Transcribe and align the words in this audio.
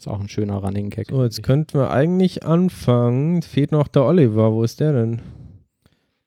Ist 0.00 0.08
auch 0.08 0.18
ein 0.18 0.30
schöner 0.30 0.56
Running 0.56 0.88
Gag. 0.88 1.08
So, 1.10 1.22
jetzt 1.22 1.42
könnten 1.42 1.78
wir 1.78 1.90
eigentlich 1.90 2.46
anfangen. 2.46 3.42
Fehlt 3.42 3.70
noch 3.70 3.86
der 3.86 4.06
Oliver. 4.06 4.50
Wo 4.50 4.62
ist 4.62 4.80
der 4.80 4.94
denn? 4.94 5.20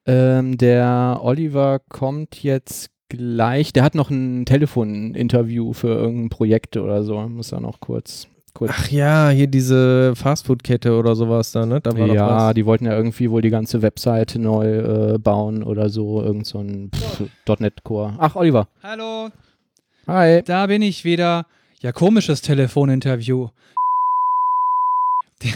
Ähm, 0.05 0.59
der 0.59 1.21
Oliver 1.23 1.79
kommt 1.89 2.43
jetzt 2.43 2.91
gleich. 3.09 3.73
Der 3.73 3.83
hat 3.83 3.95
noch 3.95 4.11
ein 4.11 4.45
Telefoninterview 4.45 5.73
für 5.73 5.87
irgendein 5.87 6.29
Projekt 6.29 6.77
oder 6.77 7.03
so. 7.03 7.19
Muss 7.21 7.51
er 7.51 7.61
noch 7.61 7.79
kurz. 7.79 8.27
kurz 8.53 8.71
Ach 8.75 8.91
ja, 8.91 9.29
hier 9.31 9.47
diese 9.47 10.15
Fastfood-Kette 10.17 10.95
oder 10.95 11.15
sowas 11.15 11.51
da, 11.51 11.65
ne? 11.65 11.81
Da 11.81 11.97
war 11.97 12.07
doch 12.07 12.13
ja, 12.13 12.47
was. 12.49 12.53
die 12.53 12.67
wollten 12.67 12.85
ja 12.85 12.95
irgendwie 12.95 13.31
wohl 13.31 13.41
die 13.41 13.49
ganze 13.49 13.81
Webseite 13.81 14.37
neu 14.37 14.67
äh, 14.67 15.17
bauen 15.17 15.63
oder 15.63 15.89
so. 15.89 16.21
Irgend 16.21 16.45
so 16.45 16.59
ein 16.59 16.91
pff, 16.93 17.59
.NET-Core. 17.59 18.17
Ach, 18.19 18.35
Oliver. 18.35 18.67
Hallo, 18.83 19.29
Hi. 20.05 20.43
da 20.43 20.67
bin 20.67 20.83
ich 20.83 21.05
wieder. 21.05 21.47
Ja, 21.83 21.91
komisches 21.91 22.41
Telefoninterview. 22.41 23.49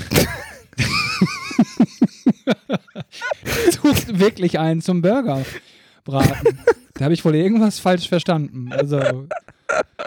Sucht 3.72 4.20
wirklich 4.20 4.60
einen 4.60 4.82
zum 4.82 5.02
Burger 5.02 5.46
braten. 6.04 6.60
Da 6.96 7.06
habe 7.06 7.14
ich 7.14 7.24
wohl 7.24 7.34
irgendwas 7.34 7.80
falsch 7.80 8.10
verstanden. 8.10 8.74
Also, 8.74 9.30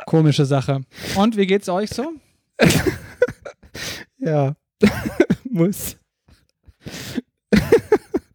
komische 0.04 0.44
Sache. 0.44 0.82
Und 1.16 1.38
wie 1.38 1.46
geht's 1.46 1.70
euch 1.70 1.88
so? 1.88 2.12
Ja. 4.18 4.54
Muss. 5.50 5.96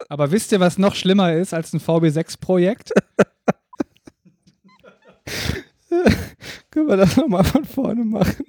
Aber 0.10 0.32
wisst 0.32 0.52
ihr, 0.52 0.60
was 0.60 0.80
noch 0.80 0.96
schlimmer 0.96 1.34
ist 1.34 1.54
als 1.54 1.72
ein 1.72 1.80
VB6-Projekt? 1.80 2.90
Können 6.72 6.88
wir 6.88 6.98
das 6.98 7.16
nochmal 7.16 7.44
von 7.44 7.64
vorne 7.66 8.04
machen? 8.04 8.46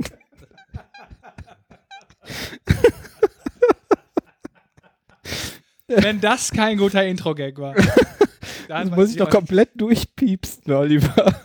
Wenn 5.88 6.20
das 6.20 6.50
kein 6.50 6.76
guter 6.78 7.04
Intro-Gag 7.04 7.58
war. 7.58 7.74
Dann 8.68 8.88
Das 8.88 8.96
muss 8.96 9.10
ich 9.10 9.16
doch 9.16 9.30
komplett 9.30 9.70
durchpiepsen, 9.80 10.72
Oliver. 10.72 11.14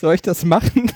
Soll 0.00 0.14
ich 0.14 0.22
das 0.22 0.44
machen? 0.44 0.90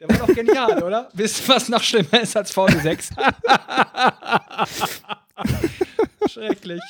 Der 0.00 0.08
war 0.08 0.26
doch 0.26 0.34
genial, 0.34 0.82
oder? 0.82 1.08
Wisst 1.14 1.48
ihr, 1.48 1.54
was 1.54 1.68
noch 1.68 1.82
schlimmer 1.82 2.20
ist 2.20 2.36
als 2.36 2.52
VB6? 2.54 3.12
Schrecklich. 6.28 6.82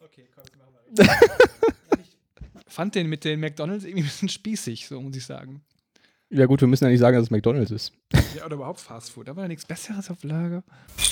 Okay, 0.00 0.28
komm, 0.34 0.44
jetzt 0.44 0.56
machen 0.56 0.70
wir 0.72 0.78
weiter. 0.78 0.81
Ich 0.81 0.81
fand 2.66 2.94
den 2.94 3.08
mit 3.08 3.24
den 3.24 3.40
McDonalds 3.40 3.84
irgendwie 3.84 4.02
ein 4.02 4.06
bisschen 4.06 4.28
spießig, 4.28 4.86
so 4.88 5.00
muss 5.00 5.16
ich 5.16 5.24
sagen. 5.24 5.62
Ja 6.30 6.46
gut, 6.46 6.62
wir 6.62 6.68
müssen 6.68 6.84
ja 6.84 6.90
nicht 6.90 7.00
sagen, 7.00 7.16
dass 7.16 7.24
es 7.24 7.30
McDonalds 7.30 7.70
ist. 7.70 7.92
Ja, 8.34 8.46
oder 8.46 8.54
überhaupt 8.56 8.80
Fastfood. 8.80 9.28
Da 9.28 9.36
war 9.36 9.44
ja 9.44 9.48
nichts 9.48 9.66
Besseres 9.66 10.10
auf 10.10 10.24
Lager. 10.24 10.62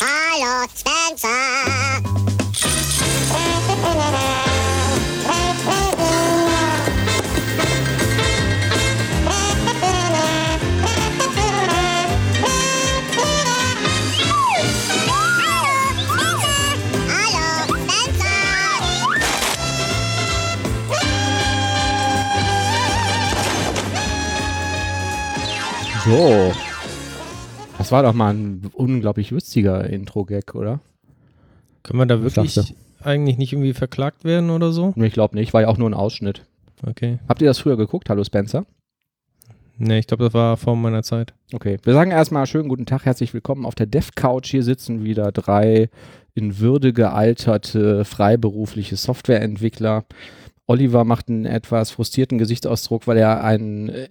Hallo 0.01 0.67
Spencer. 0.75 1.29
So. 26.05 26.53
Das 27.77 27.93
war 27.93 28.03
doch 28.03 28.15
mal 28.15 28.33
ein 28.33 28.71
unglaublich 28.73 29.31
lustiger 29.31 29.89
Intro-Gag, 29.89 30.55
oder? 30.55 30.81
Können 31.83 31.99
wir 31.99 32.07
da 32.07 32.23
wirklich 32.23 32.75
eigentlich 33.03 33.37
nicht 33.37 33.53
irgendwie 33.53 33.75
verklagt 33.75 34.25
werden 34.25 34.51
oder 34.51 34.73
so? 34.73 34.93
Nee, 34.97 35.07
Ich 35.07 35.13
glaube 35.13 35.37
nicht, 35.37 35.53
war 35.53 35.63
ja 35.63 35.69
auch 35.69 35.79
nur 35.79 35.91
ein 35.91 35.95
Ausschnitt. 35.95 36.47
Okay. 36.87 37.19
Habt 37.29 37.43
ihr 37.43 37.49
das 37.49 37.59
früher 37.59 37.77
geguckt? 37.77 38.09
Hallo 38.09 38.25
Spencer. 38.25 38.65
Nee, 39.77 39.99
ich 39.99 40.07
glaube, 40.07 40.25
das 40.25 40.35
war 40.35 40.57
vor 40.57 40.77
meiner 40.77 41.03
Zeit. 41.03 41.35
Okay, 41.53 41.79
wir 41.83 41.93
sagen 41.95 42.11
erstmal 42.11 42.47
schönen 42.47 42.69
guten 42.69 42.87
Tag, 42.87 43.05
herzlich 43.07 43.33
willkommen 43.33 43.65
auf 43.67 43.75
der 43.75 43.87
Dev 43.87 44.11
Couch. 44.15 44.51
Hier 44.51 44.63
sitzen 44.63 45.05
wieder 45.05 45.33
drei 45.33 45.89
in 46.35 46.59
Würde 46.59 46.93
gealterte 46.93 48.05
freiberufliche 48.05 48.97
Softwareentwickler. 48.97 50.05
Oliver 50.67 51.05
macht 51.05 51.29
einen 51.29 51.47
etwas 51.47 51.91
frustrierten 51.91 52.39
Gesichtsausdruck, 52.39 53.07
weil 53.07 53.17
er 53.17 53.43
einen 53.43 53.89
äh, 53.89 54.09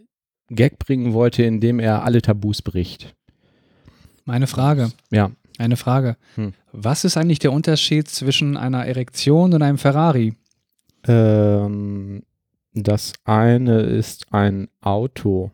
Gag 0.50 0.80
bringen 0.80 1.14
wollte, 1.14 1.44
in 1.44 1.60
dem 1.60 1.80
er 1.80 2.04
alle 2.04 2.22
Tabus 2.22 2.62
bricht. 2.62 3.16
Meine 4.26 4.48
Frage. 4.48 4.92
Ja, 5.12 5.32
Eine 5.58 5.76
Frage. 5.76 6.16
Hm. 6.36 6.54
Was 6.72 7.04
ist 7.04 7.18
eigentlich 7.18 7.40
der 7.40 7.52
Unterschied 7.52 8.08
zwischen 8.10 8.56
einer 8.58 8.86
Erektion 8.86 9.54
und 9.54 9.62
einem 9.62 9.78
Ferrari? 9.78 10.34
ähm, 11.08 12.24
das 12.74 13.14
eine 13.24 13.82
ist 13.82 14.32
ein 14.32 14.68
Auto. 14.82 15.50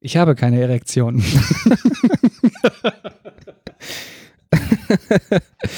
Ich 0.00 0.16
habe 0.18 0.34
keine 0.34 0.60
Erektion. 0.60 1.22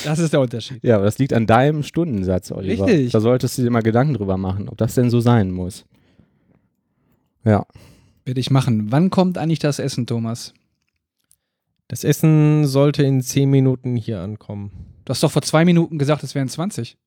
das 0.04 0.18
ist 0.18 0.32
der 0.32 0.40
Unterschied. 0.40 0.82
Ja, 0.82 0.96
aber 0.96 1.04
das 1.04 1.18
liegt 1.18 1.32
an 1.32 1.46
deinem 1.46 1.82
Stundensatz, 1.82 2.52
Oliver. 2.52 2.86
Richtig. 2.86 3.12
Da 3.12 3.20
solltest 3.20 3.58
du 3.58 3.62
dir 3.62 3.70
mal 3.70 3.82
Gedanken 3.82 4.14
drüber 4.14 4.36
machen, 4.36 4.68
ob 4.68 4.76
das 4.76 4.94
denn 4.94 5.10
so 5.10 5.20
sein 5.20 5.50
muss. 5.50 5.84
Ja. 7.48 7.66
Werde 8.26 8.40
ich 8.40 8.50
machen. 8.50 8.92
Wann 8.92 9.08
kommt 9.08 9.38
eigentlich 9.38 9.58
das 9.58 9.78
Essen, 9.78 10.06
Thomas? 10.06 10.52
Das 11.88 12.04
Essen 12.04 12.66
sollte 12.66 13.02
in 13.02 13.22
10 13.22 13.48
Minuten 13.48 13.96
hier 13.96 14.20
ankommen. 14.20 14.70
Du 15.06 15.10
hast 15.10 15.22
doch 15.22 15.32
vor 15.32 15.40
zwei 15.40 15.64
Minuten 15.64 15.98
gesagt, 15.98 16.22
es 16.22 16.34
wären 16.34 16.50
20. 16.50 16.98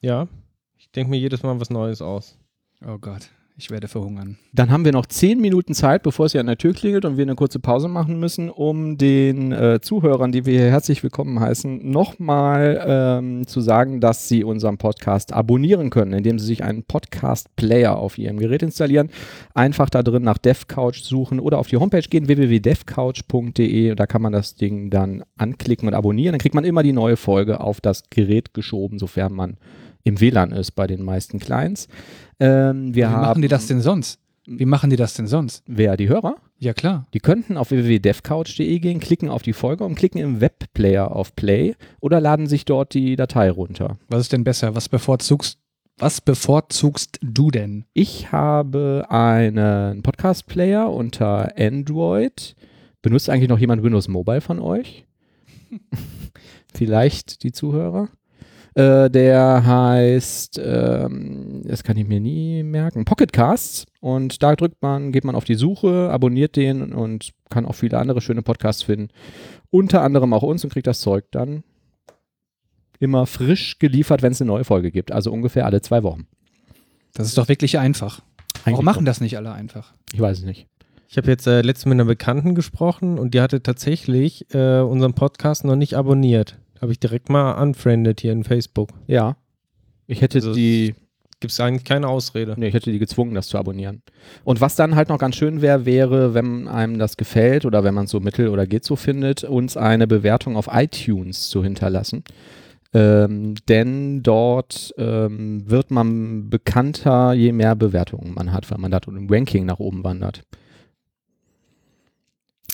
Ja. 0.00 0.28
Ich 0.78 0.88
denke 0.92 1.10
mir 1.10 1.18
jedes 1.18 1.42
Mal 1.42 1.58
was 1.58 1.70
Neues 1.70 2.00
aus. 2.00 2.38
Oh 2.86 2.98
Gott, 2.98 3.30
ich 3.56 3.70
werde 3.70 3.86
verhungern. 3.86 4.36
Dann 4.52 4.72
haben 4.72 4.84
wir 4.84 4.90
noch 4.90 5.06
zehn 5.06 5.40
Minuten 5.40 5.74
Zeit, 5.74 6.02
bevor 6.02 6.26
es 6.26 6.32
hier 6.32 6.40
an 6.40 6.48
der 6.48 6.58
Tür 6.58 6.72
klingelt 6.72 7.04
und 7.04 7.16
wir 7.16 7.22
eine 7.22 7.36
kurze 7.36 7.60
Pause 7.60 7.86
machen 7.86 8.18
müssen, 8.18 8.50
um 8.50 8.98
den 8.98 9.52
äh, 9.52 9.80
Zuhörern, 9.80 10.32
die 10.32 10.44
wir 10.44 10.58
hier 10.58 10.70
herzlich 10.70 11.04
willkommen 11.04 11.38
heißen, 11.38 11.88
nochmal 11.88 12.84
ähm, 12.84 13.46
zu 13.46 13.60
sagen, 13.60 14.00
dass 14.00 14.28
sie 14.28 14.42
unseren 14.42 14.76
Podcast 14.76 15.32
abonnieren 15.32 15.90
können, 15.90 16.12
indem 16.14 16.40
sie 16.40 16.46
sich 16.46 16.64
einen 16.64 16.82
Podcast-Player 16.82 17.96
auf 17.96 18.18
ihrem 18.18 18.38
Gerät 18.38 18.64
installieren. 18.64 19.10
Einfach 19.54 19.88
da 19.88 20.02
drin 20.02 20.24
nach 20.24 20.38
DevCouch 20.38 21.04
suchen 21.04 21.38
oder 21.38 21.58
auf 21.58 21.68
die 21.68 21.76
Homepage 21.76 22.02
gehen, 22.02 22.26
www.devcouch.de. 22.26 23.94
Da 23.94 24.06
kann 24.06 24.22
man 24.22 24.32
das 24.32 24.56
Ding 24.56 24.90
dann 24.90 25.22
anklicken 25.38 25.86
und 25.86 25.94
abonnieren. 25.94 26.32
Dann 26.32 26.40
kriegt 26.40 26.56
man 26.56 26.64
immer 26.64 26.82
die 26.82 26.92
neue 26.92 27.16
Folge 27.16 27.60
auf 27.60 27.80
das 27.80 28.10
Gerät 28.10 28.52
geschoben, 28.52 28.98
sofern 28.98 29.32
man 29.32 29.58
im 30.04 30.20
WLAN 30.20 30.52
ist 30.52 30.72
bei 30.72 30.86
den 30.86 31.02
meisten 31.02 31.38
Clients. 31.40 31.88
Ähm, 32.38 32.94
wir 32.94 33.08
Wie 33.08 33.10
haben 33.10 33.22
machen 33.22 33.42
die 33.42 33.48
das 33.48 33.66
denn 33.66 33.80
sonst? 33.80 34.20
Wie 34.46 34.66
machen 34.66 34.90
die 34.90 34.96
das 34.96 35.14
denn 35.14 35.26
sonst? 35.26 35.64
Wer? 35.66 35.96
Die 35.96 36.08
Hörer? 36.08 36.36
Ja, 36.58 36.74
klar. 36.74 37.06
Die 37.14 37.20
könnten 37.20 37.56
auf 37.56 37.70
www.devcouch.de 37.70 38.78
gehen, 38.78 39.00
klicken 39.00 39.30
auf 39.30 39.42
die 39.42 39.54
Folge 39.54 39.84
und 39.84 39.94
klicken 39.94 40.20
im 40.20 40.40
Webplayer 40.42 41.16
auf 41.16 41.34
Play 41.34 41.74
oder 42.00 42.20
laden 42.20 42.46
sich 42.46 42.66
dort 42.66 42.92
die 42.92 43.16
Datei 43.16 43.50
runter. 43.50 43.96
Was 44.08 44.20
ist 44.20 44.32
denn 44.34 44.44
besser? 44.44 44.74
Was 44.74 44.90
bevorzugst, 44.90 45.58
was 45.96 46.20
bevorzugst 46.20 47.18
du 47.22 47.50
denn? 47.50 47.86
Ich 47.94 48.32
habe 48.32 49.06
einen 49.08 50.02
Podcast-Player 50.02 50.92
unter 50.92 51.56
Android. 51.58 52.54
Benutzt 53.00 53.30
eigentlich 53.30 53.48
noch 53.48 53.58
jemand 53.58 53.82
Windows 53.82 54.08
Mobile 54.08 54.42
von 54.42 54.58
euch? 54.58 55.06
Vielleicht 56.74 57.42
die 57.44 57.52
Zuhörer. 57.52 58.08
Äh, 58.74 59.08
der 59.08 59.64
heißt, 59.64 60.60
ähm, 60.62 61.62
das 61.64 61.84
kann 61.84 61.96
ich 61.96 62.08
mir 62.08 62.20
nie 62.20 62.62
merken, 62.64 63.04
Pocket 63.04 63.32
Casts. 63.32 63.86
Und 64.00 64.42
da 64.42 64.56
drückt 64.56 64.82
man, 64.82 65.12
geht 65.12 65.24
man 65.24 65.36
auf 65.36 65.44
die 65.44 65.54
Suche, 65.54 66.10
abonniert 66.10 66.56
den 66.56 66.92
und 66.92 67.30
kann 67.50 67.66
auch 67.66 67.74
viele 67.74 67.98
andere 67.98 68.20
schöne 68.20 68.42
Podcasts 68.42 68.82
finden. 68.82 69.08
Unter 69.70 70.02
anderem 70.02 70.32
auch 70.32 70.42
uns 70.42 70.64
und 70.64 70.72
kriegt 70.72 70.88
das 70.88 71.00
Zeug 71.00 71.26
dann 71.30 71.62
immer 72.98 73.26
frisch 73.26 73.78
geliefert, 73.78 74.22
wenn 74.22 74.32
es 74.32 74.40
eine 74.40 74.48
neue 74.48 74.64
Folge 74.64 74.90
gibt. 74.90 75.12
Also 75.12 75.30
ungefähr 75.32 75.66
alle 75.66 75.80
zwei 75.80 76.02
Wochen. 76.02 76.26
Das 77.12 77.28
ist 77.28 77.38
doch 77.38 77.48
wirklich 77.48 77.78
einfach. 77.78 78.22
Eigentlich 78.64 78.72
Warum 78.72 78.84
machen 78.84 79.04
das 79.04 79.20
nicht 79.20 79.36
alle 79.36 79.52
einfach? 79.52 79.94
Ich 80.12 80.20
weiß 80.20 80.38
es 80.38 80.44
nicht. 80.44 80.66
Ich 81.08 81.16
habe 81.16 81.30
jetzt 81.30 81.46
äh, 81.46 81.60
letztens 81.60 81.90
mit 81.90 81.96
einer 82.00 82.06
Bekannten 82.06 82.56
gesprochen 82.56 83.18
und 83.18 83.34
die 83.34 83.40
hatte 83.40 83.62
tatsächlich 83.62 84.52
äh, 84.52 84.80
unseren 84.80 85.14
Podcast 85.14 85.64
noch 85.64 85.76
nicht 85.76 85.94
abonniert. 85.94 86.58
Habe 86.84 86.92
ich 86.92 87.00
direkt 87.00 87.30
mal 87.30 87.52
unfriended 87.62 88.20
hier 88.20 88.32
in 88.32 88.44
Facebook. 88.44 88.90
Ja. 89.06 89.38
Ich 90.06 90.20
hätte 90.20 90.36
Also 90.36 90.52
die, 90.52 90.94
Gibt 91.40 91.50
es 91.50 91.58
eigentlich 91.58 91.84
keine 91.84 92.08
Ausrede. 92.08 92.52
nee, 92.58 92.68
ich 92.68 92.74
hätte 92.74 92.92
die 92.92 92.98
gezwungen, 92.98 93.34
das 93.34 93.48
zu 93.48 93.56
abonnieren. 93.56 94.02
Und 94.44 94.60
was 94.60 94.76
dann 94.76 94.94
halt 94.94 95.08
noch 95.08 95.16
ganz 95.16 95.36
schön 95.36 95.62
wäre, 95.62 95.86
wäre, 95.86 96.34
wenn 96.34 96.68
einem 96.68 96.98
das 96.98 97.16
gefällt 97.16 97.64
oder 97.64 97.84
wenn 97.84 97.94
man 97.94 98.04
es 98.04 98.10
so 98.10 98.20
mittel 98.20 98.48
oder 98.48 98.66
geht 98.66 98.84
so 98.84 98.96
findet, 98.96 99.44
uns 99.44 99.78
eine 99.78 100.06
Bewertung 100.06 100.58
auf 100.58 100.68
iTunes 100.70 101.48
zu 101.48 101.64
hinterlassen. 101.64 102.22
Ähm, 102.92 103.54
denn 103.66 104.22
dort 104.22 104.92
ähm, 104.98 105.62
wird 105.66 105.90
man 105.90 106.50
bekannter, 106.50 107.32
je 107.32 107.52
mehr 107.52 107.76
Bewertungen 107.76 108.34
man 108.34 108.52
hat, 108.52 108.70
weil 108.70 108.76
man 108.76 108.90
dort 108.90 109.06
im 109.08 109.26
Ranking 109.30 109.64
nach 109.64 109.78
oben 109.78 110.04
wandert. 110.04 110.42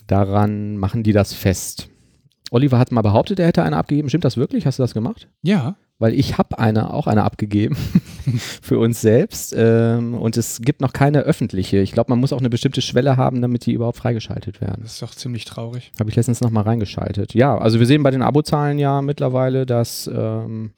Daran 0.08 0.78
machen 0.78 1.04
die 1.04 1.12
das 1.12 1.32
fest. 1.32 1.90
Oliver 2.50 2.78
hat 2.78 2.90
mal 2.92 3.02
behauptet, 3.02 3.38
er 3.38 3.46
hätte 3.46 3.62
eine 3.62 3.76
abgegeben. 3.76 4.08
Stimmt 4.08 4.24
das 4.24 4.36
wirklich? 4.36 4.66
Hast 4.66 4.78
du 4.78 4.82
das 4.82 4.92
gemacht? 4.94 5.28
Ja. 5.42 5.76
Weil 5.98 6.14
ich 6.14 6.38
habe 6.38 6.58
eine, 6.58 6.92
auch 6.94 7.06
eine 7.06 7.24
abgegeben 7.24 7.76
für 8.62 8.78
uns 8.78 9.00
selbst. 9.00 9.54
Ähm, 9.56 10.14
und 10.14 10.36
es 10.36 10.60
gibt 10.62 10.80
noch 10.80 10.92
keine 10.92 11.20
öffentliche. 11.20 11.76
Ich 11.78 11.92
glaube, 11.92 12.10
man 12.10 12.18
muss 12.18 12.32
auch 12.32 12.38
eine 12.40 12.48
bestimmte 12.50 12.80
Schwelle 12.82 13.16
haben, 13.16 13.40
damit 13.42 13.66
die 13.66 13.72
überhaupt 13.72 13.98
freigeschaltet 13.98 14.60
werden. 14.60 14.80
Das 14.82 14.94
ist 14.94 15.02
doch 15.02 15.14
ziemlich 15.14 15.44
traurig. 15.44 15.92
Habe 16.00 16.08
ich 16.10 16.16
letztens 16.16 16.40
nochmal 16.40 16.64
reingeschaltet. 16.64 17.34
Ja, 17.34 17.56
also 17.58 17.78
wir 17.78 17.86
sehen 17.86 18.02
bei 18.02 18.10
den 18.10 18.22
Abozahlen 18.22 18.78
ja 18.78 19.02
mittlerweile, 19.02 19.66
das 19.66 20.10
ähm, 20.12 20.72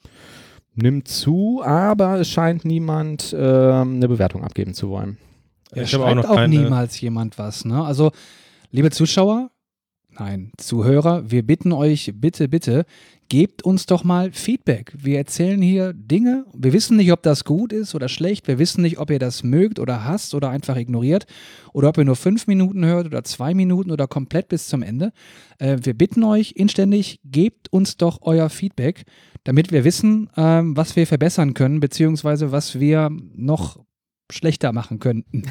nimmt 0.75 1.07
zu, 1.07 1.61
aber 1.63 2.19
es 2.19 2.29
scheint 2.29 2.65
niemand 2.65 3.33
ähm, 3.37 3.95
eine 3.95 4.07
Bewertung 4.09 4.43
abgeben 4.43 4.73
zu 4.73 4.89
wollen. 4.89 5.17
Ja, 5.73 5.83
auch 5.83 5.87
schreibt 5.87 6.25
auch 6.25 6.35
keine- 6.35 6.49
niemals 6.59 6.99
jemand 6.99 7.39
was. 7.39 7.63
Ne? 7.65 7.81
Also, 7.83 8.11
liebe 8.71 8.91
Zuschauer, 8.91 9.49
nein, 10.19 10.51
Zuhörer, 10.57 11.29
wir 11.29 11.43
bitten 11.43 11.71
euch, 11.71 12.11
bitte, 12.15 12.47
bitte, 12.47 12.85
gebt 13.29 13.63
uns 13.63 13.85
doch 13.85 14.03
mal 14.03 14.31
Feedback. 14.31 14.93
Wir 14.95 15.17
erzählen 15.17 15.61
hier 15.61 15.93
Dinge. 15.93 16.45
Wir 16.53 16.73
wissen 16.73 16.97
nicht, 16.97 17.11
ob 17.11 17.23
das 17.23 17.45
gut 17.45 17.73
ist 17.73 17.95
oder 17.95 18.07
schlecht. 18.07 18.47
Wir 18.47 18.59
wissen 18.59 18.81
nicht, 18.81 18.99
ob 18.99 19.09
ihr 19.09 19.19
das 19.19 19.43
mögt 19.43 19.79
oder 19.79 20.03
hasst 20.03 20.35
oder 20.35 20.49
einfach 20.49 20.75
ignoriert. 20.77 21.25
Oder 21.73 21.89
ob 21.89 21.97
ihr 21.97 22.05
nur 22.05 22.15
fünf 22.15 22.47
Minuten 22.47 22.85
hört 22.85 23.07
oder 23.07 23.23
zwei 23.23 23.53
Minuten 23.53 23.91
oder 23.91 24.07
komplett 24.07 24.49
bis 24.49 24.67
zum 24.67 24.83
Ende. 24.83 25.11
Äh, 25.57 25.77
wir 25.81 25.95
bitten 25.95 26.23
euch 26.23 26.51
inständig, 26.51 27.19
gebt 27.23 27.73
uns 27.73 27.97
doch 27.97 28.19
euer 28.21 28.49
Feedback, 28.49 29.03
damit 29.43 29.71
wir 29.71 29.83
wissen, 29.83 30.29
ähm, 30.37 30.77
was 30.77 30.95
wir 30.95 31.07
verbessern 31.07 31.53
können, 31.53 31.79
beziehungsweise 31.79 32.51
was 32.51 32.79
wir 32.79 33.09
noch 33.35 33.79
schlechter 34.31 34.73
machen 34.73 34.99
könnten. 34.99 35.43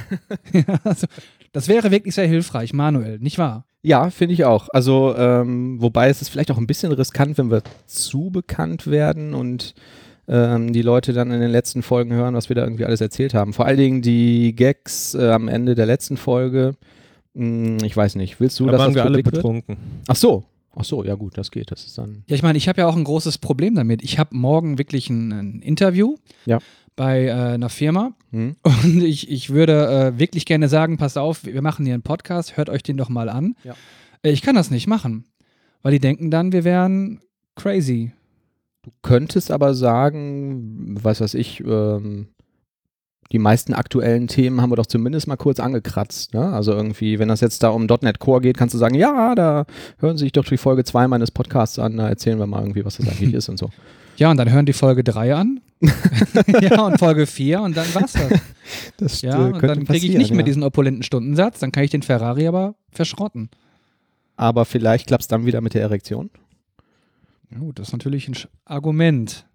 also, 0.84 1.06
das 1.52 1.69
wäre 1.69 1.90
wirklich 1.90 2.14
sehr 2.14 2.26
hilfreich, 2.26 2.72
Manuel, 2.72 3.19
nicht 3.19 3.38
wahr? 3.38 3.64
Ja, 3.82 4.10
finde 4.10 4.34
ich 4.34 4.44
auch. 4.44 4.69
Also, 4.72 5.14
ähm, 5.16 5.81
wobei 5.81 6.08
es 6.08 6.22
ist 6.22 6.28
vielleicht 6.28 6.50
auch 6.50 6.58
ein 6.58 6.66
bisschen 6.66 6.93
riskant, 6.93 7.37
wenn 7.38 7.50
wir 7.50 7.62
zu 7.87 8.31
bekannt 8.31 8.87
werden 8.87 9.34
und 9.34 9.75
ähm, 10.28 10.72
die 10.72 10.82
Leute 10.82 11.12
dann 11.12 11.32
in 11.32 11.40
den 11.40 11.50
letzten 11.50 11.82
Folgen 11.82 12.12
hören, 12.12 12.34
was 12.34 12.49
wir 12.49 12.54
da 12.54 12.62
irgendwie 12.62 12.84
alles 12.84 13.00
erzählt 13.00 13.34
haben. 13.34 13.52
Vor 13.52 13.66
allen 13.66 13.78
Dingen 13.78 14.02
die 14.02 14.54
Gags 14.54 15.14
äh, 15.14 15.31
am 15.31 15.49
Ende 15.49 15.75
der 15.75 15.87
letzten 15.87 16.16
Folge. 16.16 16.76
Hm, 17.34 17.78
ich 17.82 17.96
weiß 17.96 18.14
nicht. 18.14 18.38
Willst 18.38 18.60
du, 18.60 18.66
Da 18.66 18.72
dass 18.72 18.81
waren 18.82 18.88
das 18.90 18.94
wir 18.94 19.02
alle 19.02 19.10
publik 19.19 19.26
wird? 19.26 19.34
betrunken. 19.37 19.76
Ach 20.06 20.16
so. 20.16 20.44
Ach 20.75 20.84
so, 20.84 21.05
ja 21.05 21.16
gut, 21.16 21.37
das 21.37 21.50
geht. 21.50 21.70
Das 21.70 21.84
ist 21.84 21.98
dann. 21.98 22.22
Ja, 22.28 22.34
ich 22.37 22.43
meine, 22.43 22.56
ich 22.56 22.66
habe 22.69 22.81
ja 22.81 22.87
auch 22.87 22.96
ein 22.96 23.05
großes 23.05 23.38
Problem 23.38 23.75
damit. 23.75 24.02
Ich 24.02 24.19
habe 24.19 24.34
morgen 24.34 24.78
wirklich 24.78 25.10
ein, 25.10 25.31
ein 25.32 25.60
Interview 25.60 26.14
Ja. 26.46 26.60
Bei 26.96 27.26
äh, 27.26 27.32
einer 27.32 27.68
Firma 27.68 28.12
Hm? 28.32 28.56
und 28.62 29.02
ich, 29.02 29.30
ich 29.30 29.50
würde 29.50 29.86
äh, 29.86 30.18
wirklich 30.18 30.46
gerne 30.46 30.68
sagen, 30.68 30.96
passt 30.96 31.18
auf, 31.18 31.44
wir 31.44 31.62
machen 31.62 31.84
hier 31.84 31.94
einen 31.94 32.02
Podcast, 32.02 32.56
hört 32.56 32.70
euch 32.70 32.82
den 32.82 32.96
doch 32.96 33.08
mal 33.08 33.28
an. 33.28 33.54
Ja. 33.62 33.74
Äh, 34.22 34.30
ich 34.30 34.42
kann 34.42 34.56
das 34.56 34.70
nicht 34.70 34.86
machen, 34.86 35.26
weil 35.82 35.92
die 35.92 36.00
denken 36.00 36.30
dann, 36.30 36.52
wir 36.52 36.64
wären 36.64 37.20
crazy. 37.54 38.12
Du 38.82 38.90
könntest 39.02 39.52
aber 39.52 39.74
sagen, 39.74 40.96
was 41.00 41.20
weiß 41.20 41.34
ich, 41.34 41.60
ähm, 41.60 42.28
die 43.30 43.38
meisten 43.38 43.74
aktuellen 43.74 44.26
Themen 44.26 44.60
haben 44.60 44.70
wir 44.70 44.76
doch 44.76 44.86
zumindest 44.86 45.26
mal 45.26 45.36
kurz 45.36 45.60
angekratzt. 45.60 46.34
Ne? 46.34 46.52
Also 46.52 46.72
irgendwie, 46.72 47.18
wenn 47.18 47.28
das 47.28 47.40
jetzt 47.40 47.62
da 47.62 47.68
um 47.68 47.86
.NET 47.86 48.18
Core 48.18 48.40
geht, 48.40 48.58
kannst 48.58 48.74
du 48.74 48.78
sagen, 48.78 48.94
ja, 48.94 49.34
da 49.34 49.66
hören 49.98 50.18
Sie 50.18 50.24
sich 50.24 50.32
doch 50.32 50.44
die 50.44 50.56
Folge 50.56 50.84
2 50.84 51.06
meines 51.08 51.30
Podcasts 51.30 51.78
an, 51.78 51.96
da 51.96 52.08
erzählen 52.08 52.38
wir 52.38 52.46
mal 52.46 52.60
irgendwie, 52.60 52.84
was 52.84 52.96
das 52.96 53.08
eigentlich 53.08 53.34
ist 53.34 53.48
und 53.48 53.58
so. 53.58 53.70
Ja, 54.16 54.30
und 54.30 54.36
dann 54.36 54.50
hören 54.52 54.66
die 54.66 54.72
Folge 54.72 55.02
3 55.04 55.34
an. 55.34 55.60
ja, 56.60 56.80
und 56.82 56.98
Folge 56.98 57.26
4 57.26 57.60
und 57.60 57.76
dann 57.76 57.92
war's 57.94 58.12
das. 58.12 58.40
Das 58.98 59.22
Ja, 59.22 59.48
äh, 59.48 59.52
und 59.52 59.62
dann 59.62 59.84
kriege 59.84 60.06
ich 60.06 60.16
nicht 60.16 60.30
mehr 60.30 60.40
ja. 60.40 60.44
diesen 60.46 60.62
opulenten 60.62 61.02
Stundensatz, 61.02 61.58
dann 61.58 61.72
kann 61.72 61.82
ich 61.82 61.90
den 61.90 62.02
Ferrari 62.02 62.46
aber 62.46 62.74
verschrotten. 62.90 63.50
Aber 64.36 64.64
vielleicht 64.64 65.08
klappt 65.08 65.22
es 65.22 65.28
dann 65.28 65.44
wieder 65.44 65.60
mit 65.60 65.74
der 65.74 65.82
Erektion. 65.82 66.30
Ja, 67.50 67.58
gut, 67.58 67.78
das 67.78 67.88
ist 67.88 67.92
natürlich 67.92 68.28
ein 68.28 68.34
Sch- 68.34 68.48
Argument. 68.64 69.44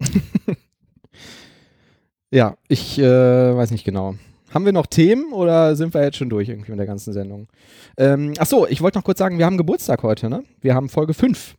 Ja, 2.30 2.56
ich 2.68 2.98
äh, 2.98 3.56
weiß 3.56 3.70
nicht 3.70 3.84
genau. 3.84 4.14
Haben 4.50 4.64
wir 4.66 4.72
noch 4.72 4.86
Themen 4.86 5.32
oder 5.32 5.76
sind 5.76 5.94
wir 5.94 6.02
jetzt 6.02 6.18
schon 6.18 6.28
durch 6.28 6.48
irgendwie 6.48 6.70
mit 6.72 6.78
der 6.78 6.86
ganzen 6.86 7.12
Sendung? 7.14 7.48
Ähm, 7.96 8.34
ach 8.38 8.46
so, 8.46 8.66
ich 8.66 8.82
wollte 8.82 8.98
noch 8.98 9.04
kurz 9.04 9.18
sagen, 9.18 9.38
wir 9.38 9.46
haben 9.46 9.56
Geburtstag 9.56 10.02
heute, 10.02 10.28
ne? 10.28 10.42
Wir 10.60 10.74
haben 10.74 10.88
Folge 10.90 11.14
5. 11.14 11.56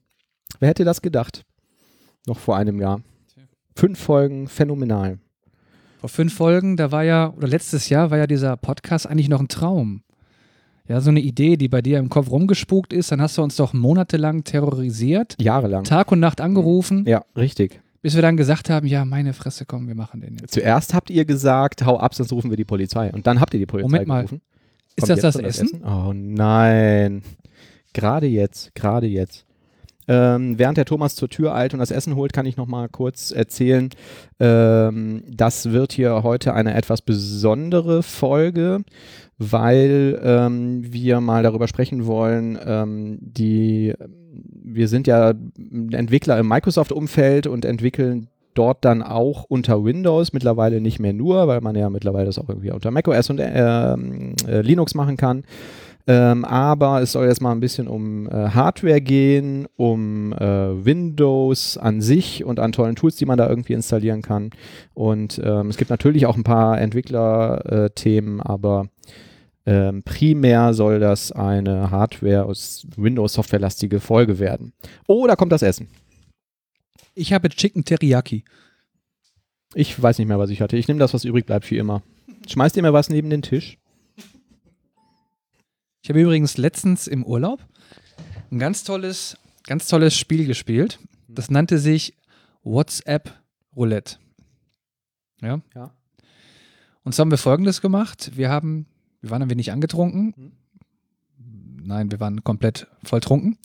Wer 0.59 0.69
hätte 0.69 0.83
das 0.85 1.01
gedacht? 1.01 1.43
Noch 2.27 2.37
vor 2.39 2.57
einem 2.57 2.79
Jahr. 2.79 3.01
Fünf 3.75 3.99
Folgen, 3.99 4.47
phänomenal. 4.47 5.19
Vor 5.99 6.09
fünf 6.09 6.33
Folgen, 6.33 6.77
da 6.77 6.91
war 6.91 7.03
ja, 7.03 7.33
oder 7.35 7.47
letztes 7.47 7.89
Jahr 7.89 8.11
war 8.11 8.17
ja 8.17 8.27
dieser 8.27 8.55
Podcast 8.57 9.07
eigentlich 9.07 9.29
noch 9.29 9.39
ein 9.39 9.47
Traum. 9.47 10.01
Ja, 10.87 11.01
so 11.01 11.09
eine 11.11 11.19
Idee, 11.19 11.55
die 11.55 11.67
bei 11.67 11.81
dir 11.81 11.99
im 11.99 12.09
Kopf 12.09 12.31
rumgespukt 12.31 12.93
ist, 12.93 13.11
dann 13.11 13.21
hast 13.21 13.37
du 13.37 13.43
uns 13.43 13.55
doch 13.57 13.73
monatelang 13.73 14.43
terrorisiert, 14.43 15.35
Jahrelang. 15.39 15.83
Tag 15.83 16.11
und 16.11 16.19
Nacht 16.19 16.41
angerufen, 16.41 17.05
Ja, 17.07 17.23
richtig. 17.37 17.79
bis 18.01 18.15
wir 18.15 18.21
dann 18.23 18.37
gesagt 18.37 18.69
haben, 18.69 18.87
ja, 18.87 19.05
meine 19.05 19.33
Fresse, 19.33 19.65
komm, 19.65 19.87
wir 19.87 19.95
machen 19.95 20.21
den 20.21 20.37
jetzt. 20.39 20.53
Zuerst 20.53 20.93
habt 20.95 21.09
ihr 21.11 21.25
gesagt, 21.25 21.85
hau 21.85 21.99
ab, 21.99 22.15
sonst 22.15 22.31
rufen 22.31 22.49
wir 22.49 22.57
die 22.57 22.65
Polizei. 22.65 23.11
Und 23.13 23.27
dann 23.27 23.39
habt 23.39 23.53
ihr 23.53 23.59
die 23.59 23.65
Polizei 23.67 23.87
Moment 23.87 24.07
mal. 24.07 24.21
gerufen. 24.23 24.41
Ist 24.95 25.07
Kommt 25.07 25.23
das 25.23 25.35
jetzt 25.35 25.45
das 25.45 25.59
Essen? 25.59 25.83
Oh 25.85 26.11
nein. 26.13 27.21
Gerade 27.93 28.25
jetzt, 28.27 28.73
gerade 28.73 29.05
jetzt. 29.07 29.45
Ähm, 30.09 30.57
während 30.57 30.75
der 30.75 30.85
Thomas 30.85 31.15
zur 31.15 31.29
Tür 31.29 31.53
eilt 31.53 31.73
und 31.73 31.79
das 31.79 31.91
Essen 31.91 32.15
holt, 32.15 32.33
kann 32.33 32.47
ich 32.47 32.57
noch 32.57 32.65
mal 32.65 32.89
kurz 32.89 33.29
erzählen, 33.29 33.89
ähm, 34.39 35.21
das 35.29 35.71
wird 35.71 35.93
hier 35.93 36.23
heute 36.23 36.55
eine 36.55 36.73
etwas 36.73 37.03
besondere 37.03 38.01
Folge, 38.01 38.79
weil 39.37 40.19
ähm, 40.23 40.81
wir 40.91 41.21
mal 41.21 41.43
darüber 41.43 41.67
sprechen 41.67 42.07
wollen, 42.07 42.57
ähm, 42.65 43.19
die, 43.21 43.93
wir 44.33 44.87
sind 44.87 45.05
ja 45.05 45.35
Entwickler 45.91 46.39
im 46.39 46.47
Microsoft-Umfeld 46.47 47.45
und 47.45 47.63
entwickeln 47.63 48.29
dort 48.55 48.83
dann 48.83 49.03
auch 49.03 49.43
unter 49.43 49.85
Windows, 49.85 50.33
mittlerweile 50.33 50.81
nicht 50.81 50.99
mehr 50.99 51.13
nur, 51.13 51.47
weil 51.47 51.61
man 51.61 51.75
ja 51.75 51.91
mittlerweile 51.91 52.25
das 52.25 52.39
auch 52.39 52.49
irgendwie 52.49 52.71
unter 52.71 52.89
macOS 52.89 53.29
und 53.29 53.39
ähm, 53.39 54.33
äh, 54.47 54.61
Linux 54.61 54.95
machen 54.95 55.17
kann. 55.17 55.43
Ähm, 56.09 56.43
aber 56.43 57.03
es 57.03 57.11
soll 57.11 57.27
jetzt 57.27 57.39
mal 57.39 57.51
ein 57.51 57.59
bisschen 57.59 57.87
um 57.87 58.27
äh, 58.27 58.31
Hardware 58.31 58.99
gehen, 58.99 59.67
um 59.75 60.33
äh, 60.33 60.83
Windows 60.83 61.77
an 61.77 62.01
sich 62.01 62.43
und 62.43 62.59
an 62.59 62.71
tollen 62.71 62.95
Tools, 62.95 63.17
die 63.17 63.27
man 63.27 63.37
da 63.37 63.47
irgendwie 63.47 63.73
installieren 63.73 64.23
kann. 64.23 64.49
Und 64.95 65.39
ähm, 65.43 65.69
es 65.69 65.77
gibt 65.77 65.91
natürlich 65.91 66.25
auch 66.25 66.35
ein 66.35 66.43
paar 66.43 66.81
Entwickler-Themen, 66.81 68.41
aber 68.41 68.87
ähm, 69.67 70.01
primär 70.01 70.73
soll 70.73 70.99
das 70.99 71.31
eine 71.31 71.91
Hardware- 71.91 72.45
aus 72.45 72.87
Windows-Software-lastige 72.97 73.99
Folge 73.99 74.39
werden. 74.39 74.73
Oh, 75.07 75.27
da 75.27 75.35
kommt 75.35 75.51
das 75.51 75.61
Essen. 75.61 75.89
Ich 77.13 77.33
habe 77.33 77.49
Chicken 77.49 77.85
Teriyaki. 77.85 78.45
Ich 79.75 80.01
weiß 80.01 80.17
nicht 80.17 80.27
mehr, 80.27 80.39
was 80.39 80.49
ich 80.49 80.61
hatte. 80.61 80.75
Ich 80.75 80.87
nehme 80.87 80.99
das, 80.99 81.13
was 81.13 81.23
übrig 81.23 81.45
bleibt, 81.45 81.69
wie 81.69 81.77
immer. 81.77 82.01
Schmeißt 82.47 82.77
ihr 82.77 82.81
mir 82.81 82.93
was 82.93 83.09
neben 83.09 83.29
den 83.29 83.43
Tisch? 83.43 83.77
Ich 86.01 86.09
habe 86.09 86.21
übrigens 86.21 86.57
letztens 86.57 87.07
im 87.07 87.25
Urlaub 87.25 87.65
ein 88.51 88.59
ganz 88.59 88.83
tolles, 88.83 89.37
ganz 89.65 89.87
tolles 89.87 90.15
Spiel 90.15 90.45
gespielt. 90.45 90.99
Das 91.27 91.51
nannte 91.51 91.77
sich 91.77 92.15
WhatsApp 92.63 93.33
Roulette. 93.75 94.17
Ja. 95.41 95.61
Ja. 95.75 95.91
Und 97.03 97.15
so 97.15 97.21
haben 97.21 97.31
wir 97.31 97.37
folgendes 97.37 97.81
gemacht. 97.81 98.31
Wir 98.35 98.49
haben, 98.49 98.85
wir 99.21 99.29
waren 99.29 99.41
ein 99.41 99.49
wenig 99.49 99.71
angetrunken. 99.71 100.53
Nein, 101.83 102.11
wir 102.11 102.19
waren 102.19 102.43
komplett 102.43 102.87
volltrunken. 103.03 103.57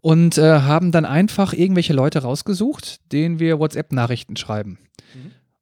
Und 0.00 0.38
äh, 0.38 0.60
haben 0.60 0.92
dann 0.92 1.04
einfach 1.04 1.52
irgendwelche 1.52 1.92
Leute 1.92 2.22
rausgesucht, 2.22 3.12
denen 3.12 3.40
wir 3.40 3.58
WhatsApp-Nachrichten 3.58 4.36
schreiben. 4.36 4.78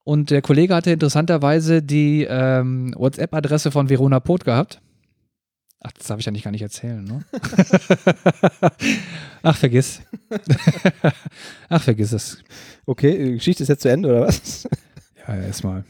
Und 0.04 0.30
der 0.30 0.42
Kollege 0.42 0.74
hatte 0.74 0.92
interessanterweise 0.92 1.82
die 1.82 2.26
ähm, 2.28 2.94
WhatsApp-Adresse 2.96 3.70
von 3.70 3.88
Verona 3.88 4.20
Pot 4.20 4.44
gehabt. 4.44 4.80
Ach, 5.86 5.92
das 5.92 6.08
darf 6.08 6.18
ich 6.18 6.26
eigentlich 6.26 6.42
gar 6.42 6.50
nicht 6.50 6.62
erzählen, 6.62 7.04
ne? 7.04 7.24
Ach, 9.42 9.56
vergiss. 9.56 10.00
Ach, 11.68 11.80
vergiss 11.80 12.10
es. 12.10 12.38
Okay, 12.86 13.24
die 13.24 13.32
Geschichte 13.34 13.62
ist 13.62 13.68
jetzt 13.68 13.82
zu 13.82 13.88
Ende, 13.88 14.08
oder 14.08 14.20
was? 14.22 14.68
Ja, 15.28 15.34
erstmal. 15.34 15.84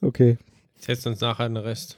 Okay. 0.00 0.38
Setzt 0.76 1.06
uns 1.06 1.20
nachher 1.20 1.48
den 1.48 1.56
Rest. 1.56 1.96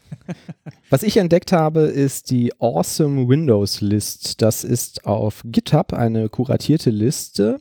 Was 0.90 1.02
ich 1.02 1.16
entdeckt 1.16 1.50
habe, 1.50 1.80
ist 1.80 2.30
die 2.30 2.52
Awesome 2.60 3.26
Windows 3.26 3.80
List. 3.80 4.42
Das 4.42 4.64
ist 4.64 5.06
auf 5.06 5.42
GitHub 5.46 5.94
eine 5.94 6.28
kuratierte 6.28 6.90
Liste. 6.90 7.60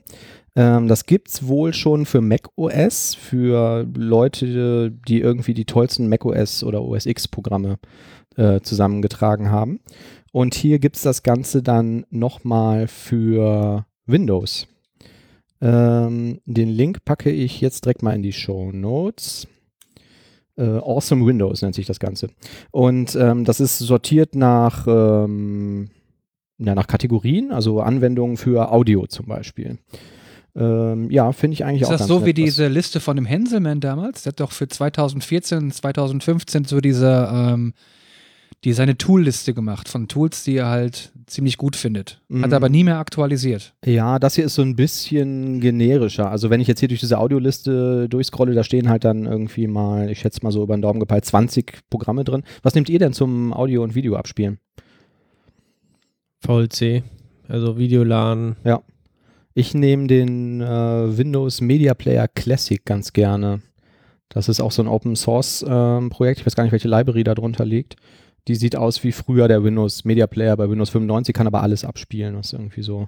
Ähm, 0.56 0.88
das 0.88 1.06
gibt 1.06 1.30
es 1.30 1.48
wohl 1.48 1.74
schon 1.74 2.06
für 2.06 2.20
macOS, 2.20 3.16
für 3.16 3.88
Leute, 3.96 4.92
die 4.92 5.22
irgendwie 5.22 5.54
die 5.54 5.66
tollsten 5.66 6.10
macOS 6.10 6.64
oder 6.64 6.82
OS 6.84 7.06
X-Programme 7.06 7.80
äh, 8.38 8.62
zusammengetragen 8.62 9.52
haben. 9.52 9.80
Und 10.32 10.56
hier 10.56 10.80
gibt 10.80 10.96
es 10.96 11.04
das 11.04 11.24
Ganze 11.24 11.62
dann 11.62 12.06
nochmal 12.10 12.88
für 12.88 13.86
Windows. 14.06 14.68
Ähm, 15.62 16.42
den 16.46 16.70
Link 16.70 17.06
packe 17.06 17.30
ich 17.30 17.62
jetzt 17.62 17.86
direkt 17.86 18.04
mal 18.04 18.16
in 18.16 18.24
die 18.24 18.34
Show 18.34 18.72
Notes. 18.72 19.48
Äh, 20.58 20.64
awesome 20.64 21.26
Windows 21.26 21.62
nennt 21.62 21.76
sich 21.76 21.86
das 21.86 22.00
Ganze. 22.00 22.30
Und 22.72 23.16
ähm, 23.16 23.46
das 23.46 23.60
ist 23.60 23.80
sortiert 23.80 24.36
nach, 24.36 24.86
ähm, 24.88 25.90
ja, 26.58 26.76
nach 26.76 26.88
Kategorien, 26.88 27.52
also 27.52 27.82
Anwendungen 27.82 28.38
für 28.38 28.72
Audio 28.72 29.08
zum 29.08 29.28
Beispiel. 29.28 29.78
Ähm, 30.56 31.10
ja, 31.10 31.32
finde 31.32 31.54
ich 31.54 31.66
eigentlich 31.66 31.82
Ist 31.82 31.88
auch 31.88 31.92
das 31.94 32.02
ganz 32.02 32.10
so 32.10 32.18
nett, 32.20 32.28
wie 32.28 32.34
diese 32.34 32.68
Liste 32.68 33.00
von 33.00 33.16
dem 33.16 33.26
Hänselmann 33.26 33.80
damals? 33.80 34.24
Der 34.24 34.32
hat 34.32 34.40
doch 34.40 34.52
für 34.52 34.68
2014, 34.68 35.72
2015 35.72 36.66
so 36.66 36.82
diese, 36.82 37.30
ähm, 37.32 37.74
die 38.64 38.74
seine 38.74 38.98
Tool-Liste 38.98 39.54
gemacht 39.54 39.90
von 39.90 40.08
Tools, 40.08 40.44
die 40.44 40.56
er 40.58 40.68
halt 40.68 41.12
ziemlich 41.26 41.58
gut 41.58 41.76
findet. 41.76 42.22
Hat 42.32 42.48
Mhm. 42.50 42.54
aber 42.54 42.70
nie 42.70 42.84
mehr 42.84 42.98
aktualisiert. 42.98 43.74
Ja, 43.86 44.20
das 44.20 44.36
hier 44.36 44.46
ist 44.46 44.56
so 44.56 44.62
ein 44.62 44.76
bisschen 44.76 45.60
generischer. 45.60 46.30
Also 46.30 46.50
wenn 46.50 46.62
ich 46.62 46.68
jetzt 46.68 46.80
hier 46.80 46.88
durch 46.90 47.00
diese 47.02 47.18
Audioliste 47.18 48.08
durchscrolle, 48.10 48.54
da 48.54 48.64
stehen 48.64 48.90
halt 48.90 49.04
dann 49.04 49.26
irgendwie 49.26 49.68
mal, 49.68 50.10
ich 50.10 50.20
schätze 50.20 50.40
mal 50.44 50.52
so 50.52 50.64
über 50.64 50.76
den 50.78 50.82
Daumen 50.82 51.00
gepeilt, 51.00 51.26
20 51.26 51.80
Programme 51.90 52.24
drin. 52.24 52.44
Was 52.62 52.76
nehmt 52.76 52.90
ihr 52.90 53.00
denn 53.00 53.14
zum 53.14 53.54
Audio- 53.54 53.84
und 53.84 53.96
Video 53.96 54.16
abspielen? 54.16 54.60
VLC, 56.40 57.04
also 57.48 57.78
Videolan. 57.78 58.56
Ich 59.54 59.74
nehme 59.74 60.08
den 60.08 60.62
äh, 60.62 61.18
Windows 61.18 61.62
Media 61.62 61.94
Player 61.94 62.28
Classic 62.28 62.84
ganz 62.84 63.14
gerne. 63.14 63.62
Das 64.30 64.50
ist 64.50 64.60
auch 64.60 64.72
so 64.72 64.82
ein 64.82 64.88
Open 64.88 65.16
Source 65.16 65.64
ähm, 65.68 66.10
Projekt. 66.10 66.40
Ich 66.40 66.46
weiß 66.46 66.56
gar 66.56 66.64
nicht, 66.64 66.72
welche 66.72 66.88
Library 66.88 67.24
da 67.24 67.36
drunter 67.36 67.66
liegt. 67.66 67.96
Die 68.48 68.56
sieht 68.56 68.76
aus 68.76 69.04
wie 69.04 69.12
früher 69.12 69.48
der 69.48 69.64
Windows 69.64 70.04
Media 70.06 70.28
Player 70.28 70.58
bei 70.58 70.70
Windows 70.70 70.90
95, 70.90 71.34
kann 71.34 71.48
aber 71.48 71.62
alles 71.62 71.86
abspielen, 71.86 72.36
was 72.36 72.52
irgendwie 72.54 72.82
so. 72.84 73.08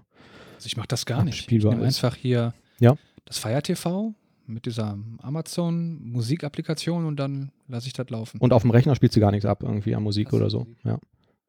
Also 0.55 0.67
ich 0.67 0.77
mache 0.77 0.87
das 0.87 1.05
gar 1.05 1.23
nicht. 1.25 1.51
Ich 1.51 1.63
nehme 1.63 1.83
einfach 1.83 2.15
hier 2.15 2.53
Ja. 2.79 2.95
das 3.25 3.37
Fire 3.37 3.61
TV 3.61 4.13
mit 4.47 4.65
dieser 4.65 4.97
Amazon 5.21 5.99
Musikapplikation 6.03 7.05
und 7.05 7.17
dann 7.17 7.51
lasse 7.67 7.87
ich 7.87 7.93
das 7.93 8.09
laufen. 8.09 8.39
Und 8.39 8.53
auf 8.53 8.61
dem 8.61 8.71
Rechner 8.71 8.95
spielt 8.95 9.11
sie 9.11 9.19
gar 9.19 9.31
nichts 9.31 9.45
ab, 9.45 9.63
irgendwie 9.63 9.95
an 9.95 10.03
Musik 10.03 10.27
Ach 10.27 10.31
so, 10.31 10.37
oder 10.37 10.49
so. 10.49 10.59
Musik. 10.59 10.75
Ja. 10.85 10.99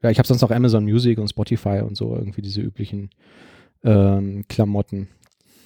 Ja, 0.02 0.11
ich 0.11 0.19
habe 0.19 0.26
sonst 0.28 0.43
noch 0.43 0.50
Amazon 0.50 0.85
Music 0.85 1.19
und 1.19 1.28
Spotify 1.28 1.81
und 1.83 1.97
so, 1.97 2.14
irgendwie 2.16 2.43
diese 2.43 2.61
üblichen 2.61 3.11
ähm, 3.85 4.45
Klamotten. 4.49 5.09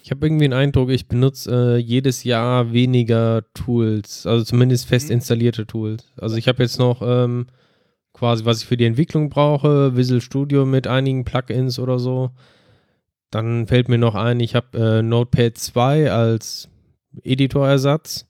Ich 0.02 0.10
habe 0.10 0.26
irgendwie 0.26 0.44
den 0.44 0.52
Eindruck, 0.52 0.90
ich 0.90 1.08
benutze 1.08 1.76
äh, 1.76 1.78
jedes 1.78 2.24
Jahr 2.24 2.72
weniger 2.72 3.42
Tools, 3.54 4.26
also 4.26 4.44
zumindest 4.44 4.86
fest 4.86 5.08
Mhm. 5.08 5.14
installierte 5.14 5.66
Tools. 5.66 6.04
Also 6.16 6.36
ich 6.36 6.48
habe 6.48 6.62
jetzt 6.62 6.78
noch 6.78 7.02
ähm, 7.04 7.46
quasi, 8.20 8.44
was 8.44 8.60
ich 8.60 8.66
für 8.66 8.76
die 8.76 8.84
Entwicklung 8.84 9.30
brauche, 9.30 9.96
Visual 9.96 10.20
Studio 10.20 10.66
mit 10.66 10.86
einigen 10.86 11.24
Plugins 11.24 11.78
oder 11.78 11.98
so. 11.98 12.30
Dann 13.30 13.66
fällt 13.66 13.88
mir 13.88 13.98
noch 13.98 14.14
ein, 14.14 14.40
ich 14.40 14.54
habe 14.54 14.78
äh, 14.78 15.02
Notepad 15.02 15.56
2 15.56 16.12
als 16.12 16.68
Editorersatz. 17.22 18.26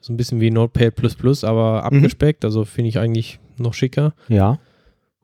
So 0.00 0.12
ein 0.12 0.16
bisschen 0.16 0.40
wie 0.40 0.50
Notepad 0.50 1.44
aber 1.44 1.84
abgespeckt, 1.84 2.44
also 2.44 2.64
finde 2.64 2.90
ich 2.90 2.98
eigentlich 2.98 3.40
noch 3.58 3.74
schicker. 3.74 4.14
Ja, 4.28 4.58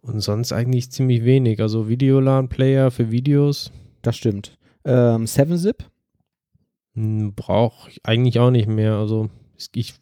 Und 0.02 0.20
sonst 0.20 0.52
eigentlich 0.52 0.90
ziemlich 0.90 1.24
wenig. 1.24 1.60
Also 1.60 1.88
Videolan-Player 1.88 2.90
für 2.90 3.10
Videos 3.10 3.70
das 4.02 4.16
stimmt. 4.16 4.58
Ähm, 4.84 5.24
7-Zip? 5.24 5.84
brauche 7.36 7.88
ich 7.88 8.04
eigentlich 8.04 8.40
auch 8.40 8.50
nicht 8.50 8.68
mehr. 8.68 8.94
Also 8.94 9.30
ich 9.74 9.94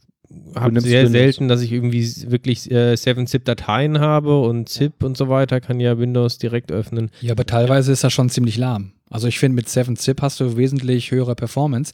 habe 0.55 0.81
sehr 0.81 1.09
selten, 1.09 1.49
dass 1.49 1.63
ich 1.63 1.73
irgendwie 1.73 2.07
wirklich 2.31 2.71
äh, 2.71 2.95
7-Zip-Dateien 2.95 3.99
habe 3.99 4.41
und 4.41 4.69
ZIP 4.69 5.03
und 5.03 5.17
so 5.17 5.29
weiter 5.29 5.61
kann 5.61 5.81
ja 5.81 5.99
Windows 5.99 6.39
direkt 6.39 6.71
öffnen. 6.71 7.11
Ja, 7.21 7.33
aber 7.33 7.47
teilweise 7.47 7.93
ist 7.93 8.05
das 8.05 8.13
schon 8.13 8.29
ziemlich 8.29 8.59
lahm. 8.59 8.93
Also 9.11 9.27
ich 9.27 9.39
finde, 9.39 9.57
mit 9.57 9.69
7-Zip 9.69 10.21
hast 10.21 10.41
du 10.41 10.57
wesentlich 10.57 11.11
höhere 11.11 11.35
Performance. 11.35 11.93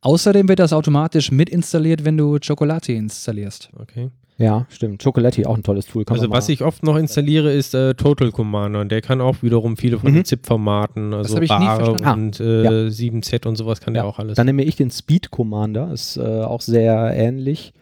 Außerdem 0.00 0.48
wird 0.48 0.58
das 0.58 0.72
automatisch 0.72 1.30
mit 1.30 1.48
installiert, 1.48 2.04
wenn 2.04 2.16
du 2.16 2.38
Chocolati 2.38 2.94
installierst. 2.96 3.70
Okay. 3.78 4.10
Ja, 4.38 4.66
stimmt. 4.68 5.02
Chocolatey, 5.02 5.46
auch 5.46 5.56
ein 5.56 5.62
tolles 5.62 5.86
Tool. 5.86 6.04
Kann 6.04 6.16
also 6.18 6.30
was 6.30 6.48
ich 6.50 6.62
oft 6.62 6.82
noch 6.82 6.96
installiere, 6.96 7.50
ist 7.52 7.74
äh, 7.74 7.94
Total 7.94 8.30
Commander 8.32 8.80
und 8.80 8.92
der 8.92 9.00
kann 9.00 9.20
auch 9.22 9.36
wiederum 9.42 9.78
viele 9.78 9.98
von 9.98 10.10
Mhm. 10.10 10.16
den 10.16 10.24
ZIP-Formaten, 10.26 11.14
also 11.14 11.36
hab 11.36 11.42
ich 11.42 11.50
nie 11.50 11.56
Bar 11.56 11.76
verstanden. 11.84 12.24
und 12.26 12.40
äh, 12.40 12.88
7Z 12.90 13.46
und 13.46 13.56
sowas 13.56 13.80
kann 13.80 13.94
der 13.94 14.04
auch 14.04 14.18
alles. 14.18 14.36
Dann 14.36 14.44
nehme 14.46 14.62
ich 14.64 14.76
den 14.76 14.90
Speed 14.90 15.30
Commander, 15.30 15.90
ist 15.90 16.18
äh, 16.18 16.20
auch 16.42 16.60
sehr 16.60 17.14
ähnlich. 17.16 17.72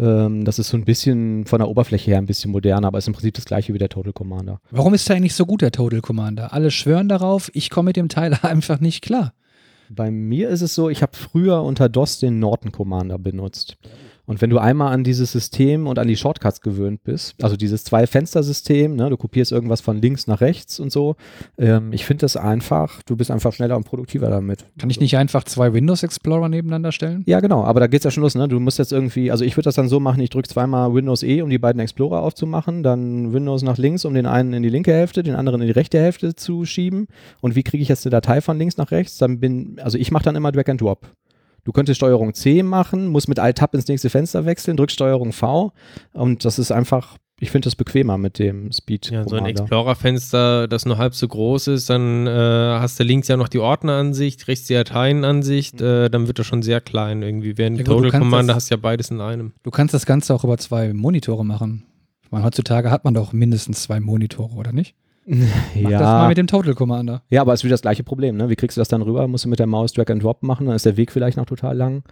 Ähm, 0.00 0.44
das 0.44 0.58
ist 0.58 0.70
so 0.70 0.76
ein 0.76 0.84
bisschen 0.84 1.46
von 1.46 1.60
der 1.60 1.68
Oberfläche 1.68 2.10
her 2.10 2.18
ein 2.18 2.26
bisschen 2.26 2.50
moderner, 2.50 2.88
aber 2.88 2.98
ist 2.98 3.06
im 3.06 3.12
Prinzip 3.14 3.34
das 3.34 3.44
gleiche 3.44 3.72
wie 3.72 3.78
der 3.78 3.88
Total 3.88 4.12
Commander. 4.12 4.60
Warum 4.72 4.94
ist 4.94 5.08
der 5.08 5.14
eigentlich 5.14 5.34
so 5.34 5.46
gut, 5.46 5.62
der 5.62 5.70
Total 5.70 6.00
Commander? 6.00 6.52
Alle 6.52 6.72
schwören 6.72 7.08
darauf, 7.08 7.50
ich 7.54 7.70
komme 7.70 7.90
mit 7.90 7.96
dem 7.96 8.08
Teil 8.08 8.34
einfach 8.42 8.80
nicht 8.80 9.02
klar. 9.02 9.32
Bei 9.88 10.10
mir 10.10 10.48
ist 10.48 10.62
es 10.62 10.74
so, 10.74 10.88
ich 10.88 11.02
habe 11.02 11.12
früher 11.16 11.62
unter 11.62 11.88
DOS 11.88 12.18
den 12.18 12.40
Norton 12.40 12.72
Commander 12.72 13.18
benutzt. 13.18 13.76
Und 14.30 14.40
wenn 14.40 14.50
du 14.50 14.58
einmal 14.58 14.92
an 14.92 15.02
dieses 15.02 15.32
System 15.32 15.88
und 15.88 15.98
an 15.98 16.06
die 16.06 16.14
Shortcuts 16.14 16.60
gewöhnt 16.60 17.02
bist, 17.02 17.34
also 17.42 17.56
dieses 17.56 17.82
Zwei-Fenster-System, 17.82 18.94
ne, 18.94 19.10
du 19.10 19.16
kopierst 19.16 19.50
irgendwas 19.50 19.80
von 19.80 20.00
links 20.00 20.28
nach 20.28 20.40
rechts 20.40 20.78
und 20.78 20.92
so, 20.92 21.16
ähm, 21.58 21.92
ich 21.92 22.06
finde 22.06 22.20
das 22.20 22.36
einfach, 22.36 23.02
du 23.06 23.16
bist 23.16 23.32
einfach 23.32 23.52
schneller 23.52 23.76
und 23.76 23.82
produktiver 23.82 24.30
damit. 24.30 24.66
Kann 24.78 24.88
ich 24.88 25.00
nicht 25.00 25.16
einfach 25.16 25.42
zwei 25.42 25.72
Windows 25.72 26.04
Explorer 26.04 26.48
nebeneinander 26.48 26.92
stellen? 26.92 27.24
Ja, 27.26 27.40
genau, 27.40 27.64
aber 27.64 27.80
da 27.80 27.88
geht's 27.88 28.04
ja 28.04 28.12
schon 28.12 28.22
los, 28.22 28.36
ne? 28.36 28.46
Du 28.46 28.60
musst 28.60 28.78
jetzt 28.78 28.92
irgendwie, 28.92 29.32
also 29.32 29.44
ich 29.44 29.56
würde 29.56 29.64
das 29.64 29.74
dann 29.74 29.88
so 29.88 29.98
machen, 29.98 30.20
ich 30.20 30.30
drücke 30.30 30.48
zweimal 30.48 30.94
Windows 30.94 31.24
E, 31.24 31.42
um 31.42 31.50
die 31.50 31.58
beiden 31.58 31.80
Explorer 31.80 32.22
aufzumachen, 32.22 32.84
dann 32.84 33.32
Windows 33.32 33.62
nach 33.62 33.78
links, 33.78 34.04
um 34.04 34.14
den 34.14 34.26
einen 34.26 34.52
in 34.52 34.62
die 34.62 34.68
linke 34.68 34.92
Hälfte, 34.92 35.24
den 35.24 35.34
anderen 35.34 35.60
in 35.60 35.66
die 35.66 35.72
rechte 35.72 35.98
Hälfte 35.98 36.36
zu 36.36 36.64
schieben. 36.64 37.08
Und 37.40 37.56
wie 37.56 37.64
kriege 37.64 37.82
ich 37.82 37.88
jetzt 37.88 38.06
eine 38.06 38.12
Datei 38.12 38.40
von 38.40 38.56
links 38.56 38.76
nach 38.76 38.92
rechts? 38.92 39.18
Dann 39.18 39.40
bin, 39.40 39.80
also 39.82 39.98
ich 39.98 40.12
mache 40.12 40.22
dann 40.22 40.36
immer 40.36 40.52
Drag 40.52 40.68
and 40.68 40.80
Drop. 40.80 41.10
Du 41.64 41.72
könntest 41.72 41.96
Steuerung 41.98 42.34
C 42.34 42.62
machen, 42.62 43.08
musst 43.08 43.28
mit 43.28 43.38
Alt-Tab 43.38 43.74
ins 43.74 43.86
nächste 43.88 44.10
Fenster 44.10 44.44
wechseln, 44.46 44.76
drückst 44.76 44.94
Steuerung 44.94 45.32
V 45.32 45.72
und 46.12 46.44
das 46.44 46.58
ist 46.58 46.70
einfach, 46.72 47.16
ich 47.38 47.50
finde 47.50 47.66
das 47.66 47.76
bequemer 47.76 48.18
mit 48.18 48.38
dem 48.38 48.70
Speed. 48.72 49.10
Ja, 49.10 49.26
so 49.28 49.36
ein. 49.36 49.46
Explorer-Fenster, 49.46 50.68
das 50.68 50.86
nur 50.86 50.98
halb 50.98 51.14
so 51.14 51.26
groß 51.28 51.68
ist, 51.68 51.90
dann 51.90 52.26
äh, 52.26 52.30
hast 52.30 52.98
du 53.00 53.04
links 53.04 53.28
ja 53.28 53.36
noch 53.36 53.48
die 53.48 53.58
Ordneransicht, 53.58 54.46
rechts 54.48 54.66
die 54.66 54.74
Dateienansicht, 54.74 55.80
äh, 55.80 56.08
dann 56.10 56.26
wird 56.26 56.38
das 56.38 56.46
schon 56.46 56.62
sehr 56.62 56.80
klein 56.80 57.22
irgendwie. 57.22 57.56
Während 57.58 57.78
Ja 57.78 57.84
gut, 57.84 57.88
du 57.90 57.94
Total 57.96 58.10
kannst 58.10 58.24
Commander 58.24 58.46
das- 58.54 58.64
hast 58.64 58.70
ja 58.70 58.76
beides 58.76 59.10
in 59.10 59.20
einem. 59.20 59.52
Du 59.62 59.70
kannst 59.70 59.94
das 59.94 60.06
Ganze 60.06 60.34
auch 60.34 60.44
über 60.44 60.58
zwei 60.58 60.92
Monitore 60.92 61.44
machen. 61.44 61.84
Ich 62.22 62.30
meine, 62.30 62.44
heutzutage 62.44 62.90
hat 62.90 63.04
man 63.04 63.14
doch 63.14 63.32
mindestens 63.32 63.82
zwei 63.82 64.00
Monitore, 64.00 64.54
oder 64.54 64.72
nicht? 64.72 64.94
Mach 65.26 65.90
das 65.90 66.00
mal 66.00 66.22
ja, 66.22 66.28
mit 66.28 66.38
dem 66.38 66.46
Total 66.46 66.74
Commander. 66.74 67.22
ja, 67.30 67.40
aber 67.42 67.52
es 67.52 67.60
ist 67.60 67.64
wieder 67.64 67.74
das 67.74 67.82
gleiche 67.82 68.02
Problem. 68.02 68.36
Ne? 68.36 68.48
Wie 68.48 68.56
kriegst 68.56 68.76
du 68.76 68.80
das 68.80 68.88
dann 68.88 69.02
rüber? 69.02 69.28
Musst 69.28 69.44
du 69.44 69.48
mit 69.48 69.58
der 69.58 69.66
Maus 69.66 69.92
Drag 69.92 70.08
and 70.10 70.22
Drop 70.22 70.42
machen, 70.42 70.66
dann 70.66 70.76
ist 70.76 70.86
der 70.86 70.96
Weg 70.96 71.12
vielleicht 71.12 71.36
noch 71.36 71.46
total 71.46 71.76
lang. 71.76 72.02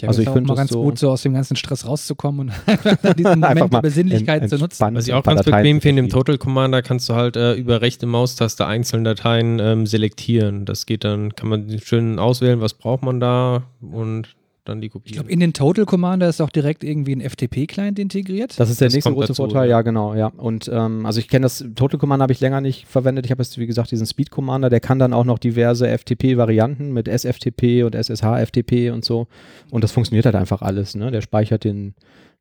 Ja, 0.00 0.06
Also 0.08 0.22
ich 0.22 0.28
auch 0.28 0.34
find 0.34 0.46
mal 0.46 0.52
das 0.54 0.58
ganz 0.60 0.70
so- 0.70 0.82
gut, 0.82 0.96
so 0.96 1.10
aus 1.10 1.22
dem 1.22 1.34
ganzen 1.34 1.56
Stress 1.56 1.84
rauszukommen 1.84 2.50
und 2.50 3.16
diesen 3.18 3.40
Moment 3.40 3.72
der 3.72 3.80
Besinnlichkeit 3.80 4.48
zu 4.48 4.56
nutzen. 4.56 4.94
Was 4.94 5.08
ich 5.08 5.12
auch 5.12 5.24
ganz 5.24 5.42
Dateien 5.42 5.62
bequem 5.64 5.80
finde, 5.80 6.02
im. 6.02 6.08
Total 6.08 6.38
Commander 6.38 6.82
kannst 6.82 7.08
du 7.08 7.14
halt 7.14 7.36
äh, 7.36 7.54
über 7.54 7.80
rechte 7.80 8.06
Maustaste 8.06 8.64
einzelne 8.64 9.02
Dateien 9.02 9.58
ähm, 9.58 9.86
selektieren. 9.86 10.66
Das 10.66 10.86
geht 10.86 11.02
dann, 11.02 11.34
kann 11.34 11.48
man 11.48 11.80
schön 11.80 12.20
auswählen, 12.20 12.60
was 12.60 12.74
braucht 12.74 13.02
man 13.02 13.18
da 13.18 13.64
und 13.80 14.28
dann 14.68 14.80
die 14.80 14.86
Ich 14.86 14.92
kopieren. 14.92 15.14
glaube, 15.16 15.30
in 15.30 15.40
den 15.40 15.52
Total 15.52 15.84
Commander 15.86 16.28
ist 16.28 16.40
auch 16.40 16.50
direkt 16.50 16.84
irgendwie 16.84 17.12
ein 17.14 17.20
FTP-Client 17.20 17.98
integriert. 17.98 18.58
Das 18.60 18.70
ist 18.70 18.80
der 18.80 18.88
Das 18.88 18.94
nächste 18.94 19.12
große 19.12 19.28
dazu, 19.28 19.42
Vorteil, 19.42 19.68
ja. 19.68 19.78
ja, 19.78 19.82
genau, 19.82 20.14
ja. 20.14 20.28
Und 20.36 20.70
ähm, 20.72 21.04
also 21.06 21.18
ich 21.20 21.28
kenne 21.28 21.44
das, 21.44 21.64
Total 21.74 21.98
Commander 21.98 22.22
habe 22.24 22.32
ich 22.32 22.40
länger 22.40 22.60
nicht 22.60 22.86
verwendet. 22.86 23.24
Ich 23.26 23.30
habe 23.30 23.42
jetzt, 23.42 23.58
wie 23.58 23.66
gesagt, 23.66 23.90
diesen 23.90 24.06
Speed 24.06 24.30
Commander, 24.30 24.70
der 24.70 24.80
kann 24.80 24.98
dann 24.98 25.12
auch 25.12 25.24
noch 25.24 25.38
diverse 25.38 25.86
FTP-Varianten 25.88 26.92
mit 26.92 27.08
SFTP 27.08 27.82
und 27.84 27.94
SSH-FTP 27.94 28.90
und 28.92 29.04
so. 29.04 29.26
Und 29.70 29.82
das 29.84 29.92
funktioniert 29.92 30.26
halt 30.26 30.36
einfach 30.36 30.62
alles, 30.62 30.94
ne? 30.94 31.10
Der 31.10 31.20
speichert 31.20 31.64
den, 31.64 31.94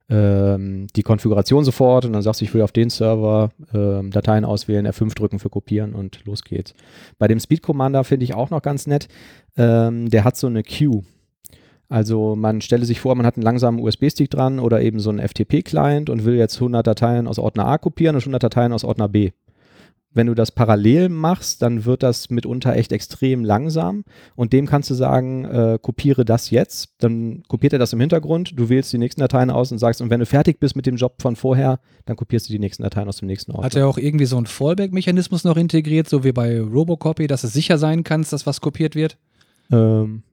ähm, 0.09 0.87
die 0.95 1.03
Konfiguration 1.03 1.65
sofort 1.65 2.05
und 2.05 2.13
dann 2.13 2.21
sagst 2.21 2.41
du, 2.41 2.45
ich 2.45 2.53
will 2.53 2.61
auf 2.61 2.71
den 2.71 2.89
Server 2.89 3.49
ähm, 3.73 4.11
Dateien 4.11 4.45
auswählen, 4.45 4.87
F5 4.87 5.15
drücken 5.15 5.39
für 5.39 5.49
kopieren 5.49 5.93
und 5.93 6.23
los 6.25 6.43
geht's. 6.43 6.73
Bei 7.17 7.27
dem 7.27 7.39
Speed 7.39 7.61
Commander 7.61 8.03
finde 8.03 8.23
ich 8.23 8.33
auch 8.33 8.49
noch 8.49 8.61
ganz 8.61 8.87
nett, 8.87 9.07
ähm, 9.57 10.09
der 10.09 10.23
hat 10.23 10.37
so 10.37 10.47
eine 10.47 10.63
Queue. 10.63 11.03
Also 11.89 12.35
man 12.35 12.61
stelle 12.61 12.85
sich 12.85 12.99
vor, 12.99 13.15
man 13.15 13.25
hat 13.25 13.37
einen 13.37 13.43
langsamen 13.43 13.79
USB-Stick 13.79 14.29
dran 14.29 14.59
oder 14.59 14.81
eben 14.81 14.99
so 14.99 15.09
einen 15.09 15.25
FTP-Client 15.25 16.09
und 16.09 16.25
will 16.25 16.35
jetzt 16.35 16.55
100 16.55 16.85
Dateien 16.85 17.27
aus 17.27 17.39
Ordner 17.39 17.65
A 17.67 17.77
kopieren 17.77 18.15
und 18.15 18.21
100 18.21 18.43
Dateien 18.43 18.73
aus 18.73 18.83
Ordner 18.83 19.07
B. 19.07 19.31
Wenn 20.13 20.27
du 20.27 20.33
das 20.33 20.51
parallel 20.51 21.09
machst, 21.09 21.61
dann 21.61 21.85
wird 21.85 22.01
das 22.01 22.29
mitunter 22.29 22.75
echt 22.75 22.91
extrem 22.91 23.45
langsam 23.45 24.03
und 24.35 24.51
dem 24.51 24.65
kannst 24.65 24.89
du 24.89 24.95
sagen, 24.95 25.45
äh, 25.45 25.77
kopiere 25.81 26.25
das 26.25 26.49
jetzt, 26.49 26.95
dann 26.99 27.43
kopiert 27.47 27.73
er 27.73 27.79
das 27.79 27.93
im 27.93 27.99
Hintergrund, 27.99 28.57
du 28.57 28.67
wählst 28.67 28.91
die 28.91 28.97
nächsten 28.97 29.21
Dateien 29.21 29.51
aus 29.51 29.71
und 29.71 29.77
sagst, 29.77 30.01
und 30.01 30.09
wenn 30.09 30.19
du 30.19 30.25
fertig 30.25 30.59
bist 30.59 30.75
mit 30.75 30.87
dem 30.87 30.95
Job 30.95 31.21
von 31.21 31.35
vorher, 31.35 31.79
dann 32.05 32.17
kopierst 32.17 32.49
du 32.49 32.53
die 32.53 32.59
nächsten 32.59 32.83
Dateien 32.83 33.07
aus 33.07 33.17
dem 33.17 33.27
nächsten 33.27 33.51
Ordner. 33.51 33.65
Hat 33.65 33.75
er 33.75 33.87
auch 33.87 33.97
irgendwie 33.97 34.25
so 34.25 34.37
einen 34.37 34.47
Fallback-Mechanismus 34.47 35.43
noch 35.43 35.55
integriert, 35.55 36.09
so 36.09 36.23
wie 36.23 36.31
bei 36.31 36.59
Robocopy, 36.59 37.27
dass 37.27 37.43
es 37.43 37.53
sicher 37.53 37.77
sein 37.77 38.03
kann, 38.03 38.25
dass 38.29 38.47
was 38.47 38.59
kopiert 38.59 38.95
wird? 38.95 39.17
ähm, 39.71 40.23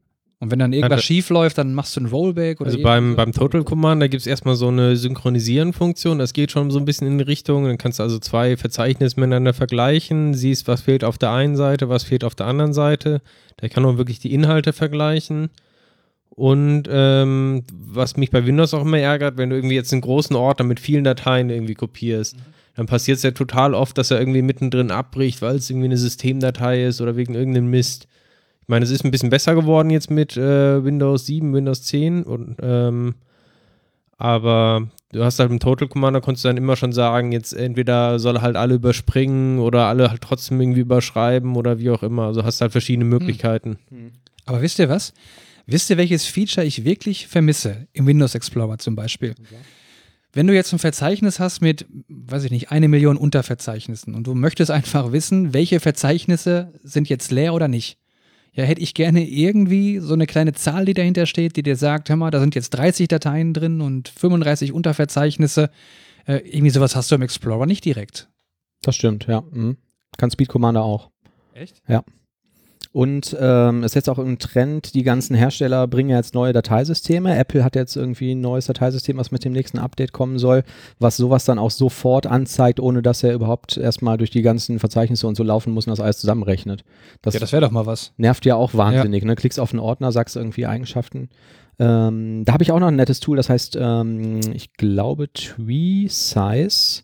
Und 0.45 0.51
wenn 0.51 0.59
dann 0.59 0.75
irgendwas 0.75 0.99
Hatte- 0.99 1.07
schief 1.07 1.31
läuft, 1.31 1.57
dann 1.57 1.73
machst 1.73 1.97
du 1.97 2.01
ein 2.01 2.07
Rollback 2.07 2.61
oder 2.61 2.69
Also 2.69 2.83
beim, 2.83 3.17
beim 3.17 3.33
Total 3.33 3.65
Command, 3.65 4.03
da 4.03 4.09
gibt 4.09 4.21
es 4.21 4.27
erstmal 4.27 4.57
so 4.57 4.69
eine 4.69 4.95
Synchronisieren-Funktion. 4.95 6.19
Das 6.19 6.35
geht 6.35 6.51
schon 6.53 6.71
so 6.71 6.79
ein 6.79 6.85
bisschen 6.85 7.07
in 7.07 7.17
die 7.17 7.25
Richtung. 7.25 7.65
Dann 7.65 7.79
kannst 7.79 7.99
du 7.99 8.03
also 8.03 8.19
zwei 8.19 8.59
Verzeichnisse 8.59 9.19
miteinander 9.19 9.55
vergleichen, 9.55 10.35
siehst, 10.35 10.69
was 10.69 10.83
fehlt 10.83 11.03
auf 11.03 11.17
der 11.17 11.31
einen 11.33 11.57
Seite, 11.57 11.89
was 11.89 12.05
fehlt 12.05 12.25
auf 12.25 12.35
der 12.35 12.45
anderen 12.47 12.75
Seite. 12.75 13.23
Da 13.57 13.69
kann 13.69 13.83
man 13.85 13.97
wirklich 13.97 14.19
die 14.19 14.35
Inhalte 14.35 14.75
vergleichen. 14.75 15.49
Und 16.29 16.89
ähm, 16.91 17.63
was 17.73 18.19
mich 18.19 18.31
bei 18.31 18.45
Windows 18.45 18.75
auch 18.75 18.83
immer 18.83 18.99
ärgert, 18.99 19.39
wenn 19.39 19.49
du 19.49 19.57
irgendwie 19.57 19.77
jetzt 19.77 19.93
einen 19.93 20.03
großen 20.03 20.37
Ordner 20.37 20.67
mit 20.67 20.79
vielen 20.79 21.05
Dateien 21.05 21.49
irgendwie 21.49 21.75
kopierst, 21.75 22.37
dann 22.77 22.85
passiert 22.85 23.17
es 23.17 23.23
ja 23.23 23.31
total 23.31 23.73
oft, 23.73 23.97
dass 23.97 24.11
er 24.11 24.19
irgendwie 24.19 24.43
mittendrin 24.43 24.91
abbricht, 24.91 25.41
weil 25.41 25.57
es 25.57 25.71
irgendwie 25.71 25.87
eine 25.87 25.97
Systemdatei 25.97 26.85
ist 26.85 27.01
oder 27.01 27.17
wegen 27.17 27.35
irgendeinem 27.35 27.71
Mist. 27.71 28.09
Ich 28.65 28.69
meine, 28.69 28.85
es 28.85 28.91
ist 28.91 29.05
ein 29.05 29.11
bisschen 29.11 29.29
besser 29.29 29.55
geworden 29.55 29.91
jetzt 29.91 30.11
mit 30.11 30.39
äh, 30.39 30.83
Windows 30.83 31.27
7, 31.27 31.53
Windows 31.53 31.83
10 31.83 32.23
und 32.23 32.57
ähm, 32.63 33.15
aber 34.17 34.89
du 35.13 35.23
hast 35.23 35.39
halt 35.39 35.51
im 35.51 35.61
Total 35.61 35.87
Commander 35.87 36.23
konntest 36.23 36.45
du 36.45 36.49
dann 36.49 36.57
immer 36.57 36.77
schon 36.77 36.93
sagen, 36.93 37.31
jetzt 37.31 37.53
entweder 37.53 38.19
soll 38.19 38.41
halt 38.41 38.57
alle 38.57 38.77
überspringen 38.77 39.59
oder 39.59 39.85
alle 39.87 40.09
halt 40.09 40.23
trotzdem 40.23 40.59
irgendwie 40.63 40.81
überschreiben 40.81 41.57
oder 41.57 41.79
wie 41.79 41.91
auch 41.91 42.03
immer. 42.03 42.23
Also 42.23 42.43
hast 42.43 42.63
halt 42.63 42.73
verschiedene 42.73 43.05
Möglichkeiten. 43.05 43.77
Aber 44.47 44.63
wisst 44.63 44.79
ihr 44.79 44.89
was? 44.89 45.13
Wisst 45.67 45.91
ihr, 45.91 45.99
welches 45.99 46.25
Feature 46.25 46.65
ich 46.65 46.85
wirklich 46.87 47.27
vermisse 47.27 47.87
im 47.93 48.07
Windows 48.07 48.35
Explorer 48.35 48.79
zum 48.79 48.97
Beispiel? 48.97 49.35
Wenn 50.33 50.47
du 50.47 50.55
jetzt 50.55 50.73
ein 50.73 50.79
Verzeichnis 50.79 51.39
hast 51.39 51.61
mit, 51.61 51.87
weiß 52.09 52.45
ich 52.45 52.51
nicht, 52.51 52.71
eine 52.71 52.89
Million 52.89 53.19
Unterverzeichnissen 53.19 54.15
und 54.15 54.27
du 54.27 54.35
möchtest 54.35 54.71
einfach 54.71 55.13
wissen, 55.13 55.53
welche 55.53 55.81
Verzeichnisse 55.81 56.73
sind 56.83 57.09
jetzt 57.09 57.31
leer 57.31 57.53
oder 57.55 57.69
nicht. 57.69 57.99
Ja, 58.55 58.63
hätte 58.65 58.81
ich 58.81 58.95
gerne 58.95 59.29
irgendwie 59.29 59.99
so 59.99 60.15
eine 60.15 60.27
kleine 60.27 60.53
Zahl, 60.53 60.85
die 60.85 60.95
dahinter 60.95 61.27
steht, 61.27 61.57
die 61.57 61.65
dir 61.65 61.77
sagt, 61.77 62.09
hör 62.09 62.17
mal, 62.17 62.31
da 62.31 62.39
sind 62.39 62.55
jetzt 62.55 62.71
30 62.71 63.09
Dateien 63.09 63.53
drin 63.53 63.81
und 63.81 64.09
35 64.09 64.73
Unterverzeichnisse. 64.73 65.71
Äh, 66.27 66.37
irgendwie 66.37 66.71
sowas 66.71 66.95
hast 66.95 67.11
du 67.11 67.17
im 67.17 67.23
Explorer 67.23 67.67
nicht 67.67 67.85
direkt. 67.85 68.29
Das 68.83 68.95
stimmt, 68.95 69.27
ja. 69.27 69.43
Mhm. 69.51 69.77
Kann 70.19 70.31
Speed 70.31 70.49
Commander 70.49 70.85
auch. 70.85 71.11
Echt? 71.53 71.83
Und 72.95 73.37
ähm, 73.41 73.83
ist 73.83 73.97
jetzt 73.97 74.09
auch 74.09 74.21
ein 74.21 74.39
Trend, 74.39 74.95
die 74.95 75.03
ganzen 75.03 75.35
Hersteller 75.35 75.89
bringen 75.89 76.11
ja 76.11 76.17
jetzt 76.17 76.33
neue 76.33 76.53
Dateisysteme. 76.53 77.37
Apple 77.37 77.65
hat 77.65 77.75
jetzt 77.75 77.97
irgendwie 77.97 78.37
ein 78.37 78.41
neues 78.41 78.67
Dateisystem, 78.67 79.17
was 79.17 79.33
mit 79.33 79.45
dem 79.45 79.53
nächsten 79.53 79.79
Update 79.79 80.13
kommen 80.13 80.39
soll, 80.39 80.63
was 81.01 81.17
sowas 81.17 81.45
dann 81.45 81.59
auch 81.59 81.73
sofort 81.73 82.29
anzeigt, 82.29 82.79
ohne 82.79 83.03
dass 83.03 83.25
er 83.25 83.35
überhaupt 83.35 83.77
erstmal 83.77 84.17
durch 84.17 84.31
die 84.31 84.43
ganzen 84.43 84.79
Verzeichnisse 84.79 85.27
und 85.27 85.35
so 85.35 85.43
laufen 85.43 85.73
muss 85.73 85.89
und 85.89 85.91
das 85.91 85.99
alles 85.99 86.19
zusammenrechnet. 86.19 86.85
Das, 87.21 87.35
Ja, 87.35 87.41
das 87.41 87.51
wäre 87.51 87.63
doch 87.63 87.73
mal 87.73 87.85
was. 87.85 88.13
nervt 88.17 88.47
ja 88.47 88.55
auch 88.55 88.75
wahnsinnig. 88.75 89.25
Ne? 89.25 89.35
Klickst 89.35 89.59
auf 89.59 89.73
einen 89.73 89.81
Ordner, 89.81 90.13
sagst 90.13 90.37
irgendwie 90.37 90.67
Eigenschaften. 90.67 91.31
Ähm, 91.81 92.45
da 92.45 92.53
habe 92.53 92.63
ich 92.63 92.71
auch 92.71 92.79
noch 92.79 92.87
ein 92.87 92.97
nettes 92.97 93.19
Tool, 93.19 93.37
das 93.37 93.51
heißt, 93.51 93.77
ähm, 93.77 94.39
ich 94.55 94.73
glaube, 94.75 95.33
Tree 95.33 96.07
Size. 96.07 97.03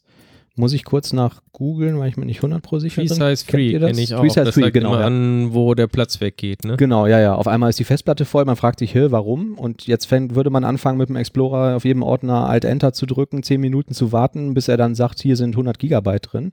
Muss 0.54 0.72
ich 0.72 0.84
kurz 0.84 1.12
nach 1.12 1.40
googeln, 1.52 1.98
weil 1.98 2.08
ich 2.08 2.16
mir 2.16 2.26
nicht 2.26 2.38
100 2.38 2.62
pro 2.62 2.78
sicher 2.78 3.02
Free 3.02 3.08
bin. 3.08 3.16
Size 3.16 3.44
Free 3.44 3.72
kenne 3.72 4.00
ich 4.00 4.14
auch. 4.14 4.20
Free 4.20 4.28
Size 4.28 4.44
das 4.44 4.54
Free, 4.54 4.70
genau. 4.70 4.90
immer 4.90 5.00
ja. 5.00 5.06
an, 5.06 5.52
wo 5.52 5.74
der 5.74 5.86
Platz 5.86 6.20
weggeht. 6.20 6.64
Ne? 6.64 6.76
Genau, 6.76 7.06
ja, 7.06 7.20
ja. 7.20 7.34
Auf 7.34 7.48
einmal 7.48 7.70
ist 7.70 7.78
die 7.78 7.84
Festplatte 7.84 8.24
voll, 8.24 8.44
man 8.44 8.56
fragt 8.56 8.78
sich, 8.78 8.94
hä, 8.94 9.06
warum? 9.10 9.58
Und 9.58 9.86
jetzt 9.86 10.06
fänd, 10.06 10.34
würde 10.34 10.50
man 10.50 10.64
anfangen, 10.64 10.98
mit 10.98 11.08
dem 11.08 11.16
Explorer 11.16 11.76
auf 11.76 11.84
jedem 11.84 12.02
Ordner 12.02 12.48
Alt-Enter 12.48 12.92
zu 12.92 13.06
drücken, 13.06 13.42
10 13.42 13.60
Minuten 13.60 13.94
zu 13.94 14.12
warten, 14.12 14.54
bis 14.54 14.68
er 14.68 14.76
dann 14.76 14.94
sagt, 14.94 15.20
hier 15.20 15.36
sind 15.36 15.54
100 15.54 15.78
Gigabyte 15.78 16.32
drin. 16.32 16.52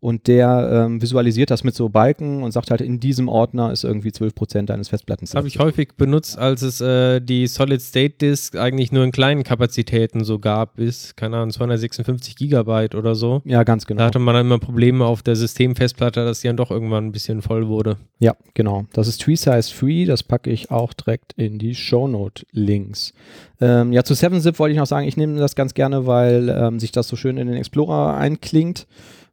Und 0.00 0.28
der 0.28 0.86
ähm, 0.86 1.02
visualisiert 1.02 1.50
das 1.50 1.64
mit 1.64 1.74
so 1.74 1.88
Balken 1.88 2.42
und 2.42 2.52
sagt 2.52 2.70
halt, 2.70 2.80
in 2.80 3.00
diesem 3.00 3.28
Ordner 3.28 3.72
ist 3.72 3.84
irgendwie 3.84 4.10
12% 4.10 4.66
deines 4.66 4.88
Festplattens. 4.88 5.30
Das 5.30 5.36
habe 5.36 5.48
ich 5.48 5.58
häufig 5.58 5.94
benutzt, 5.96 6.38
als 6.38 6.62
es 6.62 6.80
äh, 6.80 7.20
die 7.20 7.46
Solid 7.48 7.82
State 7.82 8.16
Disk 8.20 8.56
eigentlich 8.56 8.92
nur 8.92 9.02
in 9.02 9.10
kleinen 9.10 9.42
Kapazitäten 9.42 10.24
so 10.24 10.38
gab, 10.38 10.76
bis, 10.76 11.16
keine 11.16 11.36
Ahnung, 11.36 11.50
256 11.50 12.36
Gigabyte 12.36 12.94
oder 12.94 13.14
so. 13.14 13.42
Ja, 13.44 13.64
ganz 13.64 13.86
genau. 13.86 13.98
Da 13.98 14.06
hatte 14.06 14.20
man 14.20 14.36
dann 14.38 14.46
immer 14.46 14.58
Probleme 14.58 15.04
auf 15.04 15.22
der 15.22 15.36
Systemfestplatte, 15.36 16.24
dass 16.24 16.40
die 16.40 16.46
dann 16.46 16.56
doch 16.56 16.70
irgendwann 16.70 17.06
ein 17.06 17.12
bisschen 17.12 17.42
voll 17.42 17.68
wurde. 17.68 17.96
Ja, 18.18 18.36
genau. 18.54 18.86
Das 18.92 19.08
ist 19.08 19.20
Tree 19.20 19.36
Size 19.36 19.74
Free. 19.74 20.06
Das 20.06 20.22
packe 20.22 20.50
ich 20.50 20.70
auch 20.70 20.92
direkt 20.92 21.32
in 21.34 21.58
die 21.58 21.74
Shownote-Links. 21.74 23.12
Ähm, 23.60 23.92
ja, 23.92 24.04
zu 24.04 24.14
7-Zip 24.14 24.58
wollte 24.58 24.72
ich 24.72 24.78
noch 24.78 24.86
sagen, 24.86 25.06
ich 25.06 25.16
nehme 25.16 25.38
das 25.38 25.54
ganz 25.54 25.74
gerne, 25.74 26.06
weil 26.06 26.48
ähm, 26.48 26.80
sich 26.80 26.92
das 26.92 27.08
so 27.08 27.16
schön 27.16 27.36
in 27.36 27.48
den 27.48 27.56
Explorer 27.56 28.16
einklingt. 28.16 28.86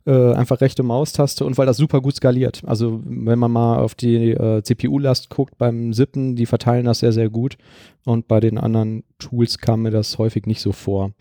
Äh, 0.08 0.34
einfach 0.34 0.62
rechte 0.62 0.84
Maustaste 0.84 1.46
und 1.46 1.58
weil 1.58 1.66
das 1.66 1.78
super 1.78 2.00
gut 2.00 2.16
skaliert. 2.16 2.62
Also 2.68 3.02
wenn 3.06 3.40
man 3.40 3.52
mal 3.52 3.80
auf 3.80 3.96
die 3.96 4.32
äh, 4.32 4.62
CPU-Last 4.62 5.32
guckt 5.32 5.58
beim 5.58 5.94
Zippen, 5.94 6.36
die 6.36 6.46
verteilen 6.46 6.86
das 6.86 7.00
sehr, 7.00 7.12
sehr 7.12 7.30
gut. 7.30 7.58
Und 8.06 8.28
bei 8.28 8.40
den 8.40 8.60
anderen 8.60 9.04
Tools 9.18 9.58
kam 9.58 9.82
mir 9.82 9.90
das 9.90 10.20
häufig 10.20 10.46
nicht 10.46 10.62
so 10.62 10.74
vor. 10.74 11.14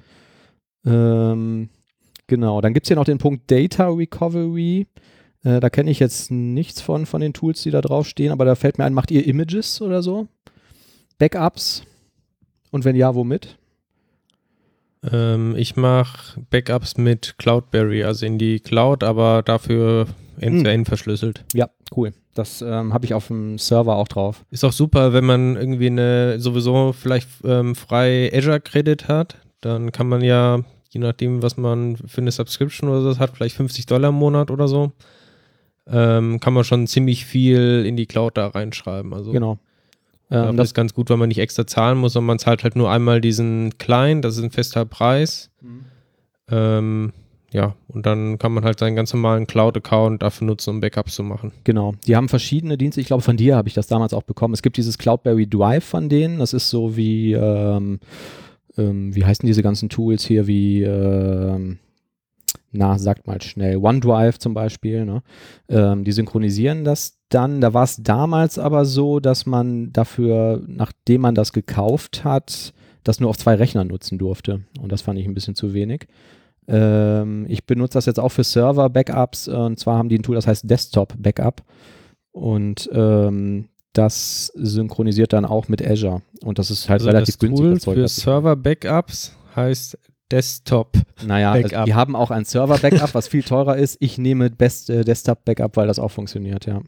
Ähm, 0.84 1.70
genau, 2.26 2.60
dann 2.60 2.74
gibt 2.74 2.86
es 2.86 2.88
hier 2.88 2.96
noch 2.96 3.04
den 3.04 3.18
Punkt 3.18 3.50
Data 3.50 3.88
Recovery. 3.88 4.86
Äh, 5.42 5.60
da 5.60 5.70
kenne 5.70 5.90
ich 5.90 5.98
jetzt 6.00 6.30
nichts 6.30 6.80
von, 6.80 7.06
von 7.06 7.20
den 7.20 7.32
Tools, 7.32 7.62
die 7.62 7.70
da 7.70 7.80
draufstehen, 7.80 8.32
aber 8.32 8.44
da 8.44 8.54
fällt 8.54 8.78
mir 8.78 8.84
ein, 8.84 8.94
macht 8.94 9.10
ihr 9.10 9.26
Images 9.26 9.80
oder 9.80 10.02
so? 10.02 10.28
Backups? 11.18 11.84
Und 12.70 12.84
wenn 12.84 12.96
ja, 12.96 13.14
womit? 13.14 13.56
Ähm, 15.10 15.54
ich 15.56 15.76
mache 15.76 16.40
Backups 16.50 16.96
mit 16.96 17.36
Cloudberry, 17.38 18.04
also 18.04 18.26
in 18.26 18.38
die 18.38 18.60
Cloud, 18.60 19.04
aber 19.04 19.42
dafür 19.42 20.06
end-to-end 20.40 20.88
verschlüsselt. 20.88 21.44
Ja, 21.52 21.70
cool. 21.96 22.12
Das 22.34 22.62
ähm, 22.62 22.92
habe 22.92 23.04
ich 23.04 23.14
auf 23.14 23.28
dem 23.28 23.58
Server 23.58 23.96
auch 23.96 24.08
drauf. 24.08 24.44
Ist 24.50 24.64
auch 24.64 24.72
super, 24.72 25.12
wenn 25.12 25.24
man 25.24 25.56
irgendwie 25.56 25.86
eine 25.86 26.40
sowieso 26.40 26.92
vielleicht 26.92 27.28
ähm, 27.44 27.74
frei 27.74 28.30
Azure 28.34 28.60
Credit 28.60 29.06
hat, 29.06 29.36
dann 29.60 29.92
kann 29.92 30.08
man 30.08 30.22
ja, 30.22 30.64
je 30.94 31.00
nachdem, 31.00 31.42
was 31.42 31.56
man 31.56 31.96
für 31.96 32.20
eine 32.20 32.30
Subscription 32.30 32.88
oder 32.88 33.02
so 33.02 33.18
hat, 33.18 33.36
vielleicht 33.36 33.56
50 33.56 33.86
Dollar 33.86 34.08
im 34.10 34.14
Monat 34.14 34.50
oder 34.50 34.68
so, 34.68 34.92
ähm, 35.86 36.40
kann 36.40 36.54
man 36.54 36.64
schon 36.64 36.86
ziemlich 36.86 37.26
viel 37.26 37.84
in 37.86 37.96
die 37.96 38.06
Cloud 38.06 38.36
da 38.38 38.46
reinschreiben. 38.46 39.12
Also 39.12 39.32
Genau. 39.32 39.58
ähm, 40.30 40.48
Ähm, 40.50 40.56
das 40.56 40.68
ist 40.68 40.74
ganz 40.74 40.94
gut, 40.94 41.10
weil 41.10 41.18
man 41.18 41.28
nicht 41.28 41.38
extra 41.40 41.66
zahlen 41.66 41.98
muss, 41.98 42.14
sondern 42.14 42.28
man 42.28 42.38
zahlt 42.38 42.64
halt 42.64 42.76
nur 42.76 42.90
einmal 42.90 43.20
diesen 43.20 43.76
Client, 43.76 44.24
das 44.24 44.38
ist 44.38 44.44
ein 44.44 44.50
fester 44.50 44.84
Preis. 44.86 45.50
Ähm, 46.50 47.12
ja, 47.52 47.74
und 47.88 48.04
dann 48.04 48.38
kann 48.38 48.52
man 48.52 48.64
halt 48.64 48.78
seinen 48.80 48.96
ganz 48.96 49.12
normalen 49.14 49.46
Cloud-Account 49.46 50.22
dafür 50.22 50.46
nutzen, 50.48 50.70
um 50.70 50.80
Backups 50.80 51.14
zu 51.14 51.22
machen. 51.22 51.52
genau. 51.62 51.94
Die 52.06 52.16
haben 52.16 52.28
verschiedene 52.28 52.76
Dienste. 52.76 53.00
Ich 53.00 53.06
glaube, 53.06 53.22
von 53.22 53.36
dir 53.36 53.56
habe 53.56 53.68
ich 53.68 53.74
das 53.74 53.86
damals 53.86 54.12
auch 54.12 54.24
bekommen. 54.24 54.54
Es 54.54 54.62
gibt 54.62 54.76
dieses 54.76 54.98
Cloudberry 54.98 55.46
Drive 55.46 55.84
von 55.84 56.08
denen. 56.08 56.40
Das 56.40 56.52
ist 56.52 56.68
so 56.68 56.96
wie, 56.96 57.32
ähm, 57.32 58.00
ähm, 58.76 59.14
wie 59.14 59.24
heißen 59.24 59.46
diese 59.46 59.62
ganzen 59.62 59.88
Tools 59.88 60.24
hier, 60.24 60.46
wie, 60.46 60.82
ähm, 60.82 61.78
na, 62.72 62.98
sagt 62.98 63.26
mal 63.26 63.40
schnell, 63.40 63.76
OneDrive 63.76 64.38
zum 64.38 64.54
Beispiel. 64.54 65.04
Ne? 65.04 65.22
Ähm, 65.68 66.04
die 66.04 66.12
synchronisieren 66.12 66.84
das 66.84 67.18
dann. 67.28 67.60
Da 67.60 67.72
war 67.72 67.84
es 67.84 68.02
damals 68.02 68.58
aber 68.58 68.84
so, 68.84 69.20
dass 69.20 69.46
man 69.46 69.92
dafür, 69.92 70.62
nachdem 70.66 71.22
man 71.22 71.34
das 71.34 71.52
gekauft 71.52 72.24
hat, 72.24 72.74
das 73.04 73.20
nur 73.20 73.30
auf 73.30 73.38
zwei 73.38 73.54
Rechnern 73.54 73.88
nutzen 73.88 74.18
durfte. 74.18 74.62
Und 74.80 74.90
das 74.90 75.02
fand 75.02 75.18
ich 75.18 75.26
ein 75.26 75.34
bisschen 75.34 75.54
zu 75.54 75.72
wenig. 75.72 76.06
Ähm, 76.66 77.46
ich 77.48 77.64
benutze 77.64 77.94
das 77.94 78.06
jetzt 78.06 78.18
auch 78.18 78.30
für 78.30 78.44
Server-Backups. 78.44 79.48
Und 79.48 79.78
zwar 79.78 79.98
haben 79.98 80.08
die 80.08 80.18
ein 80.18 80.22
Tool, 80.22 80.34
das 80.34 80.46
heißt 80.46 80.68
Desktop-Backup. 80.68 81.62
Und 82.32 82.90
ähm, 82.92 83.68
das 83.94 84.52
synchronisiert 84.54 85.32
dann 85.32 85.44
auch 85.44 85.68
mit 85.68 85.86
Azure. 85.86 86.22
Und 86.44 86.58
das 86.58 86.70
ist 86.70 86.88
halt 86.88 87.00
Also 87.00 87.10
relativ 87.10 87.36
das 87.36 87.38
günstig. 87.38 87.84
Tool 87.84 87.94
für 87.94 88.08
Server-Backups 88.08 89.32
heißt 89.56 89.98
Desktop. 90.30 90.92
Naja, 91.24 91.52
Backup. 91.52 91.72
also 91.72 91.84
die 91.84 91.94
haben 91.94 92.16
auch 92.16 92.30
ein 92.30 92.44
Server-Backup, 92.44 93.14
was 93.14 93.28
viel 93.28 93.42
teurer 93.42 93.76
ist. 93.76 93.96
Ich 94.00 94.18
nehme 94.18 94.50
Best 94.50 94.90
äh, 94.90 95.04
Desktop-Backup, 95.04 95.76
weil 95.76 95.86
das 95.86 95.98
auch 95.98 96.10
funktioniert, 96.10 96.66
ja. 96.66 96.80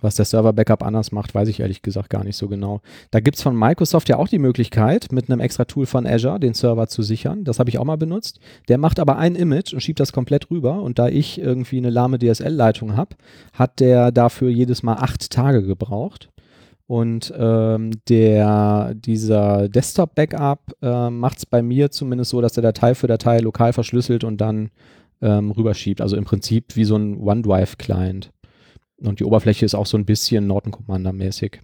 Was 0.00 0.16
der 0.16 0.24
Server-Backup 0.24 0.82
anders 0.82 1.12
macht, 1.12 1.32
weiß 1.32 1.46
ich 1.46 1.60
ehrlich 1.60 1.80
gesagt 1.80 2.10
gar 2.10 2.24
nicht 2.24 2.36
so 2.36 2.48
genau. 2.48 2.80
Da 3.12 3.20
gibt 3.20 3.36
es 3.36 3.42
von 3.42 3.56
Microsoft 3.56 4.08
ja 4.08 4.16
auch 4.16 4.26
die 4.26 4.40
Möglichkeit, 4.40 5.12
mit 5.12 5.30
einem 5.30 5.38
extra 5.38 5.64
Tool 5.64 5.86
von 5.86 6.08
Azure 6.08 6.40
den 6.40 6.54
Server 6.54 6.88
zu 6.88 7.02
sichern. 7.02 7.44
Das 7.44 7.60
habe 7.60 7.70
ich 7.70 7.78
auch 7.78 7.84
mal 7.84 7.96
benutzt. 7.96 8.40
Der 8.68 8.78
macht 8.78 8.98
aber 8.98 9.16
ein 9.16 9.36
Image 9.36 9.72
und 9.72 9.80
schiebt 9.80 10.00
das 10.00 10.12
komplett 10.12 10.50
rüber. 10.50 10.82
Und 10.82 10.98
da 10.98 11.08
ich 11.08 11.38
irgendwie 11.38 11.76
eine 11.76 11.90
lahme 11.90 12.18
DSL-Leitung 12.18 12.96
habe, 12.96 13.14
hat 13.52 13.78
der 13.78 14.10
dafür 14.10 14.50
jedes 14.50 14.82
Mal 14.82 14.94
acht 14.94 15.30
Tage 15.30 15.62
gebraucht. 15.62 16.30
Und 16.92 17.32
ähm, 17.34 17.92
der, 18.10 18.92
dieser 18.94 19.66
Desktop-Backup 19.70 20.74
äh, 20.82 21.08
macht 21.08 21.38
es 21.38 21.46
bei 21.46 21.62
mir 21.62 21.90
zumindest 21.90 22.32
so, 22.32 22.42
dass 22.42 22.52
der 22.52 22.62
Datei 22.62 22.94
für 22.94 23.06
Datei 23.06 23.38
lokal 23.38 23.72
verschlüsselt 23.72 24.24
und 24.24 24.42
dann 24.42 24.68
ähm, 25.22 25.52
rüberschiebt. 25.52 26.02
Also 26.02 26.18
im 26.18 26.24
Prinzip 26.24 26.76
wie 26.76 26.84
so 26.84 26.96
ein 26.96 27.18
OneDrive-Client. 27.18 28.30
Und 28.98 29.20
die 29.20 29.24
Oberfläche 29.24 29.64
ist 29.64 29.74
auch 29.74 29.86
so 29.86 29.96
ein 29.96 30.04
bisschen 30.04 30.46
Norton 30.46 30.70
Commander-mäßig. 30.70 31.60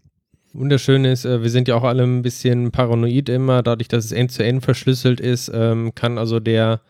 Wunderschön 0.55 1.05
ist, 1.05 1.27
äh, 1.27 1.43
wir 1.43 1.51
sind 1.51 1.69
ja 1.69 1.75
auch 1.75 1.85
alle 1.85 2.05
ein 2.05 2.23
bisschen 2.23 2.71
paranoid 2.71 3.29
immer, 3.29 3.63
dadurch, 3.63 3.89
dass 3.89 4.07
es 4.07 4.13
end-zu-end 4.13 4.65
verschlüsselt 4.65 5.21
ist, 5.21 5.51
ähm, 5.53 5.95
kann 5.95 6.17
also 6.17 6.41
der 6.41 6.81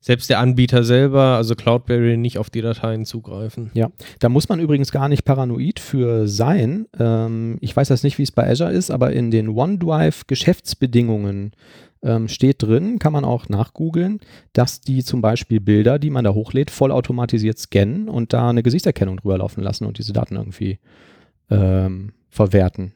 selbst 0.00 0.30
der 0.30 0.38
Anbieter 0.38 0.84
selber, 0.84 1.36
also 1.36 1.54
Cloudberry, 1.54 2.16
nicht 2.16 2.38
auf 2.38 2.50
die 2.50 2.60
Dateien 2.60 3.04
zugreifen. 3.04 3.70
Da 4.20 4.28
muss 4.28 4.48
man 4.48 4.60
übrigens 4.60 4.92
gar 4.92 5.08
nicht 5.08 5.24
paranoid 5.24 5.80
für 5.80 6.28
sein. 6.28 6.86
Ähm, 6.98 7.58
ich 7.60 7.76
weiß 7.76 7.88
jetzt 7.88 8.04
nicht, 8.04 8.18
wie 8.18 8.22
es 8.22 8.30
bei 8.30 8.48
Azure 8.48 8.72
ist, 8.72 8.90
aber 8.90 9.12
in 9.12 9.30
den 9.30 9.48
OneDrive-Geschäftsbedingungen 9.48 11.52
ähm, 12.02 12.28
steht 12.28 12.62
drin, 12.62 12.98
kann 12.98 13.12
man 13.12 13.24
auch 13.24 13.48
nachgoogeln, 13.48 14.20
dass 14.52 14.80
die 14.80 15.02
zum 15.02 15.22
Beispiel 15.22 15.60
Bilder, 15.60 15.98
die 15.98 16.10
man 16.10 16.24
da 16.24 16.34
hochlädt, 16.34 16.70
vollautomatisiert 16.70 17.58
scannen 17.58 18.08
und 18.08 18.32
da 18.32 18.50
eine 18.50 18.62
Gesichtserkennung 18.62 19.16
drüber 19.16 19.38
laufen 19.38 19.62
lassen 19.62 19.86
und 19.86 19.98
diese 19.98 20.12
Daten 20.12 20.36
irgendwie 20.36 20.78
ähm, 21.50 22.12
verwerten. 22.30 22.92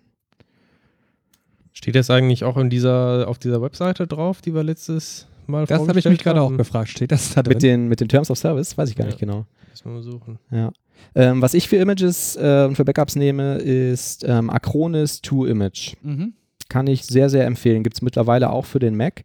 Steht 1.73 1.95
das 1.95 2.11
eigentlich 2.11 2.45
auch 2.45 2.57
in 2.57 2.69
dieser, 2.69 3.27
auf 3.27 3.39
dieser 3.39 3.63
Webseite 3.63 4.07
drauf, 4.07 4.43
die 4.43 4.55
wir 4.55 4.63
letztes 4.63 5.27
Mal 5.51 5.67
Das 5.67 5.87
habe 5.87 5.99
ich 5.99 6.05
mich 6.05 6.23
gerade 6.23 6.41
auch 6.41 6.57
gefragt. 6.57 6.89
Steht 6.91 7.13
das 7.13 7.35
da 7.35 7.43
drin? 7.43 7.55
Mit 7.55 7.63
den, 7.63 7.89
mit 7.89 8.01
den 8.01 8.09
Terms 8.09 8.31
of 8.31 8.39
Service, 8.39 8.77
weiß 8.79 8.89
ich 8.91 8.97
gar 8.97 9.05
Ja. 9.05 9.11
nicht 9.11 9.19
genau. 9.21 9.45
Lass 9.71 9.85
mal 9.85 10.03
suchen. 10.03 10.39
Ja. 10.51 10.71
Ähm, 11.15 11.41
was 11.43 11.55
ich 11.55 11.69
für 11.69 11.77
Images 11.77 12.37
äh, 12.37 12.67
und 12.69 12.77
für 12.77 12.85
Backups 12.85 13.17
nehme, 13.17 13.57
ist 13.57 14.25
ähm, 14.29 14.51
Acronis 14.51 15.21
2 15.23 15.49
Image. 15.49 15.95
mhm. 16.03 16.35
Kann 16.69 16.87
ich 16.87 17.05
sehr, 17.05 17.29
sehr 17.31 17.47
empfehlen. 17.47 17.83
Gibt 17.83 17.97
es 17.97 18.03
mittlerweile 18.03 18.51
auch 18.51 18.65
für 18.65 18.79
den 18.79 18.97
Mac. 18.97 19.25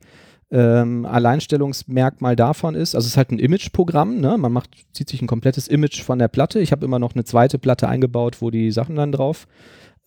Ähm, 0.52 1.06
Alleinstellungsmerkmal 1.06 2.36
davon 2.36 2.76
ist, 2.76 2.96
also 2.96 3.06
es 3.06 3.14
ist 3.14 3.18
halt 3.18 3.32
ein 3.32 3.40
Image-Programm, 3.40 4.20
ne? 4.20 4.38
man 4.38 4.52
macht, 4.52 4.70
zieht 4.94 5.10
sich 5.10 5.22
ein 5.22 5.28
komplettes 5.28 5.68
Image 5.68 6.02
von 6.04 6.20
der 6.20 6.28
Platte. 6.28 6.60
Ich 6.60 6.72
habe 6.72 6.86
immer 6.86 7.00
noch 7.00 7.14
eine 7.14 7.24
zweite 7.24 7.58
Platte 7.60 7.88
eingebaut, 7.88 8.42
wo 8.42 8.52
die 8.52 8.72
Sachen 8.72 8.96
dann 8.96 9.12
drauf 9.12 9.48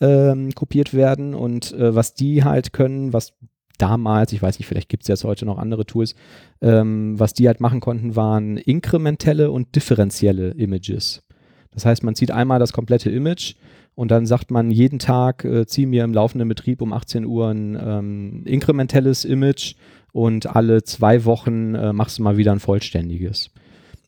ähm, 0.00 0.52
kopiert 0.54 0.94
werden 0.94 1.34
und 1.34 1.72
äh, 1.72 1.94
was 1.94 2.14
die 2.14 2.44
halt 2.44 2.72
können, 2.72 3.12
was 3.12 3.32
damals, 3.78 4.32
ich 4.32 4.42
weiß 4.42 4.58
nicht, 4.58 4.66
vielleicht 4.66 4.88
gibt 4.88 5.04
es 5.04 5.08
jetzt 5.08 5.24
heute 5.24 5.46
noch 5.46 5.58
andere 5.58 5.86
Tools, 5.86 6.14
ähm, 6.60 7.18
was 7.18 7.32
die 7.32 7.46
halt 7.46 7.60
machen 7.60 7.80
konnten, 7.80 8.16
waren 8.16 8.56
inkrementelle 8.56 9.50
und 9.50 9.74
differenzielle 9.74 10.50
Images. 10.50 11.22
Das 11.70 11.86
heißt, 11.86 12.02
man 12.02 12.14
zieht 12.14 12.30
einmal 12.30 12.58
das 12.58 12.72
komplette 12.72 13.10
Image 13.10 13.54
und 13.94 14.10
dann 14.10 14.26
sagt 14.26 14.50
man 14.50 14.70
jeden 14.70 14.98
Tag, 14.98 15.44
äh, 15.44 15.66
zieh 15.66 15.86
mir 15.86 16.04
im 16.04 16.12
laufenden 16.12 16.48
Betrieb 16.48 16.82
um 16.82 16.92
18 16.92 17.24
Uhr 17.24 17.48
ein 17.48 17.78
ähm, 17.80 18.42
inkrementelles 18.44 19.24
Image 19.24 19.74
und 20.12 20.54
alle 20.54 20.82
zwei 20.82 21.24
Wochen 21.24 21.74
äh, 21.74 21.92
machst 21.92 22.18
du 22.18 22.22
mal 22.22 22.36
wieder 22.36 22.52
ein 22.52 22.60
vollständiges. 22.60 23.50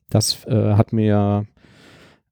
Das 0.08 0.44
äh, 0.46 0.74
hat 0.74 0.92
mir 0.92 1.46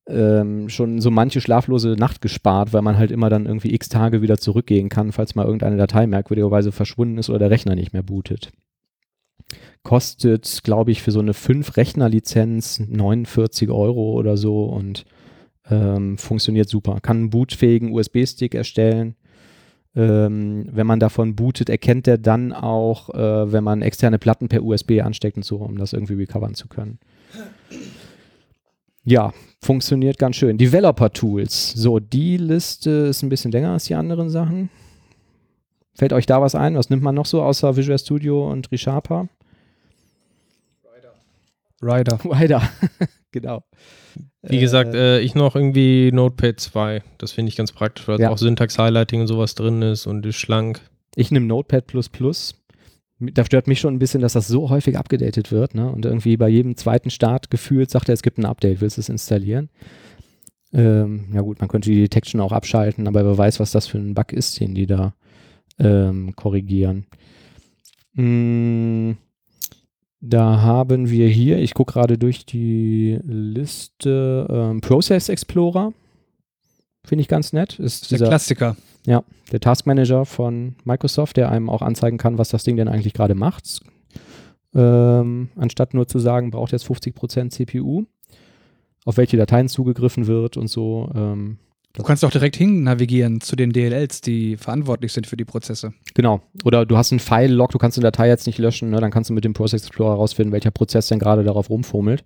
ähm, 0.09 0.69
schon 0.69 1.01
so 1.01 1.11
manche 1.11 1.41
schlaflose 1.41 1.91
Nacht 1.91 2.21
gespart, 2.21 2.73
weil 2.73 2.83
man 2.83 2.97
halt 2.97 3.11
immer 3.11 3.29
dann 3.29 3.47
irgendwie 3.47 3.75
x 3.75 3.89
Tage 3.89 4.23
wieder 4.23 4.39
zurückgehen 4.39 4.89
kann, 4.89 5.13
falls 5.13 5.35
mal 5.35 5.45
irgendeine 5.45 5.77
Datei 5.77 6.07
merkwürdigerweise 6.07 6.73
verschwunden 6.73 7.19
ist 7.19 7.29
oder 7.29 7.39
der 7.39 7.51
Rechner 7.51 7.75
nicht 7.75 7.93
mehr 7.93 8.03
bootet. 8.03 8.51
Kostet, 9.83 10.61
glaube 10.65 10.91
ich, 10.91 11.03
für 11.03 11.11
so 11.11 11.21
eine 11.21 11.33
5-Rechner-Lizenz 11.33 12.81
49 12.89 13.71
Euro 13.71 14.13
oder 14.13 14.37
so 14.37 14.65
und 14.65 15.05
ähm, 15.71 16.19
funktioniert 16.19 16.69
super. 16.69 16.99
Kann 17.01 17.17
einen 17.19 17.31
bootfähigen 17.31 17.93
USB-Stick 17.93 18.55
erstellen. 18.55 19.15
Ähm, 19.95 20.69
wenn 20.71 20.87
man 20.87 21.01
davon 21.01 21.35
bootet, 21.35 21.71
erkennt 21.71 22.07
er 22.07 22.19
dann 22.19 22.53
auch, 22.53 23.11
äh, 23.11 23.53
wenn 23.53 23.65
man 23.65 23.83
externe 23.83 24.19
Platten 24.19 24.49
per 24.49 24.63
USB 24.63 25.01
ansteckt 25.03 25.37
und 25.37 25.45
so, 25.45 25.57
um 25.57 25.79
das 25.79 25.93
irgendwie 25.93 26.15
recovern 26.15 26.55
zu 26.55 26.69
können. 26.69 26.99
Ja, 29.09 29.33
funktioniert 29.63 30.19
ganz 30.19 30.37
schön. 30.37 30.59
Developer-Tools. 30.59 31.73
So, 31.73 31.99
die 31.99 32.37
Liste 32.37 32.91
ist 32.91 33.23
ein 33.23 33.31
bisschen 33.31 33.51
länger 33.53 33.73
als 33.73 33.85
die 33.85 33.95
anderen 33.95 34.29
Sachen. 34.29 34.69
Fällt 35.95 36.13
euch 36.13 36.27
da 36.27 36.43
was 36.43 36.55
ein? 36.55 36.75
Was 36.77 36.91
nimmt 36.91 37.03
man 37.03 37.15
noch 37.15 37.25
so 37.25 37.43
außer 37.43 37.75
Visual 37.77 37.99
Studio 37.99 38.51
und 38.51 38.71
ReSharper? 38.71 39.29
Rider. 41.81 42.19
Rider. 42.41 42.63
genau. 43.33 43.63
Wie 44.43 44.61
gesagt, 44.61 44.95
äh, 44.95 45.21
ich 45.21 45.35
noch 45.35 45.57
irgendwie 45.57 46.11
Notepad 46.13 46.61
2. 46.61 47.03
Das 47.17 47.33
finde 47.33 47.49
ich 47.49 47.57
ganz 47.57 47.73
praktisch, 47.73 48.07
weil 48.09 48.21
Ja. 48.21 48.31
auch 48.31 48.39
Syntax-Highlighting 48.39 49.23
und 49.23 49.27
sowas 49.27 49.55
drin 49.55 49.81
ist 49.81 50.07
und 50.07 50.27
ist 50.27 50.37
schlank. 50.37 50.81
Ich 51.17 51.31
nehme 51.31 51.47
Notepad++. 51.47 51.85
Da 53.21 53.45
stört 53.45 53.67
mich 53.67 53.81
schon 53.81 53.95
ein 53.95 53.99
bisschen, 53.99 54.21
dass 54.21 54.35
das 54.35 54.47
so 54.47 54.71
häufig 54.71 54.97
abgedatet 54.97 55.51
wird. 55.51 55.75
Ne? 55.75 55.91
Und 55.91 56.05
irgendwie 56.05 56.37
bei 56.37 56.49
jedem 56.49 56.77
zweiten 56.77 57.11
Start 57.11 57.51
gefühlt 57.51 57.91
sagt 57.91 58.09
er, 58.09 58.15
es 58.15 58.23
gibt 58.23 58.39
ein 58.39 58.45
Update, 58.45 58.81
willst 58.81 58.97
du 58.97 59.01
es 59.01 59.09
installieren? 59.09 59.71
Ähm, 60.73 61.27
ja 61.33 61.41
gut, 61.41 61.61
man 61.61 61.69
könnte 61.69 61.91
die 61.91 62.01
Detection 62.01 62.41
auch 62.41 62.53
abschalten, 62.53 63.09
aber 63.09 63.25
wer 63.25 63.39
weiß, 63.39 63.59
was 63.59 63.73
das 63.73 63.87
für 63.87 63.99
ein 63.99 64.15
Bug 64.15 64.33
ist, 64.33 64.61
den 64.61 64.75
die 64.75 64.87
da 64.87 65.15
ähm, 65.79 66.37
korrigieren. 66.37 67.07
Mm, 68.15 69.13
da 70.21 70.61
haben 70.61 71.11
wir 71.11 71.29
hier, 71.29 71.59
ich 71.59 71.75
gucke 71.75 71.95
gerade 71.95 72.19
durch 72.19 72.45
die 72.45 73.19
Liste, 73.25 74.47
ähm, 74.51 74.81
Process 74.81 75.29
Explorer. 75.29 75.93
Finde 77.05 77.23
ich 77.23 77.29
ganz 77.29 77.53
nett. 77.53 77.79
Ist 77.79 78.11
Der 78.11 78.19
Klassiker. 78.19 78.77
Ja, 79.09 79.25
der 79.51 79.61
Taskmanager 79.61 80.27
von 80.27 80.77
Microsoft, 80.85 81.39
der 81.39 81.51
einem 81.51 81.71
auch 81.71 81.81
anzeigen 81.81 82.19
kann, 82.19 82.37
was 82.37 82.51
das 82.51 82.65
Ding 82.65 82.77
denn 82.77 82.89
eigentlich 82.89 83.15
gerade 83.15 83.35
macht. 83.35 83.81
Ähm, 84.75 85.49
anstatt 85.57 85.95
nur 85.95 86.07
zu 86.07 86.19
sagen, 86.19 86.51
braucht 86.51 86.73
jetzt 86.73 86.87
50% 86.87 87.49
CPU, 87.49 88.05
auf 89.07 89.17
welche 89.17 89.39
Dateien 89.39 89.69
zugegriffen 89.69 90.27
wird 90.27 90.59
und 90.59 90.69
so. 90.69 91.11
Ähm, 91.15 91.57
Du 91.95 92.03
kannst 92.03 92.23
auch 92.23 92.31
direkt 92.31 92.55
hin 92.55 92.83
navigieren 92.85 93.41
zu 93.41 93.57
den 93.57 93.73
DLLs, 93.73 94.21
die 94.21 94.59
verantwortlich 94.59 95.13
sind 95.13 95.27
für 95.27 95.39
die 95.39 95.47
Prozesse. 95.47 95.95
genau. 96.15 96.43
Oder 96.63 96.85
du 96.85 96.99
hast 96.99 97.11
einen 97.11 97.19
File-Log, 97.19 97.71
du 97.71 97.79
kannst 97.79 97.97
eine 97.97 98.05
Datei 98.05 98.29
jetzt 98.29 98.47
nicht 98.47 98.59
löschen, 98.59 98.91
ne? 98.91 99.01
dann 99.01 99.11
kannst 99.11 99.31
du 99.31 99.35
mit 99.35 99.45
dem 99.45 99.55
Process 99.55 99.87
Explorer 99.87 100.13
herausfinden, 100.13 100.53
welcher 100.53 100.71
Prozess 100.71 101.09
denn 101.09 101.19
gerade 101.19 101.45
darauf 101.45 101.71
rumfummelt 101.71 102.25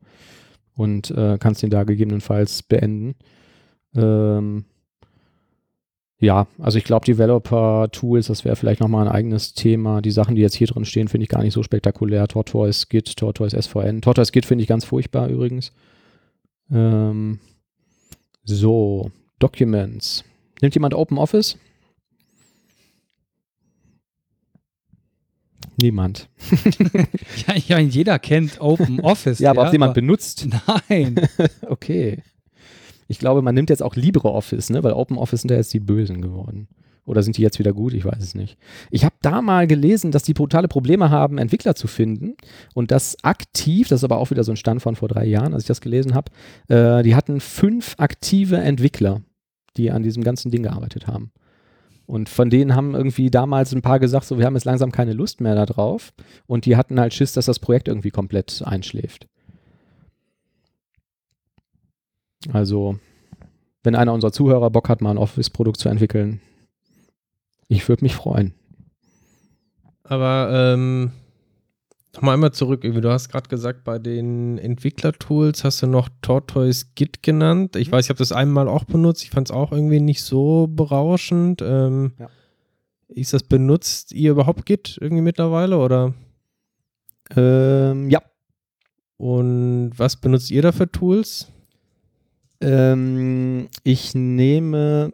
und 0.74 1.12
äh, 1.12 1.38
kannst 1.38 1.62
den 1.62 1.70
da 1.70 1.84
gegebenenfalls 1.84 2.64
beenden. 2.64 3.14
Ähm, 3.94 4.64
ja, 6.22 6.46
also 6.60 6.78
ich 6.78 6.84
glaube, 6.84 7.04
Developer-Tools, 7.04 8.28
das 8.28 8.44
wäre 8.44 8.54
vielleicht 8.54 8.80
nochmal 8.80 9.08
ein 9.08 9.12
eigenes 9.12 9.54
Thema. 9.54 10.00
Die 10.00 10.12
Sachen, 10.12 10.36
die 10.36 10.40
jetzt 10.40 10.54
hier 10.54 10.68
drin 10.68 10.84
stehen, 10.84 11.08
finde 11.08 11.24
ich 11.24 11.28
gar 11.28 11.42
nicht 11.42 11.52
so 11.52 11.64
spektakulär. 11.64 12.28
Tortoise 12.28 12.86
Git, 12.88 13.16
Tortoise 13.16 13.60
SVN. 13.60 14.02
Tortoise 14.02 14.30
Git 14.30 14.46
finde 14.46 14.62
ich 14.62 14.68
ganz 14.68 14.84
furchtbar 14.84 15.28
übrigens. 15.28 15.72
Ähm, 16.70 17.40
so, 18.44 19.10
Documents. 19.40 20.22
Nimmt 20.60 20.74
jemand 20.76 20.94
Open 20.94 21.18
Office? 21.18 21.58
Niemand. 25.80 26.28
Ja, 27.48 27.56
ja 27.56 27.78
jeder 27.80 28.20
kennt 28.20 28.60
Open 28.60 29.00
Office. 29.00 29.40
Ja, 29.40 29.50
aber 29.50 29.66
ob 29.66 29.72
jemand 29.72 29.94
benutzt? 29.94 30.46
Nein. 30.88 31.16
Okay. 31.66 32.22
Ich 33.12 33.18
glaube, 33.18 33.42
man 33.42 33.54
nimmt 33.54 33.68
jetzt 33.68 33.82
auch 33.82 33.94
LibreOffice, 33.94 34.70
ne? 34.70 34.82
weil 34.82 34.94
Open 34.94 35.18
Office 35.18 35.42
sind 35.42 35.50
ja 35.50 35.58
jetzt 35.58 35.74
die 35.74 35.80
Bösen 35.80 36.22
geworden. 36.22 36.66
Oder 37.04 37.22
sind 37.22 37.36
die 37.36 37.42
jetzt 37.42 37.58
wieder 37.58 37.74
gut? 37.74 37.92
Ich 37.92 38.06
weiß 38.06 38.22
es 38.22 38.34
nicht. 38.34 38.56
Ich 38.90 39.04
habe 39.04 39.14
da 39.20 39.42
mal 39.42 39.66
gelesen, 39.66 40.12
dass 40.12 40.22
die 40.22 40.32
brutale 40.32 40.66
Probleme 40.66 41.10
haben, 41.10 41.36
Entwickler 41.36 41.74
zu 41.74 41.88
finden. 41.88 42.36
Und 42.72 42.90
das 42.90 43.22
aktiv, 43.22 43.88
das 43.88 44.00
ist 44.00 44.04
aber 44.04 44.16
auch 44.16 44.30
wieder 44.30 44.44
so 44.44 44.52
ein 44.52 44.56
Stand 44.56 44.80
von 44.80 44.96
vor 44.96 45.08
drei 45.08 45.26
Jahren, 45.26 45.52
als 45.52 45.64
ich 45.64 45.68
das 45.68 45.82
gelesen 45.82 46.14
habe, 46.14 46.32
äh, 46.68 47.02
die 47.02 47.14
hatten 47.14 47.40
fünf 47.40 47.96
aktive 47.98 48.56
Entwickler, 48.56 49.20
die 49.76 49.90
an 49.90 50.02
diesem 50.02 50.24
ganzen 50.24 50.50
Ding 50.50 50.62
gearbeitet 50.62 51.06
haben. 51.06 51.32
Und 52.06 52.30
von 52.30 52.48
denen 52.48 52.74
haben 52.74 52.94
irgendwie 52.94 53.30
damals 53.30 53.74
ein 53.74 53.82
paar 53.82 53.98
gesagt, 53.98 54.24
so, 54.24 54.38
wir 54.38 54.46
haben 54.46 54.54
jetzt 54.54 54.64
langsam 54.64 54.90
keine 54.90 55.12
Lust 55.12 55.42
mehr 55.42 55.54
da 55.54 55.66
drauf. 55.66 56.14
Und 56.46 56.64
die 56.64 56.76
hatten 56.76 56.98
halt 56.98 57.12
Schiss, 57.12 57.34
dass 57.34 57.44
das 57.44 57.58
Projekt 57.58 57.88
irgendwie 57.88 58.10
komplett 58.10 58.62
einschläft. 58.64 59.26
Also, 62.52 62.98
wenn 63.82 63.94
einer 63.94 64.12
unserer 64.12 64.32
Zuhörer 64.32 64.70
Bock 64.70 64.88
hat, 64.88 65.00
mal 65.00 65.10
ein 65.10 65.18
Office-Produkt 65.18 65.78
zu 65.78 65.88
entwickeln, 65.88 66.40
ich 67.68 67.88
würde 67.88 68.04
mich 68.04 68.14
freuen. 68.14 68.54
Aber 70.04 70.50
ähm, 70.52 71.12
nochmal 72.14 72.34
einmal 72.34 72.52
zurück. 72.52 72.82
Du 72.82 73.10
hast 73.10 73.28
gerade 73.28 73.48
gesagt, 73.48 73.84
bei 73.84 73.98
den 73.98 74.58
Entwicklertools 74.58 75.64
hast 75.64 75.82
du 75.82 75.86
noch 75.86 76.08
Tortoise 76.20 76.86
Git 76.94 77.22
genannt. 77.22 77.76
Ich 77.76 77.90
weiß, 77.90 78.06
ich 78.06 78.08
habe 78.10 78.18
das 78.18 78.32
einmal 78.32 78.68
auch 78.68 78.84
benutzt. 78.84 79.22
Ich 79.22 79.30
fand 79.30 79.48
es 79.48 79.54
auch 79.54 79.72
irgendwie 79.72 80.00
nicht 80.00 80.22
so 80.22 80.66
berauschend. 80.68 81.62
Ähm, 81.62 82.12
Ja. 82.18 82.28
Ist 83.14 83.34
das 83.34 83.42
benutzt 83.42 84.12
ihr 84.12 84.30
überhaupt 84.30 84.64
Git 84.64 84.98
irgendwie 85.00 85.22
mittlerweile 85.22 85.76
oder? 85.78 86.14
Ähm, 87.36 88.08
ja. 88.10 88.22
Und 89.18 89.92
was 89.96 90.16
benutzt 90.16 90.50
ihr 90.50 90.62
da 90.62 90.72
für 90.72 90.90
Tools? 90.90 91.48
Ähm, 92.62 93.68
ich 93.84 94.14
nehme 94.14 95.12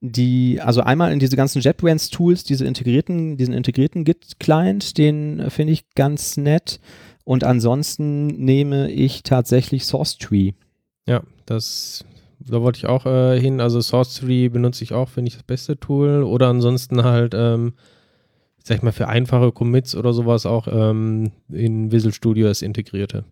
die, 0.00 0.60
also 0.60 0.82
einmal 0.82 1.12
in 1.12 1.18
diese 1.18 1.36
ganzen 1.36 1.60
JetBrains-Tools, 1.60 2.44
diese 2.44 2.64
integrierten, 2.64 3.36
diesen 3.36 3.54
integrierten 3.54 4.04
Git-Client, 4.04 4.98
den 4.98 5.40
äh, 5.40 5.50
finde 5.50 5.72
ich 5.72 5.90
ganz 5.94 6.36
nett. 6.36 6.80
Und 7.24 7.44
ansonsten 7.44 8.26
nehme 8.26 8.90
ich 8.90 9.22
tatsächlich 9.22 9.86
SourceTree. 9.86 10.52
Ja, 11.06 11.22
das, 11.46 12.04
da 12.40 12.60
wollte 12.62 12.78
ich 12.78 12.86
auch 12.86 13.06
äh, 13.06 13.40
hin. 13.40 13.60
Also 13.60 13.80
Source 13.80 14.14
Tree 14.16 14.48
benutze 14.48 14.82
ich 14.82 14.92
auch, 14.92 15.08
finde 15.08 15.28
ich 15.28 15.34
das 15.34 15.44
beste 15.44 15.78
Tool. 15.78 16.24
Oder 16.24 16.48
ansonsten 16.48 17.04
halt 17.04 17.32
ähm, 17.34 17.74
sag 18.64 18.76
ich 18.76 18.82
mal, 18.82 18.92
für 18.92 19.08
einfache 19.08 19.52
Commits 19.52 19.94
oder 19.94 20.12
sowas 20.12 20.46
auch 20.46 20.68
ähm, 20.70 21.32
in 21.50 21.90
Visual 21.90 22.12
Studio 22.12 22.46
das 22.46 22.62
integrierte. 22.62 23.24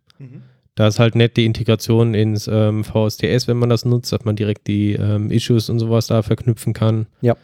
Da 0.75 0.87
ist 0.87 0.99
halt 0.99 1.15
nett 1.15 1.37
die 1.37 1.45
Integration 1.45 2.15
ins 2.15 2.49
ähm, 2.49 2.85
VSTS, 2.85 3.49
wenn 3.49 3.59
man 3.59 3.69
das 3.69 3.85
nutzt, 3.85 4.13
dass 4.13 4.25
man 4.25 4.37
direkt 4.37 4.67
die 4.67 4.93
ähm, 4.93 5.31
Issues 5.31 5.69
und 5.69 5.79
sowas 5.79 6.07
da 6.07 6.23
verknüpfen 6.23 6.73
kann. 6.73 7.07
Ja. 7.21 7.37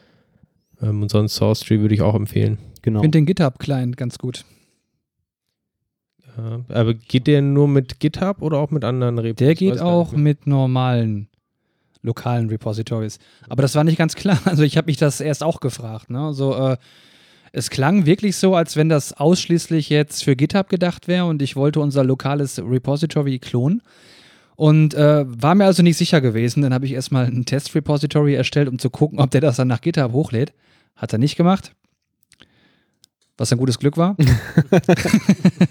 Ähm, 0.80 1.02
und 1.02 1.10
sonst 1.10 1.34
Source 1.34 1.60
Tree 1.60 1.80
würde 1.80 1.94
ich 1.94 2.02
auch 2.02 2.14
empfehlen. 2.14 2.58
Genau. 2.82 3.00
Ich 3.00 3.02
finde 3.02 3.18
den 3.18 3.26
GitHub-Client 3.26 3.96
ganz 3.96 4.18
gut. 4.18 4.44
Ja, 6.36 6.60
aber 6.68 6.94
geht 6.94 7.26
der 7.26 7.42
nur 7.42 7.66
mit 7.66 7.98
GitHub 7.98 8.42
oder 8.42 8.58
auch 8.58 8.70
mit 8.70 8.84
anderen 8.84 9.18
Repos? 9.18 9.38
Der 9.38 9.54
geht 9.54 9.80
auch 9.80 10.12
mit 10.12 10.46
normalen 10.46 11.28
lokalen 12.06 12.48
Repositories. 12.48 13.18
Aber 13.48 13.62
das 13.62 13.74
war 13.74 13.84
nicht 13.84 13.98
ganz 13.98 14.14
klar. 14.14 14.38
Also 14.44 14.62
ich 14.62 14.76
habe 14.76 14.86
mich 14.86 14.96
das 14.96 15.20
erst 15.20 15.42
auch 15.42 15.60
gefragt. 15.60 16.08
Ne? 16.08 16.32
So, 16.32 16.54
äh, 16.54 16.76
es 17.56 17.70
klang 17.70 18.04
wirklich 18.04 18.36
so, 18.36 18.54
als 18.54 18.76
wenn 18.76 18.90
das 18.90 19.14
ausschließlich 19.14 19.88
jetzt 19.88 20.22
für 20.22 20.36
GitHub 20.36 20.68
gedacht 20.68 21.08
wäre 21.08 21.24
und 21.24 21.40
ich 21.40 21.56
wollte 21.56 21.80
unser 21.80 22.04
lokales 22.04 22.58
Repository 22.58 23.38
klonen. 23.38 23.80
Und 24.56 24.92
äh, 24.92 25.24
war 25.26 25.54
mir 25.54 25.64
also 25.64 25.82
nicht 25.82 25.96
sicher 25.96 26.20
gewesen. 26.20 26.62
Dann 26.62 26.74
habe 26.74 26.84
ich 26.84 26.92
erstmal 26.92 27.26
ein 27.26 27.46
Test-Repository 27.46 28.34
erstellt, 28.34 28.68
um 28.68 28.78
zu 28.78 28.90
gucken, 28.90 29.20
ob 29.20 29.30
der 29.30 29.40
das 29.40 29.56
dann 29.56 29.68
nach 29.68 29.80
GitHub 29.80 30.12
hochlädt. 30.12 30.52
Hat 30.96 31.12
er 31.12 31.18
nicht 31.18 31.36
gemacht. 31.36 31.72
Was 33.38 33.52
ein 33.52 33.58
gutes 33.58 33.78
Glück 33.78 33.96
war. 33.96 34.16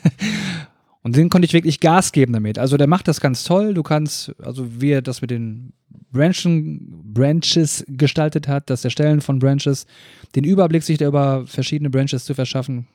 Und 1.05 1.15
den 1.15 1.29
konnte 1.29 1.45
ich 1.45 1.53
wirklich 1.53 1.81
Gas 1.81 2.11
geben 2.13 2.33
damit. 2.33 2.57
Also 2.57 2.77
der 2.77 2.87
macht 2.87 3.07
das 3.07 3.21
ganz 3.21 3.43
toll. 3.43 3.75
Du 3.75 3.83
kannst, 3.83 4.33
also 4.41 4.81
wie 4.81 4.89
er 4.89 5.03
das 5.03 5.21
mit 5.21 5.29
den 5.29 5.71
Branchen, 6.11 7.13
Branches 7.13 7.85
gestaltet 7.87 8.47
hat, 8.47 8.71
das 8.71 8.83
Erstellen 8.83 9.21
von 9.21 9.37
Branches, 9.37 9.85
den 10.35 10.43
Überblick 10.43 10.81
sich 10.81 10.97
da 10.97 11.05
über 11.05 11.45
verschiedene 11.45 11.91
Branches 11.91 12.25
zu 12.25 12.33
verschaffen, 12.33 12.87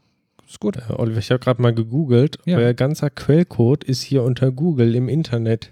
ist 0.48 0.58
gut. 0.58 0.76
Äh, 0.76 0.92
Oliver, 0.94 1.20
ich 1.20 1.30
habe 1.30 1.38
gerade 1.38 1.62
mal 1.62 1.72
gegoogelt. 1.72 2.38
Ja. 2.46 2.58
Euer 2.58 2.74
ganzer 2.74 3.10
Quellcode 3.10 3.84
ist 3.84 4.02
hier 4.02 4.24
unter 4.24 4.50
Google 4.50 4.96
im 4.96 5.08
Internet. 5.08 5.70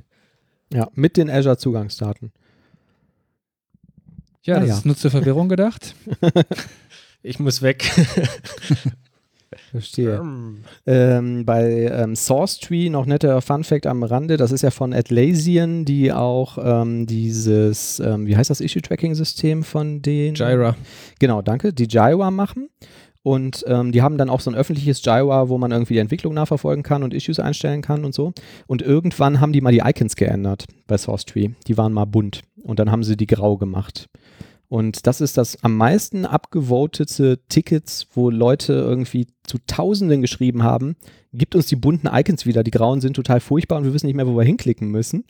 Ja, 0.73 0.89
mit 0.95 1.17
den 1.17 1.29
Azure-Zugangsdaten. 1.29 2.31
Ja, 4.45 4.59
Ah, 4.59 4.61
das 4.61 4.69
ja. 4.69 4.75
ist 4.77 4.87
nur 4.87 4.97
zur 4.97 5.11
Verwirrung 5.11 5.49
gedacht. 5.49 5.97
Ich 7.25 7.41
muss 7.41 7.63
weg. 7.63 7.83
Verstehe. 9.71 10.23
Ähm, 10.87 11.45
bei 11.45 11.91
ähm, 11.93 12.17
SourceTree 12.17 12.89
noch 12.89 13.05
netter 13.05 13.41
Fun 13.43 13.65
Fact 13.65 13.87
am 13.87 14.03
Rande, 14.03 14.37
das 14.37 14.51
ist 14.51 14.63
ja 14.63 14.71
von 14.71 14.95
Atlassian, 14.95 15.85
die 15.85 16.13
auch 16.13 16.59
ähm, 16.61 17.07
dieses, 17.07 18.01
ähm, 18.01 18.27
wie 18.27 18.37
heißt 18.37 18.51
das 18.51 18.61
Issue-Tracking-System 18.61 19.63
von 19.63 20.01
den? 20.01 20.35
Jira. 20.35 20.77
Genau, 21.19 21.43
danke, 21.43 21.73
die 21.73 21.85
Jira 21.85 22.31
machen. 22.31 22.71
Und 23.23 23.65
ähm, 23.67 23.93
die 23.93 24.01
haben 24.01 24.17
dann 24.17 24.31
auch 24.31 24.41
so 24.41 24.51
ein 24.51 24.57
öffentliches 24.57 25.05
Jira, 25.05 25.51
wo 25.51 25.59
man 25.59 25.71
irgendwie 25.71 25.95
die 25.95 26.01
Entwicklung 26.01 26.33
nachverfolgen 26.33 26.83
kann 26.83 27.03
und 27.03 27.13
Issues 27.13 27.39
einstellen 27.39 27.83
kann 27.83 28.07
und 28.07 28.15
so. 28.15 28.33
Und 28.67 28.81
irgendwann 28.81 29.41
haben 29.41 29.53
die 29.53 29.61
mal 29.61 29.73
die 29.73 29.83
Icons 29.85 30.17
geändert 30.17 30.65
bei 30.87 30.97
SourceTree. 30.97 31.51
Die 31.67 31.77
waren 31.77 31.93
mal 31.93 32.07
bunt 32.07 32.41
und 32.63 32.79
dann 32.79 32.91
haben 32.91 33.05
sie 33.05 33.19
die 33.19 33.27
grau 33.27 33.59
gemacht. 33.59 34.09
Und 34.69 35.07
das 35.07 35.23
ist 35.23 35.39
das 35.39 35.63
am 35.65 35.77
meisten 35.77 36.27
abgevotete 36.27 37.41
Tickets, 37.49 38.07
wo 38.13 38.29
Leute 38.29 38.75
irgendwie 38.75 39.27
zu 39.45 39.57
Tausenden 39.67 40.21
geschrieben 40.21 40.63
haben, 40.63 40.97
gibt 41.33 41.55
uns 41.55 41.67
die 41.67 41.77
bunten 41.77 42.09
Icons 42.13 42.45
wieder, 42.45 42.63
die 42.63 42.71
grauen 42.71 43.01
sind 43.01 43.15
total 43.15 43.41
furchtbar 43.41 43.79
und 43.79 43.85
wir 43.85 43.95
wissen 43.95 44.07
nicht 44.07 44.17
mehr, 44.17 44.27
wo 44.27 44.37
wir 44.37 44.45
hinklicken 44.45 44.91
müssen. 44.91 45.25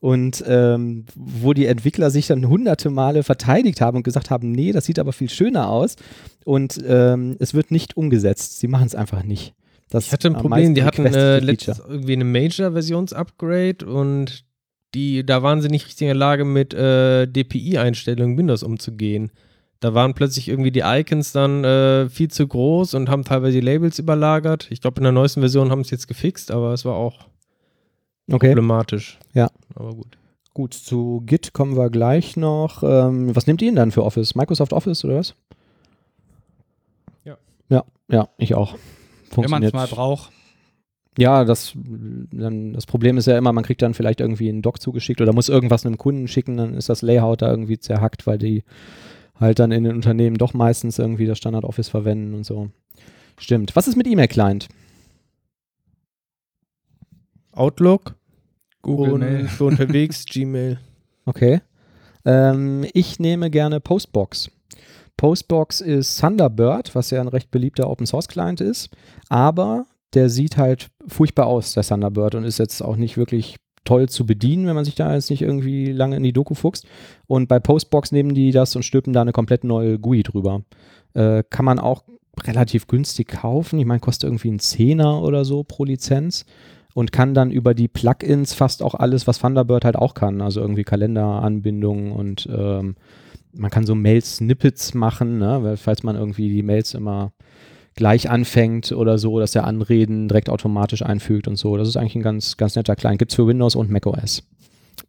Und 0.00 0.44
ähm, 0.46 1.06
wo 1.14 1.54
die 1.54 1.64
Entwickler 1.64 2.10
sich 2.10 2.26
dann 2.26 2.46
hunderte 2.46 2.90
Male 2.90 3.22
verteidigt 3.22 3.80
haben 3.80 3.98
und 3.98 4.02
gesagt 4.02 4.30
haben, 4.30 4.52
nee, 4.52 4.70
das 4.70 4.84
sieht 4.84 4.98
aber 4.98 5.14
viel 5.14 5.30
schöner 5.30 5.70
aus 5.70 5.96
und 6.44 6.78
ähm, 6.86 7.36
es 7.38 7.54
wird 7.54 7.70
nicht 7.70 7.96
umgesetzt. 7.96 8.58
Sie 8.58 8.68
machen 8.68 8.86
es 8.86 8.94
einfach 8.94 9.22
nicht. 9.22 9.54
Das 9.88 10.06
Ich 10.06 10.12
hatte 10.12 10.28
ein 10.28 10.34
Problem, 10.34 10.74
die 10.74 10.82
hatten 10.82 11.06
äh, 11.06 11.38
letztens 11.38 11.78
irgendwie 11.78 12.14
eine 12.14 12.24
Major-Versions-Upgrade 12.24 13.86
und 13.86 14.43
die, 14.94 15.26
da 15.26 15.42
waren 15.42 15.60
sie 15.60 15.68
nicht 15.68 15.86
richtig 15.86 16.02
in 16.02 16.08
der 16.08 16.14
Lage, 16.14 16.44
mit 16.44 16.72
äh, 16.72 17.26
DPI-Einstellungen 17.26 18.38
Windows 18.38 18.62
umzugehen. 18.62 19.30
Da 19.80 19.92
waren 19.92 20.14
plötzlich 20.14 20.48
irgendwie 20.48 20.70
die 20.70 20.82
Icons 20.84 21.32
dann 21.32 21.64
äh, 21.64 22.08
viel 22.08 22.30
zu 22.30 22.46
groß 22.46 22.94
und 22.94 23.10
haben 23.10 23.24
teilweise 23.24 23.60
die 23.60 23.66
Labels 23.66 23.98
überlagert. 23.98 24.68
Ich 24.70 24.80
glaube, 24.80 24.98
in 24.98 25.02
der 25.02 25.12
neuesten 25.12 25.40
Version 25.40 25.70
haben 25.70 25.84
sie 25.84 25.88
es 25.88 25.90
jetzt 25.90 26.08
gefixt, 26.08 26.50
aber 26.50 26.72
es 26.72 26.84
war 26.84 26.94
auch 26.94 27.26
Okay, 28.30 28.48
problematisch. 28.48 29.18
Ja. 29.34 29.50
Aber 29.74 29.94
gut. 29.94 30.16
gut, 30.54 30.72
zu 30.72 31.22
Git 31.26 31.52
kommen 31.52 31.76
wir 31.76 31.90
gleich 31.90 32.36
noch. 32.36 32.82
Ähm, 32.82 33.36
was 33.36 33.46
nehmt 33.46 33.60
ihr 33.60 33.68
denn 33.68 33.76
dann 33.76 33.90
für 33.90 34.04
Office? 34.04 34.34
Microsoft 34.34 34.72
Office 34.72 35.04
oder 35.04 35.16
was? 35.16 35.34
Ja. 37.24 37.36
Ja, 37.68 37.84
ja, 38.08 38.28
ich 38.38 38.54
auch. 38.54 38.76
Wenn 39.36 39.50
man 39.50 39.62
es 39.62 39.72
mal 39.72 39.88
braucht. 39.88 40.30
Ja, 41.16 41.44
das, 41.44 41.72
dann, 41.74 42.72
das 42.72 42.86
Problem 42.86 43.18
ist 43.18 43.26
ja 43.26 43.38
immer, 43.38 43.52
man 43.52 43.64
kriegt 43.64 43.82
dann 43.82 43.94
vielleicht 43.94 44.20
irgendwie 44.20 44.48
einen 44.48 44.62
Doc 44.62 44.80
zugeschickt 44.80 45.20
oder 45.20 45.32
muss 45.32 45.48
irgendwas 45.48 45.86
einem 45.86 45.96
Kunden 45.96 46.26
schicken, 46.26 46.56
dann 46.56 46.74
ist 46.74 46.88
das 46.88 47.02
Layout 47.02 47.42
da 47.42 47.50
irgendwie 47.50 47.78
zerhackt, 47.78 48.26
weil 48.26 48.38
die 48.38 48.64
halt 49.38 49.58
dann 49.58 49.72
in 49.72 49.84
den 49.84 49.94
Unternehmen 49.94 50.38
doch 50.38 50.54
meistens 50.54 50.98
irgendwie 50.98 51.26
das 51.26 51.38
Standard 51.38 51.64
Office 51.64 51.88
verwenden 51.88 52.34
und 52.34 52.44
so. 52.44 52.70
Stimmt. 53.38 53.76
Was 53.76 53.88
ist 53.88 53.96
mit 53.96 54.06
E-Mail-Client? 54.06 54.68
Outlook 57.52 58.16
Google 58.82 59.12
und 59.12 59.20
Mail. 59.20 59.48
für 59.48 59.64
unterwegs 59.64 60.24
Gmail. 60.30 60.78
Okay. 61.24 61.60
Ähm, 62.24 62.86
ich 62.92 63.18
nehme 63.18 63.50
gerne 63.50 63.80
Postbox. 63.80 64.50
Postbox 65.16 65.80
ist 65.80 66.20
Thunderbird, 66.20 66.94
was 66.94 67.10
ja 67.10 67.20
ein 67.20 67.28
recht 67.28 67.50
beliebter 67.50 67.88
Open 67.88 68.06
Source 68.06 68.28
Client 68.28 68.60
ist, 68.60 68.90
aber 69.28 69.86
der 70.14 70.28
sieht 70.28 70.56
halt 70.56 70.88
furchtbar 71.06 71.46
aus, 71.46 71.74
der 71.74 71.82
Thunderbird, 71.82 72.34
und 72.34 72.44
ist 72.44 72.58
jetzt 72.58 72.82
auch 72.82 72.96
nicht 72.96 73.16
wirklich 73.16 73.56
toll 73.84 74.08
zu 74.08 74.26
bedienen, 74.26 74.66
wenn 74.66 74.74
man 74.74 74.84
sich 74.84 74.94
da 74.94 75.14
jetzt 75.14 75.30
nicht 75.30 75.42
irgendwie 75.42 75.92
lange 75.92 76.16
in 76.16 76.22
die 76.22 76.32
Doku 76.32 76.54
fuchst. 76.54 76.86
Und 77.26 77.48
bei 77.48 77.60
Postbox 77.60 78.12
nehmen 78.12 78.34
die 78.34 78.50
das 78.50 78.74
und 78.76 78.82
stülpen 78.82 79.12
da 79.12 79.20
eine 79.20 79.32
komplett 79.32 79.64
neue 79.64 79.98
GUI 79.98 80.22
drüber. 80.22 80.62
Äh, 81.12 81.42
kann 81.50 81.64
man 81.64 81.78
auch 81.78 82.04
relativ 82.42 82.86
günstig 82.86 83.28
kaufen. 83.28 83.78
Ich 83.78 83.86
meine, 83.86 84.00
kostet 84.00 84.28
irgendwie 84.28 84.48
einen 84.48 84.58
Zehner 84.58 85.22
oder 85.22 85.44
so 85.44 85.62
pro 85.62 85.84
Lizenz 85.84 86.46
und 86.94 87.12
kann 87.12 87.34
dann 87.34 87.50
über 87.50 87.74
die 87.74 87.88
Plugins 87.88 88.54
fast 88.54 88.82
auch 88.82 88.94
alles, 88.94 89.26
was 89.26 89.38
Thunderbird 89.38 89.84
halt 89.84 89.96
auch 89.96 90.14
kann. 90.14 90.40
Also 90.40 90.60
irgendwie 90.60 90.84
Kalenderanbindungen 90.84 92.12
und 92.12 92.48
ähm, 92.50 92.96
man 93.52 93.70
kann 93.70 93.86
so 93.86 93.94
Mail-Snippets 93.94 94.94
machen, 94.94 95.38
ne? 95.38 95.76
falls 95.76 96.02
man 96.02 96.16
irgendwie 96.16 96.48
die 96.48 96.62
Mails 96.62 96.94
immer 96.94 97.32
gleich 97.94 98.28
anfängt 98.30 98.92
oder 98.92 99.18
so, 99.18 99.38
dass 99.38 99.52
der 99.52 99.64
Anreden 99.64 100.28
direkt 100.28 100.50
automatisch 100.50 101.02
einfügt 101.02 101.48
und 101.48 101.56
so. 101.56 101.76
Das 101.76 101.88
ist 101.88 101.96
eigentlich 101.96 102.16
ein 102.16 102.22
ganz, 102.22 102.56
ganz 102.56 102.76
netter 102.76 102.96
Client. 102.96 103.18
Gibt 103.18 103.32
es 103.32 103.36
für 103.36 103.46
Windows 103.46 103.76
und 103.76 103.90
macOS. 103.90 104.42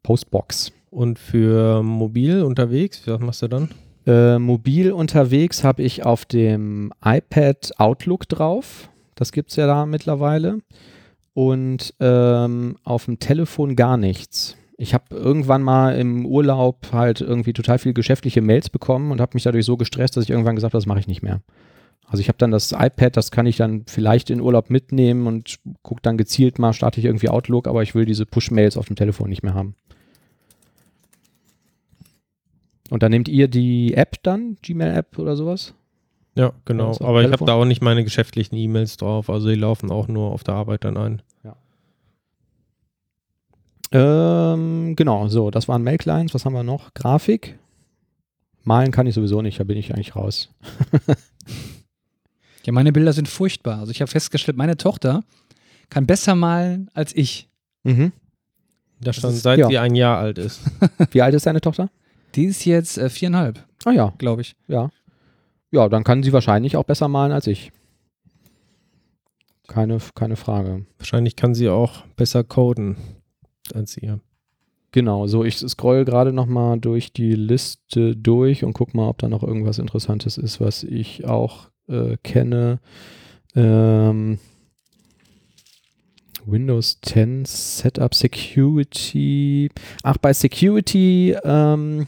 Postbox. 0.03 0.71
Und 0.91 1.19
für 1.19 1.83
mobil 1.83 2.43
unterwegs, 2.43 3.01
was 3.05 3.19
machst 3.19 3.41
du 3.41 3.47
dann? 3.47 3.69
Äh, 4.05 4.37
mobil 4.39 4.91
unterwegs 4.91 5.63
habe 5.63 5.81
ich 5.83 6.05
auf 6.05 6.25
dem 6.25 6.93
iPad 7.03 7.71
Outlook 7.77 8.29
drauf. 8.29 8.89
Das 9.15 9.31
gibt 9.31 9.49
es 9.49 9.55
ja 9.55 9.67
da 9.67 9.85
mittlerweile. 9.85 10.59
Und 11.33 11.93
ähm, 11.99 12.77
auf 12.83 13.05
dem 13.05 13.19
Telefon 13.19 13.75
gar 13.75 13.97
nichts. 13.97 14.55
Ich 14.77 14.93
habe 14.93 15.05
irgendwann 15.11 15.63
mal 15.63 15.97
im 15.97 16.25
Urlaub 16.25 16.87
halt 16.91 17.21
irgendwie 17.21 17.53
total 17.53 17.79
viel 17.79 17.93
geschäftliche 17.93 18.41
Mails 18.41 18.69
bekommen 18.69 19.11
und 19.11 19.21
habe 19.21 19.31
mich 19.33 19.43
dadurch 19.43 19.65
so 19.65 19.77
gestresst, 19.77 20.15
dass 20.15 20.25
ich 20.25 20.29
irgendwann 20.29 20.55
gesagt 20.55 20.73
habe, 20.73 20.79
das 20.79 20.85
mache 20.85 20.99
ich 20.99 21.07
nicht 21.07 21.23
mehr. 21.23 21.41
Also 22.07 22.21
ich 22.21 22.27
habe 22.27 22.37
dann 22.37 22.51
das 22.51 22.71
iPad, 22.71 23.17
das 23.17 23.31
kann 23.31 23.45
ich 23.45 23.57
dann 23.57 23.83
vielleicht 23.87 24.29
in 24.29 24.41
Urlaub 24.41 24.69
mitnehmen 24.69 25.27
und 25.27 25.59
gucke 25.81 26.01
dann 26.01 26.17
gezielt 26.17 26.59
mal, 26.59 26.73
starte 26.73 26.99
ich 26.99 27.05
irgendwie 27.05 27.29
Outlook, 27.29 27.67
aber 27.67 27.83
ich 27.83 27.95
will 27.95 28.05
diese 28.05 28.25
Push-Mails 28.25 28.77
auf 28.77 28.87
dem 28.87 28.95
Telefon 28.95 29.29
nicht 29.29 29.43
mehr 29.43 29.53
haben. 29.53 29.75
Und 32.91 33.01
dann 33.01 33.11
nehmt 33.11 33.27
ihr 33.27 33.47
die 33.47 33.95
App 33.95 34.21
dann, 34.21 34.57
Gmail-App 34.61 35.17
oder 35.17 35.35
sowas? 35.35 35.73
Ja, 36.35 36.53
genau. 36.65 36.95
Aber 36.99 37.23
ich 37.23 37.31
habe 37.31 37.45
da 37.45 37.53
auch 37.53 37.65
nicht 37.65 37.81
meine 37.81 38.03
geschäftlichen 38.03 38.55
E-Mails 38.55 38.97
drauf. 38.97 39.29
Also 39.29 39.47
die 39.47 39.55
laufen 39.55 39.89
auch 39.89 40.07
nur 40.07 40.31
auf 40.31 40.43
der 40.43 40.53
Arbeit 40.53 40.83
dann 40.83 40.97
ein. 40.97 41.21
Ähm, 43.91 44.95
genau, 44.95 45.27
so, 45.27 45.51
das 45.51 45.67
waren 45.67 45.83
Mail-Clients. 45.83 46.33
Was 46.33 46.45
haben 46.45 46.53
wir 46.53 46.63
noch? 46.63 46.93
Grafik. 46.93 47.57
Malen 48.63 48.91
kann 48.91 49.07
ich 49.07 49.13
sowieso 49.13 49.41
nicht, 49.41 49.59
da 49.59 49.63
bin 49.63 49.77
ich 49.77 49.93
eigentlich 49.93 50.15
raus. 50.15 50.49
Ja, 52.65 52.71
meine 52.73 52.91
Bilder 52.91 53.13
sind 53.13 53.27
furchtbar. 53.27 53.79
Also 53.79 53.91
ich 53.91 54.01
habe 54.01 54.09
festgestellt, 54.11 54.57
meine 54.57 54.77
Tochter 54.77 55.23
kann 55.89 56.05
besser 56.07 56.35
malen 56.35 56.89
als 56.93 57.15
ich. 57.15 57.47
Mhm. 57.83 58.11
Das 59.01 59.17
schon 59.17 59.29
ist- 59.31 59.43
seit 59.43 59.59
ja. 59.59 59.67
sie 59.67 59.77
ein 59.77 59.95
Jahr 59.95 60.17
alt 60.17 60.37
ist. 60.37 60.61
Wie 61.11 61.21
alt 61.21 61.33
ist 61.35 61.45
deine 61.45 61.61
Tochter? 61.61 61.89
Die 62.35 62.45
ist 62.45 62.65
jetzt 62.65 62.97
äh, 62.97 63.09
viereinhalb, 63.09 63.63
Ah 63.85 63.91
ja, 63.91 64.13
glaube 64.17 64.41
ich. 64.41 64.55
ja. 64.67 64.89
Ja, 65.71 65.89
dann 65.89 66.03
kann 66.05 66.23
sie 66.23 66.31
wahrscheinlich 66.31 66.77
auch 66.77 66.85
besser 66.85 67.07
malen 67.09 67.31
als 67.33 67.47
ich. 67.47 67.71
Keine, 69.67 69.97
keine 70.13 70.35
Frage. 70.35 70.85
Wahrscheinlich 70.99 71.35
kann 71.35 71.55
sie 71.55 71.69
auch 71.69 72.03
besser 72.15 72.43
coden 72.43 72.95
als 73.73 73.97
ihr. 73.97 74.19
Genau, 74.91 75.27
so 75.27 75.43
ich 75.43 75.57
scroll 75.57 76.05
gerade 76.05 76.31
nochmal 76.31 76.79
durch 76.79 77.11
die 77.11 77.33
Liste 77.33 78.15
durch 78.15 78.63
und 78.63 78.73
guck 78.73 78.93
mal, 78.93 79.09
ob 79.09 79.17
da 79.17 79.27
noch 79.27 79.43
irgendwas 79.43 79.79
Interessantes 79.79 80.37
ist, 80.37 80.61
was 80.61 80.83
ich 80.83 81.25
auch 81.25 81.69
äh, 81.87 82.17
kenne. 82.23 82.79
Ähm, 83.55 84.39
Windows 86.45 86.99
10 87.01 87.45
Setup 87.45 88.13
Security. 88.13 89.69
Ach, 90.03 90.17
bei 90.17 90.33
Security 90.33 91.35
ähm, 91.43 92.07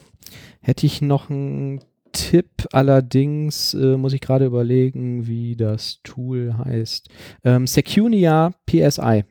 hätte 0.61 0.85
ich 0.85 1.01
noch 1.01 1.29
einen 1.29 1.81
Tipp. 2.11 2.67
Allerdings 2.71 3.73
äh, 3.73 3.97
muss 3.97 4.13
ich 4.13 4.21
gerade 4.21 4.45
überlegen, 4.45 5.27
wie 5.27 5.55
das 5.55 6.01
Tool 6.03 6.55
heißt. 6.57 7.09
Ähm, 7.43 7.67
Secunia 7.67 8.53
PSI 8.67 9.23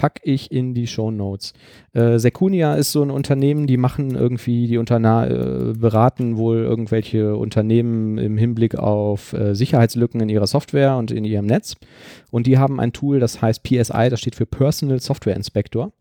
packe 0.00 0.22
ich 0.24 0.50
in 0.50 0.72
die 0.72 0.86
Show 0.86 1.10
Notes. 1.10 1.52
Äh, 1.92 2.18
Secunia 2.18 2.74
ist 2.74 2.90
so 2.90 3.02
ein 3.02 3.10
Unternehmen, 3.10 3.66
die 3.66 3.76
machen 3.76 4.14
irgendwie, 4.14 4.66
die 4.66 4.78
unterna 4.78 5.26
äh, 5.26 5.74
beraten 5.74 6.38
wohl 6.38 6.56
irgendwelche 6.56 7.36
Unternehmen 7.36 8.16
im 8.16 8.38
Hinblick 8.38 8.76
auf 8.76 9.34
äh, 9.34 9.54
Sicherheitslücken 9.54 10.22
in 10.22 10.30
ihrer 10.30 10.46
Software 10.46 10.96
und 10.96 11.10
in 11.10 11.26
ihrem 11.26 11.44
Netz. 11.44 11.76
Und 12.30 12.46
die 12.46 12.56
haben 12.56 12.80
ein 12.80 12.94
Tool, 12.94 13.20
das 13.20 13.42
heißt 13.42 13.62
PSI, 13.62 14.08
das 14.08 14.20
steht 14.20 14.36
für 14.36 14.46
Personal 14.46 15.00
Software 15.00 15.36
Inspector. 15.36 15.92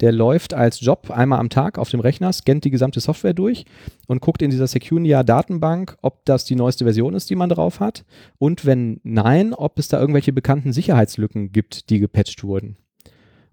Der 0.00 0.10
läuft 0.10 0.52
als 0.52 0.80
Job 0.80 1.12
einmal 1.12 1.38
am 1.38 1.48
Tag 1.48 1.78
auf 1.78 1.88
dem 1.88 2.00
Rechner, 2.00 2.32
scannt 2.32 2.64
die 2.64 2.70
gesamte 2.70 2.98
Software 2.98 3.32
durch 3.32 3.64
und 4.08 4.20
guckt 4.20 4.42
in 4.42 4.50
dieser 4.50 4.66
Secunia-Datenbank, 4.66 5.96
ob 6.02 6.24
das 6.24 6.44
die 6.44 6.56
neueste 6.56 6.82
Version 6.82 7.14
ist, 7.14 7.30
die 7.30 7.36
man 7.36 7.48
drauf 7.48 7.78
hat. 7.78 8.04
Und 8.38 8.66
wenn 8.66 9.00
nein, 9.04 9.54
ob 9.54 9.78
es 9.78 9.86
da 9.86 10.00
irgendwelche 10.00 10.32
bekannten 10.32 10.72
Sicherheitslücken 10.72 11.52
gibt, 11.52 11.90
die 11.90 12.00
gepatcht 12.00 12.42
wurden. 12.42 12.76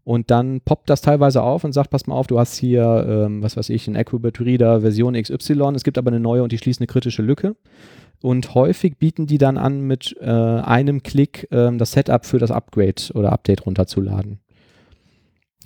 Und 0.04 0.32
dann 0.32 0.60
poppt 0.60 0.90
das 0.90 1.02
teilweise 1.02 1.42
auf 1.42 1.64
und 1.64 1.72
sagt, 1.72 1.90
pass 1.90 2.08
mal 2.08 2.16
auf, 2.16 2.28
du 2.28 2.38
hast 2.38 2.58
hier, 2.58 3.06
ähm, 3.08 3.42
was 3.42 3.56
weiß 3.56 3.70
ich, 3.70 3.88
ein 3.88 3.96
Acrobat 3.96 4.42
Reader 4.42 4.82
Version 4.82 5.14
XY, 5.14 5.74
es 5.76 5.84
gibt 5.84 5.98
aber 5.98 6.12
eine 6.12 6.20
neue 6.20 6.44
und 6.44 6.52
die 6.52 6.58
schließt 6.58 6.82
eine 6.82 6.88
kritische 6.88 7.22
Lücke. 7.22 7.56
Und 8.22 8.54
häufig 8.56 8.98
bieten 8.98 9.28
die 9.28 9.38
dann 9.38 9.58
an, 9.58 9.82
mit 9.82 10.16
äh, 10.20 10.26
einem 10.26 11.04
Klick 11.04 11.48
ähm, 11.52 11.78
das 11.78 11.92
Setup 11.92 12.26
für 12.26 12.40
das 12.40 12.52
Upgrade 12.52 13.14
oder 13.14 13.32
Update 13.34 13.66
runterzuladen. 13.66 14.40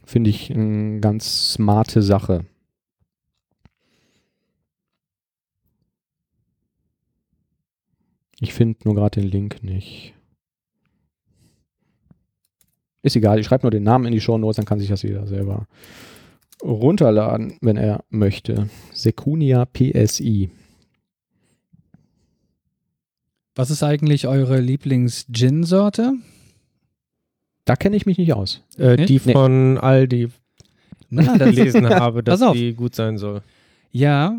Finde 0.05 0.29
ich 0.29 0.51
eine 0.51 0.99
ganz 0.99 1.53
smarte 1.53 2.01
Sache. 2.01 2.45
Ich 8.39 8.53
finde 8.53 8.79
nur 8.85 8.95
gerade 8.95 9.19
den 9.21 9.29
Link 9.29 9.63
nicht. 9.63 10.16
Ist 13.07 13.15
egal, 13.15 13.39
ich 13.39 13.45
schreibe 13.45 13.63
nur 13.63 13.71
den 13.71 13.83
Namen 13.83 14.05
in 14.05 14.11
die 14.11 14.19
Show 14.21 14.37
Notes, 14.37 14.57
dann 14.57 14.65
kann 14.65 14.79
sich 14.79 14.89
das 14.89 15.01
jeder 15.01 15.25
selber 15.27 15.65
runterladen, 16.61 17.57
wenn 17.61 17.77
er 17.77 18.03
möchte. 18.09 18.69
Secunia 18.93 19.65
PSI. 19.65 20.49
Was 23.55 23.69
ist 23.71 23.81
eigentlich 23.83 24.27
eure 24.27 24.59
Lieblings-Gin-Sorte? 24.59 26.13
Da 27.65 27.75
kenne 27.75 27.95
ich 27.95 28.05
mich 28.05 28.17
nicht 28.17 28.33
aus. 28.33 28.61
Äh, 28.77 28.95
Nee? 28.97 29.05
die 29.05 29.21
Nee. 29.23 29.33
von 29.33 29.77
Aldi 29.77 30.29
Na, 31.09 31.37
das 31.37 31.49
gelesen 31.55 31.89
habe, 31.89 32.23
dass 32.23 32.39
die 32.53 32.73
gut 32.73 32.93
sein 32.95 33.17
soll. 33.17 33.41
Ja, 33.91 34.37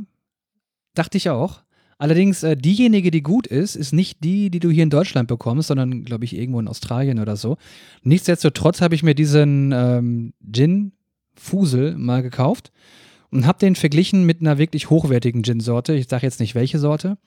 dachte 0.94 1.16
ich 1.18 1.30
auch. 1.30 1.62
Allerdings, 1.98 2.44
äh, 2.44 2.56
diejenige, 2.56 3.10
die 3.10 3.22
gut 3.22 3.48
ist, 3.48 3.74
ist 3.74 3.92
nicht 3.92 4.22
die, 4.22 4.50
die 4.50 4.60
du 4.60 4.70
hier 4.70 4.84
in 4.84 4.90
Deutschland 4.90 5.26
bekommst, 5.28 5.66
sondern, 5.68 6.04
glaube 6.04 6.24
ich, 6.24 6.36
irgendwo 6.36 6.60
in 6.60 6.68
Australien 6.68 7.18
oder 7.18 7.36
so. 7.36 7.56
Nichtsdestotrotz 8.02 8.80
habe 8.80 8.94
ich 8.94 9.02
mir 9.02 9.16
diesen 9.16 9.72
ähm, 9.72 10.32
Gin-Fusel 10.50 11.98
mal 11.98 12.22
gekauft 12.22 12.70
und 13.30 13.46
habe 13.46 13.58
den 13.58 13.74
verglichen 13.74 14.24
mit 14.24 14.40
einer 14.40 14.58
wirklich 14.58 14.90
hochwertigen 14.90 15.42
Gin-Sorte. 15.42 15.94
Ich 15.94 16.08
sage 16.08 16.24
jetzt 16.24 16.38
nicht 16.38 16.54
welche 16.54 16.78
Sorte, 16.78 17.18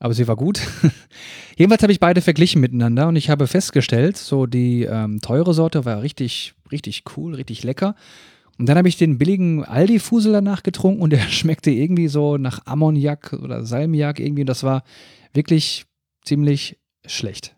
aber 0.00 0.14
sie 0.14 0.26
war 0.26 0.36
gut. 0.36 0.60
Jedenfalls 1.56 1.82
habe 1.82 1.92
ich 1.92 2.00
beide 2.00 2.20
verglichen 2.20 2.60
miteinander 2.60 3.06
und 3.06 3.14
ich 3.14 3.30
habe 3.30 3.46
festgestellt, 3.46 4.16
so 4.16 4.46
die 4.46 4.82
ähm, 4.82 5.20
teure 5.20 5.54
Sorte 5.54 5.84
war 5.84 6.02
richtig, 6.02 6.54
richtig 6.72 7.04
cool, 7.16 7.34
richtig 7.36 7.62
lecker. 7.62 7.94
Und 8.58 8.68
dann 8.68 8.78
habe 8.78 8.88
ich 8.88 8.96
den 8.96 9.18
billigen 9.18 9.64
Aldi-Fusel 9.64 10.32
danach 10.32 10.62
getrunken 10.62 11.02
und 11.02 11.10
der 11.10 11.18
schmeckte 11.28 11.70
irgendwie 11.70 12.08
so 12.08 12.36
nach 12.36 12.66
Ammoniak 12.66 13.34
oder 13.34 13.64
Salmiak 13.64 14.20
irgendwie. 14.20 14.42
Und 14.42 14.48
das 14.48 14.62
war 14.62 14.82
wirklich 15.32 15.86
ziemlich 16.24 16.78
schlecht. 17.06 17.54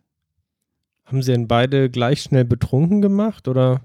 Haben 1.05 1.23
sie 1.23 1.33
denn 1.33 1.49
beide 1.49 1.89
gleich 1.89 2.23
schnell 2.23 2.45
betrunken 2.45 3.01
gemacht 3.01 3.49
oder? 3.49 3.81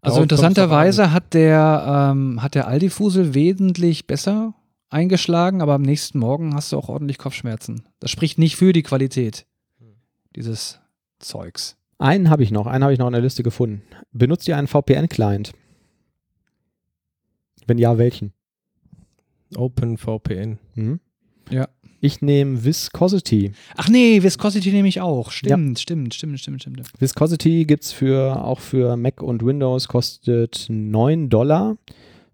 Also 0.00 0.22
interessanterweise 0.22 1.12
hat 1.12 1.32
der, 1.32 2.12
ähm, 2.12 2.42
hat 2.42 2.54
der 2.54 2.68
Aldi-Fusel 2.68 3.34
wesentlich 3.34 4.06
besser 4.06 4.54
eingeschlagen, 4.90 5.62
aber 5.62 5.74
am 5.74 5.82
nächsten 5.82 6.18
Morgen 6.18 6.54
hast 6.54 6.72
du 6.72 6.78
auch 6.78 6.90
ordentlich 6.90 7.18
Kopfschmerzen. 7.18 7.88
Das 8.00 8.10
spricht 8.10 8.38
nicht 8.38 8.56
für 8.56 8.72
die 8.72 8.82
Qualität 8.82 9.46
dieses 10.36 10.80
Zeugs. 11.18 11.76
Einen 11.98 12.28
habe 12.28 12.42
ich 12.42 12.50
noch, 12.50 12.66
einen 12.66 12.84
habe 12.84 12.92
ich 12.92 12.98
noch 12.98 13.06
in 13.06 13.12
der 13.12 13.22
Liste 13.22 13.42
gefunden. 13.42 13.82
Benutzt 14.12 14.46
ihr 14.46 14.56
einen 14.56 14.66
VPN-Client? 14.66 15.52
Wenn 17.66 17.78
ja, 17.78 17.98
welchen? 17.98 18.32
OpenVPN. 19.56 20.58
Hm? 20.74 21.00
Ja. 21.50 21.68
Ich 22.00 22.20
nehme 22.20 22.62
Viscosity. 22.62 23.52
Ach 23.76 23.88
nee, 23.88 24.22
Viscosity 24.22 24.72
nehme 24.72 24.88
ich 24.88 25.00
auch. 25.00 25.30
Stimmt, 25.30 25.78
stimmt, 25.78 26.12
stimmt, 26.12 26.38
stimmt, 26.38 26.60
stimmt. 26.60 26.92
Viscosity 26.98 27.64
gibt 27.64 27.84
es 27.84 27.92
für, 27.92 28.44
auch 28.44 28.60
für 28.60 28.96
Mac 28.98 29.22
und 29.22 29.42
Windows, 29.42 29.88
kostet 29.88 30.66
9 30.68 31.30
Dollar 31.30 31.78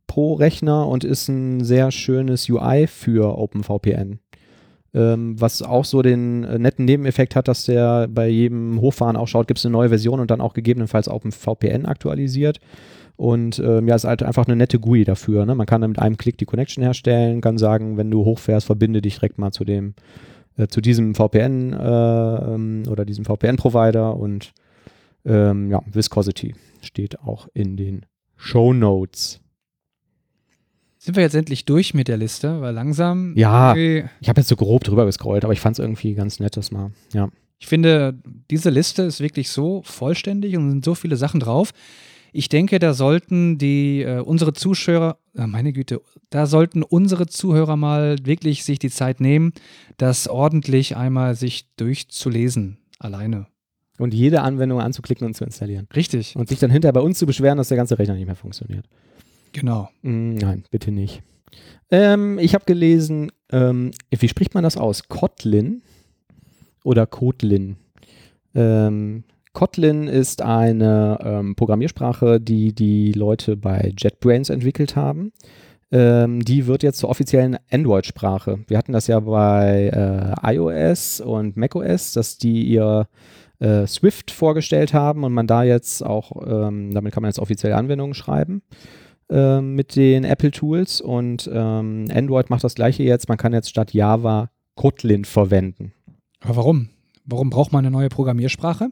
pro 0.09 0.35
Rechner 0.35 0.89
und 0.89 1.05
ist 1.05 1.29
ein 1.29 1.63
sehr 1.63 1.93
schönes 1.93 2.49
UI 2.51 2.89
für 2.89 3.39
OpenVPN. 3.39 4.19
Ähm, 4.93 5.41
was 5.41 5.63
auch 5.63 5.85
so 5.85 6.03
den 6.03 6.43
äh, 6.43 6.59
netten 6.59 6.85
Nebeneffekt 6.85 7.37
hat, 7.37 7.47
dass 7.47 7.67
der 7.67 8.09
bei 8.09 8.27
jedem 8.27 8.81
Hochfahren 8.81 9.17
auch 9.17 9.29
schaut, 9.29 9.47
gibt 9.47 9.59
es 9.61 9.67
eine 9.67 9.73
neue 9.73 9.91
Version 9.91 10.19
und 10.19 10.33
dann 10.33 10.41
auch 10.41 10.53
gegebenenfalls 10.53 11.09
OpenVPN 11.09 11.87
aktualisiert. 11.87 12.59
Und 13.21 13.59
ähm, 13.59 13.87
ja, 13.87 13.97
ist 13.97 14.05
halt 14.05 14.23
einfach 14.23 14.47
eine 14.47 14.57
nette 14.57 14.79
GUI 14.79 15.05
dafür. 15.05 15.45
Ne? 15.45 15.55
Man 15.55 15.67
kann 15.67 15.83
dann 15.83 15.91
mit 15.91 15.99
einem 15.99 16.17
Klick 16.17 16.39
die 16.39 16.47
Connection 16.47 16.83
herstellen, 16.83 17.43
kann 17.43 17.59
sagen, 17.59 17.99
wenn 17.99 18.11
du 18.11 18.25
hochfährst, 18.25 18.65
verbinde 18.65 19.03
dich 19.03 19.17
direkt 19.17 19.37
mal 19.37 19.53
zu 19.53 19.67
dem, 19.67 19.93
äh, 20.57 20.69
zu 20.69 20.81
diesem 20.81 21.15
VPN 21.15 21.75
äh, 21.75 21.77
ähm, 21.77 22.85
oder 22.89 23.05
diesem 23.05 23.27
VPN-Provider 23.27 24.17
und 24.17 24.55
ähm, 25.27 25.71
ja, 25.71 25.83
Viscosity 25.85 26.55
steht 26.81 27.21
auch 27.21 27.47
in 27.53 27.77
den 27.77 28.07
Show 28.37 28.73
Notes. 28.73 29.43
Sind 30.97 31.15
wir 31.15 31.23
jetzt 31.23 31.35
endlich 31.35 31.67
durch 31.67 31.93
mit 31.93 32.09
der 32.09 32.17
Liste? 32.17 32.63
Weil 32.63 32.73
langsam. 32.73 33.35
Ja. 33.37 33.77
Ich 33.77 34.31
habe 34.31 34.41
jetzt 34.41 34.49
so 34.49 34.57
grob 34.57 34.83
drüber 34.85 35.05
gescrollt, 35.05 35.45
aber 35.45 35.53
ich 35.53 35.61
fand 35.61 35.79
es 35.79 35.79
irgendwie 35.79 36.15
ganz 36.15 36.41
nett, 36.41 36.57
das 36.57 36.71
mal. 36.71 36.93
Ja. 37.13 37.29
Ich 37.59 37.67
finde, 37.67 38.15
diese 38.51 38.71
Liste 38.71 39.03
ist 39.03 39.21
wirklich 39.21 39.51
so 39.51 39.83
vollständig 39.85 40.57
und 40.57 40.71
sind 40.71 40.87
so 40.87 40.95
viele 40.95 41.17
Sachen 41.19 41.41
drauf. 41.41 41.73
Ich 42.33 42.49
denke, 42.49 42.79
da 42.79 42.95
sollten 42.95 43.59
die 43.59 44.03
äh, 44.03 44.21
unsere 44.21 44.53
Zuschauer, 44.53 45.19
äh, 45.37 45.47
meine 45.47 45.73
Güte, 45.73 46.01
da 46.31 46.47
sollten 46.47 46.83
unsere 46.83 47.27
Zuhörer 47.27 47.77
mal 47.77 48.17
wirklich 48.25 48.65
sich 48.65 48.79
die 48.79 48.91
Zeit 48.91 49.21
nehmen, 49.21 49.53
das 49.97 50.29
ordentlich 50.29 50.97
einmal 50.97 51.35
sich 51.35 51.69
durchzulesen 51.77 52.79
alleine. 52.99 53.47
Und 53.99 54.15
jede 54.15 54.43
Anwendung 54.43 54.81
anzuklicken 54.81 55.27
und 55.27 55.35
zu 55.35 55.45
installieren. 55.45 55.87
Richtig. 55.95 56.35
Und 56.35 56.49
sich 56.49 56.59
dann 56.59 56.71
hinterher 56.71 56.95
bei 56.95 57.01
uns 57.01 57.19
zu 57.19 57.27
beschweren, 57.27 57.59
dass 57.59 57.69
der 57.69 57.77
ganze 57.77 57.99
Rechner 57.99 58.15
nicht 58.15 58.27
mehr 58.27 58.37
funktioniert. 58.37 58.87
Genau. 59.53 59.91
Mm, 60.03 60.37
nein, 60.37 60.65
bitte 60.71 60.91
nicht. 60.91 61.23
Ähm, 61.91 62.39
ich 62.39 62.55
habe 62.55 62.65
gelesen, 62.65 63.31
ähm, 63.51 63.91
wie 64.11 64.29
spricht 64.29 64.55
man 64.55 64.63
das 64.63 64.77
aus? 64.77 65.09
Kotlin 65.09 65.83
oder 66.85 67.07
Kotlin? 67.07 67.77
Ähm, 68.55 69.25
Kotlin 69.53 70.07
ist 70.07 70.43
eine 70.43 71.19
ähm, 71.23 71.57
Programmiersprache, 71.57 72.41
die 72.41 72.73
die 72.73 73.13
Leute 73.13 73.57
bei 73.57 73.93
JetBrains 73.97 74.49
entwickelt 74.49 74.97
haben. 74.97 75.33
Ähm, 75.93 76.45
die 76.45 76.67
wird 76.67 76.85
jetzt 76.85 76.99
zur 76.99 77.09
offiziellen 77.09 77.59
Android-Sprache. 77.71 78.61
Wir 78.69 78.79
hatten 78.79 78.93
das 78.93 79.09
ja 79.09 79.19
bei 79.19 79.91
äh, 80.43 80.55
iOS 80.55 81.21
und 81.21 81.57
macOS, 81.57 82.13
dass 82.13 82.39
die 82.39 82.63
ihr 82.63 83.09
äh, 83.59 83.87
Swift 83.87 84.31
vorgestellt 84.31 84.95
haben 84.95 85.25
und 85.25 85.33
man 85.33 85.49
da 85.49 85.65
jetzt 85.65 86.05
auch, 86.05 86.31
ähm, 86.47 86.93
damit 86.95 87.13
kann 87.13 87.23
man 87.23 87.31
jetzt 87.31 87.41
offizielle 87.41 87.77
Anwendungen 87.77 88.15
schreiben 88.15 88.63
ähm, 89.31 89.75
mit 89.75 89.97
den 89.97 90.23
Apple 90.23 90.53
Tools 90.53 91.01
und 91.01 91.51
ähm, 91.53 92.07
Android 92.13 92.51
macht 92.51 92.63
das 92.63 92.77
gleiche 92.77 93.03
jetzt. 93.03 93.29
Man 93.29 93.39
kann 93.39 93.53
jetzt 93.53 93.69
statt 93.69 93.93
Java 93.93 94.51
Kotlin 94.77 95.25
verwenden. 95.25 95.93
Aber 96.41 96.57
warum? 96.57 96.91
Warum 97.25 97.51
braucht 97.51 97.73
man 97.73 97.85
eine 97.85 97.93
neue 97.93 98.09
Programmiersprache? 98.09 98.91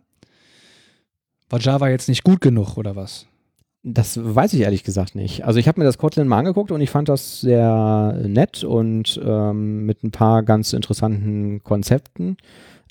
War 1.50 1.60
Java 1.60 1.88
jetzt 1.88 2.08
nicht 2.08 2.24
gut 2.24 2.40
genug 2.40 2.76
oder 2.76 2.96
was? 2.96 3.26
Das 3.82 4.18
weiß 4.22 4.52
ich 4.54 4.60
ehrlich 4.60 4.82
gesagt 4.84 5.14
nicht. 5.14 5.44
Also 5.44 5.60
ich 5.60 5.68
habe 5.68 5.80
mir 5.80 5.84
das 5.86 5.98
Kotlin 5.98 6.28
mal 6.28 6.38
angeguckt 6.38 6.72
und 6.72 6.80
ich 6.80 6.90
fand 6.90 7.08
das 7.08 7.40
sehr 7.40 8.20
nett 8.26 8.64
und 8.64 9.20
ähm, 9.24 9.86
mit 9.86 10.02
ein 10.02 10.10
paar 10.10 10.42
ganz 10.42 10.72
interessanten 10.72 11.62
Konzepten. 11.62 12.36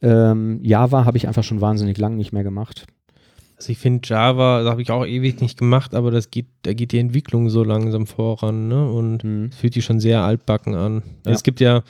Ähm, 0.01 0.59
Java 0.63 1.05
habe 1.05 1.17
ich 1.17 1.27
einfach 1.27 1.43
schon 1.43 1.61
wahnsinnig 1.61 1.97
lang 1.97 2.15
nicht 2.15 2.31
mehr 2.31 2.43
gemacht. 2.43 2.85
Also 3.57 3.71
ich 3.71 3.79
finde 3.79 4.07
Java, 4.07 4.61
das 4.61 4.69
habe 4.71 4.81
ich 4.81 4.91
auch 4.91 5.05
ewig 5.05 5.41
nicht 5.41 5.57
gemacht, 5.57 5.93
aber 5.95 6.11
das 6.11 6.29
geht, 6.29 6.45
da 6.61 6.73
geht 6.73 6.91
die 6.91 6.99
Entwicklung 6.99 7.49
so 7.49 7.63
langsam 7.63 8.05
voran, 8.05 8.67
ne? 8.67 8.89
Und 8.89 9.23
Hm. 9.23 9.45
es 9.51 9.57
fühlt 9.57 9.73
sich 9.73 9.83
schon 9.83 9.99
sehr 9.99 10.21
altbacken 10.21 10.75
an. 10.75 11.01
Ja. 11.25 11.31
Es 11.31 11.41
gibt 11.43 11.59
ja, 11.59 11.81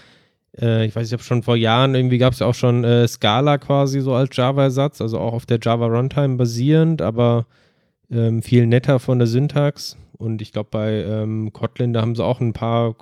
Äh, 0.60 0.86
ich 0.86 0.96
weiß, 0.96 1.08
ich 1.08 1.14
habe 1.14 1.24
schon 1.24 1.44
vor 1.44 1.56
Jahren, 1.56 1.96
irgendwie 1.96 2.18
gab 2.18 2.34
es 2.34 2.40
ja 2.40 2.48
auch 2.48 2.56
schon 2.56 2.84
äh, 2.84 3.08
Scala 3.08 3.58
quasi 3.58 4.02
so 4.02 4.14
als 4.14 4.36
Java-Ersatz, 4.36 5.02
also 5.02 5.20
auch 5.20 5.34
auf 5.34 5.46
der 5.46 5.60
Java 5.62 5.88
Runtime 5.88 6.36
basierend, 6.36 7.02
aber 7.02 7.46
ähm, 8.12 8.42
viel 8.42 8.68
netter 8.68 9.00
von 9.00 9.20
der 9.20 9.28
Syntax. 9.28 9.98
Und 10.18 10.42
ich 10.42 10.52
glaube, 10.52 10.70
bei 10.72 11.04
ähm, 11.04 11.54
Kotlin, 11.54 11.94
da 11.94 12.02
haben 12.02 12.16
sie 12.16 12.24
auch 12.24 12.40
ein 12.40 12.54
paar 12.54 12.96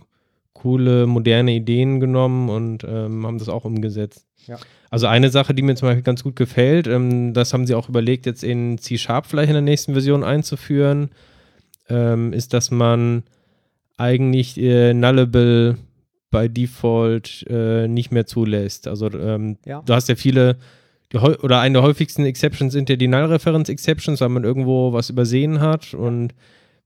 coole, 0.54 1.06
moderne 1.06 1.54
Ideen 1.54 2.00
genommen 2.00 2.50
und 2.50 2.84
ähm, 2.84 3.26
haben 3.26 3.38
das 3.38 3.50
auch 3.50 3.66
umgesetzt. 3.66 4.26
Ja. 4.48 4.58
Also 4.90 5.08
eine 5.08 5.30
Sache, 5.30 5.54
die 5.54 5.62
mir 5.62 5.76
zum 5.76 5.90
Beispiel 5.90 6.04
ganz 6.04 6.24
gut 6.24 6.36
gefällt, 6.36 6.88
ähm, 6.88 7.34
das 7.34 7.54
haben 7.54 7.68
sie 7.68 7.76
auch 7.76 7.90
überlegt, 7.90 8.26
jetzt 8.26 8.44
in 8.44 8.78
C-Sharp 8.78 9.26
vielleicht 9.26 9.50
in 9.50 9.56
der 9.56 9.62
nächsten 9.62 9.94
Version 9.94 10.24
einzuführen, 10.24 11.10
ähm, 11.90 12.34
ist, 12.34 12.54
dass 12.54 12.72
man 12.72 13.24
eigentlich 13.98 14.60
äh, 14.60 14.94
Nullable 14.94 15.78
bei 16.32 16.48
Default 16.48 17.46
äh, 17.50 17.88
nicht 17.88 18.12
mehr 18.12 18.26
zulässt. 18.26 18.88
Also 18.88 19.10
ähm, 19.12 19.58
Ja. 19.66 19.82
du 19.86 19.94
hast 19.94 20.10
ja 20.10 20.16
viele, 20.16 20.58
oder 21.14 21.60
eine 21.62 21.74
der 21.74 21.84
häufigsten 21.84 22.26
Exceptions 22.26 22.74
sind 22.74 22.90
ja 22.90 22.96
die 22.96 23.08
Null-Reference-Exceptions, 23.08 24.20
weil 24.22 24.30
man 24.30 24.44
irgendwo 24.44 24.92
was 24.94 25.10
übersehen 25.10 25.62
hat 25.62 25.94
und 25.94 26.34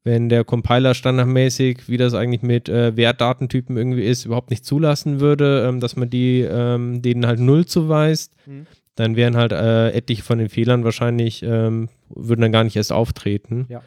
wenn 0.06 0.30
der 0.30 0.44
Compiler 0.46 0.94
standardmäßig, 0.94 1.90
wie 1.90 1.98
das 1.98 2.14
eigentlich 2.14 2.42
mit 2.42 2.70
äh, 2.70 2.96
Wertdatentypen 2.96 3.76
irgendwie 3.76 4.04
ist, 4.04 4.26
überhaupt 4.26 4.50
nicht 4.50 4.64
zulassen 4.66 5.20
würde, 5.20 5.66
ähm, 5.68 5.80
dass 5.82 5.96
man 5.98 6.10
die 6.10 6.40
ähm, 6.42 7.02
denen 7.02 7.26
halt 7.28 7.40
null 7.40 7.66
zuweist, 7.66 8.34
Mhm. 8.46 8.66
dann 8.96 9.16
wären 9.18 9.36
halt 9.36 9.52
äh, 9.52 9.90
etliche 9.92 10.24
von 10.24 10.38
den 10.40 10.50
Fehlern 10.50 10.84
wahrscheinlich, 10.86 11.44
ähm, 11.44 11.90
würden 12.10 12.42
dann 12.42 12.52
gar 12.52 12.64
nicht 12.64 12.76
erst 12.78 12.92
auftreten. 12.94 13.66
Ja. 13.70 13.82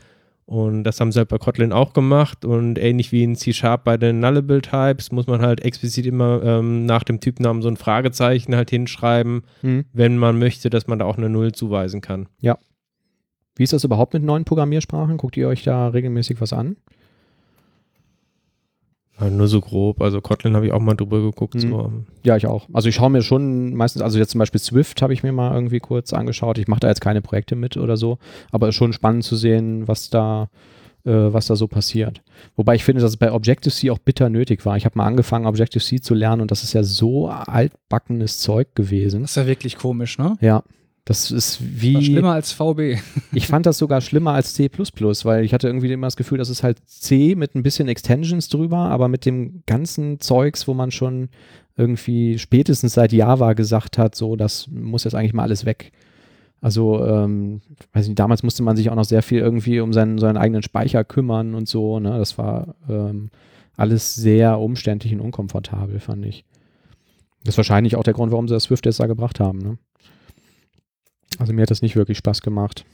Und 0.44 0.84
das 0.84 1.00
haben 1.00 1.12
sie 1.12 1.18
halt 1.18 1.28
bei 1.28 1.38
Kotlin 1.38 1.72
auch 1.72 1.92
gemacht 1.92 2.44
und 2.44 2.78
ähnlich 2.78 3.12
wie 3.12 3.22
in 3.22 3.36
C-Sharp 3.36 3.84
bei 3.84 3.96
den 3.96 4.20
Nullable 4.20 4.60
Types 4.60 5.12
muss 5.12 5.26
man 5.26 5.40
halt 5.40 5.60
explizit 5.64 6.04
immer 6.04 6.42
ähm, 6.42 6.84
nach 6.84 7.04
dem 7.04 7.20
Typnamen 7.20 7.62
so 7.62 7.68
ein 7.68 7.76
Fragezeichen 7.76 8.54
halt 8.54 8.70
hinschreiben, 8.70 9.42
Hm. 9.60 9.84
wenn 9.92 10.18
man 10.18 10.38
möchte, 10.38 10.68
dass 10.68 10.86
man 10.88 10.98
da 10.98 11.04
auch 11.06 11.16
eine 11.16 11.28
Null 11.30 11.52
zuweisen 11.52 12.00
kann. 12.00 12.28
Wie 13.54 13.64
ist 13.64 13.72
das 13.74 13.84
überhaupt 13.84 14.14
mit 14.14 14.22
neuen 14.22 14.44
Programmiersprachen? 14.44 15.18
Guckt 15.18 15.36
ihr 15.36 15.46
euch 15.46 15.62
da 15.62 15.88
regelmäßig 15.88 16.40
was 16.40 16.52
an? 16.54 16.76
Ja, 19.22 19.30
nur 19.30 19.48
so 19.48 19.60
grob. 19.60 20.00
Also 20.00 20.20
Kotlin 20.20 20.56
habe 20.56 20.66
ich 20.66 20.72
auch 20.72 20.80
mal 20.80 20.94
drüber 20.94 21.20
geguckt. 21.20 21.54
Mhm. 21.54 21.60
So. 21.60 21.92
Ja, 22.24 22.36
ich 22.36 22.46
auch. 22.46 22.66
Also 22.72 22.88
ich 22.88 22.94
schaue 22.94 23.10
mir 23.10 23.22
schon 23.22 23.74
meistens, 23.74 24.02
also 24.02 24.18
jetzt 24.18 24.30
zum 24.30 24.38
Beispiel 24.38 24.60
Swift 24.60 25.02
habe 25.02 25.12
ich 25.12 25.22
mir 25.22 25.32
mal 25.32 25.54
irgendwie 25.54 25.80
kurz 25.80 26.12
angeschaut. 26.12 26.58
Ich 26.58 26.68
mache 26.68 26.80
da 26.80 26.88
jetzt 26.88 27.00
keine 27.00 27.22
Projekte 27.22 27.54
mit 27.54 27.76
oder 27.76 27.96
so, 27.96 28.18
aber 28.50 28.68
es 28.68 28.74
ist 28.74 28.78
schon 28.78 28.92
spannend 28.92 29.24
zu 29.24 29.36
sehen, 29.36 29.86
was 29.86 30.10
da, 30.10 30.48
äh, 31.04 31.10
was 31.10 31.46
da 31.46 31.56
so 31.56 31.68
passiert. 31.68 32.22
Wobei 32.56 32.74
ich 32.74 32.84
finde, 32.84 33.02
dass 33.02 33.12
es 33.12 33.16
bei 33.16 33.32
Objective-C 33.32 33.90
auch 33.90 33.98
bitter 33.98 34.28
nötig 34.28 34.66
war. 34.66 34.76
Ich 34.76 34.84
habe 34.84 34.98
mal 34.98 35.06
angefangen, 35.06 35.46
Objective-C 35.46 36.00
zu 36.00 36.14
lernen 36.14 36.42
und 36.42 36.50
das 36.50 36.64
ist 36.64 36.72
ja 36.72 36.82
so 36.82 37.28
altbackenes 37.28 38.38
Zeug 38.38 38.74
gewesen. 38.74 39.22
Das 39.22 39.32
ist 39.32 39.36
ja 39.36 39.46
wirklich 39.46 39.76
komisch, 39.76 40.18
ne? 40.18 40.36
Ja, 40.40 40.64
das 41.04 41.32
ist 41.32 41.58
wie. 41.60 41.94
War 41.94 42.02
schlimmer 42.02 42.32
als 42.32 42.52
VB. 42.52 43.00
Ich 43.32 43.46
fand 43.46 43.66
das 43.66 43.78
sogar 43.78 44.00
schlimmer 44.00 44.32
als 44.32 44.54
C++, 44.54 44.70
weil 44.70 45.44
ich 45.44 45.54
hatte 45.54 45.66
irgendwie 45.66 45.90
immer 45.90 46.06
das 46.06 46.16
Gefühl, 46.16 46.38
das 46.38 46.50
ist 46.50 46.62
halt 46.62 46.78
C 46.86 47.34
mit 47.34 47.54
ein 47.54 47.62
bisschen 47.62 47.88
Extensions 47.88 48.48
drüber, 48.48 48.78
aber 48.78 49.08
mit 49.08 49.26
dem 49.26 49.62
ganzen 49.66 50.20
Zeugs, 50.20 50.68
wo 50.68 50.74
man 50.74 50.90
schon 50.90 51.30
irgendwie 51.76 52.38
spätestens 52.38 52.94
seit 52.94 53.12
Java 53.12 53.54
gesagt 53.54 53.98
hat, 53.98 54.14
so, 54.14 54.36
das 54.36 54.68
muss 54.68 55.04
jetzt 55.04 55.14
eigentlich 55.14 55.32
mal 55.32 55.44
alles 55.44 55.64
weg. 55.64 55.92
Also, 56.60 57.04
ähm, 57.04 57.60
weiß 57.92 58.06
nicht, 58.06 58.18
damals 58.18 58.44
musste 58.44 58.62
man 58.62 58.76
sich 58.76 58.88
auch 58.90 58.94
noch 58.94 59.04
sehr 59.04 59.22
viel 59.22 59.40
irgendwie 59.40 59.80
um 59.80 59.92
seinen, 59.92 60.18
seinen 60.18 60.36
eigenen 60.36 60.62
Speicher 60.62 61.02
kümmern 61.02 61.54
und 61.56 61.66
so, 61.66 61.98
ne? 61.98 62.18
Das 62.18 62.38
war 62.38 62.76
ähm, 62.88 63.30
alles 63.76 64.14
sehr 64.14 64.60
umständlich 64.60 65.12
und 65.12 65.20
unkomfortabel, 65.20 65.98
fand 65.98 66.24
ich. 66.26 66.44
Das 67.42 67.54
ist 67.54 67.56
wahrscheinlich 67.56 67.96
auch 67.96 68.04
der 68.04 68.14
Grund, 68.14 68.30
warum 68.30 68.46
sie 68.46 68.54
das 68.54 68.64
Swift 68.64 68.86
jetzt 68.86 69.00
da 69.00 69.06
gebracht 69.06 69.40
haben, 69.40 69.58
ne? 69.58 69.78
Also 71.38 71.52
mir 71.52 71.62
hat 71.62 71.70
das 71.70 71.82
nicht 71.82 71.96
wirklich 71.96 72.18
Spaß 72.18 72.42
gemacht. 72.42 72.84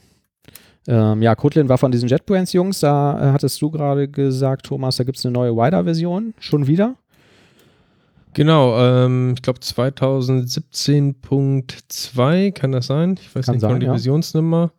Ähm, 0.87 1.21
ja, 1.21 1.35
Kotlin 1.35 1.69
war 1.69 1.77
von 1.77 1.91
diesen 1.91 2.09
JetBrains-Jungs, 2.09 2.79
da 2.79 3.21
äh, 3.21 3.33
hattest 3.33 3.61
du 3.61 3.69
gerade 3.69 4.07
gesagt, 4.07 4.65
Thomas, 4.65 4.95
da 4.97 5.03
gibt 5.03 5.17
es 5.17 5.25
eine 5.25 5.33
neue 5.33 5.55
Wider-Version, 5.55 6.33
schon 6.39 6.65
wieder. 6.67 6.95
Genau, 8.33 8.79
ähm, 8.79 9.33
ich 9.35 9.41
glaube 9.41 9.59
2017.2 9.59 12.51
kann 12.51 12.71
das 12.71 12.87
sein. 12.87 13.19
Ich 13.19 13.35
weiß 13.35 13.45
Kann 13.45 13.55
nicht 13.55 13.61
sein, 13.61 13.69
genau 13.69 13.79
die 13.79 13.85
ja. 13.87 13.93
Versionsnummer. 13.93 14.71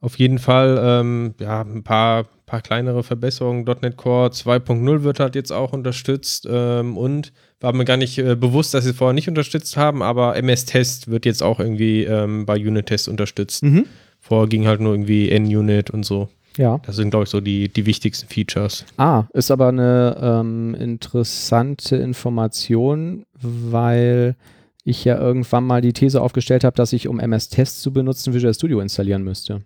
Auf 0.00 0.18
jeden 0.18 0.38
Fall, 0.38 0.80
ähm, 0.82 1.34
ja, 1.40 1.62
ein 1.62 1.82
paar, 1.82 2.24
paar 2.46 2.62
kleinere 2.62 3.02
Verbesserungen. 3.02 3.64
.NET 3.64 3.96
Core 3.96 4.28
2.0 4.28 5.02
wird 5.02 5.20
halt 5.20 5.34
jetzt 5.34 5.52
auch 5.52 5.72
unterstützt 5.72 6.46
ähm, 6.50 6.96
und 6.96 7.32
war 7.60 7.72
mir 7.72 7.84
gar 7.84 7.96
nicht 7.96 8.18
äh, 8.18 8.36
bewusst, 8.36 8.74
dass 8.74 8.84
sie 8.84 8.90
es 8.90 8.96
vorher 8.96 9.14
nicht 9.14 9.28
unterstützt 9.28 9.76
haben, 9.76 10.02
aber 10.02 10.36
MS-Test 10.36 11.08
wird 11.08 11.24
jetzt 11.24 11.42
auch 11.42 11.58
irgendwie 11.58 12.04
ähm, 12.04 12.46
bei 12.46 12.56
Unit-Tests 12.56 13.08
unterstützt. 13.08 13.62
Mhm. 13.62 13.86
Vorher 14.20 14.48
ging 14.48 14.66
halt 14.66 14.80
nur 14.80 14.92
irgendwie 14.92 15.30
N-Unit 15.30 15.90
und 15.90 16.04
so. 16.04 16.28
Ja. 16.56 16.80
Das 16.84 16.96
sind, 16.96 17.10
glaube 17.10 17.24
ich, 17.24 17.30
so 17.30 17.40
die, 17.40 17.68
die 17.68 17.86
wichtigsten 17.86 18.28
Features. 18.28 18.84
Ah, 18.96 19.24
ist 19.32 19.50
aber 19.50 19.68
eine 19.68 20.16
ähm, 20.20 20.74
interessante 20.74 21.96
Information, 21.96 23.26
weil 23.40 24.36
ich 24.84 25.04
ja 25.04 25.18
irgendwann 25.18 25.64
mal 25.64 25.80
die 25.80 25.92
These 25.92 26.20
aufgestellt 26.20 26.64
habe, 26.64 26.76
dass 26.76 26.92
ich, 26.92 27.08
um 27.08 27.20
MS-Test 27.20 27.82
zu 27.82 27.92
benutzen, 27.92 28.32
Visual 28.32 28.54
Studio 28.54 28.80
installieren 28.80 29.22
müsste. 29.22 29.62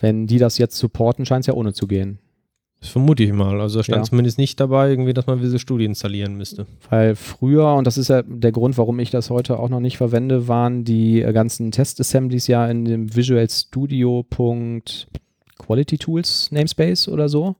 Wenn 0.00 0.26
die 0.26 0.38
das 0.38 0.58
jetzt 0.58 0.78
supporten, 0.78 1.26
scheint 1.26 1.42
es 1.42 1.46
ja 1.46 1.54
ohne 1.54 1.74
zu 1.74 1.86
gehen. 1.86 2.18
Das 2.82 2.90
vermute 2.90 3.22
ich 3.22 3.32
mal. 3.32 3.60
Also 3.60 3.78
da 3.78 3.84
stand 3.84 3.98
Ja. 4.04 4.10
zumindest 4.10 4.38
nicht 4.38 4.58
dabei, 4.58 4.90
irgendwie, 4.90 5.14
dass 5.14 5.26
man 5.28 5.40
Visual 5.40 5.60
Studio 5.60 5.86
installieren 5.86 6.34
müsste. 6.36 6.66
Weil 6.90 7.14
früher, 7.14 7.74
und 7.74 7.86
das 7.86 7.96
ist 7.96 8.08
ja 8.08 8.22
der 8.22 8.50
Grund, 8.50 8.76
warum 8.76 8.98
ich 8.98 9.10
das 9.10 9.30
heute 9.30 9.58
auch 9.60 9.68
noch 9.68 9.78
nicht 9.78 9.96
verwende, 9.96 10.48
waren 10.48 10.82
die 10.84 11.22
äh, 11.22 11.32
ganzen 11.32 11.70
Test-Assemblies 11.70 12.48
ja 12.48 12.66
in 12.68 12.84
dem 12.84 13.14
Visual 13.14 13.48
Studio 13.48 14.26
Quality 15.58 15.96
Tools 15.98 16.50
Namespace 16.50 17.06
oder 17.08 17.28
so. 17.28 17.54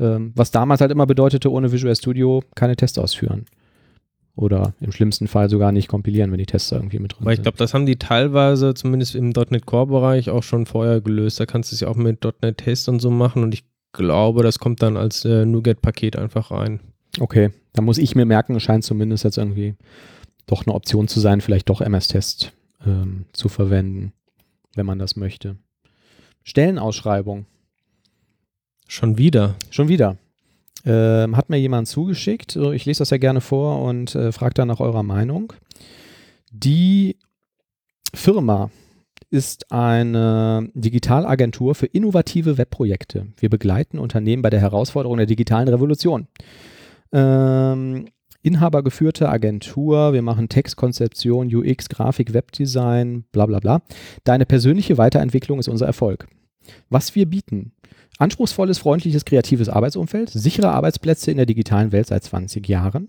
Ähm, 0.00 0.32
was 0.34 0.50
damals 0.50 0.80
halt 0.80 0.90
immer 0.90 1.06
bedeutete, 1.06 1.52
ohne 1.52 1.70
Visual 1.70 1.94
Studio 1.94 2.42
keine 2.54 2.76
Tests 2.76 2.98
ausführen. 2.98 3.44
Oder 4.36 4.74
im 4.80 4.92
schlimmsten 4.92 5.28
Fall 5.28 5.48
sogar 5.50 5.70
nicht 5.72 5.88
kompilieren, 5.88 6.30
wenn 6.32 6.38
die 6.38 6.46
Tests 6.46 6.70
da 6.70 6.76
irgendwie 6.76 6.98
mit 6.98 7.12
drin 7.12 7.28
ich 7.28 7.36
sind. 7.36 7.42
glaube, 7.44 7.58
das 7.58 7.72
haben 7.74 7.86
die 7.86 7.96
teilweise, 7.96 8.72
zumindest 8.74 9.14
im 9.14 9.30
.NET 9.30 9.64
Core-Bereich, 9.66 10.28
auch 10.30 10.42
schon 10.42 10.64
vorher 10.66 11.00
gelöst. 11.02 11.40
Da 11.40 11.46
kannst 11.46 11.72
du 11.72 11.74
es 11.74 11.80
ja 11.80 11.88
auch 11.88 11.96
mit 11.96 12.24
.NET 12.42 12.58
Test 12.58 12.88
und 12.88 13.00
so 13.00 13.10
machen 13.10 13.42
und 13.42 13.52
ich 13.54 13.64
glaube, 13.96 14.42
das 14.42 14.58
kommt 14.58 14.82
dann 14.82 14.96
als 14.96 15.24
äh, 15.24 15.44
NuGet-Paket 15.44 16.16
einfach 16.16 16.50
rein. 16.50 16.80
Okay, 17.18 17.50
da 17.72 17.82
muss 17.82 17.98
ich 17.98 18.14
mir 18.14 18.26
merken, 18.26 18.54
es 18.56 18.62
scheint 18.62 18.84
zumindest 18.84 19.24
jetzt 19.24 19.38
irgendwie 19.38 19.74
doch 20.46 20.66
eine 20.66 20.74
Option 20.74 21.08
zu 21.08 21.18
sein, 21.18 21.40
vielleicht 21.40 21.68
doch 21.68 21.80
MS-Test 21.80 22.52
ähm, 22.86 23.24
zu 23.32 23.48
verwenden, 23.48 24.12
wenn 24.74 24.86
man 24.86 24.98
das 24.98 25.16
möchte. 25.16 25.56
Stellenausschreibung. 26.44 27.46
Schon 28.86 29.18
wieder. 29.18 29.56
Schon 29.70 29.88
wieder. 29.88 30.16
Ähm, 30.84 31.36
hat 31.36 31.50
mir 31.50 31.56
jemand 31.56 31.88
zugeschickt. 31.88 32.54
Ich 32.54 32.84
lese 32.84 33.00
das 33.00 33.10
ja 33.10 33.16
gerne 33.16 33.40
vor 33.40 33.82
und 33.82 34.14
äh, 34.14 34.30
frage 34.30 34.54
dann 34.54 34.68
nach 34.68 34.78
eurer 34.78 35.02
Meinung. 35.02 35.52
Die 36.52 37.16
Firma 38.14 38.70
ist 39.30 39.72
eine 39.72 40.70
Digitalagentur 40.74 41.74
für 41.74 41.86
innovative 41.86 42.58
Webprojekte. 42.58 43.28
Wir 43.38 43.50
begleiten 43.50 43.98
Unternehmen 43.98 44.42
bei 44.42 44.50
der 44.50 44.60
Herausforderung 44.60 45.16
der 45.16 45.26
digitalen 45.26 45.68
Revolution. 45.68 46.28
Ähm, 47.12 48.06
inhabergeführte 48.42 49.28
Agentur, 49.28 50.12
wir 50.12 50.22
machen 50.22 50.48
Textkonzeption, 50.48 51.52
UX, 51.54 51.88
Grafik, 51.88 52.32
Webdesign, 52.32 53.24
bla 53.32 53.46
bla 53.46 53.58
bla. 53.58 53.82
Deine 54.24 54.46
persönliche 54.46 54.98
Weiterentwicklung 54.98 55.58
ist 55.58 55.68
unser 55.68 55.86
Erfolg. 55.86 56.28
Was 56.88 57.14
wir 57.14 57.26
bieten, 57.26 57.72
Anspruchsvolles, 58.18 58.78
freundliches, 58.78 59.24
kreatives 59.24 59.68
Arbeitsumfeld, 59.68 60.30
sichere 60.30 60.70
Arbeitsplätze 60.70 61.30
in 61.30 61.36
der 61.36 61.46
digitalen 61.46 61.92
Welt 61.92 62.06
seit 62.06 62.24
20 62.24 62.66
Jahren. 62.66 63.08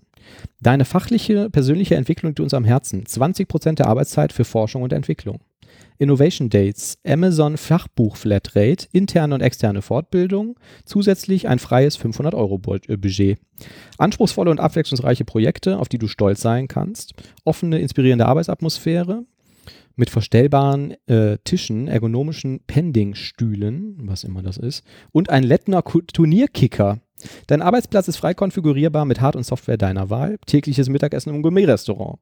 Deine 0.60 0.84
fachliche, 0.84 1.48
persönliche 1.48 1.94
Entwicklung 1.94 2.30
liegt 2.30 2.40
uns 2.40 2.52
am 2.52 2.64
Herzen. 2.64 3.04
20% 3.04 3.76
der 3.76 3.86
Arbeitszeit 3.86 4.32
für 4.32 4.44
Forschung 4.44 4.82
und 4.82 4.92
Entwicklung. 4.92 5.40
Innovation 5.98 6.48
Dates, 6.48 6.98
Amazon 7.06 7.56
Fachbuch 7.56 8.16
Flatrate, 8.16 8.86
interne 8.92 9.34
und 9.34 9.40
externe 9.40 9.82
Fortbildung, 9.82 10.58
zusätzlich 10.84 11.48
ein 11.48 11.58
freies 11.58 11.96
500 11.96 12.34
Euro 12.34 12.58
Bud- 12.58 12.88
äh, 12.88 12.96
Budget. 12.96 13.38
Anspruchsvolle 13.98 14.50
und 14.50 14.60
abwechslungsreiche 14.60 15.24
Projekte, 15.24 15.78
auf 15.78 15.88
die 15.88 15.98
du 15.98 16.06
stolz 16.06 16.40
sein 16.40 16.68
kannst. 16.68 17.14
Offene, 17.44 17.80
inspirierende 17.80 18.26
Arbeitsatmosphäre, 18.26 19.24
mit 19.96 20.10
verstellbaren 20.10 20.94
äh, 21.08 21.38
Tischen, 21.42 21.88
ergonomischen 21.88 22.60
Pending-Stühlen, 22.66 23.98
was 24.02 24.22
immer 24.22 24.42
das 24.42 24.56
ist, 24.56 24.84
und 25.10 25.28
ein 25.28 25.42
Lettner 25.42 25.82
Turnierkicker. 25.82 27.00
Dein 27.48 27.62
Arbeitsplatz 27.62 28.06
ist 28.06 28.16
frei 28.16 28.32
konfigurierbar 28.32 29.04
mit 29.04 29.20
Hard- 29.20 29.34
und 29.34 29.44
Software 29.44 29.76
deiner 29.76 30.08
Wahl. 30.08 30.38
Tägliches 30.46 30.88
Mittagessen 30.88 31.34
im 31.34 31.42
Gourmet-Restaurant. 31.42 32.20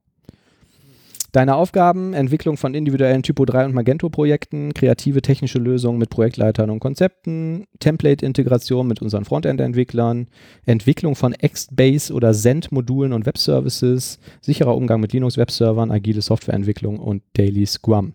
Deine 1.33 1.57
Aufgaben, 1.57 2.15
Entwicklung 2.15 2.57
von 2.57 2.75
individuellen 2.75 3.23
Typo 3.23 3.45
3 3.45 3.67
und 3.67 3.75
Magento-Projekten, 3.75 4.73
kreative 4.75 5.23
technische 5.23 5.59
Lösungen 5.59 5.99
mit 5.99 6.11
Projektleitern 6.11 6.71
und 6.71 6.81
Konzepten, 6.81 7.67
Template-Integration 7.79 8.87
mit 8.87 9.03
unseren 9.03 9.25
Frontend-Entwicklern, 9.25 10.29
Entwicklung 10.65 11.15
von 11.15 11.35
Xbase 11.35 12.13
oder 12.13 12.33
Send-Modulen 12.33 13.13
und 13.13 13.27
Webservices, 13.27 14.19
sicherer 14.41 14.77
Umgang 14.77 15.01
mit 15.01 15.13
Linux-Webservern, 15.13 15.91
agile 15.91 16.23
Softwareentwicklung 16.23 16.99
und 16.99 17.23
Daily 17.35 17.67
Scrum. 17.67 18.15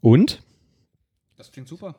Und? 0.00 0.42
Das 1.36 1.52
klingt 1.52 1.68
super. 1.68 1.94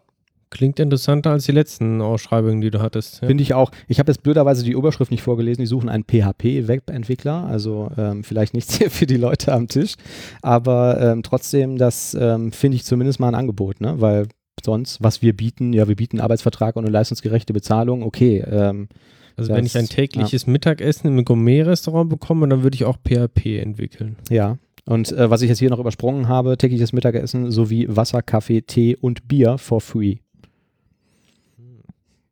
Klingt 0.52 0.82
interessanter 0.82 1.32
als 1.32 1.46
die 1.46 1.54
letzten 1.54 2.02
Ausschreibungen, 2.02 2.60
die 2.60 2.72
du 2.72 2.82
hattest. 2.82 3.22
Ja. 3.22 3.28
Finde 3.30 3.42
ich 3.42 3.54
auch. 3.54 3.72
Ich 3.88 4.00
habe 4.00 4.12
jetzt 4.12 4.22
blöderweise 4.22 4.66
die 4.66 4.74
Überschrift 4.74 5.10
nicht 5.10 5.24
vorgelesen. 5.24 5.62
Die 5.62 5.68
suchen 5.68 5.88
einen 5.88 6.04
PHP-Webentwickler. 6.04 7.46
Also 7.46 7.90
ähm, 7.98 8.26
vielleicht 8.26 8.54
nichts 8.54 8.76
hier 8.78 8.92
für 8.92 9.06
die 9.06 9.16
Leute 9.16 9.54
am 9.54 9.70
Tisch. 9.70 9.96
Aber 10.42 11.00
ähm, 11.00 11.24
trotzdem, 11.24 11.78
das 11.78 12.14
ähm, 12.20 12.52
finde 12.52 12.76
ich 12.76 12.84
zumindest 12.84 13.22
mal 13.22 13.30
ein 13.30 13.36
Angebot, 13.36 13.80
ne? 13.80 13.96
Weil 14.02 14.28
sonst, 14.62 15.02
was 15.02 15.22
wir 15.22 15.36
bieten, 15.36 15.72
ja, 15.72 15.88
wir 15.88 15.96
bieten 15.96 16.20
Arbeitsvertrag 16.20 16.76
und 16.76 16.84
eine 16.84 16.92
leistungsgerechte 16.92 17.54
Bezahlung. 17.54 18.04
Okay. 18.04 18.44
Ähm, 18.46 18.90
also 19.38 19.54
wenn 19.54 19.66
ich 19.66 19.78
ein 19.78 19.88
tägliches 19.88 20.48
Mittagessen 20.48 21.08
im 21.08 21.24
Gourmet-Restaurant 21.24 22.10
bekomme, 22.10 22.48
dann 22.50 22.62
würde 22.62 22.76
ich 22.76 22.84
auch 22.84 22.98
PHP 22.98 23.60
entwickeln. 23.60 24.18
ja. 24.30 24.58
Und 24.86 25.12
äh, 25.12 25.30
was 25.30 25.44
ich 25.44 25.50
jetzt 25.50 25.60
hier 25.60 25.70
noch 25.70 25.80
übersprungen 25.80 26.28
habe, 26.28 26.58
tägliches 26.58 26.92
Mittagessen 26.92 27.52
sowie 27.52 27.86
Wasser, 27.88 28.24
Kaffee, 28.24 28.64
Tee 28.64 28.96
und 28.96 29.28
Bier 29.28 29.60
for 29.60 29.80
free. 29.80 30.18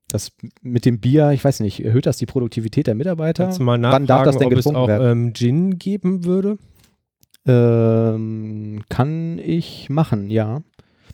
Das 0.10 0.32
mit 0.62 0.86
dem 0.86 1.00
Bier, 1.00 1.32
ich 1.32 1.44
weiß 1.44 1.60
nicht, 1.62 1.84
erhöht 1.84 2.06
das 2.06 2.18
die 2.18 2.26
Produktivität 2.26 2.88
der 2.88 2.96
Mitarbeiter? 2.96 3.46
Kannst 3.46 3.60
du 3.60 3.64
mal 3.64 3.74
Wann 3.74 3.82
nachfragen, 3.82 4.08
darf 4.08 4.24
das 4.26 4.38
denn 4.38 4.48
ob 4.48 4.54
es 4.54 4.68
auch 4.68 4.88
werden? 4.88 5.28
ähm, 5.28 5.34
Gin 5.34 5.78
geben 5.78 6.26
würde? 6.26 6.58
Ähm, 7.46 8.82
kann 8.90 9.40
ich 9.40 9.90
machen, 9.90 10.30
ja. 10.30 10.62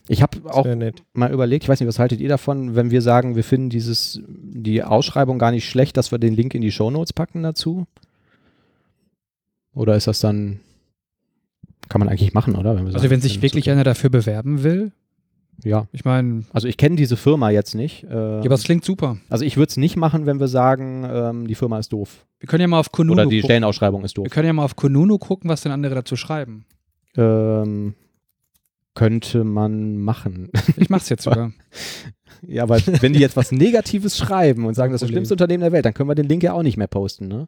Ich 0.07 0.21
habe 0.21 0.37
auch 0.49 0.67
mal 1.13 1.31
überlegt, 1.31 1.63
ich 1.63 1.69
weiß 1.69 1.79
nicht, 1.79 1.87
was 1.87 1.99
haltet 1.99 2.21
ihr 2.21 2.29
davon, 2.29 2.75
wenn 2.75 2.91
wir 2.91 3.01
sagen, 3.01 3.35
wir 3.35 3.43
finden 3.43 3.69
dieses, 3.69 4.21
die 4.27 4.83
Ausschreibung 4.83 5.39
gar 5.39 5.51
nicht 5.51 5.67
schlecht, 5.67 5.97
dass 5.97 6.11
wir 6.11 6.19
den 6.19 6.35
Link 6.35 6.53
in 6.53 6.61
die 6.61 6.71
Shownotes 6.71 7.13
packen 7.13 7.43
dazu? 7.43 7.85
Oder 9.73 9.95
ist 9.95 10.07
das 10.07 10.19
dann, 10.19 10.59
kann 11.89 11.99
man 11.99 12.07
eigentlich 12.07 12.33
machen, 12.33 12.55
oder? 12.55 12.75
Wenn 12.75 12.83
wir 12.85 12.93
Also 12.93 12.99
sagen, 12.99 13.11
wenn 13.11 13.21
sich 13.21 13.35
wir 13.35 13.41
wirklich 13.41 13.69
einer 13.69 13.83
dafür 13.83 14.09
bewerben 14.09 14.63
will. 14.63 14.91
Ja, 15.63 15.87
ich 15.91 16.05
meine, 16.05 16.43
also 16.51 16.67
ich 16.67 16.77
kenne 16.77 16.95
diese 16.95 17.17
Firma 17.17 17.49
jetzt 17.49 17.75
nicht. 17.75 18.03
Äh, 18.03 18.07
ja, 18.09 18.39
aber 18.39 18.55
es 18.55 18.63
klingt 18.63 18.85
super. 18.85 19.17
also 19.29 19.45
ich 19.45 19.57
würde 19.57 19.69
es 19.69 19.77
nicht 19.77 19.95
machen, 19.95 20.25
wenn 20.25 20.39
wir 20.39 20.47
sagen, 20.47 21.07
ähm, 21.09 21.47
die 21.47 21.55
Firma 21.55 21.79
ist 21.79 21.93
doof. 21.93 22.25
Wir 22.39 22.47
können 22.47 22.61
ja 22.61 22.67
mal 22.67 22.79
auf 22.79 22.91
Kununu 22.91 23.13
Oder 23.13 23.25
die 23.25 23.37
gucken. 23.37 23.47
Stellenausschreibung 23.47 24.03
ist 24.03 24.17
doof. 24.17 24.25
Wir 24.25 24.29
können 24.29 24.47
ja 24.47 24.53
mal 24.53 24.65
auf 24.65 24.75
Kununu 24.75 25.17
gucken, 25.17 25.49
was 25.49 25.61
denn 25.61 25.71
andere 25.71 25.95
dazu 25.95 26.15
schreiben. 26.15 26.65
Ähm, 27.17 27.95
könnte 28.93 29.43
man 29.43 29.97
machen. 29.97 30.49
Ich 30.77 30.89
mach's 30.89 31.09
jetzt 31.09 31.23
sogar. 31.23 31.51
Ja, 32.47 32.63
aber 32.63 32.77
wenn 33.01 33.13
die 33.13 33.19
jetzt 33.19 33.37
was 33.37 33.51
Negatives 33.51 34.17
schreiben 34.17 34.65
und 34.65 34.73
sagen, 34.73 34.91
das 34.91 35.01
ist 35.01 35.07
das 35.07 35.11
schlimmste 35.11 35.33
Unternehmen 35.33 35.61
der 35.61 35.71
Welt, 35.71 35.85
dann 35.85 35.93
können 35.93 36.09
wir 36.09 36.15
den 36.15 36.27
Link 36.27 36.43
ja 36.43 36.53
auch 36.53 36.63
nicht 36.63 36.77
mehr 36.77 36.87
posten, 36.87 37.27
ne? 37.27 37.47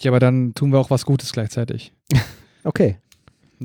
ja, 0.00 0.10
aber 0.10 0.18
dann 0.18 0.54
tun 0.54 0.72
wir 0.72 0.78
auch 0.80 0.90
was 0.90 1.04
Gutes 1.04 1.32
gleichzeitig. 1.32 1.92
Okay. 2.66 2.96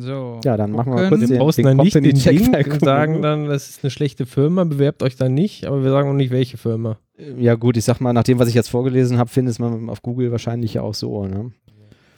So. 0.02 0.40
Ja, 0.44 0.58
dann 0.58 0.72
machen 0.72 0.96
wir 0.96 1.08
kurz 1.10 1.22
Wir 1.22 1.28
den, 1.28 1.38
posten 1.38 1.64
den 1.64 1.78
dann 1.78 1.86
nicht 1.86 1.96
den 1.96 2.16
Link 2.16 2.68
und 2.74 2.80
sagen 2.82 3.22
dann, 3.22 3.46
das 3.46 3.70
ist 3.70 3.84
eine 3.84 3.92
schlechte 3.92 4.26
Firma, 4.26 4.64
bewerbt 4.64 5.04
euch 5.04 5.16
dann 5.16 5.34
nicht, 5.34 5.66
aber 5.66 5.84
wir 5.84 5.92
sagen 5.92 6.10
auch 6.10 6.14
nicht, 6.14 6.32
welche 6.32 6.58
Firma. 6.58 7.00
Ja 7.38 7.56
gut, 7.56 7.78
ich 7.78 7.84
sag 7.84 8.00
mal, 8.00 8.14
nach 8.14 8.24
dem, 8.24 8.40
was 8.40 8.48
ich 8.48 8.56
jetzt 8.56 8.70
vorgelesen 8.70 9.18
habe, 9.18 9.30
findet 9.30 9.60
man 9.60 9.90
auf 9.90 10.02
Google 10.02 10.32
wahrscheinlich 10.32 10.80
auch 10.80 10.94
so, 10.94 11.26
ne? 11.26 11.52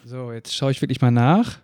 So, 0.06 0.32
jetzt 0.32 0.56
schaue 0.56 0.72
ich 0.72 0.82
wirklich 0.82 1.02
mal 1.02 1.12
nach. 1.12 1.60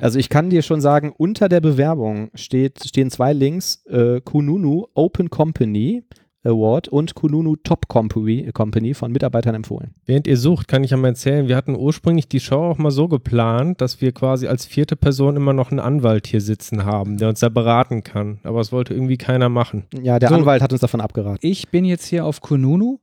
Also 0.00 0.18
ich 0.18 0.28
kann 0.28 0.50
dir 0.50 0.62
schon 0.62 0.80
sagen, 0.80 1.12
unter 1.16 1.48
der 1.48 1.60
Bewerbung 1.60 2.30
steht, 2.34 2.84
stehen 2.84 3.10
zwei 3.10 3.32
Links, 3.32 3.84
äh, 3.86 4.20
Kununu 4.20 4.86
Open 4.94 5.30
Company 5.30 6.02
Award 6.44 6.88
und 6.88 7.14
Kununu 7.14 7.56
Top 7.56 7.88
Company, 7.88 8.50
Company 8.52 8.94
von 8.94 9.12
Mitarbeitern 9.12 9.54
empfohlen. 9.54 9.94
Während 10.06 10.26
ihr 10.26 10.36
sucht, 10.36 10.66
kann 10.66 10.82
ich 10.82 10.90
ja 10.90 10.96
mal 10.96 11.08
erzählen, 11.08 11.46
wir 11.48 11.56
hatten 11.56 11.76
ursprünglich 11.76 12.28
die 12.28 12.40
Show 12.40 12.56
auch 12.56 12.78
mal 12.78 12.90
so 12.90 13.06
geplant, 13.08 13.80
dass 13.80 14.00
wir 14.00 14.12
quasi 14.12 14.48
als 14.48 14.66
vierte 14.66 14.96
Person 14.96 15.36
immer 15.36 15.52
noch 15.52 15.70
einen 15.70 15.80
Anwalt 15.80 16.26
hier 16.26 16.40
sitzen 16.40 16.84
haben, 16.84 17.16
der 17.16 17.28
uns 17.28 17.40
da 17.40 17.48
beraten 17.48 18.02
kann. 18.02 18.38
Aber 18.42 18.60
es 18.60 18.72
wollte 18.72 18.94
irgendwie 18.94 19.18
keiner 19.18 19.48
machen. 19.48 19.84
Ja, 20.02 20.18
der 20.18 20.30
So. 20.30 20.34
Anwalt 20.34 20.62
hat 20.62 20.72
uns 20.72 20.80
davon 20.80 21.00
abgeraten. 21.00 21.38
Ich 21.42 21.68
bin 21.68 21.84
jetzt 21.84 22.06
hier 22.06 22.24
auf 22.26 22.40
Kununu. 22.40 22.98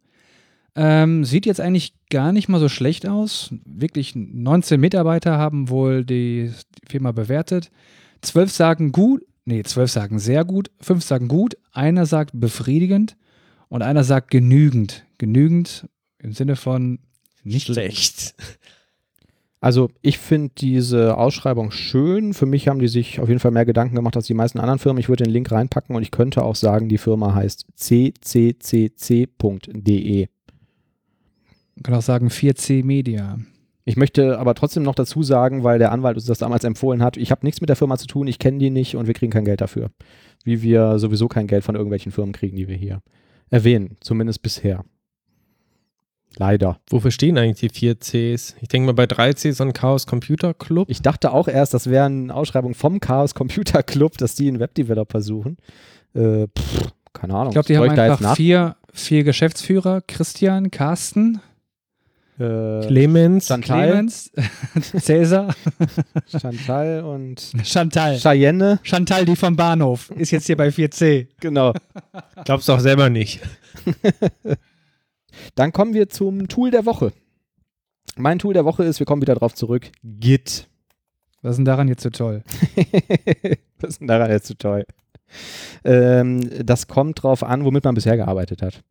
Ähm, 0.76 1.26
sieht 1.26 1.46
jetzt 1.46 1.60
eigentlich 1.60 1.94
gar 2.10 2.32
nicht 2.32 2.48
mal 2.48 2.60
so 2.60 2.70
schlecht 2.70 3.08
aus. 3.08 3.54
Wirklich 3.66 4.14
19 4.16 4.80
Mitarbeiter 4.80 5.38
haben 5.38 5.70
wohl 5.70 6.06
die 6.06 6.52
Firma 6.88 7.12
bewertet. 7.12 7.72
12 8.22 8.52
sagen 8.52 8.92
gut, 8.92 9.24
nee, 9.46 9.64
12 9.64 9.92
sagen 9.92 10.20
sehr 10.20 10.46
gut, 10.46 10.70
5 10.82 11.04
sagen 11.04 11.28
gut, 11.28 11.58
einer 11.72 12.06
sagt 12.06 12.32
befriedigend 12.34 13.16
und 13.70 13.82
einer 13.82 14.04
sagt 14.04 14.32
genügend. 14.32 15.06
Genügend 15.18 15.88
im 16.20 16.34
Sinne 16.34 16.56
von 16.56 17.00
nicht 17.44 17.68
Schlecht. 17.68 18.36
Also 19.62 19.90
ich 20.02 20.20
finde 20.20 20.52
diese 20.58 21.18
Ausschreibung 21.18 21.72
schön. 21.72 22.34
Für 22.34 22.46
mich 22.46 22.70
haben 22.70 22.80
die 22.80 22.88
sich 22.88 23.20
auf 23.20 23.28
jeden 23.28 23.42
Fall 23.42 23.52
mehr 23.52 23.66
Gedanken 23.66 23.96
gemacht 23.96 24.16
als 24.16 24.26
die 24.26 24.34
meisten 24.34 24.60
anderen 24.60 24.80
Firmen. 24.80 25.02
Ich 25.02 25.10
würde 25.10 25.26
den 25.26 25.34
Link 25.34 25.52
reinpacken 25.52 25.96
und 25.96 26.02
ich 26.02 26.12
könnte 26.12 26.44
auch 26.44 26.56
sagen, 26.56 26.88
die 26.88 26.98
Firma 26.98 27.36
heißt 27.36 27.66
cccc.de. 27.76 29.28
Man 31.76 31.84
kann 31.84 31.96
auch 31.96 32.02
sagen 32.02 32.30
4C 32.30 32.86
Media. 32.86 33.38
Ich 33.84 33.98
möchte 33.98 34.40
aber 34.40 34.56
trotzdem 34.56 34.84
noch 34.84 34.96
dazu 34.96 35.24
sagen, 35.24 35.64
weil 35.64 35.78
der 35.80 35.92
Anwalt 35.92 36.16
uns 36.16 36.26
das 36.26 36.38
damals 36.38 36.64
empfohlen 36.64 37.02
hat, 37.02 37.18
ich 37.18 37.32
habe 37.32 37.46
nichts 37.46 37.60
mit 37.60 37.70
der 37.70 37.76
Firma 37.76 37.98
zu 37.98 38.08
tun, 38.08 38.28
ich 38.28 38.40
kenne 38.40 38.60
die 38.60 38.70
nicht 38.70 38.96
und 38.96 39.08
wir 39.08 39.14
kriegen 39.14 39.32
kein 39.32 39.46
Geld 39.46 39.62
dafür. 39.62 39.90
Wie 40.44 40.62
wir 40.62 41.00
sowieso 41.00 41.28
kein 41.28 41.48
Geld 41.48 41.66
von 41.66 41.76
irgendwelchen 41.76 42.12
Firmen 42.12 42.34
kriegen, 42.34 42.56
die 42.56 42.68
wir 42.68 42.78
hier 42.78 43.02
erwähnen. 43.50 43.98
Zumindest 44.00 44.42
bisher. 44.42 44.84
Leider. 46.38 46.80
Wofür 46.90 47.12
stehen 47.12 47.38
eigentlich 47.38 47.60
die 47.60 47.70
vier 47.70 48.00
Cs? 48.00 48.56
Ich 48.62 48.68
denke 48.68 48.86
mal, 48.86 48.94
bei 48.94 49.08
drei 49.08 49.34
Cs 49.34 49.46
ist 49.46 49.62
ein 49.62 49.74
Chaos 49.74 50.08
Computer 50.08 50.54
Club. 50.54 50.90
Ich 50.90 51.02
dachte 51.02 51.32
auch 51.32 51.48
erst, 51.48 51.74
das 51.74 51.90
wäre 51.90 52.06
eine 52.06 52.34
Ausschreibung 52.34 52.76
vom 52.76 53.00
Chaos 53.00 53.34
Computer 53.34 53.84
Club, 53.84 54.18
dass 54.18 54.36
die 54.36 54.48
einen 54.48 54.60
Webdeveloper 54.60 55.22
suchen. 55.22 55.58
Äh, 56.14 56.48
pff, 56.48 56.92
keine 57.14 57.34
Ahnung. 57.34 57.48
Ich 57.48 57.54
glaube, 57.54 57.68
die 57.68 57.78
haben 57.78 57.96
da 57.96 58.08
jetzt 58.08 58.22
einfach 58.22 58.36
vier, 58.36 58.76
vier 58.94 59.24
Geschäftsführer. 59.24 60.02
Christian, 60.02 60.72
Carsten, 60.72 61.42
Äh, 62.40 62.88
Clemens. 62.88 63.48
Chantal, 63.48 63.90
Clemens, 63.90 64.32
Cäsar, 65.00 65.54
Chantal 66.28 67.04
und 67.04 67.52
Chantal. 67.64 68.18
Cheyenne. 68.18 68.80
Chantal, 68.84 69.26
die 69.26 69.36
vom 69.36 69.56
Bahnhof, 69.56 70.10
ist 70.12 70.32
jetzt 70.32 70.48
hier 70.48 70.56
bei 70.56 70.70
4C. 70.70 71.28
Genau. 71.42 71.74
Glaubst 72.46 72.70
du 72.70 72.74
auch 72.74 72.80
selber 72.80 73.10
nicht. 73.10 73.42
Dann 75.56 75.74
kommen 75.74 75.94
wir 75.94 76.10
zum 76.10 76.48
Tool 76.48 76.72
der 76.72 76.86
Woche. 76.86 77.12
Mein 78.16 78.40
Tool 78.40 78.54
der 78.54 78.66
Woche 78.66 78.84
ist, 78.84 79.00
wir 79.00 79.06
kommen 79.06 79.22
wieder 79.22 79.36
drauf 79.36 79.54
zurück, 79.54 79.92
Git. 80.04 80.68
Was 81.42 81.52
ist 81.52 81.58
denn 81.58 81.66
daran 81.66 81.88
jetzt 81.88 82.04
so 82.04 82.10
toll? 82.10 82.44
Was 83.80 83.92
ist 83.92 84.00
denn 84.00 84.08
daran 84.08 84.30
jetzt 84.30 84.48
so 84.48 84.54
toll? 84.54 84.86
Ähm, 85.84 86.50
das 86.66 86.88
kommt 86.88 87.24
drauf 87.24 87.44
an, 87.44 87.64
womit 87.64 87.84
man 87.84 87.96
bisher 87.96 88.18
gearbeitet 88.18 88.62
hat. 88.62 88.82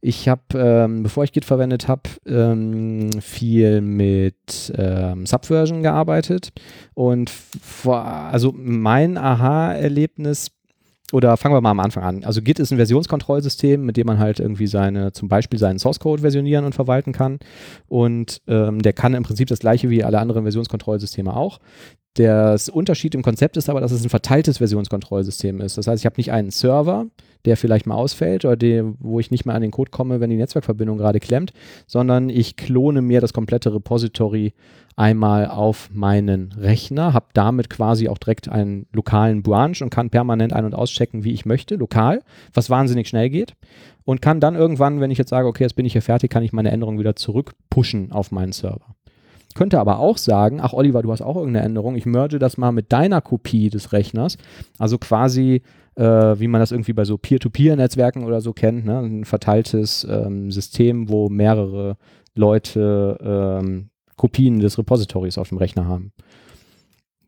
Ich 0.00 0.28
habe, 0.28 0.42
ähm, 0.54 1.02
bevor 1.02 1.24
ich 1.24 1.32
Git 1.32 1.44
verwendet 1.44 1.86
habe, 1.86 2.02
ähm, 2.26 3.10
viel 3.20 3.82
mit 3.82 4.72
ähm, 4.76 5.26
Subversion 5.26 5.82
gearbeitet 5.82 6.52
und 6.94 7.28
vor, 7.28 8.04
also 8.04 8.54
mein 8.56 9.18
Aha-Erlebnis 9.18 10.52
oder 11.12 11.36
fangen 11.36 11.54
wir 11.54 11.60
mal 11.60 11.70
am 11.70 11.80
Anfang 11.80 12.04
an. 12.04 12.24
Also 12.24 12.42
Git 12.42 12.58
ist 12.58 12.70
ein 12.70 12.76
Versionskontrollsystem, 12.76 13.84
mit 13.84 13.96
dem 13.96 14.06
man 14.06 14.18
halt 14.18 14.40
irgendwie 14.40 14.66
seine, 14.66 15.12
zum 15.12 15.28
Beispiel 15.28 15.58
seinen 15.58 15.78
Source 15.78 15.98
Code 15.98 16.22
versionieren 16.22 16.64
und 16.64 16.74
verwalten 16.74 17.12
kann. 17.12 17.38
Und 17.88 18.40
ähm, 18.46 18.80
der 18.80 18.92
kann 18.92 19.14
im 19.14 19.22
Prinzip 19.22 19.48
das 19.48 19.58
gleiche 19.58 19.90
wie 19.90 20.04
alle 20.04 20.20
anderen 20.20 20.42
Versionskontrollsysteme 20.42 21.34
auch. 21.34 21.58
Der 22.16 22.58
Unterschied 22.72 23.14
im 23.14 23.22
Konzept 23.22 23.56
ist 23.56 23.70
aber, 23.70 23.80
dass 23.80 23.92
es 23.92 24.02
ein 24.02 24.10
verteiltes 24.10 24.58
Versionskontrollsystem 24.58 25.60
ist. 25.60 25.78
Das 25.78 25.86
heißt, 25.86 26.02
ich 26.02 26.06
habe 26.06 26.16
nicht 26.16 26.32
einen 26.32 26.50
Server, 26.50 27.06
der 27.44 27.56
vielleicht 27.56 27.86
mal 27.86 27.94
ausfällt 27.94 28.44
oder 28.44 28.56
der, 28.56 28.92
wo 28.98 29.20
ich 29.20 29.30
nicht 29.30 29.46
mehr 29.46 29.54
an 29.54 29.62
den 29.62 29.70
Code 29.70 29.90
komme, 29.90 30.20
wenn 30.20 30.28
die 30.28 30.36
Netzwerkverbindung 30.36 30.98
gerade 30.98 31.20
klemmt, 31.20 31.52
sondern 31.86 32.28
ich 32.28 32.56
klone 32.56 33.00
mir 33.00 33.20
das 33.20 33.32
komplette 33.32 33.72
Repository 33.72 34.52
einmal 34.96 35.46
auf 35.46 35.88
meinen 35.92 36.52
Rechner, 36.52 37.14
habe 37.14 37.26
damit 37.32 37.70
quasi 37.70 38.08
auch 38.08 38.18
direkt 38.18 38.48
einen 38.48 38.86
lokalen 38.92 39.42
Branch 39.42 39.76
und 39.80 39.90
kann 39.90 40.10
permanent 40.10 40.52
ein- 40.52 40.64
und 40.64 40.74
auschecken, 40.74 41.24
wie 41.24 41.32
ich 41.32 41.46
möchte, 41.46 41.76
lokal, 41.76 42.22
was 42.52 42.70
wahnsinnig 42.70 43.08
schnell 43.08 43.30
geht 43.30 43.54
und 44.04 44.20
kann 44.20 44.40
dann 44.40 44.56
irgendwann, 44.56 45.00
wenn 45.00 45.10
ich 45.10 45.18
jetzt 45.18 45.30
sage, 45.30 45.46
okay, 45.46 45.62
jetzt 45.62 45.76
bin 45.76 45.86
ich 45.86 45.92
hier 45.92 46.02
fertig, 46.02 46.30
kann 46.30 46.42
ich 46.42 46.52
meine 46.52 46.72
Änderung 46.72 46.98
wieder 46.98 47.16
zurückpushen 47.16 48.12
auf 48.12 48.32
meinen 48.32 48.52
Server. 48.52 48.96
Könnte 49.54 49.80
aber 49.80 49.98
auch 49.98 50.16
sagen, 50.16 50.60
ach 50.60 50.72
Oliver, 50.72 51.02
du 51.02 51.10
hast 51.10 51.22
auch 51.22 51.36
irgendeine 51.36 51.66
Änderung, 51.66 51.96
ich 51.96 52.06
merge 52.06 52.38
das 52.38 52.56
mal 52.56 52.70
mit 52.70 52.92
deiner 52.92 53.20
Kopie 53.20 53.68
des 53.68 53.92
Rechners, 53.92 54.38
also 54.78 54.96
quasi 54.98 55.62
äh, 55.96 56.38
wie 56.38 56.48
man 56.48 56.60
das 56.60 56.72
irgendwie 56.72 56.92
bei 56.92 57.04
so 57.04 57.18
Peer-to-Peer-Netzwerken 57.18 58.24
oder 58.24 58.40
so 58.40 58.52
kennt, 58.52 58.86
ne? 58.86 59.00
ein 59.00 59.24
verteiltes 59.24 60.06
ähm, 60.08 60.50
System, 60.50 61.08
wo 61.08 61.28
mehrere 61.28 61.96
Leute 62.34 63.18
ähm, 63.60 63.90
Kopien 64.16 64.60
des 64.60 64.78
Repositories 64.78 65.38
auf 65.38 65.48
dem 65.48 65.58
Rechner 65.58 65.86
haben. 65.86 66.12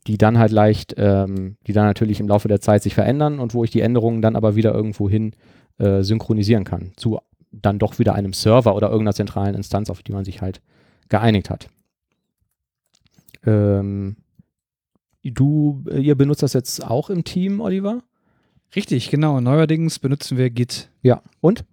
Die 0.07 0.19
dann 0.19 0.39
halt 0.39 0.53
leicht, 0.53 0.95
ähm, 0.97 1.57
die 1.67 1.73
dann 1.73 1.87
natürlich 1.87 2.21
im 2.21 2.29
Laufe 2.29 2.49
der 2.49 2.61
Zeit 2.61 2.83
sich 2.83 2.95
verändern 2.95 3.39
und 3.41 3.55
wo 3.55 3.65
ich 3.65 3.71
die 3.71 3.81
Änderungen 3.81 4.23
dann 4.23 4.37
aber 4.37 4.57
wieder 4.57 4.75
irgendwo 4.75 5.09
hin 5.09 5.33
äh, 5.79 6.03
synchronisieren 6.03 6.65
kann. 6.65 6.93
Zu 6.97 7.19
dann 7.51 7.79
doch 7.79 7.99
wieder 7.99 8.15
einem 8.15 8.33
Server 8.33 8.75
oder 8.75 8.89
irgendeiner 8.89 9.15
zentralen 9.15 9.55
Instanz, 9.55 9.91
auf 9.91 10.03
die 10.03 10.13
man 10.13 10.25
sich 10.25 10.41
halt 10.41 10.63
geeinigt 11.09 11.51
hat. 11.51 11.69
Ähm, 13.45 14.17
du, 15.23 15.85
äh, 15.91 16.01
ihr 16.01 16.15
benutzt 16.15 16.43
das 16.43 16.53
jetzt 16.53 16.85
auch 16.85 17.11
im 17.11 17.25
Team, 17.25 17.61
Oliver? 17.61 18.03
Richtig, 18.75 19.11
genau. 19.11 19.41
Neuerdings 19.41 19.99
benutzen 19.99 20.39
wir 20.39 20.51
Git. 20.51 20.91
Ja. 21.03 21.23
Und? 21.41 21.65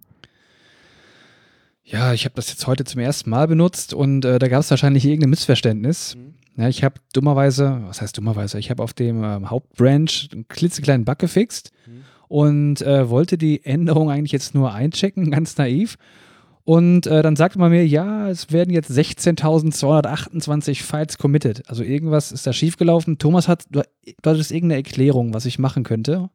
Ja, 1.82 2.12
ich 2.12 2.24
habe 2.24 2.34
das 2.36 2.50
jetzt 2.50 2.66
heute 2.66 2.84
zum 2.84 3.00
ersten 3.00 3.30
Mal 3.30 3.48
benutzt 3.48 3.94
und 3.94 4.24
äh, 4.24 4.38
da 4.38 4.48
gab 4.48 4.60
es 4.60 4.70
wahrscheinlich 4.70 5.04
irgendein 5.04 5.30
Missverständnis. 5.30 6.16
Ja, 6.56 6.68
ich 6.68 6.84
habe 6.84 7.00
dummerweise, 7.12 7.80
was 7.86 8.00
heißt 8.00 8.16
dummerweise, 8.16 8.58
ich 8.58 8.70
habe 8.70 8.82
auf 8.82 8.92
dem 8.92 9.24
ähm, 9.24 9.50
Hauptbranch 9.50 10.28
einen 10.32 10.46
klitzekleinen 10.46 11.04
Bug 11.04 11.18
gefixt 11.18 11.72
und 12.28 12.80
äh, 12.82 13.10
wollte 13.10 13.36
die 13.36 13.64
Änderung 13.64 14.08
eigentlich 14.08 14.30
jetzt 14.30 14.54
nur 14.54 14.72
einchecken, 14.72 15.30
ganz 15.32 15.56
naiv. 15.56 15.96
Und 16.64 17.06
äh, 17.06 17.22
dann 17.22 17.36
sagte 17.36 17.58
man 17.58 17.70
mir, 17.70 17.86
ja, 17.86 18.28
es 18.28 18.52
werden 18.52 18.72
jetzt 18.72 18.90
16.228 18.90 20.82
Files 20.82 21.18
committed. 21.18 21.68
Also 21.68 21.82
irgendwas 21.82 22.32
ist 22.32 22.46
da 22.46 22.52
schiefgelaufen. 22.52 23.18
Thomas 23.18 23.48
hat, 23.48 23.64
du, 23.70 23.80
du 23.80 24.30
hattest 24.30 24.52
irgendeine 24.52 24.82
Erklärung, 24.82 25.34
was 25.34 25.46
ich 25.46 25.58
machen 25.58 25.84
könnte. 25.84 26.28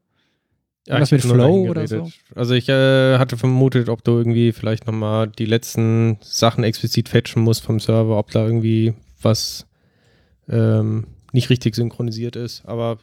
Irgendwas 0.88 1.12
ich 1.12 1.24
mit 1.24 1.34
Flow 1.34 1.70
oder 1.70 1.86
geredet. 1.86 2.14
Also 2.36 2.54
ich 2.54 2.70
äh, 2.70 3.18
hatte 3.18 3.38
vermutet, 3.38 3.90
ob 3.90 4.04
du 4.04 4.18
irgendwie 4.18 4.52
vielleicht 4.52 4.86
nochmal 4.86 5.28
die 5.28 5.46
letzten 5.46 6.18
Sachen 6.22 6.64
explizit 6.64 7.10
fetchen 7.10 7.42
musst 7.42 7.64
vom 7.64 7.80
Server, 7.80 8.18
ob 8.18 8.32
da 8.32 8.46
irgendwie 8.46 8.94
was 9.22 9.66
ähm, 10.48 11.08
nicht 11.32 11.50
richtig 11.50 11.76
synchronisiert 11.76 12.36
ist. 12.36 12.64
Aber 12.66 12.98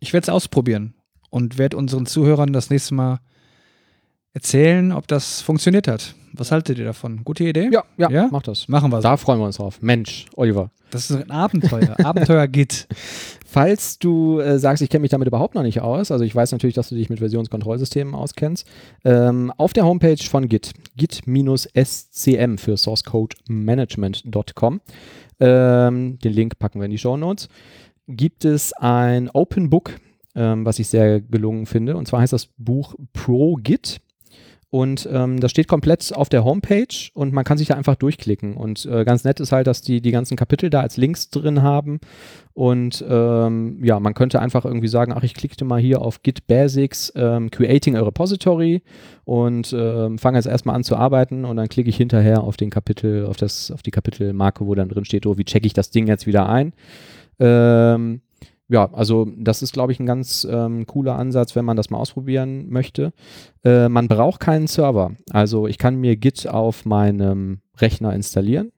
Ich 0.00 0.12
werde 0.12 0.24
es 0.24 0.28
ausprobieren 0.28 0.94
und 1.30 1.58
werde 1.58 1.76
unseren 1.76 2.06
Zuhörern 2.06 2.52
das 2.52 2.70
nächste 2.70 2.94
Mal 2.94 3.20
erzählen, 4.32 4.92
ob 4.92 5.06
das 5.06 5.40
funktioniert 5.40 5.88
hat. 5.88 6.14
Was 6.32 6.52
haltet 6.52 6.78
ihr 6.78 6.84
davon? 6.84 7.22
Gute 7.24 7.44
Idee? 7.44 7.68
Ja, 7.72 7.84
ja, 7.96 8.10
Ja? 8.10 8.28
mach 8.30 8.42
das. 8.42 8.68
Machen 8.68 8.90
wir 8.92 8.98
so. 8.98 9.02
Da 9.02 9.16
freuen 9.16 9.40
wir 9.40 9.46
uns 9.46 9.56
drauf. 9.56 9.80
Mensch, 9.82 10.26
Oliver. 10.36 10.70
Das 10.90 11.10
ist 11.10 11.16
ein 11.16 11.30
Abenteuer. 11.30 11.96
Abenteuer 12.04 12.46
Git. 12.48 12.86
Falls 13.46 13.98
du 13.98 14.40
äh, 14.40 14.58
sagst, 14.58 14.82
ich 14.82 14.90
kenne 14.90 15.02
mich 15.02 15.10
damit 15.10 15.26
überhaupt 15.28 15.54
noch 15.54 15.62
nicht 15.62 15.80
aus, 15.80 16.10
also 16.10 16.22
ich 16.24 16.34
weiß 16.34 16.52
natürlich, 16.52 16.74
dass 16.74 16.90
du 16.90 16.94
dich 16.94 17.08
mit 17.08 17.18
Versionskontrollsystemen 17.18 18.14
auskennst, 18.14 18.66
ähm, 19.04 19.50
auf 19.56 19.72
der 19.72 19.86
Homepage 19.86 20.22
von 20.22 20.48
Git, 20.48 20.72
git-scm 20.96 22.58
für 22.58 22.76
sourcecodemanagement.com, 22.76 24.80
ähm, 25.40 26.18
den 26.18 26.32
Link 26.32 26.58
packen 26.58 26.80
wir 26.80 26.84
in 26.86 26.90
die 26.90 26.98
Show 26.98 27.16
Notes, 27.16 27.48
gibt 28.06 28.44
es 28.44 28.72
ein 28.74 29.30
Open 29.30 29.70
Book, 29.70 29.92
ähm, 30.34 30.66
was 30.66 30.78
ich 30.78 30.88
sehr 30.88 31.20
gelungen 31.22 31.64
finde, 31.66 31.96
und 31.96 32.06
zwar 32.06 32.20
heißt 32.20 32.32
das 32.34 32.46
Buch 32.58 32.94
Pro 33.12 33.54
Git. 33.56 34.00
Und 34.70 35.08
ähm, 35.10 35.40
das 35.40 35.50
steht 35.50 35.66
komplett 35.66 36.14
auf 36.14 36.28
der 36.28 36.44
Homepage 36.44 37.10
und 37.14 37.32
man 37.32 37.44
kann 37.44 37.56
sich 37.56 37.68
da 37.68 37.74
einfach 37.74 37.96
durchklicken. 37.96 38.54
Und 38.54 38.84
äh, 38.84 39.04
ganz 39.04 39.24
nett 39.24 39.40
ist 39.40 39.50
halt, 39.50 39.66
dass 39.66 39.80
die 39.80 40.02
die 40.02 40.10
ganzen 40.10 40.36
Kapitel 40.36 40.68
da 40.68 40.80
als 40.80 40.98
Links 40.98 41.30
drin 41.30 41.62
haben. 41.62 42.00
Und 42.52 43.02
ähm, 43.08 43.82
ja, 43.82 43.98
man 43.98 44.12
könnte 44.12 44.40
einfach 44.40 44.66
irgendwie 44.66 44.88
sagen, 44.88 45.14
ach, 45.16 45.22
ich 45.22 45.32
klickte 45.32 45.64
mal 45.64 45.80
hier 45.80 46.02
auf 46.02 46.22
Git 46.22 46.46
Basics, 46.46 47.10
ähm, 47.16 47.50
Creating 47.50 47.96
a 47.96 48.02
Repository 48.02 48.82
und 49.24 49.72
ähm, 49.72 50.18
fange 50.18 50.36
jetzt 50.36 50.46
erstmal 50.46 50.74
an 50.74 50.84
zu 50.84 50.96
arbeiten 50.96 51.46
und 51.46 51.56
dann 51.56 51.68
klicke 51.68 51.88
ich 51.88 51.96
hinterher 51.96 52.42
auf 52.42 52.58
den 52.58 52.68
Kapitel, 52.68 53.24
auf 53.24 53.38
das, 53.38 53.70
auf 53.70 53.82
die 53.82 53.90
Kapitelmarke, 53.90 54.66
wo 54.66 54.74
dann 54.74 54.88
drin 54.90 55.06
steht, 55.06 55.24
oh, 55.24 55.38
wie 55.38 55.44
checke 55.44 55.66
ich 55.66 55.72
das 55.72 55.90
Ding 55.90 56.08
jetzt 56.08 56.26
wieder 56.26 56.48
ein. 56.48 56.74
Ähm, 57.38 58.20
ja, 58.68 58.92
also 58.92 59.26
das 59.36 59.62
ist, 59.62 59.72
glaube 59.72 59.92
ich, 59.92 60.00
ein 60.00 60.06
ganz 60.06 60.46
ähm, 60.50 60.86
cooler 60.86 61.16
Ansatz, 61.16 61.56
wenn 61.56 61.64
man 61.64 61.76
das 61.76 61.88
mal 61.88 61.98
ausprobieren 61.98 62.68
möchte. 62.68 63.12
Äh, 63.64 63.88
man 63.88 64.08
braucht 64.08 64.40
keinen 64.40 64.66
Server. 64.66 65.12
Also 65.30 65.66
ich 65.66 65.78
kann 65.78 65.96
mir 65.96 66.16
Git 66.16 66.46
auf 66.46 66.84
meinem 66.84 67.60
Rechner 67.78 68.14
installieren. 68.14 68.72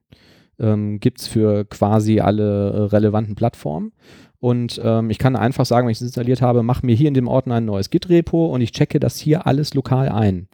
Ähm, 0.61 1.01
Gibt 1.01 1.21
es 1.21 1.27
für 1.27 1.65
quasi 1.65 2.21
alle 2.21 2.71
äh, 2.71 2.83
relevanten 2.83 3.35
Plattformen. 3.35 3.93
Und 4.39 4.81
ähm, 4.83 5.11
ich 5.11 5.19
kann 5.19 5.35
einfach 5.37 5.67
sagen, 5.67 5.87
wenn 5.87 5.93
ich 5.93 5.99
es 5.99 6.03
installiert 6.03 6.41
habe, 6.41 6.63
mach 6.63 6.83
mir 6.83 6.95
hier 6.95 7.09
in 7.09 7.15
dem 7.15 7.29
Ordner 7.29 7.57
ein 7.57 7.65
neues 7.65 7.91
Git-Repo 7.91 8.47
und 8.47 8.61
ich 8.61 8.73
checke 8.73 9.01
das 9.01 9.19
hier 9.19 9.47
alles 9.47 9.75
lokal 9.75 10.09
ein. 10.09 10.49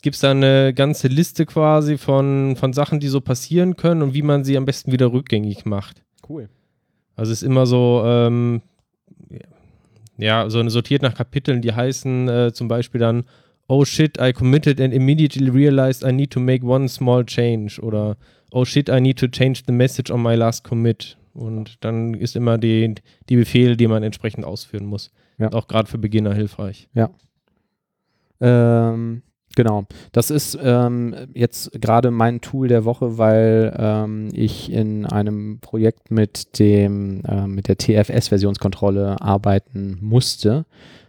gibt 0.02 0.14
es 0.14 0.20
da 0.20 0.30
eine 0.30 0.72
ganze 0.72 1.08
Liste 1.08 1.44
quasi 1.46 1.98
von, 1.98 2.56
von 2.56 2.72
Sachen, 2.72 3.00
die 3.00 3.08
so 3.08 3.20
passieren 3.20 3.76
können 3.76 4.02
und 4.02 4.14
wie 4.14 4.22
man 4.22 4.44
sie 4.44 4.56
am 4.56 4.64
besten 4.64 4.92
wieder 4.92 5.12
rückgängig 5.12 5.66
macht. 5.66 6.02
Cool. 6.28 6.48
Also 7.16 7.32
es 7.32 7.42
ist 7.42 7.48
immer 7.48 7.66
so, 7.66 8.02
ähm, 8.04 8.62
ja, 10.18 10.48
so 10.48 10.66
sortiert 10.68 11.02
nach 11.02 11.14
Kapiteln, 11.14 11.62
die 11.62 11.72
heißen 11.72 12.28
äh, 12.28 12.52
zum 12.52 12.68
Beispiel 12.68 13.00
dann, 13.00 13.24
oh 13.68 13.84
shit, 13.84 14.20
I 14.20 14.32
committed 14.32 14.80
and 14.80 14.92
immediately 14.92 15.50
realized 15.50 16.04
I 16.04 16.12
need 16.12 16.30
to 16.32 16.40
make 16.40 16.64
one 16.64 16.88
small 16.88 17.24
change 17.24 17.80
oder 17.80 18.16
oh 18.52 18.64
shit, 18.64 18.88
I 18.88 19.00
need 19.00 19.18
to 19.18 19.28
change 19.28 19.64
the 19.66 19.72
message 19.72 20.10
on 20.10 20.22
my 20.22 20.34
last 20.34 20.64
commit. 20.64 21.16
Und 21.34 21.84
dann 21.84 22.14
ist 22.14 22.34
immer 22.34 22.56
die, 22.56 22.94
die 23.28 23.36
Befehle, 23.36 23.76
die 23.76 23.88
man 23.88 24.02
entsprechend 24.02 24.44
ausführen 24.44 24.86
muss. 24.86 25.10
Ja. 25.38 25.52
Auch 25.52 25.68
gerade 25.68 25.88
für 25.88 25.98
Beginner 25.98 26.32
hilfreich. 26.32 26.88
Ähm, 28.40 29.22
genau. 29.54 29.84
Das 30.12 30.30
ist 30.30 30.58
ähm, 30.62 31.14
jetzt 31.34 31.72
gerade 31.72 32.10
mein 32.10 32.40
Tool 32.40 32.68
der 32.68 32.86
Woche, 32.86 33.18
weil 33.18 33.74
ähm, 33.78 34.30
ich 34.32 34.72
in 34.72 35.04
einem 35.04 35.58
Projekt 35.60 36.10
mit 36.10 36.58
dem 36.58 37.22
äh, 37.26 37.46
mit 37.46 37.68
der 37.68 37.76
TFS-Versionskontrolle 37.76 39.20
arbeiten 39.20 39.98
musste. 40.00 40.64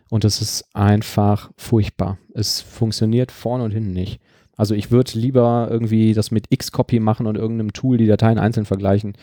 Und 0.10 0.26
es 0.26 0.42
ist 0.42 0.66
einfach 0.74 1.52
furchtbar. 1.58 2.18
Es 2.34 2.62
funktioniert 2.62 3.32
vorne 3.32 3.64
und 3.64 3.72
hinten 3.72 3.92
nicht. 3.92 4.22
Also 4.56 4.74
ich 4.74 4.90
würde 4.90 5.18
lieber 5.18 5.68
irgendwie 5.70 6.14
das 6.14 6.32
mit 6.32 6.50
Xcopy 6.50 7.00
machen 7.00 7.28
und 7.28 7.38
irgendeinem 7.38 7.74
Tool 7.74 7.98
die 7.98 8.08
Dateien 8.08 8.40
einzeln 8.40 8.66
vergleichen. 8.66 9.14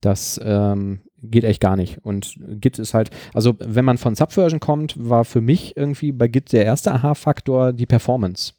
Das 0.00 0.40
ähm, 0.42 1.00
geht 1.20 1.44
echt 1.44 1.60
gar 1.60 1.76
nicht. 1.76 1.98
Und 2.04 2.38
Git 2.60 2.78
ist 2.78 2.94
halt, 2.94 3.10
also 3.32 3.56
wenn 3.58 3.84
man 3.84 3.98
von 3.98 4.14
Subversion 4.14 4.60
kommt, 4.60 4.94
war 4.96 5.24
für 5.24 5.40
mich 5.40 5.76
irgendwie 5.76 6.12
bei 6.12 6.28
Git 6.28 6.52
der 6.52 6.64
erste 6.64 6.92
Aha-Faktor 6.92 7.72
die 7.72 7.86
Performance. 7.86 8.52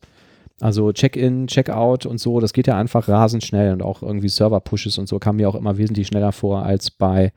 Also 0.61 0.91
Check-in, 0.91 1.47
Check-out 1.47 2.05
und 2.05 2.17
so, 2.17 2.39
das 2.39 2.53
geht 2.53 2.67
ja 2.67 2.77
einfach 2.77 3.07
rasend 3.07 3.43
schnell 3.43 3.73
und 3.73 3.81
auch 3.81 4.01
irgendwie 4.01 4.29
Server-Pushes 4.29 4.97
und 4.97 5.07
so 5.07 5.19
kam 5.19 5.35
mir 5.35 5.49
auch 5.49 5.55
immer 5.55 5.77
wesentlich 5.77 6.07
schneller 6.07 6.31
vor 6.31 6.63
als 6.63 6.91
bei, 6.91 7.33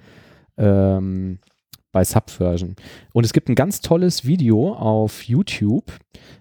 ähm, 0.57 1.40
bei 1.93 2.05
Subversion. 2.05 2.74
Und 3.12 3.24
es 3.24 3.32
gibt 3.32 3.49
ein 3.49 3.55
ganz 3.55 3.80
tolles 3.80 4.26
Video 4.26 4.74
auf 4.74 5.22
YouTube. 5.22 5.93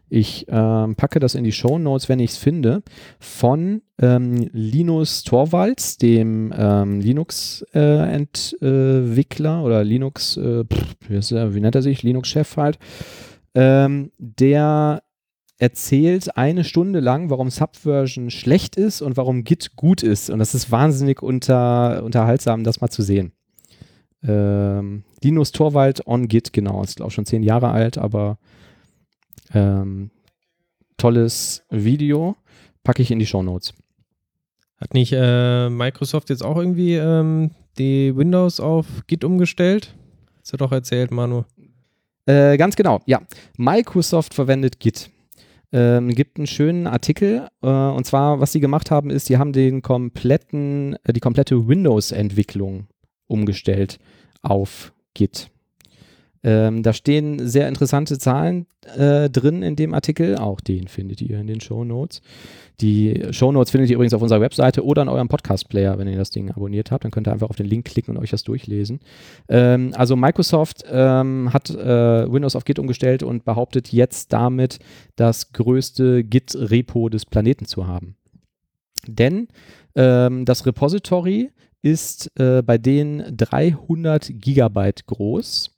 Ich 0.09 0.45
ähm, 0.49 0.95
packe 0.95 1.19
das 1.19 1.35
in 1.35 1.43
die 1.43 1.51
Show 1.51 1.77
Notes, 1.77 2.07
wenn 2.07 2.19
ich 2.19 2.31
es 2.31 2.37
finde, 2.37 2.81
von 3.19 3.81
ähm, 3.99 4.49
Linus 4.53 5.23
Torvalds, 5.23 5.97
dem 5.97 6.53
ähm, 6.57 7.01
Linux-Entwickler 7.01 9.59
äh, 9.59 9.63
oder 9.63 9.83
Linux, 9.83 10.37
äh, 10.37 10.63
pff, 10.63 10.95
wie 11.09 11.59
nennt 11.59 11.75
er 11.75 11.81
sich? 11.81 12.03
Linux-Chef 12.03 12.55
halt. 12.55 12.79
Ähm, 13.53 14.11
der 14.17 15.03
erzählt 15.59 16.37
eine 16.37 16.63
Stunde 16.63 16.99
lang, 16.99 17.29
warum 17.29 17.49
Subversion 17.49 18.29
schlecht 18.29 18.75
ist 18.75 19.01
und 19.01 19.17
warum 19.17 19.43
Git 19.43 19.75
gut 19.75 20.03
ist. 20.03 20.29
Und 20.29 20.39
das 20.39 20.53
ist 20.53 20.71
wahnsinnig 20.71 21.23
unter, 21.23 22.03
unterhaltsam, 22.03 22.63
das 22.63 22.79
mal 22.79 22.89
zu 22.89 23.01
sehen. 23.01 23.31
Ähm, 24.23 25.03
Linus 25.23 25.51
Torwald 25.51 26.05
on 26.05 26.27
Git, 26.27 26.53
genau, 26.53 26.83
ist 26.83 26.99
ich 26.99 27.13
schon 27.13 27.25
zehn 27.25 27.43
Jahre 27.43 27.69
alt, 27.69 27.97
aber 27.97 28.37
ähm, 29.53 30.11
tolles 30.97 31.63
Video, 31.69 32.35
packe 32.83 33.01
ich 33.01 33.11
in 33.11 33.19
die 33.19 33.25
Show 33.25 33.43
Notes. 33.43 33.73
Hat 34.79 34.93
nicht 34.93 35.13
äh, 35.13 35.69
Microsoft 35.69 36.29
jetzt 36.29 36.43
auch 36.43 36.57
irgendwie 36.57 36.95
ähm, 36.95 37.51
die 37.77 38.15
Windows 38.15 38.59
auf 38.59 38.85
Git 39.07 39.23
umgestellt? 39.23 39.95
Hast 40.39 40.53
du 40.53 40.57
doch 40.57 40.71
erzählt, 40.71 41.11
Manu. 41.11 41.43
Äh, 42.25 42.57
ganz 42.57 42.75
genau, 42.75 43.01
ja. 43.05 43.21
Microsoft 43.57 44.33
verwendet 44.33 44.79
Git. 44.79 45.09
Ähm, 45.71 46.09
gibt 46.09 46.37
einen 46.37 46.47
schönen 46.47 46.87
Artikel 46.87 47.47
äh, 47.61 47.67
und 47.67 48.05
zwar, 48.05 48.39
was 48.39 48.53
sie 48.53 48.61
gemacht 48.61 48.89
haben, 48.89 49.09
ist, 49.09 49.25
sie 49.25 49.37
haben 49.37 49.51
den 49.51 49.81
kompletten, 49.81 50.95
äh, 51.03 51.11
die 51.11 51.19
komplette 51.19 51.67
Windows-Entwicklung 51.67 52.87
umgestellt 53.27 53.99
auf 54.41 54.93
Git. 55.17 55.49
Ähm, 56.43 56.83
da 56.83 56.93
stehen 56.93 57.47
sehr 57.47 57.67
interessante 57.67 58.19
Zahlen 58.19 58.67
äh, 58.95 59.29
drin 59.29 59.63
in 59.63 59.75
dem 59.75 59.95
Artikel. 59.95 60.37
Auch 60.37 60.61
den 60.61 60.87
findet 60.87 61.21
ihr 61.21 61.39
in 61.39 61.47
den 61.47 61.59
Show 61.59 61.83
Notes. 61.83 62.21
Die 62.79 63.23
Show 63.31 63.51
Notes 63.51 63.71
findet 63.71 63.89
ihr 63.89 63.95
übrigens 63.95 64.13
auf 64.13 64.21
unserer 64.21 64.41
Webseite 64.41 64.85
oder 64.85 65.01
in 65.01 65.09
eurem 65.09 65.27
Podcast-Player, 65.27 65.97
wenn 65.97 66.07
ihr 66.07 66.17
das 66.17 66.29
Ding 66.29 66.51
abonniert 66.51 66.91
habt. 66.91 67.03
Dann 67.03 67.11
könnt 67.11 67.27
ihr 67.27 67.33
einfach 67.33 67.49
auf 67.49 67.55
den 67.55 67.65
Link 67.65 67.85
klicken 67.85 68.15
und 68.15 68.21
euch 68.21 68.29
das 68.29 68.43
durchlesen. 68.43 68.99
Ähm, 69.49 69.93
also 69.95 70.15
Microsoft 70.15 70.85
ähm, 70.87 71.51
hat 71.51 71.71
äh, 71.71 72.31
Windows 72.31 72.55
auf 72.55 72.65
Git 72.65 72.77
umgestellt 72.77 73.23
und 73.23 73.43
behauptet 73.43 73.91
jetzt 73.91 74.31
damit, 74.31 74.77
das 75.15 75.53
größte 75.53 76.23
Git-Repo 76.23 77.09
des 77.09 77.25
Planeten 77.25 77.65
zu 77.65 77.87
haben. 77.87 78.15
Denn 79.07 79.47
ähm, 79.95 80.45
das 80.45 80.67
Repository 80.67 81.49
ist 81.81 82.31
äh, 82.39 82.61
bei 82.61 82.77
denen 82.77 83.35
300 83.35 84.31
Gigabyte 84.33 85.05
groß. 85.05 85.75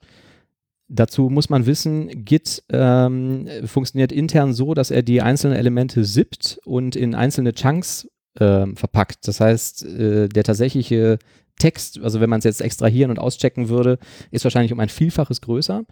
Dazu 0.87 1.29
muss 1.29 1.49
man 1.49 1.67
wissen, 1.67 2.25
Git 2.25 2.63
ähm, 2.71 3.47
funktioniert 3.65 4.11
intern 4.11 4.53
so, 4.53 4.73
dass 4.73 4.89
er 4.89 5.03
die 5.03 5.21
einzelnen 5.21 5.55
Elemente 5.55 6.03
zippt 6.03 6.59
und 6.65 6.95
in 6.95 7.13
einzelne 7.13 7.53
Chunks 7.53 8.09
äh, 8.39 8.65
verpackt. 8.73 9.27
Das 9.27 9.39
heißt, 9.39 9.85
äh, 9.85 10.29
der 10.29 10.43
tatsächliche 10.43 11.19
Text, 11.59 12.01
also 12.01 12.21
wenn 12.21 12.29
man 12.29 12.39
es 12.39 12.45
jetzt 12.45 12.61
extrahieren 12.61 13.11
und 13.11 13.19
auschecken 13.19 13.69
würde, 13.69 13.99
ist 14.31 14.45
wahrscheinlich 14.45 14.73
um 14.73 14.79
ein 14.79 14.89
Vielfaches 14.89 15.41
größer. 15.41 15.83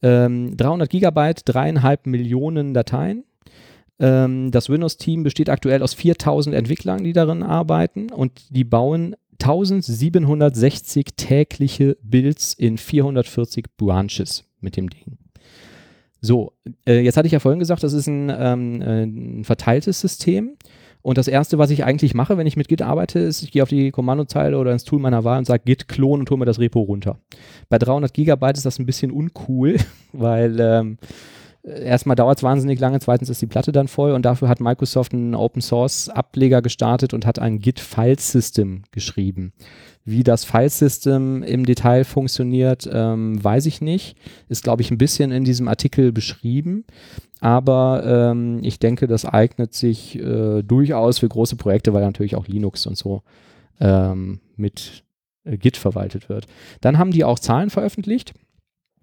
Ähm, 0.00 0.56
300 0.56 0.88
Gigabyte, 0.88 1.42
dreieinhalb 1.44 2.06
Millionen 2.06 2.72
Dateien. 2.72 3.24
Ähm, 3.98 4.50
das 4.50 4.70
Windows-Team 4.70 5.24
besteht 5.24 5.50
aktuell 5.50 5.82
aus 5.82 5.92
4000 5.92 6.54
Entwicklern, 6.54 7.04
die 7.04 7.12
darin 7.12 7.42
arbeiten 7.42 8.10
und 8.10 8.32
die 8.50 8.64
bauen 8.64 9.16
1760 9.40 11.06
tägliche 11.16 11.96
Builds 12.02 12.54
in 12.54 12.78
440 12.78 13.66
Branches 13.76 14.44
mit 14.60 14.76
dem 14.76 14.90
Ding. 14.90 15.18
So, 16.20 16.52
äh, 16.86 17.00
jetzt 17.00 17.16
hatte 17.16 17.26
ich 17.26 17.32
ja 17.32 17.38
vorhin 17.38 17.60
gesagt, 17.60 17.82
das 17.82 17.92
ist 17.92 18.08
ein, 18.08 18.32
ähm, 18.36 18.82
ein 18.82 19.44
verteiltes 19.44 20.00
System. 20.00 20.56
Und 21.00 21.16
das 21.16 21.28
erste, 21.28 21.58
was 21.58 21.70
ich 21.70 21.84
eigentlich 21.84 22.14
mache, 22.14 22.36
wenn 22.36 22.46
ich 22.46 22.56
mit 22.56 22.68
Git 22.68 22.82
arbeite, 22.82 23.20
ist, 23.20 23.42
ich 23.42 23.52
gehe 23.52 23.62
auf 23.62 23.68
die 23.68 23.92
Kommandozeile 23.92 24.58
oder 24.58 24.72
ins 24.72 24.84
Tool 24.84 24.98
meiner 24.98 25.22
Wahl 25.22 25.38
und 25.38 25.44
sage 25.44 25.62
Git 25.64 25.86
klon 25.86 26.20
und 26.20 26.30
hole 26.30 26.40
mir 26.40 26.44
das 26.44 26.58
Repo 26.58 26.80
runter. 26.80 27.18
Bei 27.68 27.78
300 27.78 28.12
Gigabyte 28.12 28.56
ist 28.56 28.66
das 28.66 28.80
ein 28.80 28.86
bisschen 28.86 29.12
uncool, 29.12 29.76
weil 30.12 30.58
ähm, 30.58 30.98
erstmal 31.62 32.16
dauert 32.16 32.38
es 32.38 32.42
wahnsinnig 32.42 32.80
lange, 32.80 33.00
zweitens 33.00 33.28
ist 33.28 33.42
die 33.42 33.46
Platte 33.46 33.72
dann 33.72 33.88
voll 33.88 34.12
und 34.12 34.24
dafür 34.24 34.48
hat 34.48 34.60
Microsoft 34.60 35.12
einen 35.12 35.34
Open 35.34 35.62
Source 35.62 36.08
Ableger 36.08 36.62
gestartet 36.62 37.14
und 37.14 37.26
hat 37.26 37.38
ein 37.38 37.58
Git 37.58 37.80
File 37.80 38.18
System 38.18 38.82
geschrieben. 38.90 39.52
Wie 40.04 40.22
das 40.22 40.44
File 40.44 40.70
System 40.70 41.42
im 41.42 41.66
Detail 41.66 42.04
funktioniert, 42.04 42.88
ähm, 42.90 43.42
weiß 43.42 43.66
ich 43.66 43.82
nicht. 43.82 44.16
Ist, 44.48 44.64
glaube 44.64 44.80
ich, 44.80 44.90
ein 44.90 44.96
bisschen 44.96 45.32
in 45.32 45.44
diesem 45.44 45.68
Artikel 45.68 46.12
beschrieben. 46.12 46.84
Aber 47.40 48.30
ähm, 48.32 48.60
ich 48.62 48.78
denke, 48.78 49.06
das 49.06 49.26
eignet 49.26 49.74
sich 49.74 50.18
äh, 50.18 50.62
durchaus 50.62 51.18
für 51.18 51.28
große 51.28 51.56
Projekte, 51.56 51.92
weil 51.92 52.02
natürlich 52.02 52.36
auch 52.36 52.48
Linux 52.48 52.86
und 52.86 52.96
so 52.96 53.22
ähm, 53.80 54.40
mit 54.56 55.04
äh, 55.44 55.56
Git 55.58 55.76
verwaltet 55.76 56.28
wird. 56.28 56.46
Dann 56.80 56.98
haben 56.98 57.10
die 57.10 57.24
auch 57.24 57.38
Zahlen 57.38 57.70
veröffentlicht. 57.70 58.32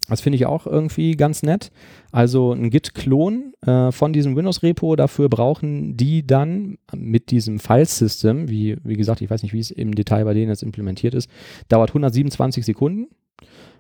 Das 0.08 0.22
finde 0.22 0.36
ich 0.36 0.46
auch 0.46 0.68
irgendwie 0.68 1.16
ganz 1.16 1.42
nett. 1.42 1.72
Also 2.12 2.54
ein 2.54 2.70
Git-Klon 2.70 3.54
äh, 3.66 3.92
von 3.92 4.14
diesem 4.14 4.36
Windows-Repo, 4.36 4.96
dafür 4.96 5.30
brauchen 5.30 5.98
die 5.98 6.26
dann 6.26 6.78
mit 6.96 7.32
diesem 7.32 7.60
File-System, 7.60 8.50
wie, 8.50 8.78
wie 8.84 8.96
gesagt, 8.96 9.22
ich 9.22 9.30
weiß 9.30 9.42
nicht, 9.42 9.54
wie 9.54 9.60
es 9.60 9.72
im 9.72 9.96
Detail 9.96 10.26
bei 10.26 10.34
denen 10.34 10.50
jetzt 10.50 10.64
implementiert 10.64 11.16
ist, 11.16 11.30
dauert 11.70 11.90
127 11.90 12.64
Sekunden 12.66 13.08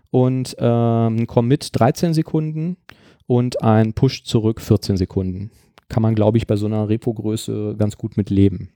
und 0.10 0.58
ein 0.60 1.28
Commit 1.28 1.70
13 1.74 2.14
Sekunden 2.14 2.78
und 3.28 3.62
ein 3.62 3.94
Push 3.94 4.24
zurück 4.24 4.62
14 4.62 4.98
Sekunden. 4.98 5.52
Kann 5.90 6.02
man, 6.02 6.16
glaube 6.16 6.38
ich, 6.38 6.48
bei 6.48 6.56
so 6.56 6.66
einer 6.66 6.90
Repo-Größe 6.90 7.76
ganz 7.78 7.98
gut 7.98 8.18
mit 8.18 8.30
leben. 8.30 8.70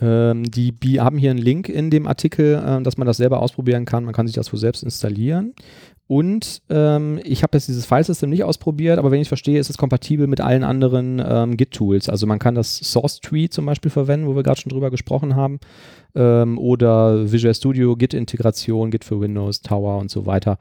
Ähm, 0.00 0.44
die 0.50 0.72
die 0.72 1.00
haben 1.00 1.18
hier 1.18 1.30
einen 1.30 1.38
Link 1.38 1.68
in 1.68 1.90
dem 1.90 2.06
Artikel, 2.06 2.54
äh, 2.54 2.82
dass 2.82 2.96
man 2.96 3.06
das 3.06 3.16
selber 3.16 3.40
ausprobieren 3.40 3.84
kann. 3.84 4.04
Man 4.04 4.14
kann 4.14 4.26
sich 4.26 4.36
das 4.36 4.52
wohl 4.52 4.60
selbst 4.60 4.82
installieren. 4.82 5.54
Und 6.08 6.62
ähm, 6.70 7.20
ich 7.22 7.42
habe 7.42 7.56
jetzt 7.58 7.68
dieses 7.68 7.84
Filesystem 7.84 8.30
nicht 8.30 8.42
ausprobiert, 8.42 8.98
aber 8.98 9.10
wenn 9.10 9.20
ich 9.20 9.28
verstehe, 9.28 9.60
ist 9.60 9.68
es 9.68 9.76
kompatibel 9.76 10.26
mit 10.26 10.40
allen 10.40 10.64
anderen 10.64 11.22
ähm, 11.24 11.58
Git-Tools. 11.58 12.08
Also 12.08 12.26
man 12.26 12.38
kann 12.38 12.54
das 12.54 12.78
Source 12.78 13.20
Tree 13.20 13.50
zum 13.50 13.66
Beispiel 13.66 13.90
verwenden, 13.90 14.26
wo 14.26 14.34
wir 14.34 14.42
gerade 14.42 14.58
schon 14.58 14.70
drüber 14.70 14.90
gesprochen 14.90 15.36
haben. 15.36 15.60
Ähm, 16.14 16.56
oder 16.58 17.30
Visual 17.30 17.54
Studio, 17.54 17.94
Git-Integration, 17.94 18.90
Git 18.90 19.04
für 19.04 19.20
Windows, 19.20 19.60
Tower 19.60 19.98
und 19.98 20.10
so 20.10 20.24
weiter. 20.24 20.56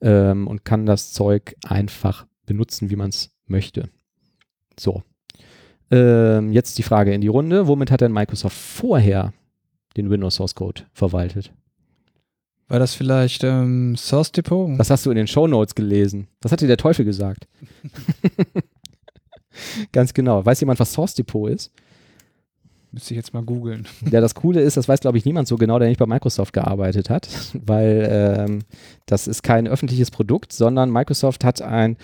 Ähm, 0.00 0.48
und 0.48 0.64
kann 0.64 0.84
das 0.84 1.12
Zeug 1.12 1.54
einfach 1.64 2.26
benutzen, 2.44 2.90
wie 2.90 2.96
man 2.96 3.10
es 3.10 3.30
möchte. 3.46 3.90
So, 4.76 5.02
ähm, 5.90 6.52
jetzt 6.52 6.78
die 6.78 6.82
Frage 6.82 7.12
in 7.12 7.20
die 7.20 7.28
Runde. 7.28 7.66
Womit 7.66 7.90
hat 7.90 8.00
denn 8.00 8.12
Microsoft 8.12 8.56
vorher 8.56 9.32
den 9.96 10.10
Windows 10.10 10.36
Source 10.36 10.54
Code 10.54 10.82
verwaltet? 10.92 11.52
War 12.68 12.78
das 12.78 12.94
vielleicht 12.94 13.44
ähm, 13.44 13.96
Source 13.96 14.32
Depot? 14.32 14.78
Das 14.78 14.90
hast 14.90 15.06
du 15.06 15.10
in 15.10 15.16
den 15.16 15.26
Show 15.26 15.46
Notes 15.46 15.74
gelesen. 15.74 16.28
Das 16.40 16.52
hat 16.52 16.60
dir 16.60 16.66
der 16.66 16.76
Teufel 16.76 17.04
gesagt. 17.04 17.48
Ganz 19.92 20.14
genau. 20.14 20.44
Weiß 20.44 20.60
jemand, 20.60 20.80
was 20.80 20.92
Source 20.92 21.14
Depot 21.14 21.50
ist? 21.50 21.72
Müsste 22.90 23.12
ich 23.12 23.16
jetzt 23.16 23.34
mal 23.34 23.42
googeln. 23.42 23.86
Ja, 24.10 24.20
das 24.20 24.34
Coole 24.34 24.60
ist, 24.60 24.76
das 24.76 24.88
weiß, 24.88 25.00
glaube 25.00 25.18
ich, 25.18 25.24
niemand 25.24 25.46
so 25.46 25.56
genau, 25.56 25.78
der 25.78 25.88
nicht 25.88 25.98
bei 25.98 26.06
Microsoft 26.06 26.54
gearbeitet 26.54 27.10
hat, 27.10 27.28
weil 27.52 28.08
ähm, 28.10 28.62
das 29.06 29.26
ist 29.26 29.42
kein 29.42 29.68
öffentliches 29.68 30.10
Produkt, 30.10 30.52
sondern 30.52 30.90
Microsoft 30.90 31.44
hat 31.44 31.60
ein, 31.60 31.96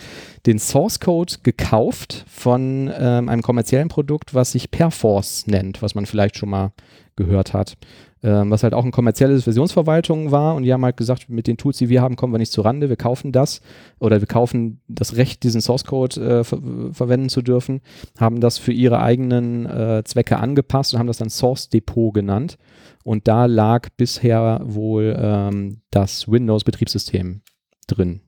den 0.45 0.59
Source 0.59 1.01
Code 1.01 1.35
gekauft 1.43 2.25
von 2.29 2.93
ähm, 2.99 3.29
einem 3.29 3.43
kommerziellen 3.43 3.89
Produkt, 3.89 4.35
was 4.35 4.53
sich 4.53 4.71
Perforce 4.71 5.47
nennt, 5.47 5.81
was 5.81 5.95
man 5.95 6.05
vielleicht 6.05 6.37
schon 6.37 6.51
mal 6.51 6.73
gehört 7.17 7.55
hat 7.55 7.77
ähm, 8.25 8.51
was 8.51 8.63
halt 8.63 8.73
auch 8.73 8.87
ein 8.87 8.91
kommerzielles 8.91 9.45
Versionsverwaltung 9.45 10.31
war. 10.31 10.55
Und 10.55 10.63
die 10.63 10.73
haben 10.73 10.85
halt 10.85 10.97
gesagt, 10.97 11.29
mit 11.29 11.47
den 11.47 11.59
Tools, 11.59 11.77
die 11.77 11.91
wir 11.91 12.01
haben, 12.01 12.17
kommen 12.17 12.33
wir 12.33 12.39
nicht 12.39 12.53
zu 12.53 12.63
Rande. 12.63 12.89
Wir 12.89 12.97
kaufen 12.97 13.33
das 13.33 13.61
oder 13.99 14.21
wir 14.21 14.27
kaufen 14.27 14.81
das 14.89 15.17
Recht, 15.17 15.43
diesen 15.43 15.61
Source 15.61 15.85
Code 15.85 16.21
äh, 16.21 16.45
ver 16.45 16.59
verwenden 16.93 17.29
zu 17.29 17.43
dürfen, 17.43 17.83
haben 18.19 18.41
das 18.41 18.57
für 18.57 18.73
ihre 18.73 19.01
eigenen 19.01 19.67
äh, 19.67 20.03
Zwecke 20.05 20.39
angepasst 20.39 20.95
und 20.95 21.01
haben 21.01 21.07
das 21.07 21.19
dann 21.19 21.29
Source 21.29 21.69
Depot 21.69 22.15
genannt. 22.15 22.57
Und 23.05 23.29
da 23.29 23.45
lag 23.45 23.91
bisher 23.99 24.61
wohl 24.65 25.15
ähm, 25.19 25.83
das 25.91 26.27
Windows-Betriebssystem 26.27 27.43
drin. 27.87 28.23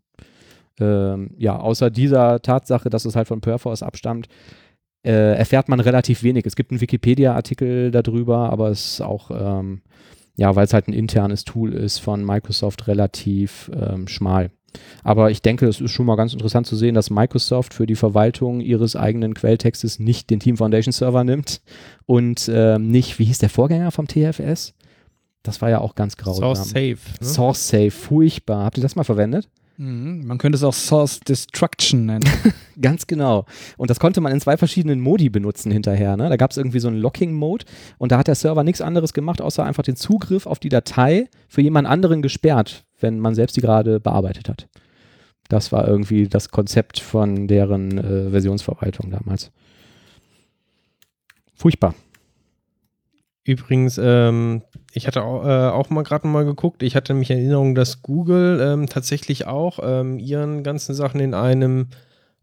Ähm, 0.78 1.30
ja, 1.38 1.58
außer 1.58 1.88
dieser 1.88 2.42
Tatsache, 2.42 2.90
dass 2.90 3.06
es 3.06 3.16
halt 3.16 3.28
von 3.28 3.40
Perforce 3.40 3.82
abstammt, 3.82 4.28
äh, 5.06 5.34
erfährt 5.34 5.68
man 5.68 5.80
relativ 5.80 6.22
wenig. 6.22 6.44
Es 6.44 6.56
gibt 6.56 6.70
einen 6.70 6.80
Wikipedia-Artikel 6.80 7.90
darüber, 7.90 8.50
aber 8.50 8.68
es 8.70 8.92
ist 8.92 9.00
auch 9.00 9.30
ähm, 9.30 9.80
ja, 10.36 10.54
weil 10.54 10.66
es 10.66 10.74
halt 10.74 10.88
ein 10.88 10.92
internes 10.92 11.44
Tool 11.44 11.72
ist 11.72 11.98
von 11.98 12.24
Microsoft 12.24 12.86
relativ 12.86 13.70
ähm, 13.74 14.06
schmal. 14.06 14.50
Aber 15.02 15.30
ich 15.30 15.40
denke, 15.40 15.66
es 15.66 15.80
ist 15.80 15.90
schon 15.90 16.04
mal 16.04 16.16
ganz 16.16 16.34
interessant 16.34 16.66
zu 16.66 16.76
sehen, 16.76 16.94
dass 16.94 17.08
Microsoft 17.08 17.72
für 17.72 17.86
die 17.86 17.94
Verwaltung 17.94 18.60
ihres 18.60 18.94
eigenen 18.94 19.32
Quelltextes 19.32 19.98
nicht 19.98 20.28
den 20.28 20.38
Team 20.38 20.58
Foundation 20.58 20.92
Server 20.92 21.24
nimmt 21.24 21.62
und 22.04 22.50
ähm, 22.52 22.88
nicht, 22.88 23.18
wie 23.18 23.24
hieß 23.24 23.38
der 23.38 23.48
Vorgänger 23.48 23.90
vom 23.90 24.06
TFS? 24.06 24.74
Das 25.42 25.62
war 25.62 25.70
ja 25.70 25.80
auch 25.80 25.94
ganz 25.94 26.18
grausam. 26.18 26.54
Source 26.54 26.68
Safe. 26.68 26.98
Ne? 27.20 27.26
Source 27.26 27.68
Safe, 27.68 27.90
furchtbar. 27.90 28.64
Habt 28.64 28.76
ihr 28.76 28.82
das 28.82 28.96
mal 28.96 29.04
verwendet? 29.04 29.48
Mhm. 29.78 30.26
Man 30.26 30.38
könnte 30.38 30.56
es 30.56 30.64
auch 30.64 30.72
Source 30.72 31.20
Destruction 31.20 32.06
nennen. 32.06 32.24
Ganz 32.80 33.06
genau. 33.06 33.46
Und 33.76 33.90
das 33.90 34.00
konnte 34.00 34.20
man 34.20 34.32
in 34.32 34.40
zwei 34.40 34.56
verschiedenen 34.56 35.00
Modi 35.00 35.28
benutzen 35.28 35.70
hinterher. 35.70 36.16
Ne? 36.16 36.28
Da 36.28 36.36
gab 36.36 36.50
es 36.50 36.56
irgendwie 36.56 36.80
so 36.80 36.88
einen 36.88 36.98
Locking-Mode 36.98 37.64
und 37.98 38.12
da 38.12 38.18
hat 38.18 38.28
der 38.28 38.34
Server 38.34 38.64
nichts 38.64 38.80
anderes 38.80 39.12
gemacht, 39.12 39.40
außer 39.40 39.64
einfach 39.64 39.82
den 39.82 39.96
Zugriff 39.96 40.46
auf 40.46 40.58
die 40.58 40.68
Datei 40.68 41.28
für 41.48 41.62
jemand 41.62 41.86
anderen 41.88 42.22
gesperrt, 42.22 42.84
wenn 43.00 43.18
man 43.20 43.34
selbst 43.34 43.56
die 43.56 43.60
gerade 43.60 44.00
bearbeitet 44.00 44.48
hat. 44.48 44.68
Das 45.48 45.72
war 45.72 45.86
irgendwie 45.86 46.28
das 46.28 46.50
Konzept 46.50 46.98
von 46.98 47.46
deren 47.46 47.98
äh, 47.98 48.30
Versionsverwaltung 48.30 49.10
damals. 49.10 49.52
Furchtbar. 51.54 51.94
Übrigens, 53.46 53.98
ähm, 54.02 54.62
ich 54.92 55.06
hatte 55.06 55.22
auch, 55.22 55.46
äh, 55.46 55.70
auch 55.70 55.88
mal 55.88 56.02
gerade 56.02 56.26
mal 56.26 56.44
geguckt, 56.44 56.82
ich 56.82 56.96
hatte 56.96 57.14
mich 57.14 57.30
in 57.30 57.38
Erinnerung, 57.38 57.76
dass 57.76 58.02
Google 58.02 58.60
ähm, 58.60 58.86
tatsächlich 58.86 59.46
auch 59.46 59.78
ähm, 59.80 60.18
ihren 60.18 60.64
ganzen 60.64 60.94
Sachen 60.96 61.20
in 61.20 61.32
einem 61.32 61.86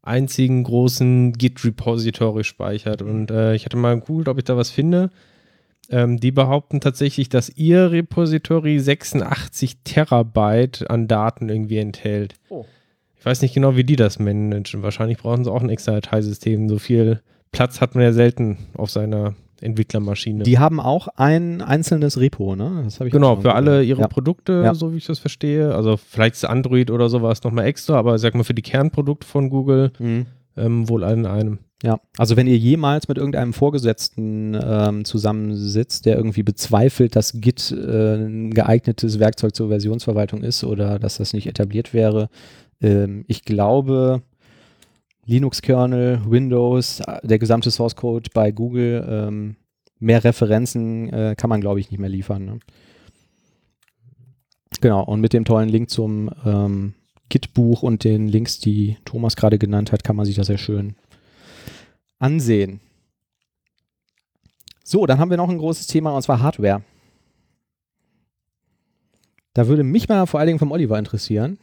einzigen 0.02 0.64
großen 0.64 1.34
Git-Repository 1.34 2.46
speichert. 2.46 3.02
Und 3.02 3.32
äh, 3.32 3.54
ich 3.54 3.66
hatte 3.66 3.76
mal 3.76 4.00
gegoogelt, 4.00 4.30
ob 4.30 4.38
ich 4.38 4.46
da 4.46 4.56
was 4.56 4.70
finde. 4.70 5.10
Ähm, 5.90 6.22
die 6.22 6.32
behaupten 6.32 6.80
tatsächlich, 6.80 7.28
dass 7.28 7.50
ihr 7.50 7.92
Repository 7.92 8.80
86 8.80 9.80
Terabyte 9.84 10.90
an 10.90 11.10
Daten 11.10 11.50
irgendwie 11.50 11.80
enthält. 11.80 12.36
Oh. 12.48 12.66
Ich 13.18 13.26
weiß 13.26 13.42
nicht 13.42 13.54
genau, 13.54 13.76
wie 13.76 13.84
die 13.84 13.98
das 13.98 14.20
managen. 14.20 14.84
Wahrscheinlich 14.84 15.18
brauchen 15.18 15.44
sie 15.44 15.52
auch 15.52 15.62
ein 15.62 15.70
extra 15.70 15.92
Dateisystem. 15.94 16.70
So 16.70 16.80
viel 16.80 17.22
Platz 17.52 17.82
hat 17.82 17.96
man 17.96 18.06
ja 18.06 18.14
selten 18.14 18.58
auf 18.76 18.90
seiner 18.90 19.36
Entwicklermaschine. 19.64 20.44
Die 20.44 20.60
haben 20.60 20.80
auch 20.80 21.08
ein 21.16 21.62
einzelnes 21.62 22.20
Repo, 22.20 22.56
ne? 22.56 22.88
Genau, 23.00 23.38
für 23.38 23.54
alle 23.56 23.84
ihre 23.84 24.02
ja. 24.02 24.08
Produkte, 24.08 24.62
Ja. 24.64 24.74
so 24.74 24.94
wie 24.94 24.98
ich 24.98 25.06
das 25.06 25.20
verstehe. 25.20 25.74
Also 25.74 25.98
vielleicht 25.98 26.36
ist 26.36 26.46
Android 26.46 26.92
oder 26.92 27.10
sowas 27.10 27.44
nochmal 27.44 27.66
extra, 27.66 27.96
aber 27.96 28.18
sag 28.20 28.36
mal 28.36 28.44
für 28.44 28.54
die 28.54 28.62
Kernprodukte 28.62 29.26
von 29.28 29.50
Google 29.50 29.92
Mhm. 30.00 30.26
ähm, 30.58 30.90
wohl 30.90 31.04
in 31.04 31.26
einem. 31.26 31.60
Ja, 31.84 32.00
also 32.18 32.38
wenn 32.38 32.48
ihr 32.48 32.58
jemals 32.58 33.10
mit 33.10 33.18
irgendeinem 33.18 33.52
Vorgesetzten 33.52 34.58
ähm, 34.64 35.04
zusammensitzt, 35.04 36.06
der 36.06 36.16
irgendwie 36.16 36.44
bezweifelt, 36.44 37.16
dass 37.18 37.34
Git 37.42 37.72
äh, 37.72 38.16
ein 38.16 38.52
geeignetes 38.54 39.20
Werkzeug 39.20 39.54
zur 39.54 39.68
Versionsverwaltung 39.68 40.44
ist 40.44 40.64
oder 40.64 40.98
dass 40.98 41.18
das 41.18 41.34
nicht 41.34 41.46
etabliert 41.48 41.94
wäre, 41.94 42.30
ähm, 42.82 43.26
ich 43.28 43.44
glaube, 43.44 44.22
Linux-Kernel, 45.26 46.22
Windows, 46.28 47.00
äh, 47.02 47.26
der 47.26 47.40
gesamte 47.40 47.72
Source 47.72 47.96
Code 47.96 48.30
bei 48.34 48.52
Google, 48.52 49.06
ähm, 49.10 49.56
mehr 50.00 50.24
Referenzen 50.24 51.12
äh, 51.12 51.36
kann 51.38 51.50
man, 51.50 51.62
glaube 51.62 51.80
ich, 51.80 51.92
nicht 51.92 52.00
mehr 52.00 52.10
liefern. 52.10 52.46
Ne? 52.46 52.60
Genau, 54.82 55.04
und 55.04 55.22
mit 55.22 55.34
dem 55.34 55.46
tollen 55.46 55.70
Link 55.70 55.90
zum 55.90 56.30
ähm, 56.46 56.94
Git-Buch 57.30 57.84
und 57.84 58.04
den 58.04 58.28
Links, 58.28 58.60
die 58.60 58.98
Thomas 59.06 59.36
gerade 59.36 59.58
genannt 59.58 59.92
hat, 59.92 60.04
kann 60.04 60.16
man 60.16 60.26
sich 60.26 60.36
das 60.36 60.48
sehr 60.48 60.58
schön 60.58 60.96
ansehen. 62.20 62.80
So, 64.84 65.06
dann 65.06 65.20
haben 65.20 65.30
wir 65.30 65.38
noch 65.38 65.50
ein 65.50 65.58
großes 65.58 65.88
Thema 65.88 66.12
und 66.12 66.22
zwar 66.22 66.42
Hardware. 66.42 66.84
Da 69.54 69.68
würde 69.68 69.84
mich 69.84 70.10
mal 70.10 70.26
vor 70.26 70.40
allen 70.40 70.48
Dingen 70.48 70.60
vom 70.60 70.72
Oliver 70.72 71.00
interessieren. 71.00 71.58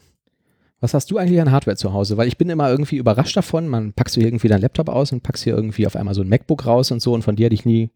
Was 0.80 0.94
hast 0.94 1.10
du 1.10 1.18
eigentlich 1.18 1.40
an 1.40 1.50
Hardware 1.50 1.76
zu 1.76 1.92
Hause? 1.92 2.16
Weil 2.16 2.28
ich 2.28 2.38
bin 2.38 2.48
immer 2.48 2.70
irgendwie 2.70 2.96
überrascht 2.96 3.36
davon. 3.36 3.68
Man 3.68 3.92
packst 3.92 4.16
du 4.16 4.20
hier 4.20 4.28
irgendwie 4.28 4.48
deinen 4.48 4.62
Laptop 4.62 4.88
aus 4.88 5.12
und 5.12 5.22
packst 5.22 5.44
hier 5.44 5.54
irgendwie 5.54 5.86
auf 5.86 5.94
einmal 5.94 6.14
so 6.14 6.22
ein 6.22 6.28
MacBook 6.28 6.66
raus 6.66 6.90
und 6.90 7.00
so. 7.00 7.12
Und 7.12 7.22
von 7.22 7.36
dir 7.36 7.46
hätte 7.46 7.54
ich 7.54 7.66
nie 7.66 7.90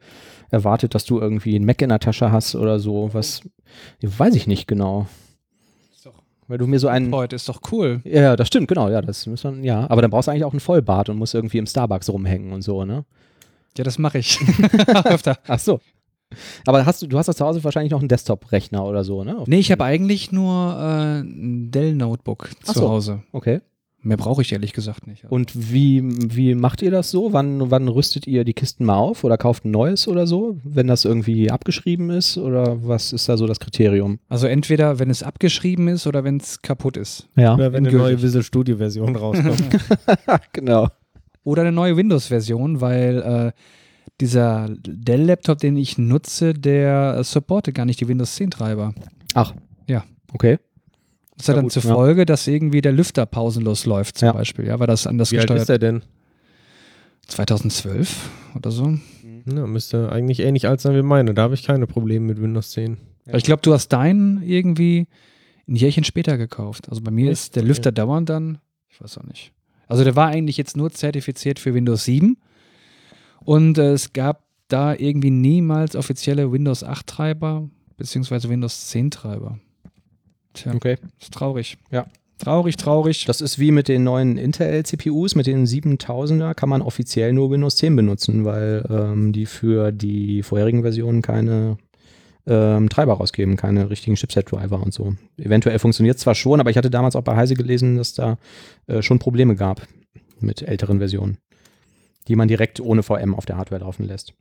erwartet, 0.50 0.94
dass 0.94 1.06
du 1.06 1.18
irgendwie 1.18 1.56
ein 1.56 1.64
Mac 1.64 1.80
in 1.80 1.88
der 1.88 1.98
Tasche 1.98 2.30
hast 2.30 2.54
oder 2.54 2.78
so. 2.78 3.08
Was, 3.12 3.40
weiß 4.02 4.34
ich 4.34 4.46
nicht 4.46 4.68
genau. 4.68 5.06
Weil 6.46 6.58
du 6.58 6.66
mir 6.66 6.78
so 6.78 6.88
einen. 6.88 7.12
Heute 7.14 7.36
ist 7.36 7.48
doch 7.48 7.60
cool. 7.72 8.02
Ja, 8.04 8.36
das 8.36 8.48
stimmt, 8.48 8.68
genau. 8.68 8.90
Ja, 8.90 9.00
das 9.00 9.26
muss 9.26 9.44
man, 9.44 9.64
ja. 9.64 9.88
Aber 9.88 10.02
dann 10.02 10.10
brauchst 10.10 10.28
du 10.28 10.32
eigentlich 10.32 10.44
auch 10.44 10.52
einen 10.52 10.60
Vollbart 10.60 11.08
und 11.08 11.16
musst 11.16 11.34
irgendwie 11.34 11.58
im 11.58 11.66
Starbucks 11.66 12.10
rumhängen 12.10 12.52
und 12.52 12.62
so, 12.62 12.84
ne? 12.84 13.04
Ja, 13.78 13.84
das 13.84 13.98
mache 13.98 14.18
ich. 14.18 14.38
Öfter. 15.04 15.38
Ach 15.46 15.58
so. 15.58 15.80
Aber 16.66 16.86
hast 16.86 17.02
du, 17.02 17.06
du 17.06 17.18
hast 17.18 17.26
das 17.26 17.36
zu 17.36 17.44
Hause 17.44 17.62
wahrscheinlich 17.64 17.92
noch 17.92 18.00
einen 18.00 18.08
Desktop-Rechner 18.08 18.84
oder 18.84 19.04
so, 19.04 19.24
ne? 19.24 19.42
Nee, 19.46 19.58
ich 19.58 19.70
habe 19.72 19.84
eigentlich 19.84 20.32
nur 20.32 20.76
äh, 20.78 21.20
ein 21.20 21.70
Dell-Notebook 21.70 22.50
zu 22.64 22.72
so. 22.72 22.88
Hause. 22.88 23.22
Okay. 23.32 23.60
Mehr 24.04 24.18
brauche 24.18 24.42
ich 24.42 24.52
ehrlich 24.52 24.74
gesagt 24.74 25.06
nicht. 25.06 25.24
Und 25.30 25.72
wie, 25.72 26.02
wie 26.04 26.54
macht 26.54 26.82
ihr 26.82 26.90
das 26.90 27.10
so? 27.10 27.32
Wann, 27.32 27.70
wann 27.70 27.88
rüstet 27.88 28.26
ihr 28.26 28.44
die 28.44 28.52
Kisten 28.52 28.84
mal 28.84 28.98
auf 28.98 29.24
oder 29.24 29.38
kauft 29.38 29.64
ein 29.64 29.70
neues 29.70 30.06
oder 30.06 30.26
so, 30.26 30.58
wenn 30.62 30.86
das 30.86 31.06
irgendwie 31.06 31.50
abgeschrieben 31.50 32.10
ist? 32.10 32.36
Oder 32.36 32.86
was 32.86 33.14
ist 33.14 33.30
da 33.30 33.38
so 33.38 33.46
das 33.46 33.60
Kriterium? 33.60 34.18
also 34.28 34.46
entweder, 34.46 34.98
wenn 34.98 35.08
es 35.08 35.22
abgeschrieben 35.22 35.88
ist 35.88 36.06
oder 36.06 36.22
wenn 36.22 36.36
es 36.36 36.60
kaputt 36.60 36.98
ist. 36.98 37.28
Ja, 37.34 37.54
Oder 37.54 37.72
wenn 37.72 37.86
eine 37.86 37.88
endgültig. 37.88 37.98
neue 37.98 38.22
Visual 38.22 38.44
Studio 38.44 38.76
Version 38.76 39.16
rauskommt. 39.16 39.64
genau. 40.52 40.88
Oder 41.42 41.62
eine 41.62 41.72
neue 41.72 41.96
Windows-Version, 41.96 42.82
weil 42.82 43.22
äh, 43.22 43.52
dieser 44.20 44.68
Dell-Laptop, 44.78 45.58
den 45.58 45.76
ich 45.76 45.98
nutze, 45.98 46.54
der 46.54 47.22
supportet 47.24 47.74
gar 47.74 47.84
nicht 47.84 48.00
die 48.00 48.08
Windows 48.08 48.36
10-Treiber. 48.38 48.94
Ach. 49.34 49.54
Ja. 49.88 50.04
Okay. 50.32 50.58
Das 51.36 51.48
hat 51.48 51.54
Ja, 51.54 51.54
dann 51.56 51.64
gut, 51.64 51.72
zur 51.72 51.82
ja. 51.82 51.94
Folge, 51.94 52.26
dass 52.26 52.46
irgendwie 52.46 52.80
der 52.80 52.92
Lüfter 52.92 53.26
pausenlos 53.26 53.86
läuft, 53.86 54.18
zum 54.18 54.26
Ja. 54.26 54.32
Beispiel, 54.32 54.66
ja, 54.66 54.78
weil 54.78 54.86
das 54.86 55.06
anders 55.06 55.32
Wie 55.32 55.38
alt 55.38 55.48
gesteuert 55.48 55.62
ist 55.62 55.68
er 55.68 55.78
denn? 55.78 56.02
2012 57.26 58.30
oder 58.54 58.70
so. 58.70 58.98
Ja, 59.46 59.66
müsste 59.66 60.10
eigentlich 60.12 60.40
ähnlich 60.40 60.68
alt 60.68 60.80
sein 60.80 60.94
wie 60.94 61.02
meine. 61.02 61.34
Da 61.34 61.42
habe 61.42 61.54
ich 61.54 61.64
keine 61.64 61.86
Probleme 61.86 62.26
mit 62.26 62.40
Windows 62.40 62.70
10. 62.70 62.98
Weil 63.26 63.36
Ich 63.36 63.44
glaube, 63.44 63.62
du 63.62 63.72
hast 63.72 63.88
deinen 63.88 64.42
irgendwie 64.42 65.06
ein 65.66 65.76
Jährchen 65.76 66.04
später 66.04 66.36
gekauft. 66.38 66.88
Also 66.88 67.00
bei 67.02 67.10
mir 67.10 67.30
ist 67.30 67.56
der 67.56 67.62
Lüfter 67.62 67.92
dauernd 67.92 68.28
dann, 68.28 68.58
ich 68.88 69.00
weiß 69.00 69.18
auch 69.18 69.24
nicht. 69.24 69.52
Also 69.86 70.04
der 70.04 70.16
war 70.16 70.28
eigentlich 70.28 70.56
jetzt 70.56 70.76
nur 70.76 70.90
zertifiziert 70.90 71.58
für 71.58 71.74
Windows 71.74 72.04
7 72.04 72.36
und 73.44 73.78
äh, 73.78 73.92
es 73.92 74.12
gab 74.12 74.42
da 74.68 74.94
irgendwie 74.94 75.30
niemals 75.30 75.94
offizielle 75.96 76.50
Windows 76.50 76.82
8 76.82 77.06
Treiber 77.06 77.68
beziehungsweise 77.96 78.48
Windows 78.48 78.88
10 78.88 79.10
Treiber. 79.10 79.58
Tja, 80.54 80.74
Okay. 80.74 80.96
ist 81.20 81.32
traurig. 81.32 81.78
Ja. 81.90 82.06
Traurig, 82.38 82.76
traurig. 82.76 83.26
Das 83.26 83.40
ist 83.40 83.58
wie 83.60 83.70
mit 83.70 83.86
den 83.86 84.02
neuen 84.02 84.36
Intel-CPUs, 84.38 85.36
mit 85.36 85.46
den 85.46 85.66
7000er 85.66 86.54
kann 86.54 86.68
man 86.68 86.82
offiziell 86.82 87.32
nur 87.32 87.50
Windows 87.50 87.76
10 87.76 87.94
benutzen, 87.94 88.44
weil 88.44 88.84
ähm, 88.90 89.32
die 89.32 89.46
für 89.46 89.92
die 89.92 90.42
vorherigen 90.42 90.82
Versionen 90.82 91.22
keine 91.22 91.76
ähm, 92.46 92.88
Treiber 92.88 93.14
rausgeben, 93.14 93.56
keine 93.56 93.88
richtigen 93.88 94.16
Chipset-Driver 94.16 94.82
und 94.82 94.92
so. 94.92 95.14
Eventuell 95.38 95.78
funktioniert 95.78 96.18
zwar 96.18 96.34
schon, 96.34 96.58
aber 96.60 96.70
ich 96.70 96.76
hatte 96.76 96.90
damals 96.90 97.14
auch 97.14 97.22
bei 97.22 97.36
Heise 97.36 97.54
gelesen, 97.54 97.96
dass 97.96 98.14
da 98.14 98.36
äh, 98.88 99.00
schon 99.00 99.20
Probleme 99.20 99.54
gab 99.54 99.86
mit 100.40 100.60
älteren 100.60 100.98
Versionen, 100.98 101.38
die 102.28 102.36
man 102.36 102.48
direkt 102.48 102.80
ohne 102.80 103.02
VM 103.02 103.34
auf 103.34 103.46
der 103.46 103.56
Hardware 103.56 103.82
laufen 103.82 104.04
lässt. 104.04 104.34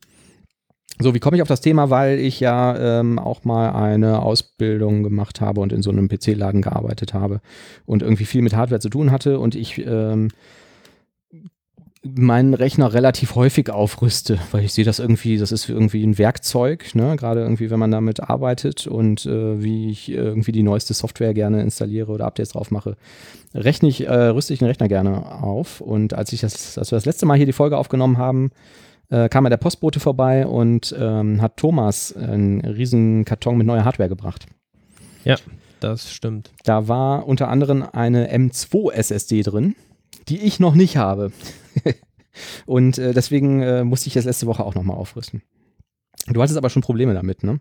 So, 0.99 1.15
wie 1.15 1.19
komme 1.19 1.37
ich 1.37 1.41
auf 1.41 1.47
das 1.47 1.61
Thema? 1.61 1.89
Weil 1.89 2.19
ich 2.19 2.39
ja 2.39 2.99
ähm, 2.99 3.17
auch 3.17 3.43
mal 3.45 3.71
eine 3.71 4.21
Ausbildung 4.21 5.01
gemacht 5.01 5.41
habe 5.41 5.59
und 5.61 5.73
in 5.73 5.81
so 5.81 5.89
einem 5.89 6.07
PC-Laden 6.07 6.61
gearbeitet 6.61 7.13
habe 7.13 7.41
und 7.85 8.03
irgendwie 8.03 8.25
viel 8.25 8.43
mit 8.43 8.55
Hardware 8.55 8.79
zu 8.79 8.89
tun 8.89 9.11
hatte 9.11 9.39
und 9.39 9.55
ich 9.55 9.79
ähm, 9.79 10.29
meinen 12.03 12.53
Rechner 12.53 12.93
relativ 12.93 13.35
häufig 13.35 13.69
aufrüste, 13.69 14.37
weil 14.51 14.65
ich 14.65 14.73
sehe 14.73 14.83
das 14.83 14.99
irgendwie, 14.99 15.37
das 15.37 15.53
ist 15.53 15.69
irgendwie 15.69 16.03
ein 16.03 16.17
Werkzeug, 16.17 16.93
ne? 16.95 17.15
gerade 17.15 17.41
irgendwie, 17.41 17.69
wenn 17.69 17.79
man 17.79 17.91
damit 17.91 18.19
arbeitet 18.19 18.87
und 18.87 19.25
äh, 19.25 19.63
wie 19.63 19.89
ich 19.89 20.09
irgendwie 20.09 20.51
die 20.51 20.63
neueste 20.63 20.93
Software 20.93 21.33
gerne 21.33 21.61
installiere 21.61 22.11
oder 22.11 22.25
Updates 22.25 22.51
drauf 22.51 22.71
mache, 22.71 22.97
rechne 23.55 23.87
ich, 23.87 24.05
äh, 24.05 24.13
rüste 24.13 24.53
ich 24.53 24.59
den 24.59 24.67
Rechner 24.67 24.89
gerne 24.89 25.41
auf 25.43 25.79
und 25.79 26.13
als 26.13 26.33
ich 26.33 26.41
das, 26.41 26.77
als 26.77 26.91
wir 26.91 26.97
das 26.97 27.05
letzte 27.05 27.25
Mal 27.25 27.37
hier 27.37 27.45
die 27.45 27.53
Folge 27.53 27.77
aufgenommen 27.77 28.17
haben, 28.17 28.51
äh, 29.09 29.29
kam 29.29 29.45
ja 29.45 29.49
der 29.49 29.57
Postbote 29.57 30.01
vorbei 30.01 30.45
und 30.45 30.93
ähm, 30.99 31.41
hat 31.41 31.55
Thomas 31.55 32.13
einen 32.15 32.61
riesen 32.61 33.23
Karton 33.23 33.57
mit 33.57 33.65
neuer 33.65 33.85
Hardware 33.85 34.09
gebracht. 34.09 34.45
Das 35.79 36.11
stimmt. 36.11 36.51
Da 36.63 36.87
war 36.87 37.27
unter 37.27 37.47
anderem 37.47 37.83
eine 37.83 38.33
M2 38.33 38.91
SSD 38.91 39.43
drin, 39.43 39.75
die 40.27 40.41
ich 40.41 40.59
noch 40.59 40.75
nicht 40.75 40.97
habe. 40.97 41.31
Und 42.65 42.97
äh, 42.97 43.13
deswegen 43.13 43.61
äh, 43.61 43.83
musste 43.83 44.07
ich 44.07 44.13
das 44.13 44.25
letzte 44.25 44.47
Woche 44.47 44.63
auch 44.63 44.75
nochmal 44.75 44.97
aufrüsten. 44.97 45.43
Du 46.27 46.41
hattest 46.41 46.57
aber 46.57 46.69
schon 46.69 46.81
Probleme 46.81 47.13
damit, 47.13 47.43
ne? 47.43 47.59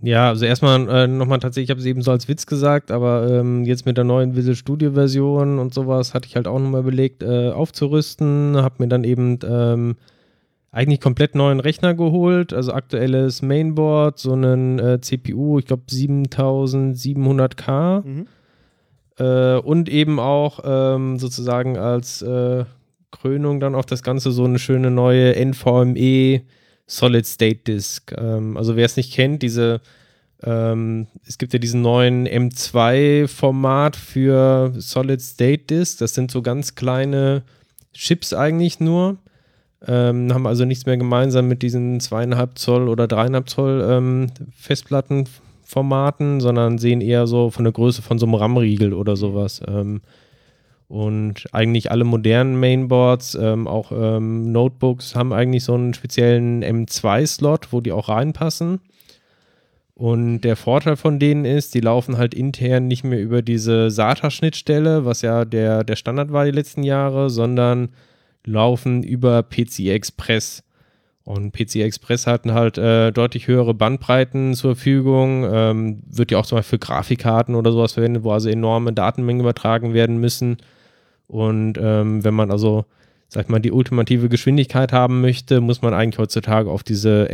Ja, 0.00 0.28
also 0.28 0.46
erstmal 0.46 0.88
äh, 0.88 1.06
nochmal 1.06 1.40
tatsächlich, 1.40 1.66
ich 1.66 1.70
habe 1.70 1.80
es 1.80 1.86
eben 1.86 2.00
so 2.00 2.12
als 2.12 2.28
Witz 2.28 2.46
gesagt, 2.46 2.90
aber 2.90 3.28
ähm, 3.30 3.64
jetzt 3.64 3.84
mit 3.84 3.98
der 3.98 4.04
neuen 4.04 4.34
Visual 4.34 4.56
Studio 4.56 4.92
Version 4.92 5.58
und 5.58 5.74
sowas 5.74 6.14
hatte 6.14 6.26
ich 6.26 6.36
halt 6.36 6.48
auch 6.48 6.58
nochmal 6.58 6.80
überlegt, 6.80 7.22
äh, 7.22 7.50
aufzurüsten, 7.50 8.56
habe 8.56 8.76
mir 8.78 8.88
dann 8.88 9.04
eben 9.04 9.38
ähm, 9.44 9.96
eigentlich 10.70 11.00
komplett 11.00 11.34
neuen 11.34 11.60
Rechner 11.60 11.92
geholt, 11.92 12.54
also 12.54 12.72
aktuelles 12.72 13.42
Mainboard, 13.42 14.18
so 14.18 14.32
einen 14.32 14.78
äh, 14.78 15.00
CPU, 15.02 15.58
ich 15.58 15.66
glaube 15.66 15.82
7700K 15.90 18.06
Mhm. 18.06 18.26
äh, 19.18 19.58
und 19.58 19.90
eben 19.90 20.18
auch 20.18 20.60
ähm, 20.64 21.18
sozusagen 21.18 21.76
als 21.76 22.22
äh, 22.22 22.64
Krönung 23.12 23.60
dann 23.60 23.76
auf 23.76 23.86
das 23.86 24.02
Ganze 24.02 24.32
so 24.32 24.44
eine 24.44 24.58
schöne 24.58 24.90
neue 24.90 25.36
NVMe 25.36 26.42
Solid 26.86 27.26
State 27.26 27.60
Disk. 27.66 28.12
Ähm, 28.18 28.56
also 28.56 28.74
wer 28.74 28.84
es 28.84 28.96
nicht 28.96 29.12
kennt, 29.12 29.42
diese 29.42 29.80
ähm, 30.44 31.06
es 31.26 31.38
gibt 31.38 31.52
ja 31.52 31.58
diesen 31.58 31.82
neuen 31.82 32.26
M2-Format 32.26 33.96
für 33.96 34.72
Solid 34.76 35.20
State 35.20 35.64
Disk. 35.70 35.98
Das 35.98 36.14
sind 36.14 36.30
so 36.30 36.42
ganz 36.42 36.74
kleine 36.74 37.44
Chips 37.92 38.34
eigentlich 38.34 38.80
nur. 38.80 39.18
Ähm, 39.86 40.32
haben 40.32 40.46
also 40.46 40.64
nichts 40.64 40.86
mehr 40.86 40.96
gemeinsam 40.96 41.48
mit 41.48 41.62
diesen 41.62 42.00
zweieinhalb 42.00 42.58
Zoll 42.58 42.88
oder 42.88 43.08
dreieinhalb 43.08 43.48
Zoll 43.48 43.84
ähm, 43.88 44.28
Festplattenformaten, 44.56 46.40
sondern 46.40 46.78
sehen 46.78 47.00
eher 47.00 47.26
so 47.26 47.50
von 47.50 47.64
der 47.64 47.72
Größe 47.72 48.02
von 48.02 48.18
so 48.18 48.26
einem 48.26 48.34
RAM-Riegel 48.34 48.92
oder 48.92 49.16
sowas. 49.16 49.60
Ähm, 49.66 50.00
und 50.92 51.46
eigentlich 51.52 51.90
alle 51.90 52.04
modernen 52.04 52.60
Mainboards, 52.60 53.34
ähm, 53.34 53.66
auch 53.66 53.92
ähm, 53.92 54.52
Notebooks, 54.52 55.16
haben 55.16 55.32
eigentlich 55.32 55.64
so 55.64 55.72
einen 55.72 55.94
speziellen 55.94 56.62
M2-Slot, 56.62 57.72
wo 57.72 57.80
die 57.80 57.92
auch 57.92 58.10
reinpassen. 58.10 58.78
Und 59.94 60.42
der 60.42 60.54
Vorteil 60.54 60.96
von 60.96 61.18
denen 61.18 61.46
ist, 61.46 61.74
die 61.74 61.80
laufen 61.80 62.18
halt 62.18 62.34
intern 62.34 62.88
nicht 62.88 63.04
mehr 63.04 63.22
über 63.22 63.40
diese 63.40 63.88
SATA-Schnittstelle, 63.88 65.06
was 65.06 65.22
ja 65.22 65.46
der, 65.46 65.82
der 65.82 65.96
Standard 65.96 66.30
war 66.30 66.44
die 66.44 66.50
letzten 66.50 66.82
Jahre, 66.82 67.30
sondern 67.30 67.88
laufen 68.44 69.02
über 69.02 69.42
PCI 69.42 69.92
Express. 69.92 70.62
Und 71.24 71.52
PCI 71.52 71.84
Express 71.84 72.26
hatten 72.26 72.52
halt 72.52 72.76
äh, 72.76 73.12
deutlich 73.12 73.46
höhere 73.48 73.72
Bandbreiten 73.72 74.52
zur 74.52 74.76
Verfügung. 74.76 75.46
Ähm, 75.50 76.02
wird 76.04 76.32
ja 76.32 76.38
auch 76.38 76.44
zum 76.44 76.58
Beispiel 76.58 76.78
für 76.78 76.86
Grafikkarten 76.86 77.54
oder 77.54 77.72
sowas 77.72 77.94
verwendet, 77.94 78.24
wo 78.24 78.32
also 78.32 78.50
enorme 78.50 78.92
Datenmengen 78.92 79.40
übertragen 79.40 79.94
werden 79.94 80.18
müssen. 80.18 80.58
Und 81.32 81.78
ähm, 81.80 82.22
wenn 82.24 82.34
man 82.34 82.50
also, 82.50 82.84
sag 83.28 83.44
ich 83.44 83.48
mal, 83.48 83.58
die 83.58 83.72
ultimative 83.72 84.28
Geschwindigkeit 84.28 84.92
haben 84.92 85.22
möchte, 85.22 85.62
muss 85.62 85.80
man 85.80 85.94
eigentlich 85.94 86.18
heutzutage 86.18 86.70
auf 86.70 86.82
diese 86.82 87.26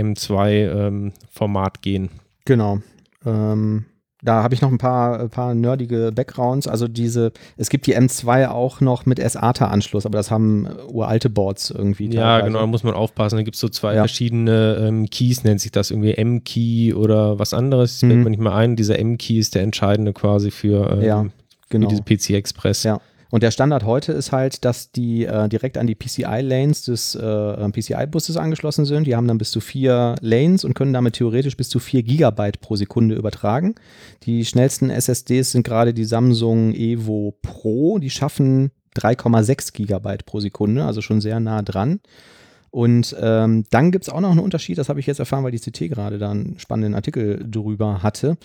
M2-Format 0.83 1.83
gehen. 1.83 2.09
Genau. 2.45 2.79
Ähm, 3.27 3.85
da 4.23 4.43
habe 4.43 4.53
ich 4.55 4.61
noch 4.63 4.71
ein 4.73 4.79
paar, 4.79 5.21
ein 5.21 5.31
paar 5.31 5.55
nerdige 5.55 6.11
Backgrounds. 6.13 6.67
Also 6.67 6.89
diese, 6.89 7.33
es 7.57 7.71
gibt 7.71 7.87
die 7.87 7.97
M2 7.97 8.49
auch 8.49 8.81
noch 8.81 9.07
mit 9.07 9.19
SATA-Anschluss, 9.21 10.07
aber 10.07 10.19
das 10.19 10.31
haben 10.31 10.67
äh, 10.67 10.71
uralte 10.93 11.31
Boards 11.31 11.71
irgendwie. 11.71 12.07
Ja, 12.07 12.23
teilweise. 12.39 12.47
genau, 12.47 12.61
da 12.61 12.67
muss 12.67 12.83
man 12.85 12.95
aufpassen. 12.95 13.37
Da 13.37 13.43
gibt 13.43 13.55
es 13.55 13.61
so 13.61 13.69
zwei 13.69 13.95
Ja. 13.95 14.01
verschiedene 14.03 14.77
ähm, 14.81 15.07
Keys, 15.11 15.45
nennt 15.45 15.61
sich 15.61 15.71
das 15.71 15.91
irgendwie 15.91 16.15
M-Key 16.15 16.95
oder 16.95 17.39
was 17.39 17.55
anderes. 17.55 17.93
Das 17.93 18.01
fällt 18.09 18.17
Mhm. 18.19 18.25
mir 18.25 18.31
nicht 18.31 18.41
mal 18.43 18.55
ein. 18.57 18.75
Dieser 18.77 18.99
M-Key 18.99 19.39
ist 19.39 19.55
der 19.55 19.63
entscheidende 19.63 20.13
quasi 20.13 20.51
für, 20.51 20.91
ähm, 20.93 21.03
Ja, 21.03 21.23
für 21.25 21.31
genau. 21.71 21.89
diese 21.89 22.03
PC 22.03 22.31
Express. 22.35 22.83
Ja. 22.83 23.01
Und 23.31 23.43
der 23.43 23.51
Standard 23.51 23.85
heute 23.85 24.13
ist 24.13 24.33
halt, 24.33 24.65
dass 24.65 24.91
die 24.91 25.25
äh, 25.25 25.49
direkt 25.49 25.77
an 25.77 25.87
die 25.87 25.95
PCI-Lanes 25.95 26.83
des 26.83 27.15
äh, 27.15 27.71
PCI-Busses 27.71 28.37
angeschlossen 28.37 28.87
sind. 28.87 29.07
Die 29.07 29.17
haben 29.17 29.29
dann 29.29 29.39
bis 29.39 29.51
zu 29.51 29.61
vier 29.61 30.15
Lanes 30.21 30.65
und 30.65 30.75
können 30.75 30.95
damit 30.95 31.15
theoretisch 31.15 31.57
bis 31.57 31.69
zu 31.69 31.79
vier 31.79 32.03
Gigabyte 32.03 32.61
pro 32.61 32.77
Sekunde 32.77 33.15
übertragen. 33.15 33.75
Die 34.23 34.45
schnellsten 34.45 34.89
SSDs 34.89 35.53
sind 35.53 35.63
gerade 35.63 35.93
die 35.93 36.05
Samsung 36.05 36.73
Evo 36.73 37.35
Pro. 37.43 37.99
Die 37.99 38.11
schaffen 38.11 38.71
3,6 38.97 39.73
Gigabyte 39.75 40.25
pro 40.25 40.41
Sekunde, 40.41 40.85
also 40.85 41.03
schon 41.03 41.21
sehr 41.21 41.39
nah 41.41 41.63
dran. 41.63 42.01
Und 42.71 43.17
ähm, 43.19 43.65
dann 43.71 43.91
gibt 43.91 44.05
es 44.05 44.11
auch 44.11 44.21
noch 44.21 44.31
einen 44.31 44.41
Unterschied, 44.41 44.77
das 44.77 44.89
habe 44.89 45.01
ich 45.01 45.07
jetzt 45.07 45.21
erfahren, 45.21 45.43
weil 45.43 45.53
die 45.53 45.59
CT 45.59 45.89
gerade 45.89 46.19
da 46.19 46.31
einen 46.31 46.59
spannenden 46.59 46.95
Artikel 46.95 47.45
drüber 47.49 48.03
hatte. 48.03 48.37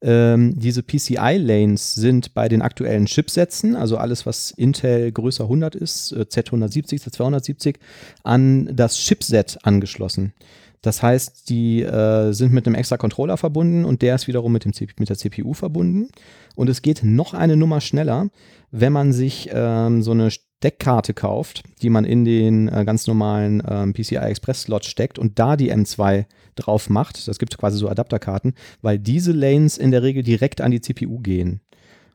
Ähm, 0.00 0.54
diese 0.56 0.82
PCI-Lanes 0.82 1.94
sind 1.94 2.32
bei 2.34 2.48
den 2.48 2.62
aktuellen 2.62 3.06
Chipsätzen, 3.06 3.74
also 3.74 3.96
alles, 3.96 4.26
was 4.26 4.52
Intel 4.52 5.10
größer 5.10 5.44
100 5.44 5.74
ist, 5.74 6.12
äh, 6.12 6.20
Z170, 6.20 7.02
Z270, 7.02 7.76
an 8.22 8.70
das 8.74 8.96
Chipset 8.96 9.58
angeschlossen. 9.62 10.34
Das 10.82 11.02
heißt, 11.02 11.50
die 11.50 11.82
äh, 11.82 12.32
sind 12.32 12.52
mit 12.52 12.66
einem 12.66 12.76
extra 12.76 12.96
Controller 12.96 13.36
verbunden 13.36 13.84
und 13.84 14.02
der 14.02 14.14
ist 14.14 14.28
wiederum 14.28 14.52
mit, 14.52 14.64
dem 14.64 14.72
mit 14.98 15.08
der 15.08 15.16
CPU 15.16 15.52
verbunden. 15.52 16.08
Und 16.54 16.68
es 16.68 16.82
geht 16.82 17.02
noch 17.02 17.34
eine 17.34 17.56
Nummer 17.56 17.80
schneller, 17.80 18.30
wenn 18.70 18.92
man 18.92 19.12
sich 19.12 19.50
ähm, 19.52 20.02
so 20.02 20.12
eine 20.12 20.30
Steckkarte 20.58 21.14
kauft, 21.14 21.62
die 21.82 21.88
man 21.90 22.04
in 22.04 22.24
den 22.24 22.68
äh, 22.68 22.84
ganz 22.84 23.06
normalen 23.06 23.62
ähm, 23.68 23.92
PCI 23.92 24.16
Express 24.16 24.62
Slot 24.62 24.84
steckt 24.84 25.18
und 25.18 25.38
da 25.38 25.56
die 25.56 25.72
M2 25.72 26.24
drauf 26.56 26.90
macht. 26.90 27.28
Das 27.28 27.38
gibt 27.38 27.56
quasi 27.58 27.78
so 27.78 27.88
Adapterkarten, 27.88 28.54
weil 28.82 28.98
diese 28.98 29.30
Lanes 29.32 29.78
in 29.78 29.92
der 29.92 30.02
Regel 30.02 30.24
direkt 30.24 30.60
an 30.60 30.72
die 30.72 30.80
CPU 30.80 31.20
gehen. 31.20 31.60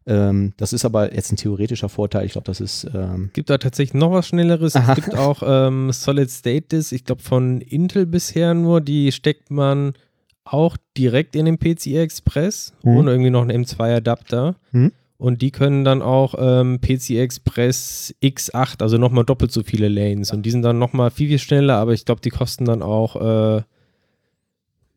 Ähm, 0.06 0.52
das 0.58 0.74
ist 0.74 0.84
aber 0.84 1.16
jetzt 1.16 1.32
ein 1.32 1.38
theoretischer 1.38 1.88
Vorteil. 1.88 2.26
Ich 2.26 2.34
glaube, 2.34 2.44
das 2.46 2.60
ist 2.60 2.86
ähm, 2.94 3.30
gibt 3.32 3.50
da 3.50 3.58
tatsächlich 3.58 3.94
noch 3.94 4.12
was 4.12 4.28
Schnelleres. 4.28 4.76
Aha. 4.76 4.92
Es 4.92 4.96
gibt 5.06 5.16
auch 5.18 5.42
ähm, 5.46 5.94
Solid 5.94 6.30
State 6.30 6.68
Disk, 6.68 6.92
ich 6.92 7.06
glaube 7.06 7.22
von 7.22 7.62
Intel 7.62 8.06
bisher 8.06 8.54
nur, 8.54 8.82
die 8.82 9.14
steckt 9.14 9.52
man 9.52 9.94
auch 10.44 10.76
direkt 10.98 11.38
in 11.38 11.46
den 11.46 11.58
PCI 11.58 12.00
Express, 12.00 12.74
Mhm. 12.84 12.98
ohne 12.98 13.12
irgendwie 13.12 13.30
noch 13.30 13.44
einen 13.44 13.64
M2-Adapter. 13.64 14.56
Mhm. 14.74 14.92
Und 15.24 15.42
die 15.42 15.52
können 15.52 15.86
dann 15.86 16.02
auch 16.02 16.36
ähm, 16.38 16.80
PCI 16.82 17.20
Express 17.20 18.14
X8, 18.22 18.82
also 18.82 18.98
nochmal 18.98 19.24
doppelt 19.24 19.54
so 19.54 19.64
viele 19.64 19.88
Lanes. 19.88 20.34
Und 20.34 20.46
die 20.46 20.52
sind 20.52 20.64
dann 20.64 20.80
nochmal 20.80 21.12
viel, 21.12 21.30
viel 21.30 21.40
schneller, 21.40 21.78
aber 21.78 21.94
ich 21.94 22.04
glaube, 22.04 22.20
die 22.20 22.30
kosten 22.30 22.66
dann 22.66 22.82
auch 22.82 23.16
äh, 23.16 23.62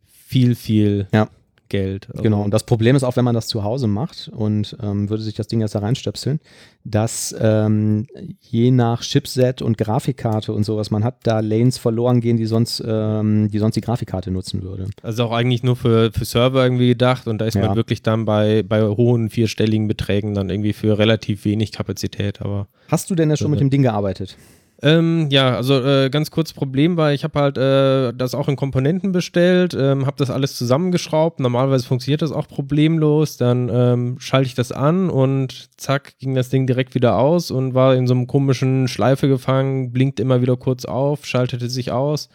viel, 0.05 0.57
viel 0.57 1.07
Ja. 1.13 1.29
Geld. 1.69 2.09
Also, 2.11 2.23
Genau, 2.23 2.43
und 2.43 2.53
das 2.53 2.65
Problem 2.65 2.97
ist 2.97 3.03
auch, 3.05 3.17
wenn 3.17 3.25
man 3.25 3.35
das 3.35 3.47
zu 3.47 3.65
Hause 3.65 3.87
macht 3.87 4.29
und 4.35 4.77
ähm, 4.83 5.09
würde 5.11 5.23
sich 5.23 5.35
das 5.35 5.47
Ding 5.47 5.61
jetzt 5.61 5.75
da 5.75 5.81
reinstöpseln, 5.81 6.41
dass 6.85 7.35
ähm, 7.41 8.07
je 8.41 8.71
nach 8.71 9.03
Chipset 9.03 9.63
und 9.63 9.77
Grafikkarte 9.79 10.53
und 10.53 10.65
so, 10.65 10.77
was 10.77 10.91
man 10.91 11.03
hat, 11.05 11.17
da 11.25 11.41
Lanes 11.41 11.79
verloren 11.79 12.21
gehen, 12.21 12.37
die 12.37 12.47
sonst, 12.47 12.83
ähm, 12.87 13.49
die 13.51 13.59
sonst 13.59 13.75
die 13.75 13.81
Grafikkarte 13.81 14.31
nutzen 14.31 14.63
würde. 14.63 14.87
Also 15.03 15.25
auch 15.25 15.33
eigentlich 15.33 15.63
nur 15.63 15.77
für, 15.77 16.13
für 16.13 16.25
Server 16.25 16.63
irgendwie 16.63 16.89
gedacht 16.89 17.27
und 17.27 17.39
da 17.39 17.47
ist 17.47 17.55
Ja. 17.55 17.67
man 17.67 17.77
wirklich 17.77 18.03
dann 18.03 18.25
bei, 18.25 18.63
bei 18.63 18.83
hohen 18.87 19.31
vierstelligen 19.31 19.89
Beträgen 19.89 20.35
dann 20.35 20.51
irgendwie 20.51 20.73
für 20.73 20.99
relativ 20.99 21.45
wenig 21.45 21.73
Kapazität, 21.73 22.41
aber 22.41 22.69
Hast 22.89 23.11
du 23.11 23.15
denn 23.15 23.31
jetzt 23.31 23.41
schon 23.41 23.51
mit 23.51 23.61
dem 23.61 23.71
Ding 23.71 23.83
gearbeitet? 23.83 24.37
Ähm, 24.83 25.29
ja, 25.31 25.57
also 25.57 25.83
äh, 25.83 26.11
ganz 26.11 26.31
kurz 26.31 26.53
Problem 26.53 26.99
war, 26.99 27.13
ich 27.13 27.25
habe 27.25 27.41
halt 27.41 27.57
äh, 27.57 28.13
das 28.13 28.35
auch 28.35 28.47
in 28.49 28.57
Komponenten 28.57 29.11
bestellt, 29.11 29.75
ähm, 29.79 30.05
habe 30.05 30.19
das 30.19 30.31
alles 30.31 30.55
zusammengeschraubt. 30.57 31.41
Normalerweise 31.41 31.87
funktioniert 31.87 32.21
das 32.21 32.31
auch 32.31 32.47
problemlos. 32.47 33.39
Dann 33.39 33.71
ähm, 33.73 34.17
schalte 34.19 34.49
ich 34.49 34.55
das 34.55 34.73
an 34.73 35.09
und 35.09 35.71
zack, 35.79 36.19
ging 36.19 36.35
das 36.35 36.51
Ding 36.51 36.67
direkt 36.67 36.95
wieder 36.95 37.17
aus 37.17 37.51
und 37.51 37.73
war 37.73 37.95
in 37.95 38.07
so 38.07 38.13
einem 38.13 38.27
komischen 38.27 38.87
Schleife 38.87 39.29
gefangen, 39.29 39.93
blinkt 39.93 40.21
immer 40.21 40.43
wieder 40.43 40.59
kurz 40.59 40.85
auf, 40.85 41.25
schaltete 41.25 41.71
sich 41.71 41.91
aus 41.91 42.29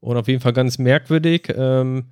und 0.00 0.16
auf 0.16 0.26
jeden 0.26 0.40
Fall 0.40 0.52
ganz 0.52 0.78
merkwürdig. 0.78 1.52
Ähm, 1.56 2.06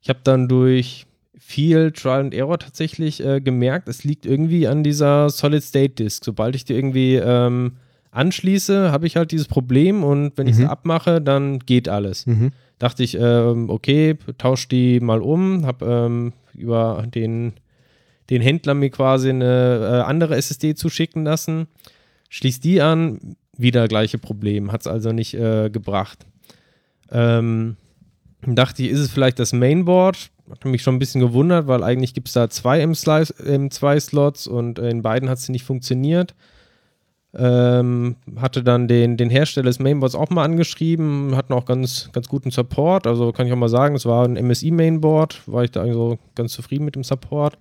ich 0.00 0.08
habe 0.08 0.20
dann 0.24 0.48
durch 0.48 1.06
viel 1.38 1.92
Trial 1.92 2.20
and 2.20 2.34
Error 2.34 2.58
tatsächlich 2.58 3.24
äh, 3.24 3.40
gemerkt, 3.40 3.88
es 3.88 4.02
liegt 4.02 4.26
irgendwie 4.26 4.66
an 4.66 4.82
dieser 4.82 5.30
Solid 5.30 5.62
State 5.62 5.94
Disk. 6.02 6.24
Sobald 6.24 6.56
ich 6.56 6.64
die 6.64 6.74
irgendwie 6.74 7.14
ähm, 7.14 7.76
anschließe, 8.14 8.90
habe 8.92 9.06
ich 9.06 9.16
halt 9.16 9.32
dieses 9.32 9.48
Problem 9.48 10.04
und 10.04 10.36
wenn 10.36 10.46
ich 10.46 10.56
sie 10.56 10.62
Mhm. 10.64 10.70
abmache, 10.70 11.20
dann 11.20 11.58
geht 11.60 11.88
alles. 11.88 12.26
Mhm. 12.26 12.52
Dachte 12.78 13.02
ich, 13.02 13.16
ähm, 13.20 13.70
okay, 13.70 14.16
tausch 14.38 14.68
die 14.68 15.00
mal 15.00 15.20
um, 15.20 15.66
habe 15.66 15.84
ähm, 15.86 16.32
über 16.54 17.04
den, 17.14 17.52
den 18.30 18.42
Händler 18.42 18.74
mir 18.74 18.90
quasi 18.90 19.30
eine 19.30 20.02
äh, 20.04 20.08
andere 20.08 20.36
SSD 20.36 20.74
zuschicken 20.74 21.24
lassen, 21.24 21.66
schließ 22.30 22.60
die 22.60 22.80
an, 22.80 23.36
wieder 23.56 23.86
gleiche 23.88 24.18
Problem, 24.18 24.72
hat 24.72 24.80
es 24.80 24.86
also 24.86 25.12
nicht 25.12 25.34
äh, 25.34 25.70
gebracht. 25.70 26.26
Ähm, 27.12 27.76
dachte 28.46 28.82
ich, 28.82 28.90
ist 28.90 28.98
es 29.00 29.10
vielleicht 29.10 29.38
das 29.38 29.52
Mainboard? 29.52 30.30
Hat 30.50 30.64
mich 30.64 30.82
schon 30.82 30.96
ein 30.96 30.98
bisschen 30.98 31.20
gewundert, 31.20 31.68
weil 31.68 31.82
eigentlich 31.82 32.12
gibt 32.14 32.28
es 32.28 32.34
da 32.34 32.50
zwei 32.50 32.82
M2-Slots 32.84 34.46
und 34.46 34.78
in 34.78 35.02
beiden 35.02 35.28
hat 35.30 35.38
es 35.38 35.48
nicht 35.48 35.64
funktioniert. 35.64 36.34
Ähm, 37.36 38.14
hatte 38.36 38.62
dann 38.62 38.86
den, 38.86 39.16
den 39.16 39.28
Hersteller 39.28 39.66
des 39.66 39.80
Mainboards 39.80 40.14
auch 40.14 40.30
mal 40.30 40.44
angeschrieben, 40.44 41.36
hatten 41.36 41.52
auch 41.52 41.64
ganz, 41.64 42.10
ganz 42.12 42.28
guten 42.28 42.52
Support. 42.52 43.08
Also 43.08 43.32
kann 43.32 43.46
ich 43.46 43.52
auch 43.52 43.56
mal 43.56 43.68
sagen, 43.68 43.96
es 43.96 44.06
war 44.06 44.24
ein 44.24 44.34
MSI-Mainboard, 44.34 45.42
war 45.46 45.64
ich 45.64 45.72
da 45.72 45.82
also 45.82 46.18
ganz 46.36 46.52
zufrieden 46.52 46.84
mit 46.84 46.94
dem 46.94 47.02
Support. 47.02 47.58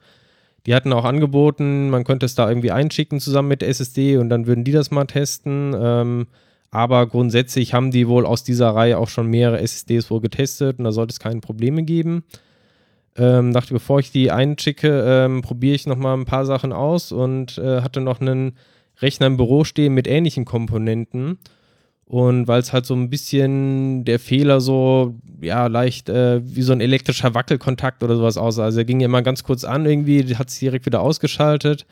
Die 0.67 0.75
hatten 0.75 0.93
auch 0.93 1.05
angeboten, 1.05 1.89
man 1.89 2.03
könnte 2.03 2.25
es 2.25 2.35
da 2.35 2.47
irgendwie 2.47 2.71
einschicken 2.71 3.19
zusammen 3.19 3.49
mit 3.49 3.63
SSD 3.63 4.17
und 4.17 4.29
dann 4.29 4.45
würden 4.45 4.63
die 4.63 4.71
das 4.71 4.91
mal 4.91 5.05
testen. 5.05 5.75
Ähm, 5.77 6.27
aber 6.69 7.07
grundsätzlich 7.07 7.73
haben 7.73 7.91
die 7.91 8.07
wohl 8.07 8.25
aus 8.25 8.43
dieser 8.43 8.69
Reihe 8.69 8.97
auch 8.97 9.09
schon 9.09 9.27
mehrere 9.27 9.59
SSDs 9.59 10.09
wohl 10.09 10.21
getestet 10.21 10.77
und 10.79 10.85
da 10.85 10.91
sollte 10.91 11.11
es 11.11 11.19
keine 11.19 11.39
Probleme 11.39 11.83
geben. 11.83 12.23
Ähm, 13.15 13.53
dachte, 13.53 13.73
bevor 13.73 13.99
ich 13.99 14.11
die 14.11 14.31
einschicke, 14.31 15.03
ähm, 15.05 15.41
probiere 15.41 15.75
ich 15.75 15.85
nochmal 15.85 16.17
ein 16.17 16.25
paar 16.25 16.45
Sachen 16.45 16.73
aus 16.73 17.11
und 17.11 17.57
äh, 17.57 17.81
hatte 17.81 18.01
noch 18.01 18.21
einen 18.21 18.53
Rechner 19.03 19.27
im 19.27 19.37
Büro 19.37 19.63
stehen 19.63 19.93
mit 19.93 20.07
ähnlichen 20.07 20.45
Komponenten 20.45 21.37
Und 22.05 22.47
weil 22.47 22.59
es 22.59 22.73
halt 22.73 22.85
so 22.85 22.95
ein 22.95 23.09
bisschen 23.09 24.03
der 24.05 24.19
Fehler 24.19 24.59
so, 24.61 25.15
ja, 25.41 25.67
leicht 25.67 26.09
äh, 26.09 26.41
wie 26.43 26.61
so 26.63 26.73
ein 26.73 26.81
elektrischer 26.81 27.33
Wackelkontakt 27.33 28.03
oder 28.03 28.15
sowas 28.15 28.37
aussah. 28.37 28.63
Also 28.65 28.79
er 28.79 28.85
ging 28.85 28.99
ja 28.99 29.05
immer 29.05 29.21
ganz 29.21 29.43
kurz 29.43 29.63
an 29.63 29.85
irgendwie, 29.85 30.35
hat 30.35 30.49
sich 30.49 30.59
direkt 30.59 30.85
wieder 30.85 31.01
ausgeschaltet. 31.01 31.85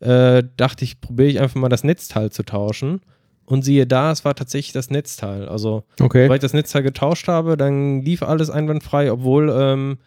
Äh, 0.00 0.42
dachte 0.56 0.84
ich, 0.84 1.00
probiere 1.00 1.28
ich 1.28 1.40
einfach 1.40 1.56
mal 1.60 1.68
das 1.70 1.84
Netzteil 1.84 2.30
zu 2.30 2.42
tauschen. 2.42 3.00
Und 3.46 3.62
siehe 3.62 3.86
da, 3.86 4.10
es 4.10 4.24
war 4.24 4.34
tatsächlich 4.34 4.72
das 4.72 4.90
Netzteil. 4.90 5.48
Also, 5.48 5.84
Okay. 6.00 6.24
sobald 6.24 6.38
ich 6.40 6.46
das 6.46 6.54
Netzteil 6.54 6.82
getauscht 6.82 7.28
habe, 7.28 7.56
dann 7.56 8.00
lief 8.02 8.22
alles 8.22 8.48
einwandfrei, 8.50 9.10
obwohl 9.12 9.50
ähm, 9.54 9.98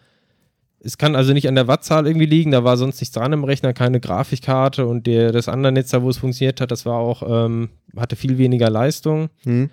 es 0.80 0.98
kann 0.98 1.16
also 1.16 1.32
nicht 1.32 1.48
an 1.48 1.54
der 1.54 1.66
Wattzahl 1.66 2.06
irgendwie 2.06 2.26
liegen, 2.26 2.52
da 2.52 2.64
war 2.64 2.76
sonst 2.76 3.00
nichts 3.00 3.14
dran 3.14 3.32
im 3.32 3.44
Rechner, 3.44 3.72
keine 3.72 4.00
Grafikkarte 4.00 4.86
und 4.86 5.06
der, 5.06 5.32
das 5.32 5.48
andere 5.48 5.72
Netzteil, 5.72 6.02
wo 6.02 6.10
es 6.10 6.18
funktioniert 6.18 6.60
hat, 6.60 6.70
das 6.70 6.86
war 6.86 6.98
auch, 6.98 7.22
ähm, 7.26 7.70
hatte 7.96 8.16
viel 8.16 8.38
weniger 8.38 8.70
Leistung. 8.70 9.28
Hm. 9.42 9.70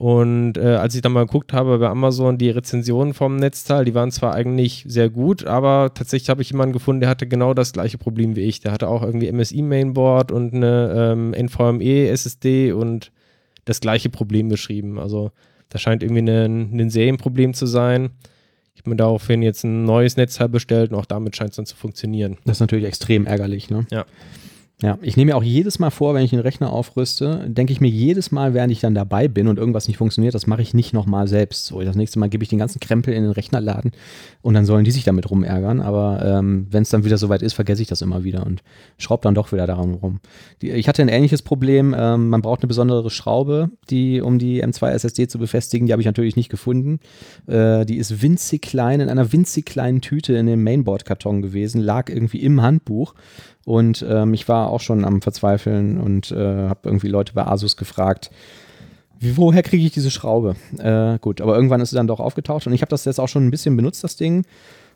Und 0.00 0.56
äh, 0.56 0.76
als 0.76 0.94
ich 0.94 1.02
dann 1.02 1.12
mal 1.12 1.26
geguckt 1.26 1.52
habe 1.52 1.78
bei 1.78 1.88
Amazon, 1.88 2.38
die 2.38 2.48
Rezensionen 2.48 3.12
vom 3.12 3.36
Netzteil, 3.36 3.84
die 3.84 3.94
waren 3.94 4.10
zwar 4.10 4.32
eigentlich 4.34 4.84
sehr 4.88 5.10
gut, 5.10 5.44
aber 5.44 5.90
tatsächlich 5.92 6.30
habe 6.30 6.40
ich 6.40 6.50
jemanden 6.50 6.72
gefunden, 6.72 7.00
der 7.00 7.10
hatte 7.10 7.26
genau 7.26 7.52
das 7.52 7.74
gleiche 7.74 7.98
Problem 7.98 8.34
wie 8.34 8.40
ich. 8.40 8.60
Der 8.60 8.72
hatte 8.72 8.88
auch 8.88 9.02
irgendwie 9.02 9.30
MSI-Mainboard 9.30 10.32
und 10.32 10.54
eine 10.54 11.12
ähm, 11.12 11.34
NVMe-SSD 11.34 12.72
und 12.72 13.12
das 13.66 13.80
gleiche 13.80 14.08
Problem 14.08 14.48
beschrieben. 14.48 14.98
Also 14.98 15.32
das 15.68 15.82
scheint 15.82 16.02
irgendwie 16.02 16.30
ein, 16.30 16.80
ein 16.80 16.88
Serienproblem 16.88 17.52
zu 17.52 17.66
sein. 17.66 18.10
Ich 18.80 18.84
habe 18.84 18.90
mir 18.90 18.96
daraufhin 18.96 19.42
jetzt 19.42 19.62
ein 19.62 19.84
neues 19.84 20.16
Netzteil 20.16 20.48
bestellt 20.48 20.90
und 20.90 20.98
auch 20.98 21.04
damit 21.04 21.36
scheint 21.36 21.50
es 21.50 21.56
dann 21.56 21.66
zu 21.66 21.76
funktionieren. 21.76 22.38
Das 22.46 22.56
ist 22.56 22.60
natürlich 22.60 22.86
extrem 22.86 23.26
ärgerlich, 23.26 23.68
ne? 23.68 23.86
Ja. 23.90 24.06
Ja, 24.82 24.98
ich 25.02 25.16
nehme 25.18 25.32
mir 25.32 25.36
auch 25.36 25.42
jedes 25.42 25.78
Mal 25.78 25.90
vor, 25.90 26.14
wenn 26.14 26.24
ich 26.24 26.30
den 26.30 26.40
Rechner 26.40 26.72
aufrüste, 26.72 27.44
denke 27.46 27.70
ich 27.70 27.82
mir 27.82 27.90
jedes 27.90 28.32
Mal, 28.32 28.54
während 28.54 28.72
ich 28.72 28.80
dann 28.80 28.94
dabei 28.94 29.28
bin 29.28 29.46
und 29.46 29.58
irgendwas 29.58 29.88
nicht 29.88 29.98
funktioniert, 29.98 30.34
das 30.34 30.46
mache 30.46 30.62
ich 30.62 30.72
nicht 30.72 30.94
nochmal 30.94 31.28
selbst. 31.28 31.66
So, 31.66 31.82
das 31.82 31.96
nächste 31.96 32.18
Mal 32.18 32.30
gebe 32.30 32.42
ich 32.42 32.48
den 32.48 32.58
ganzen 32.58 32.80
Krempel 32.80 33.12
in 33.12 33.22
den 33.22 33.32
Rechnerladen 33.32 33.92
und 34.40 34.54
dann 34.54 34.64
sollen 34.64 34.84
die 34.84 34.90
sich 34.90 35.04
damit 35.04 35.30
rumärgern. 35.30 35.80
Aber 35.80 36.24
ähm, 36.24 36.66
wenn 36.70 36.82
es 36.82 36.88
dann 36.88 37.04
wieder 37.04 37.18
soweit 37.18 37.42
ist, 37.42 37.52
vergesse 37.52 37.82
ich 37.82 37.88
das 37.88 38.00
immer 38.00 38.24
wieder 38.24 38.46
und 38.46 38.62
schraube 38.96 39.22
dann 39.22 39.34
doch 39.34 39.52
wieder 39.52 39.66
daran 39.66 39.92
rum. 39.92 40.20
Die, 40.62 40.70
ich 40.70 40.88
hatte 40.88 41.02
ein 41.02 41.08
ähnliches 41.08 41.42
Problem. 41.42 41.94
Ähm, 41.96 42.30
man 42.30 42.40
braucht 42.40 42.62
eine 42.62 42.68
besondere 42.68 43.10
Schraube, 43.10 43.68
die 43.90 44.22
um 44.22 44.38
die 44.38 44.64
M2 44.64 44.92
SSD 44.92 45.28
zu 45.28 45.38
befestigen. 45.38 45.88
Die 45.88 45.92
habe 45.92 46.00
ich 46.00 46.06
natürlich 46.06 46.36
nicht 46.36 46.48
gefunden. 46.48 47.00
Äh, 47.46 47.84
die 47.84 47.98
ist 47.98 48.22
winzig 48.22 48.62
klein, 48.62 49.00
in 49.00 49.10
einer 49.10 49.30
winzig 49.30 49.66
kleinen 49.66 50.00
Tüte 50.00 50.34
in 50.36 50.46
dem 50.46 50.64
Mainboard-Karton 50.64 51.42
gewesen, 51.42 51.82
lag 51.82 52.08
irgendwie 52.08 52.40
im 52.40 52.62
Handbuch. 52.62 53.14
Und 53.64 54.04
ähm, 54.08 54.34
ich 54.34 54.48
war 54.48 54.70
auch 54.70 54.80
schon 54.80 55.04
am 55.04 55.20
Verzweifeln 55.22 56.00
und 56.00 56.32
äh, 56.32 56.68
habe 56.68 56.80
irgendwie 56.84 57.08
Leute 57.08 57.34
bei 57.34 57.46
Asus 57.46 57.76
gefragt, 57.76 58.30
woher 59.20 59.62
kriege 59.62 59.84
ich 59.84 59.92
diese 59.92 60.10
Schraube? 60.10 60.56
Äh, 60.78 61.18
gut, 61.18 61.40
aber 61.40 61.54
irgendwann 61.54 61.80
ist 61.80 61.90
sie 61.90 61.96
dann 61.96 62.06
doch 62.06 62.20
aufgetaucht 62.20 62.66
und 62.66 62.72
ich 62.72 62.80
habe 62.80 62.90
das 62.90 63.04
jetzt 63.04 63.20
auch 63.20 63.28
schon 63.28 63.46
ein 63.46 63.50
bisschen 63.50 63.76
benutzt, 63.76 64.02
das 64.02 64.16
Ding. 64.16 64.44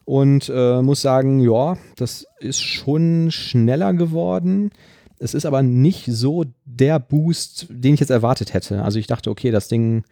Und 0.07 0.53
äh, 0.55 0.83
muss 0.83 1.01
sagen, 1.01 1.41
ja, 1.41 1.79
das 1.97 2.27
ist 2.39 2.61
schon 2.61 3.31
schneller 3.31 3.95
geworden. 3.95 4.71
Es 5.19 5.33
ist 5.33 5.47
aber 5.47 5.63
nicht 5.63 6.07
so 6.07 6.45
der 6.67 6.99
Boost, 6.99 7.67
den 7.71 7.95
ich 7.95 8.01
jetzt 8.01 8.11
erwartet 8.11 8.53
hätte. 8.53 8.83
Also 8.83 8.99
ich 8.99 9.07
dachte, 9.07 9.31
okay, 9.31 9.51
das 9.51 9.69
Ding 9.69 10.05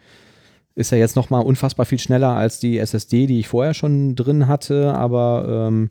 ist 0.75 0.91
ja 0.91 0.99
jetzt 0.99 1.17
noch 1.17 1.29
mal 1.29 1.41
unfassbar 1.41 1.85
viel 1.85 1.99
schneller 1.99 2.31
als 2.31 2.59
die 2.59 2.79
SSD, 2.79 3.27
die 3.27 3.41
ich 3.41 3.49
vorher 3.49 3.75
schon 3.75 4.15
drin 4.15 4.49
hatte, 4.49 4.95
aber 4.95 5.69
ähm, 5.69 5.91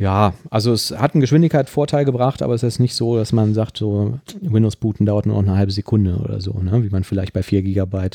ja, 0.00 0.32
also 0.48 0.72
es 0.72 0.92
hat 0.92 1.14
einen 1.14 1.20
Geschwindigkeitsvorteil 1.20 2.06
gebracht, 2.06 2.42
aber 2.42 2.54
es 2.54 2.62
ist 2.62 2.78
nicht 2.78 2.94
so, 2.94 3.16
dass 3.16 3.32
man 3.32 3.52
sagt, 3.52 3.76
so 3.76 4.18
Windows 4.40 4.76
booten 4.76 5.04
dauert 5.04 5.26
nur 5.26 5.36
noch 5.36 5.48
eine 5.48 5.58
halbe 5.58 5.72
Sekunde 5.72 6.16
oder 6.16 6.40
so, 6.40 6.54
ne? 6.54 6.82
wie 6.82 6.88
man 6.88 7.04
vielleicht 7.04 7.34
bei 7.34 7.42
4 7.42 7.62
GB 7.62 8.08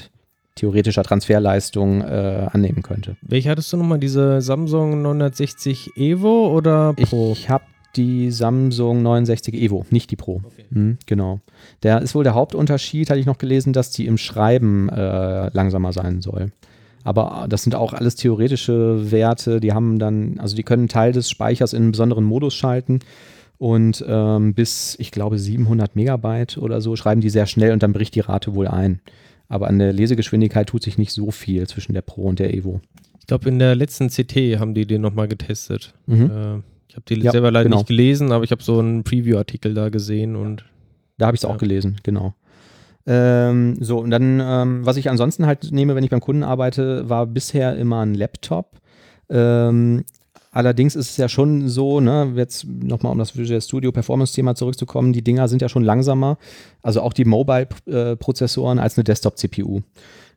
theoretischer 0.56 1.04
Transferleistung 1.04 2.02
äh, 2.02 2.48
annehmen 2.52 2.82
könnte. 2.82 3.18
Welche 3.22 3.50
hattest 3.50 3.72
du 3.72 3.78
nochmal? 3.78 4.00
Diese 4.00 4.42
Samsung 4.42 5.02
960 5.02 5.98
Evo 5.98 6.48
oder 6.56 6.94
Pro? 6.94 7.34
Ich 7.34 7.50
habe 7.50 7.66
die 7.96 8.32
Samsung 8.32 9.04
69 9.04 9.54
Evo, 9.54 9.86
nicht 9.90 10.12
die 10.12 10.16
Pro. 10.16 10.42
Okay. 10.44 10.66
Mhm, 10.70 10.98
genau. 11.06 11.42
Der 11.84 12.02
ist 12.02 12.16
wohl 12.16 12.24
der 12.24 12.34
Hauptunterschied, 12.34 13.10
hatte 13.10 13.20
ich 13.20 13.26
noch 13.26 13.38
gelesen, 13.38 13.74
dass 13.74 13.92
die 13.92 14.08
im 14.08 14.18
Schreiben 14.18 14.90
äh, 14.90 15.50
langsamer 15.50 15.94
sein 15.94 16.22
soll. 16.22 16.52
Aber 17.06 17.46
das 17.48 17.64
sind 17.64 17.76
auch 17.76 17.94
alles 17.94 18.16
theoretische 18.16 19.12
Werte. 19.12 19.62
Die 19.62 19.72
haben 19.72 20.00
dann, 20.00 20.40
also 20.40 20.56
die 20.56 20.64
können 20.64 20.82
einen 20.82 20.90
Teil 20.90 21.14
des 21.14 21.30
Speichers 21.30 21.72
in 21.72 21.84
einen 21.84 21.92
besonderen 21.92 22.26
Modus 22.26 22.54
schalten. 22.56 23.00
Und 23.58 24.04
ähm, 24.08 24.54
bis, 24.54 24.98
ich 25.00 25.12
glaube, 25.12 25.40
700 25.40 25.96
Megabyte 25.96 26.58
oder 26.58 26.82
so 26.82 26.96
schreiben 26.98 27.22
die 27.22 27.30
sehr 27.30 27.46
schnell 27.46 27.72
und 27.72 27.82
dann 27.84 27.94
bricht 27.94 28.16
die 28.16 28.20
Rate 28.20 28.54
wohl 28.56 28.68
ein. 28.68 29.00
Aber 29.48 29.68
an 29.68 29.80
der 29.80 29.94
Lesegeschwindigkeit 29.94 30.68
tut 30.68 30.84
sich 30.84 30.98
nicht 30.98 31.12
so 31.14 31.32
viel 31.32 31.68
zwischen 31.68 31.94
der 31.94 32.02
Pro 32.02 32.24
und 32.24 32.40
der 32.40 32.54
Evo. 32.54 32.82
Ich 33.20 33.28
glaube, 33.28 33.48
in 33.50 33.60
der 33.60 33.76
letzten 33.76 34.10
CT 34.10 34.60
haben 34.60 34.74
die 34.74 34.86
den 34.86 35.02
nochmal 35.02 35.28
getestet. 35.28 35.94
Mhm. 36.08 36.24
Äh, 36.32 36.62
ich 36.90 36.96
habe 36.96 37.06
die 37.08 37.20
Ja, 37.22 37.32
selber 37.32 37.52
leider 37.52 37.66
genau. 37.66 37.78
nicht 37.78 37.88
gelesen, 37.88 38.32
aber 38.32 38.44
ich 38.44 38.52
habe 38.52 38.64
so 38.64 38.80
einen 38.80 39.04
Preview-Artikel 39.04 39.74
da 39.74 39.90
gesehen 39.90 40.36
und 40.36 40.66
Da 41.18 41.28
habe 41.28 41.36
ich 41.36 41.40
es 41.40 41.44
Ja. 41.44 41.50
auch 41.50 41.58
gelesen, 41.58 41.96
genau. 42.04 42.34
Ähm, 43.08 43.78
so, 43.80 44.00
und 44.00 44.10
dann, 44.10 44.40
ähm, 44.44 44.86
was 44.86 44.98
ich 44.98 45.10
ansonsten 45.10 45.46
halt 45.46 45.72
nehme, 45.72 45.96
wenn 45.96 46.04
ich 46.04 46.10
beim 46.10 46.22
Kunden 46.22 46.44
arbeite, 46.44 47.08
war 47.08 47.28
bisher 47.28 47.76
immer 47.76 48.02
ein 48.02 48.16
Laptop. 48.16 48.80
Ähm, 49.30 50.06
allerdings 50.52 50.96
ist 50.96 51.12
es 51.12 51.18
ja 51.18 51.30
schon 51.30 51.68
so, 51.68 52.00
ne, 52.00 52.34
jetzt 52.36 52.66
nochmal 52.66 53.12
um 53.12 53.20
das 53.20 53.38
Visual 53.38 53.62
Studio 53.62 53.92
Performance-Thema 53.92 54.56
zurückzukommen, 54.56 55.14
die 55.14 55.24
Dinger 55.24 55.48
sind 55.48 55.62
ja 55.62 55.70
schon 55.70 55.84
langsamer, 55.84 56.38
also 56.82 57.02
auch 57.02 57.14
die 57.14 57.26
Mobile-Prozessoren 57.26 58.80
als 58.80 58.98
eine 58.98 59.04
Desktop-CPU. 59.04 59.82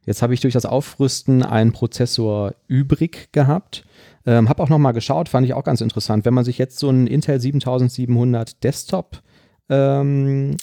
Jetzt 0.05 0.23
habe 0.23 0.33
ich 0.33 0.41
durch 0.41 0.55
das 0.55 0.65
Aufrüsten 0.65 1.43
einen 1.43 1.73
Prozessor 1.73 2.55
übrig 2.67 3.29
gehabt. 3.33 3.85
Ähm, 4.25 4.49
habe 4.49 4.63
auch 4.63 4.71
nochmal 4.71 4.95
geschaut, 4.95 5.29
fand 5.29 5.47
ich 5.47 5.53
auch 5.53 5.65
ganz 5.65 5.83
interessant. 5.83 6.25
Wenn 6.25 6.35
man 6.35 6.45
sich 6.45 6.57
jetzt 6.57 6.79
so 6.79 6.89
einen 6.89 7.07
Intel 7.07 7.39
7700 7.39 8.63
Desktop 8.65 9.21
ähm, 9.69 10.57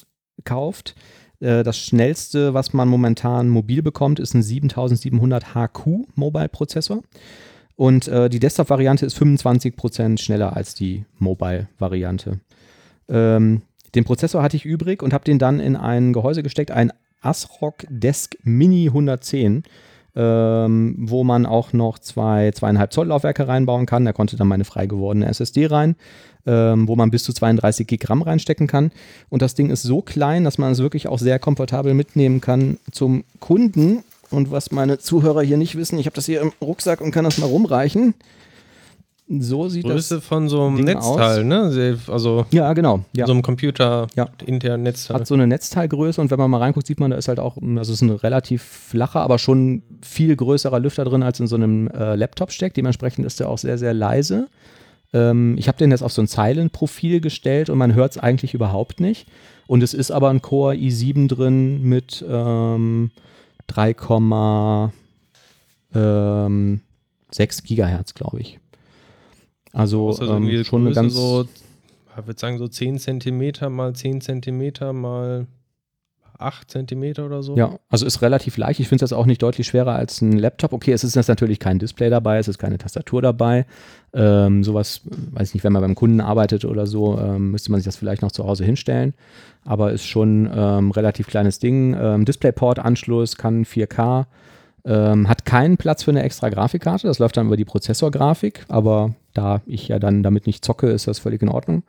kauft, 0.45 0.95
das 1.39 1.77
schnellste, 1.77 2.53
was 2.53 2.73
man 2.73 2.87
momentan 2.87 3.49
mobil 3.49 3.81
bekommt, 3.81 4.19
ist 4.19 4.33
ein 4.33 4.43
7700 4.43 5.53
HQ 5.53 6.07
Mobile 6.15 6.49
Prozessor. 6.49 7.01
Und 7.75 8.07
äh, 8.07 8.29
die 8.29 8.39
Desktop-Variante 8.39 9.05
ist 9.05 9.17
25% 9.17 10.17
schneller 10.17 10.55
als 10.55 10.75
die 10.75 11.05
Mobile-Variante. 11.19 12.39
Ähm, 13.09 13.63
den 13.95 14.03
Prozessor 14.05 14.41
hatte 14.41 14.57
ich 14.57 14.65
übrig 14.65 15.03
und 15.03 15.13
habe 15.13 15.25
den 15.25 15.39
dann 15.39 15.59
in 15.59 15.75
ein 15.75 16.13
Gehäuse 16.13 16.43
gesteckt, 16.43 16.71
ein 16.71 16.91
ASRock 17.21 17.85
Desk 17.89 18.37
Mini 18.43 18.87
110, 18.87 19.63
ähm, 20.15 20.95
wo 20.97 21.23
man 21.23 21.45
auch 21.45 21.73
noch 21.73 21.99
zwei 21.99 22.51
zweieinhalb 22.51 22.93
Zoll 22.93 23.07
Laufwerke 23.07 23.47
reinbauen 23.47 23.85
kann. 23.85 24.05
Da 24.05 24.13
konnte 24.13 24.37
dann 24.37 24.47
meine 24.47 24.65
frei 24.65 24.87
gewordene 24.87 25.27
SSD 25.27 25.67
rein, 25.67 25.95
ähm, 26.45 26.87
wo 26.87 26.95
man 26.95 27.11
bis 27.11 27.23
zu 27.23 27.33
32 27.33 27.85
Gig 27.87 28.09
RAM 28.09 28.21
reinstecken 28.21 28.67
kann. 28.67 28.91
Und 29.29 29.41
das 29.41 29.55
Ding 29.55 29.69
ist 29.69 29.83
so 29.83 30.01
klein, 30.01 30.43
dass 30.43 30.57
man 30.57 30.71
es 30.71 30.79
wirklich 30.79 31.07
auch 31.07 31.19
sehr 31.19 31.39
komfortabel 31.39 31.93
mitnehmen 31.93 32.41
kann 32.41 32.77
zum 32.91 33.23
Kunden. 33.39 34.03
Und 34.31 34.51
was 34.51 34.71
meine 34.71 34.97
Zuhörer 34.99 35.41
hier 35.41 35.57
nicht 35.57 35.75
wissen, 35.75 35.99
ich 35.99 36.05
habe 36.05 36.15
das 36.15 36.25
hier 36.25 36.41
im 36.41 36.51
Rucksack 36.61 37.01
und 37.01 37.11
kann 37.11 37.25
das 37.25 37.37
mal 37.37 37.47
rumreichen. 37.47 38.15
So 39.27 39.67
sieht 39.69 39.85
Größe 39.85 40.15
das. 40.15 40.23
von 40.23 40.47
so 40.49 40.61
einem 40.67 40.75
Ding 40.75 40.85
Netzteil, 40.85 41.43
ne? 41.43 41.71
Sehr- 41.71 41.97
Also 42.09 42.45
Ja, 42.51 42.71
genau. 42.73 43.05
Ja. 43.15 43.25
so 43.25 43.31
einem 43.31 43.41
Computer 43.41 44.05
Ja. 44.15 44.27
internen 44.45 44.83
Netzteil. 44.83 45.17
Hat 45.17 45.25
so 45.27 45.33
eine 45.33 45.47
Netzteilgröße 45.47 46.21
und 46.21 46.29
wenn 46.29 46.37
man 46.37 46.51
mal 46.51 46.59
reinguckt, 46.59 46.85
sieht 46.85 46.99
man, 46.99 47.09
da 47.09 47.17
ist 47.17 47.27
halt 47.27 47.39
auch, 47.39 47.57
also 47.57 47.79
es 47.81 47.89
ist 47.89 48.01
ein 48.03 48.11
relativ 48.11 48.61
flacher, 48.61 49.21
aber 49.21 49.39
schon 49.39 49.81
viel 50.03 50.35
größerer 50.35 50.79
Lüfter 50.79 51.05
drin, 51.05 51.23
als 51.23 51.39
in 51.39 51.47
so 51.47 51.55
einem 51.55 51.87
äh, 51.87 52.15
Laptop 52.15 52.51
steckt. 52.51 52.77
Dementsprechend 52.77 53.25
ist 53.25 53.39
der 53.39 53.49
auch 53.49 53.57
sehr, 53.57 53.79
sehr 53.79 53.95
leise. 53.95 54.47
Ähm, 55.11 55.55
ich 55.57 55.67
habe 55.67 55.77
den 55.79 55.89
jetzt 55.89 56.03
auf 56.03 56.11
so 56.11 56.21
ein 56.21 56.27
Silent-Profil 56.27 57.19
gestellt 57.19 57.71
und 57.71 57.79
man 57.79 57.95
hört 57.95 58.11
es 58.11 58.17
eigentlich 58.19 58.53
überhaupt 58.53 58.99
nicht. 58.99 59.27
Und 59.65 59.81
es 59.81 59.95
ist 59.95 60.11
aber 60.11 60.29
ein 60.29 60.43
Core 60.43 60.75
i7 60.75 61.27
drin 61.29 61.81
mit 61.81 62.23
ähm, 62.29 63.09
3,6 63.71 64.91
ähm, 65.95 66.81
6 67.31 67.63
Gigahertz, 67.63 68.13
glaube 68.13 68.39
ich. 68.39 68.59
Also, 69.75 70.07
also 70.07 70.35
ähm, 70.35 70.63
schon 70.63 70.85
eine 70.85 70.95
ganz 70.95 71.13
so, 71.13 71.45
ich 72.17 72.25
würde 72.27 72.39
sagen, 72.39 72.57
so 72.57 72.67
10 72.67 72.97
Zentimeter 72.97 73.69
mal 73.69 73.93
10 73.93 74.21
Zentimeter 74.21 74.93
mal 74.93 75.47
8 76.39 76.71
Zentimeter 76.71 77.25
oder 77.25 77.43
so. 77.43 77.57
Ja, 77.57 77.77
also 77.89 78.05
ist 78.05 78.21
relativ 78.21 78.55
leicht. 78.55 78.79
Ich 78.79 78.87
finde 78.87 79.03
es 79.03 79.11
jetzt 79.11 79.17
auch 79.17 79.25
nicht 79.25 79.41
deutlich 79.41 79.67
schwerer 79.67 79.93
als 79.93 80.21
ein 80.21 80.31
Laptop. 80.33 80.71
Okay, 80.71 80.93
es 80.93 81.03
ist 81.03 81.15
jetzt 81.15 81.27
natürlich 81.27 81.59
kein 81.59 81.77
Display 81.77 82.09
dabei, 82.09 82.37
es 82.37 82.47
ist 82.47 82.57
keine 82.57 82.77
Tastatur 82.77 83.21
dabei. 83.21 83.65
Ähm, 84.13 84.63
sowas, 84.63 85.01
weiß 85.31 85.53
nicht, 85.53 85.65
wenn 85.65 85.73
man 85.73 85.81
beim 85.81 85.95
Kunden 85.95 86.21
arbeitet 86.21 86.63
oder 86.63 86.87
so, 86.87 87.19
ähm, 87.19 87.51
müsste 87.51 87.71
man 87.71 87.81
sich 87.81 87.85
das 87.85 87.97
vielleicht 87.97 88.21
noch 88.21 88.31
zu 88.31 88.45
Hause 88.45 88.63
hinstellen. 88.63 89.13
Aber 89.65 89.91
ist 89.91 90.05
schon 90.05 90.49
ähm, 90.53 90.91
relativ 90.91 91.27
kleines 91.27 91.59
Ding. 91.59 91.97
Ähm, 91.99 92.23
Displayport-Anschluss 92.23 93.35
kann 93.35 93.65
4K. 93.65 94.25
Ähm, 94.85 95.27
hat 95.27 95.43
keinen 95.43 95.75
Platz 95.77 96.03
für 96.03 96.11
eine 96.11 96.23
extra 96.23 96.47
Grafikkarte. 96.47 97.07
Das 97.07 97.19
läuft 97.19 97.35
dann 97.35 97.47
über 97.47 97.57
die 97.57 97.65
Prozessorgrafik. 97.65 98.65
Aber 98.69 99.15
da 99.35 99.61
ich 99.65 99.87
ja 99.89 99.99
dann 99.99 100.23
damit 100.23 100.47
nicht 100.47 100.65
zocke, 100.65 100.87
ist 100.87 101.07
das 101.07 101.19
völlig 101.19 101.41
in 101.41 101.49
Ordnung. 101.49 101.83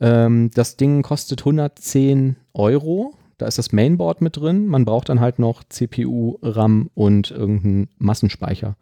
Ähm, 0.00 0.50
das 0.54 0.76
Ding 0.76 1.02
kostet 1.02 1.40
110 1.40 2.36
Euro. 2.52 3.14
Da 3.38 3.46
ist 3.46 3.58
das 3.58 3.72
Mainboard 3.72 4.20
mit 4.20 4.36
drin. 4.36 4.66
Man 4.66 4.84
braucht 4.84 5.08
dann 5.08 5.20
halt 5.20 5.38
noch 5.38 5.64
CPU, 5.64 6.38
RAM 6.42 6.90
und 6.94 7.30
irgendeinen 7.32 7.88
Massenspeicher. 7.98 8.76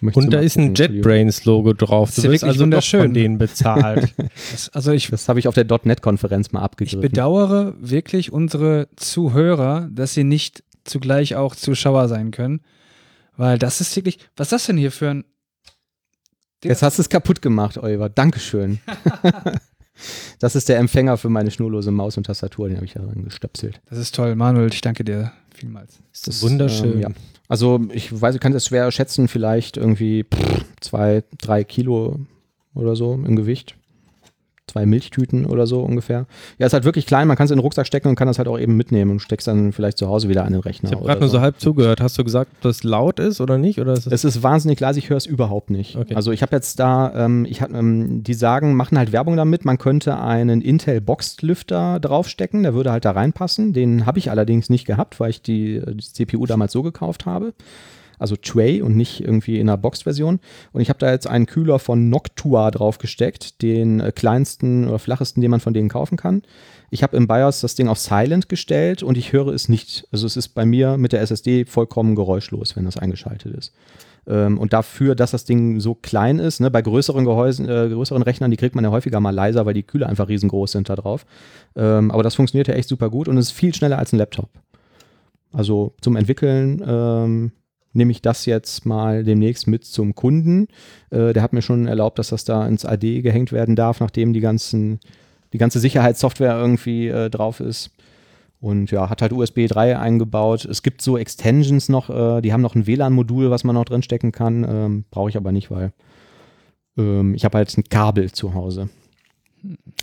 Möchtest 0.00 0.26
Und 0.26 0.32
du 0.32 0.36
da 0.36 0.42
ist 0.42 0.56
ein? 0.56 0.74
JetBrains-Logo 0.74 1.72
drauf. 1.72 2.10
Das 2.10 2.18
ist 2.18 2.24
ja 2.24 2.30
wirst 2.30 2.42
wirklich 2.42 2.52
also 2.52 2.62
wunderschön. 2.64 3.00
von 3.02 3.14
denen 3.14 3.38
bezahlt. 3.38 4.14
Das, 4.52 4.68
also 4.70 4.92
ich, 4.92 5.08
Das 5.08 5.28
habe 5.28 5.38
ich 5.38 5.48
auf 5.48 5.54
der 5.54 5.66
.NET-Konferenz 5.66 6.52
mal 6.52 6.60
ich 6.60 6.64
abgegriffen. 6.64 7.00
bedauere 7.00 7.74
wirklich 7.80 8.32
unsere 8.32 8.88
Zuhörer, 8.96 9.88
dass 9.92 10.14
sie 10.14 10.24
nicht 10.24 10.62
zugleich 10.84 11.34
auch 11.36 11.56
Zuschauer 11.56 12.08
sein 12.08 12.30
können. 12.30 12.60
Weil 13.36 13.58
das 13.58 13.80
ist 13.80 13.94
wirklich, 13.96 14.18
was 14.36 14.48
ist 14.48 14.52
das 14.52 14.66
denn 14.66 14.76
hier 14.76 14.92
für 14.92 15.10
ein. 15.10 15.24
Jetzt 16.64 16.82
hast 16.82 16.98
du 16.98 17.02
es 17.02 17.08
kaputt 17.08 17.40
gemacht, 17.40 17.78
Oliver. 17.78 18.08
Dankeschön. 18.08 18.80
das 20.40 20.56
ist 20.56 20.68
der 20.68 20.78
Empfänger 20.78 21.16
für 21.16 21.28
meine 21.28 21.50
schnurlose 21.50 21.90
Maus 21.90 22.16
und 22.16 22.24
Tastatur. 22.24 22.68
Den 22.68 22.76
habe 22.76 22.86
ich 22.86 22.94
da 22.94 23.00
dran 23.00 23.24
gestöpselt. 23.24 23.80
Das 23.88 23.98
ist 23.98 24.14
toll, 24.14 24.34
Manuel, 24.34 24.72
ich 24.72 24.80
danke 24.80 25.04
dir 25.04 25.32
vielmals. 25.54 25.98
Das 26.12 26.36
ist 26.36 26.42
wunderschön. 26.42 26.94
Ähm, 26.94 27.00
ja. 27.00 27.08
Also 27.48 27.80
ich 27.92 28.20
weiß, 28.20 28.34
ich 28.34 28.40
kann 28.40 28.52
das 28.52 28.66
schwer 28.66 28.90
schätzen, 28.90 29.28
vielleicht 29.28 29.76
irgendwie 29.76 30.24
pff, 30.24 30.64
zwei, 30.80 31.24
drei 31.40 31.64
Kilo 31.64 32.20
oder 32.74 32.96
so 32.96 33.14
im 33.14 33.36
Gewicht. 33.36 33.76
Zwei 34.68 34.86
Milchtüten 34.86 35.46
oder 35.46 35.66
so 35.66 35.80
ungefähr. 35.80 36.26
Ja, 36.58 36.66
ist 36.66 36.72
halt 36.74 36.84
wirklich 36.84 37.06
klein, 37.06 37.26
man 37.26 37.36
kann 37.36 37.46
es 37.46 37.50
in 37.50 37.56
den 37.56 37.62
Rucksack 37.62 37.86
stecken 37.86 38.08
und 38.08 38.16
kann 38.16 38.28
das 38.28 38.38
halt 38.38 38.48
auch 38.48 38.58
eben 38.58 38.76
mitnehmen 38.76 39.10
und 39.10 39.20
steckst 39.20 39.46
dann 39.46 39.72
vielleicht 39.72 39.98
zu 39.98 40.08
Hause 40.08 40.28
wieder 40.28 40.44
an 40.44 40.52
den 40.52 40.60
Rechner. 40.60 40.90
Ich 40.90 40.94
habe 40.94 41.06
gerade 41.06 41.20
nur 41.20 41.30
so 41.30 41.40
halb 41.40 41.58
zugehört. 41.58 42.00
Hast 42.00 42.18
du 42.18 42.24
gesagt, 42.24 42.50
ob 42.56 42.60
das 42.62 42.84
laut 42.84 43.18
ist 43.18 43.40
oder 43.40 43.56
nicht? 43.58 43.80
Oder 43.80 43.94
ist 43.94 44.06
Es 44.06 44.24
ist 44.24 44.42
wahnsinnig 44.42 44.78
leise, 44.78 44.98
ich 44.98 45.08
höre 45.08 45.16
es 45.16 45.26
überhaupt 45.26 45.70
nicht. 45.70 45.96
Okay. 45.96 46.14
Also 46.14 46.32
ich 46.32 46.42
habe 46.42 46.54
jetzt 46.54 46.78
da, 46.78 47.12
ähm, 47.14 47.46
ich 47.48 47.62
hab, 47.62 47.72
ähm, 47.72 48.22
die 48.22 48.34
sagen, 48.34 48.74
machen 48.74 48.98
halt 48.98 49.12
Werbung 49.12 49.36
damit, 49.36 49.64
man 49.64 49.78
könnte 49.78 50.20
einen 50.20 50.60
Intel 50.60 51.00
Boxed 51.00 51.42
Lüfter 51.42 51.98
draufstecken, 52.00 52.62
der 52.62 52.74
würde 52.74 52.92
halt 52.92 53.04
da 53.04 53.12
reinpassen. 53.12 53.72
Den 53.72 54.06
habe 54.06 54.18
ich 54.18 54.30
allerdings 54.30 54.68
nicht 54.68 54.86
gehabt, 54.86 55.18
weil 55.20 55.30
ich 55.30 55.42
die, 55.42 55.80
die 55.86 56.04
CPU 56.04 56.46
damals 56.46 56.72
so 56.72 56.82
gekauft 56.82 57.26
habe. 57.26 57.54
Also 58.18 58.36
Tray 58.36 58.82
und 58.82 58.96
nicht 58.96 59.20
irgendwie 59.20 59.58
in 59.58 59.68
einer 59.68 59.76
Boxed-Version. 59.76 60.40
Und 60.72 60.80
ich 60.80 60.88
habe 60.88 60.98
da 60.98 61.10
jetzt 61.10 61.26
einen 61.26 61.46
Kühler 61.46 61.78
von 61.78 62.08
Noctua 62.08 62.70
draufgesteckt, 62.70 63.62
den 63.62 64.00
äh, 64.00 64.12
kleinsten 64.12 64.88
oder 64.88 64.98
flachesten, 64.98 65.40
den 65.40 65.50
man 65.50 65.60
von 65.60 65.74
denen 65.74 65.88
kaufen 65.88 66.16
kann. 66.16 66.42
Ich 66.90 67.02
habe 67.02 67.16
im 67.16 67.26
BIOS 67.26 67.60
das 67.60 67.74
Ding 67.74 67.88
auf 67.88 67.98
Silent 67.98 68.48
gestellt 68.48 69.02
und 69.02 69.18
ich 69.18 69.32
höre 69.32 69.48
es 69.48 69.68
nicht. 69.68 70.06
Also 70.10 70.26
es 70.26 70.36
ist 70.36 70.48
bei 70.48 70.64
mir 70.64 70.96
mit 70.96 71.12
der 71.12 71.20
SSD 71.20 71.64
vollkommen 71.66 72.14
geräuschlos, 72.14 72.76
wenn 72.76 72.84
das 72.84 72.96
eingeschaltet 72.96 73.54
ist. 73.54 73.72
Ähm, 74.26 74.58
und 74.58 74.72
dafür, 74.72 75.14
dass 75.14 75.30
das 75.30 75.44
Ding 75.44 75.80
so 75.80 75.94
klein 75.94 76.38
ist, 76.38 76.60
ne, 76.60 76.70
bei 76.70 76.82
größeren 76.82 77.24
Gehäusen, 77.24 77.68
äh, 77.68 77.88
größeren 77.88 78.22
Rechnern, 78.22 78.50
die 78.50 78.56
kriegt 78.56 78.74
man 78.74 78.84
ja 78.84 78.90
häufiger 78.90 79.20
mal 79.20 79.34
leiser, 79.34 79.64
weil 79.64 79.74
die 79.74 79.82
Kühler 79.82 80.08
einfach 80.08 80.28
riesengroß 80.28 80.72
sind 80.72 80.88
da 80.88 80.96
drauf. 80.96 81.24
Ähm, 81.76 82.10
aber 82.10 82.22
das 82.22 82.34
funktioniert 82.34 82.68
ja 82.68 82.74
echt 82.74 82.88
super 82.88 83.10
gut 83.10 83.28
und 83.28 83.38
ist 83.38 83.52
viel 83.52 83.74
schneller 83.74 83.98
als 83.98 84.12
ein 84.12 84.18
Laptop. 84.18 84.50
Also 85.52 85.94
zum 86.02 86.16
Entwickeln 86.16 86.82
ähm, 86.86 87.52
nehme 87.92 88.12
ich 88.12 88.22
das 88.22 88.46
jetzt 88.46 88.86
mal 88.86 89.24
demnächst 89.24 89.66
mit 89.66 89.84
zum 89.84 90.14
Kunden. 90.14 90.68
Äh, 91.10 91.32
der 91.32 91.42
hat 91.42 91.52
mir 91.52 91.62
schon 91.62 91.86
erlaubt, 91.86 92.18
dass 92.18 92.28
das 92.28 92.44
da 92.44 92.66
ins 92.66 92.84
AD 92.84 93.22
gehängt 93.22 93.52
werden 93.52 93.76
darf, 93.76 94.00
nachdem 94.00 94.32
die 94.32 94.40
ganzen, 94.40 95.00
die 95.52 95.58
ganze 95.58 95.80
Sicherheitssoftware 95.80 96.56
irgendwie 96.58 97.08
äh, 97.08 97.30
drauf 97.30 97.60
ist. 97.60 97.90
Und 98.60 98.90
ja, 98.90 99.08
hat 99.08 99.22
halt 99.22 99.32
USB 99.32 99.66
3 99.68 99.98
eingebaut. 99.98 100.64
Es 100.64 100.82
gibt 100.82 101.00
so 101.00 101.16
Extensions 101.16 101.88
noch, 101.88 102.10
äh, 102.10 102.40
die 102.40 102.52
haben 102.52 102.60
noch 102.60 102.74
ein 102.74 102.86
WLAN-Modul, 102.86 103.50
was 103.50 103.64
man 103.64 103.74
noch 103.74 103.84
drinstecken 103.84 104.32
kann. 104.32 104.66
Ähm, 104.68 105.04
Brauche 105.10 105.30
ich 105.30 105.36
aber 105.36 105.52
nicht, 105.52 105.70
weil 105.70 105.92
ähm, 106.96 107.34
ich 107.34 107.44
habe 107.44 107.58
halt 107.58 107.76
ein 107.76 107.84
Kabel 107.84 108.32
zu 108.32 108.54
Hause. 108.54 108.88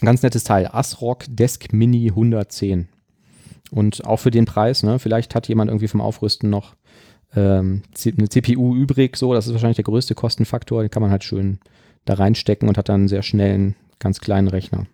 Ganz 0.01 0.23
nettes 0.23 0.43
Teil. 0.43 0.67
ASRock 0.71 1.25
Desk 1.27 1.71
Mini 1.73 2.09
110. 2.09 2.87
Und 3.71 4.05
auch 4.05 4.17
für 4.17 4.31
den 4.31 4.45
Preis, 4.45 4.83
ne? 4.83 4.99
Vielleicht 4.99 5.35
hat 5.35 5.47
jemand 5.47 5.69
irgendwie 5.69 5.87
vom 5.87 6.01
Aufrüsten 6.01 6.49
noch 6.49 6.75
ähm, 7.35 7.83
eine 8.05 8.29
CPU 8.29 8.75
übrig, 8.75 9.17
so, 9.17 9.33
das 9.33 9.47
ist 9.47 9.53
wahrscheinlich 9.53 9.77
der 9.77 9.83
größte 9.83 10.15
Kostenfaktor, 10.15 10.81
den 10.81 10.89
kann 10.89 11.01
man 11.01 11.11
halt 11.11 11.23
schön 11.23 11.59
da 12.05 12.15
reinstecken 12.15 12.69
und 12.69 12.77
hat 12.77 12.89
dann 12.89 13.01
einen 13.01 13.07
sehr 13.07 13.23
schnellen, 13.23 13.75
ganz 13.99 14.19
kleinen 14.19 14.47
Rechner. 14.47 14.85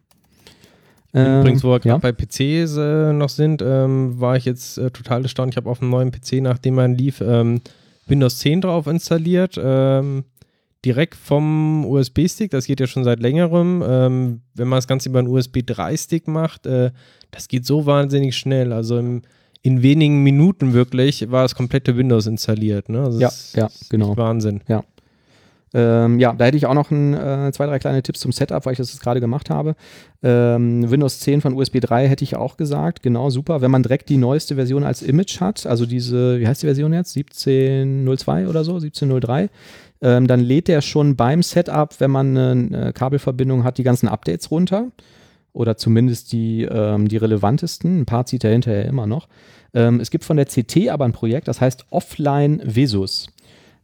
Ähm, 1.14 1.42
Übrigens, 1.42 1.64
wo 1.64 1.70
wir 1.70 1.74
ja? 1.84 1.98
gerade 1.98 2.02
bei 2.02 2.12
PCs 2.14 2.78
äh, 2.78 3.14
noch 3.14 3.30
sind, 3.30 3.62
ähm, 3.62 4.20
war 4.20 4.38
ich 4.38 4.46
jetzt 4.46 4.78
äh, 4.78 4.92
total 4.92 5.24
erstaunt. 5.24 5.54
Ich 5.54 5.58
habe 5.58 5.70
auf 5.70 5.82
einem 5.82 5.92
neuen 5.92 6.12
PC, 6.12 6.42
nachdem 6.42 6.76
man 6.76 6.96
lief, 6.96 7.22
ähm, 7.22 7.62
Windows 8.08 8.40
10 8.40 8.62
drauf 8.62 8.88
installiert. 8.88 9.60
Ähm, 9.62 10.24
direkt 10.86 11.16
vom 11.16 11.86
USB-Stick. 11.86 12.52
Das 12.52 12.66
geht 12.66 12.80
ja 12.80 12.88
schon 12.88 13.04
seit 13.04 13.20
längerem. 13.20 13.84
Ähm, 13.86 14.42
wenn 14.54 14.68
man 14.68 14.78
das 14.78 14.88
Ganze 14.88 15.10
über 15.10 15.20
einen 15.20 15.28
USB 15.28 15.58
3-Stick 15.58 16.28
macht, 16.28 16.66
äh, 16.66 16.92
das 17.30 17.48
geht 17.48 17.66
so 17.66 17.86
wahnsinnig 17.86 18.36
schnell. 18.36 18.74
Also 18.74 18.98
im, 18.98 19.22
in 19.62 19.84
wenigen 19.84 20.24
Minuten 20.24 20.74
wirklich 20.74 21.30
war 21.30 21.44
das 21.44 21.56
komplette 21.56 21.96
Windows 21.98 22.26
installiert. 22.26 22.90
Ne? 22.90 23.04
Also 23.04 23.20
Ja, 23.20 23.28
ist 23.28 23.56
ja, 23.56 23.70
genau. 23.90 24.18
Wahnsinn. 24.18 24.62
Ähm, 25.74 26.20
ja, 26.20 26.34
da 26.34 26.46
hätte 26.46 26.58
ich 26.58 26.66
auch 26.66 26.74
noch 26.74 26.92
ein, 26.92 27.14
äh, 27.14 27.50
zwei, 27.54 27.66
drei 27.66 27.80
kleine 27.80 28.04
Tipps 28.04 28.20
zum 28.20 28.34
Setup, 28.34 28.66
weil 28.66 28.74
ich 28.74 28.78
das 28.78 28.92
jetzt 28.92 29.02
gerade 29.02 29.22
gemacht 29.22 29.50
habe. 29.50 29.76
Ähm, 30.22 30.90
Windows 30.92 31.22
10 31.22 31.40
von 31.40 31.54
USB 31.54 31.80
3 31.80 32.10
hätte 32.10 32.26
ich 32.26 32.36
auch 32.36 32.58
gesagt, 32.58 33.02
genau, 33.02 33.30
super. 33.30 33.62
Wenn 33.62 33.72
man 33.72 33.82
direkt 33.82 34.10
die 34.10 34.18
neueste 34.18 34.56
Version 34.56 34.84
als 34.84 35.02
Image 35.02 35.40
hat, 35.40 35.66
also 35.66 35.86
diese, 35.86 36.40
wie 36.40 36.48
heißt 36.48 36.62
die 36.62 36.68
Version 36.68 36.92
jetzt? 36.92 37.16
1702 37.16 38.48
oder 38.50 38.66
so, 38.66 38.74
1703, 38.74 39.50
ähm, 40.02 40.28
dann 40.28 40.42
lädt 40.42 40.68
der 40.68 40.82
schon 40.82 41.16
beim 41.16 41.42
Setup, 41.42 41.98
wenn 42.00 42.12
man 42.12 42.38
eine, 42.38 42.88
äh, 42.88 42.92
Kabelverbindung 42.92 43.64
hat, 43.64 43.78
die 43.78 43.84
ganzen 43.84 44.10
Updates 44.10 44.52
runter. 44.52 44.88
Oder 45.54 45.76
zumindest 45.78 46.32
die, 46.32 46.64
ähm, 46.64 47.08
die 47.08 47.18
relevantesten. 47.18 48.02
Ein 48.02 48.06
paar 48.06 48.26
zieht 48.26 48.44
er 48.44 48.52
hinterher 48.52 48.86
immer 48.86 49.08
noch. 49.08 49.28
Ähm, 49.74 50.00
es 50.00 50.12
gibt 50.12 50.24
von 50.24 50.38
der 50.38 50.46
CT 50.46 50.90
aber 50.90 51.06
ein 51.06 51.14
Projekt, 51.14 51.48
das 51.48 51.62
heißt 51.62 51.86
Offline 51.90 52.62
Vesus. 52.64 53.28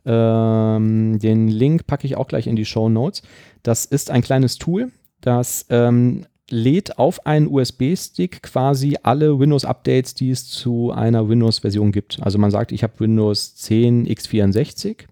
Ähm, 0.06 1.20
den 1.20 1.50
Link 1.50 1.88
packe 1.88 2.08
ich 2.08 2.16
auch 2.16 2.28
gleich 2.28 2.48
in 2.48 2.56
die 2.56 2.66
Show 2.66 2.90
Notes. 2.90 3.22
Das 3.64 3.86
ist 3.86 4.10
ein 4.10 4.22
kleines 4.22 4.58
Tool, 4.58 4.92
das 5.22 5.66
ähm, 5.70 6.26
lädt 6.50 6.98
auf 6.98 7.26
einen 7.26 7.48
USB-Stick 7.48 8.42
quasi 8.42 8.98
alle 9.04 9.38
Windows-Updates, 9.38 10.14
die 10.14 10.32
es 10.32 10.50
zu 10.50 10.92
einer 10.92 11.28
Windows-Version 11.28 11.92
gibt. 11.92 12.20
Also 12.22 12.38
man 12.38 12.52
sagt, 12.52 12.72
ich 12.72 12.84
habe 12.84 13.00
Windows 13.00 13.56
10 13.56 14.08
x64 14.08 15.08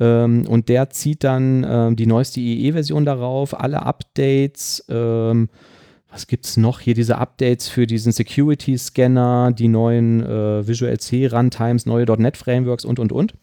ähm, 0.00 0.44
und 0.48 0.68
der 0.68 0.90
zieht 0.90 1.22
dann 1.22 1.64
ähm, 1.68 1.96
die 1.96 2.06
neueste 2.06 2.40
IE-Version 2.40 3.04
darauf, 3.04 3.58
alle 3.58 3.82
Updates, 3.82 4.84
ähm, 4.88 5.48
was 6.16 6.26
gibt 6.26 6.46
es 6.46 6.56
noch? 6.56 6.80
Hier 6.80 6.94
diese 6.94 7.18
Updates 7.18 7.68
für 7.68 7.86
diesen 7.86 8.10
Security-Scanner, 8.10 9.52
die 9.52 9.68
neuen 9.68 10.24
äh, 10.24 10.66
Visual 10.66 10.98
C 10.98 11.26
Runtimes, 11.26 11.84
neue 11.84 12.06
.NET-Frameworks 12.06 12.86
und, 12.86 12.98
und, 12.98 13.12
und. 13.12 13.34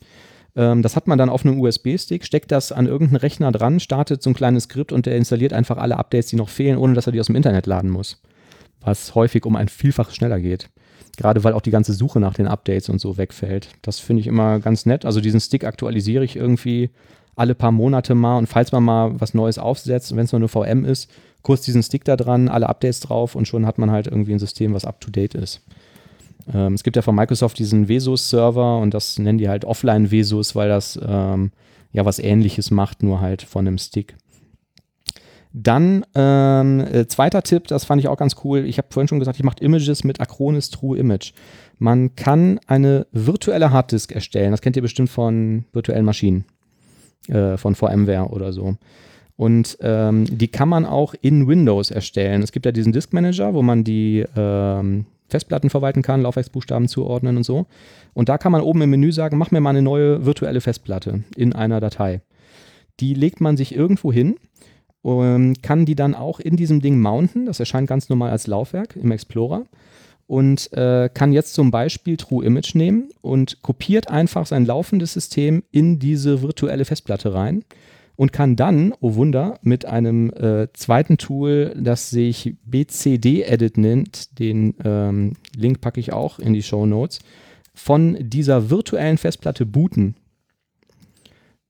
Ähm, 0.55 0.81
das 0.81 0.95
hat 0.95 1.05
man 1.05 1.19
dann 1.19 1.29
auf 1.29 1.45
einem 1.45 1.61
USB-Stick, 1.61 2.25
steckt 2.25 2.51
das 2.51 2.71
an 2.71 2.87
irgendeinen 2.87 3.17
Rechner 3.17 3.51
dran, 3.51 3.79
startet 3.79 4.23
so 4.23 4.31
ein 4.31 4.33
kleines 4.33 4.63
Skript 4.63 4.91
und 4.91 5.05
der 5.05 5.17
installiert 5.17 5.53
einfach 5.53 5.77
alle 5.77 5.99
Updates, 5.99 6.31
die 6.31 6.35
noch 6.35 6.49
fehlen, 6.49 6.79
ohne 6.79 6.95
dass 6.95 7.05
er 7.05 7.11
die 7.11 7.19
aus 7.19 7.27
dem 7.27 7.35
Internet 7.35 7.67
laden 7.67 7.91
muss. 7.91 8.23
Was 8.81 9.13
häufig 9.13 9.45
um 9.45 9.55
ein 9.55 9.67
Vielfaches 9.67 10.15
schneller 10.15 10.39
geht. 10.39 10.71
Gerade 11.15 11.43
weil 11.43 11.53
auch 11.53 11.61
die 11.61 11.69
ganze 11.69 11.93
Suche 11.93 12.19
nach 12.19 12.33
den 12.33 12.47
Updates 12.47 12.89
und 12.89 12.99
so 12.99 13.17
wegfällt. 13.17 13.69
Das 13.83 13.99
finde 13.99 14.21
ich 14.21 14.27
immer 14.27 14.59
ganz 14.59 14.87
nett. 14.87 15.05
Also 15.05 15.21
diesen 15.21 15.41
Stick 15.41 15.63
aktualisiere 15.63 16.23
ich 16.23 16.37
irgendwie 16.37 16.89
alle 17.35 17.53
paar 17.53 17.71
Monate 17.71 18.15
mal 18.15 18.37
und 18.37 18.47
falls 18.47 18.71
man 18.71 18.83
mal 18.83 19.19
was 19.19 19.35
Neues 19.35 19.59
aufsetzt, 19.59 20.15
wenn 20.15 20.25
es 20.25 20.31
nur 20.31 20.39
eine 20.39 20.47
VM 20.47 20.85
ist, 20.85 21.11
kurz 21.43 21.61
diesen 21.61 21.83
Stick 21.83 22.03
da 22.05 22.15
dran, 22.15 22.49
alle 22.49 22.67
Updates 22.67 23.01
drauf 23.01 23.35
und 23.35 23.47
schon 23.47 23.65
hat 23.65 23.77
man 23.77 23.91
halt 23.91 24.07
irgendwie 24.07 24.33
ein 24.33 24.39
System, 24.39 24.73
was 24.73 24.85
up 24.85 24.99
to 24.99 25.11
date 25.11 25.35
ist. 25.35 25.61
Ähm, 26.51 26.73
es 26.73 26.83
gibt 26.83 26.95
ja 26.95 27.01
von 27.01 27.15
Microsoft 27.15 27.59
diesen 27.59 27.87
Vesus-Server 27.87 28.79
und 28.79 28.93
das 28.93 29.19
nennen 29.19 29.37
die 29.37 29.49
halt 29.49 29.65
Offline-Vesus, 29.65 30.55
weil 30.55 30.69
das 30.69 30.99
ähm, 31.05 31.51
ja 31.91 32.05
was 32.05 32.19
ähnliches 32.19 32.71
macht, 32.71 33.03
nur 33.03 33.21
halt 33.21 33.43
von 33.43 33.67
einem 33.67 33.77
Stick. 33.77 34.15
Dann 35.55 36.03
ähm, 36.15 36.79
äh, 36.79 37.05
zweiter 37.07 37.43
Tipp, 37.43 37.67
das 37.67 37.85
fand 37.85 38.01
ich 38.01 38.07
auch 38.07 38.17
ganz 38.17 38.37
cool. 38.43 38.65
Ich 38.65 38.79
habe 38.79 38.87
vorhin 38.89 39.07
schon 39.07 39.19
gesagt, 39.19 39.37
ich 39.37 39.43
mache 39.43 39.63
Images 39.63 40.03
mit 40.03 40.19
Acronis 40.19 40.71
True 40.71 40.97
Image. 40.97 41.33
Man 41.77 42.15
kann 42.15 42.59
eine 42.65 43.05
virtuelle 43.11 43.69
Harddisk 43.69 44.11
erstellen. 44.13 44.49
Das 44.49 44.61
kennt 44.61 44.75
ihr 44.75 44.81
bestimmt 44.81 45.11
von 45.11 45.65
virtuellen 45.71 46.05
Maschinen, 46.05 46.45
äh, 47.27 47.57
von 47.57 47.75
VMware 47.75 48.29
oder 48.29 48.51
so. 48.51 48.77
Und 49.35 49.77
ähm, 49.81 50.25
die 50.29 50.47
kann 50.47 50.69
man 50.69 50.85
auch 50.85 51.15
in 51.21 51.47
Windows 51.47 51.89
erstellen. 51.91 52.43
Es 52.43 52.51
gibt 52.51 52.65
ja 52.65 52.71
diesen 52.71 52.93
Disk 52.93 53.13
Manager, 53.13 53.53
wo 53.53 53.61
man 53.61 53.83
die 53.83 54.25
ähm, 54.35 55.05
Festplatten 55.27 55.69
verwalten 55.69 56.03
kann, 56.03 56.21
Laufwerksbuchstaben 56.21 56.87
zuordnen 56.87 57.37
und 57.37 57.43
so. 57.43 57.65
Und 58.13 58.29
da 58.29 58.37
kann 58.37 58.51
man 58.51 58.61
oben 58.61 58.81
im 58.83 58.91
Menü 58.91 59.11
sagen, 59.11 59.37
mach 59.37 59.51
mir 59.51 59.61
mal 59.61 59.71
eine 59.71 59.81
neue 59.81 60.25
virtuelle 60.25 60.61
Festplatte 60.61 61.23
in 61.35 61.53
einer 61.53 61.79
Datei. 61.79 62.21
Die 62.99 63.15
legt 63.15 63.41
man 63.41 63.57
sich 63.57 63.73
irgendwo 63.75 64.13
hin 64.13 64.35
und 65.01 65.63
kann 65.63 65.85
die 65.85 65.95
dann 65.95 66.13
auch 66.13 66.39
in 66.39 66.55
diesem 66.55 66.81
Ding 66.81 66.99
mounten. 66.99 67.47
Das 67.47 67.59
erscheint 67.59 67.89
ganz 67.89 68.09
normal 68.09 68.29
als 68.29 68.45
Laufwerk 68.45 68.95
im 68.95 69.11
Explorer. 69.11 69.65
Und 70.27 70.71
äh, 70.73 71.09
kann 71.13 71.33
jetzt 71.33 71.53
zum 71.53 71.69
Beispiel 71.69 72.15
True 72.15 72.45
Image 72.45 72.75
nehmen 72.75 73.09
und 73.21 73.61
kopiert 73.61 74.09
einfach 74.09 74.45
sein 74.45 74.65
laufendes 74.65 75.13
System 75.13 75.63
in 75.71 75.99
diese 75.99 76.41
virtuelle 76.41 76.85
Festplatte 76.85 77.33
rein. 77.33 77.65
Und 78.15 78.31
kann 78.31 78.55
dann, 78.55 78.93
oh 78.99 79.15
Wunder, 79.15 79.59
mit 79.61 79.85
einem 79.85 80.29
äh, 80.31 80.67
zweiten 80.73 81.17
Tool, 81.17 81.73
das 81.77 82.09
sich 82.09 82.55
BCD-Edit 82.65 83.77
nennt, 83.77 84.39
den 84.39 84.75
ähm, 84.83 85.33
Link 85.55 85.81
packe 85.81 85.99
ich 85.99 86.13
auch 86.13 86.39
in 86.39 86.53
die 86.53 86.63
Show 86.63 86.85
Notes, 86.85 87.19
von 87.73 88.17
dieser 88.19 88.69
virtuellen 88.69 89.17
Festplatte 89.17 89.65
booten. 89.65 90.15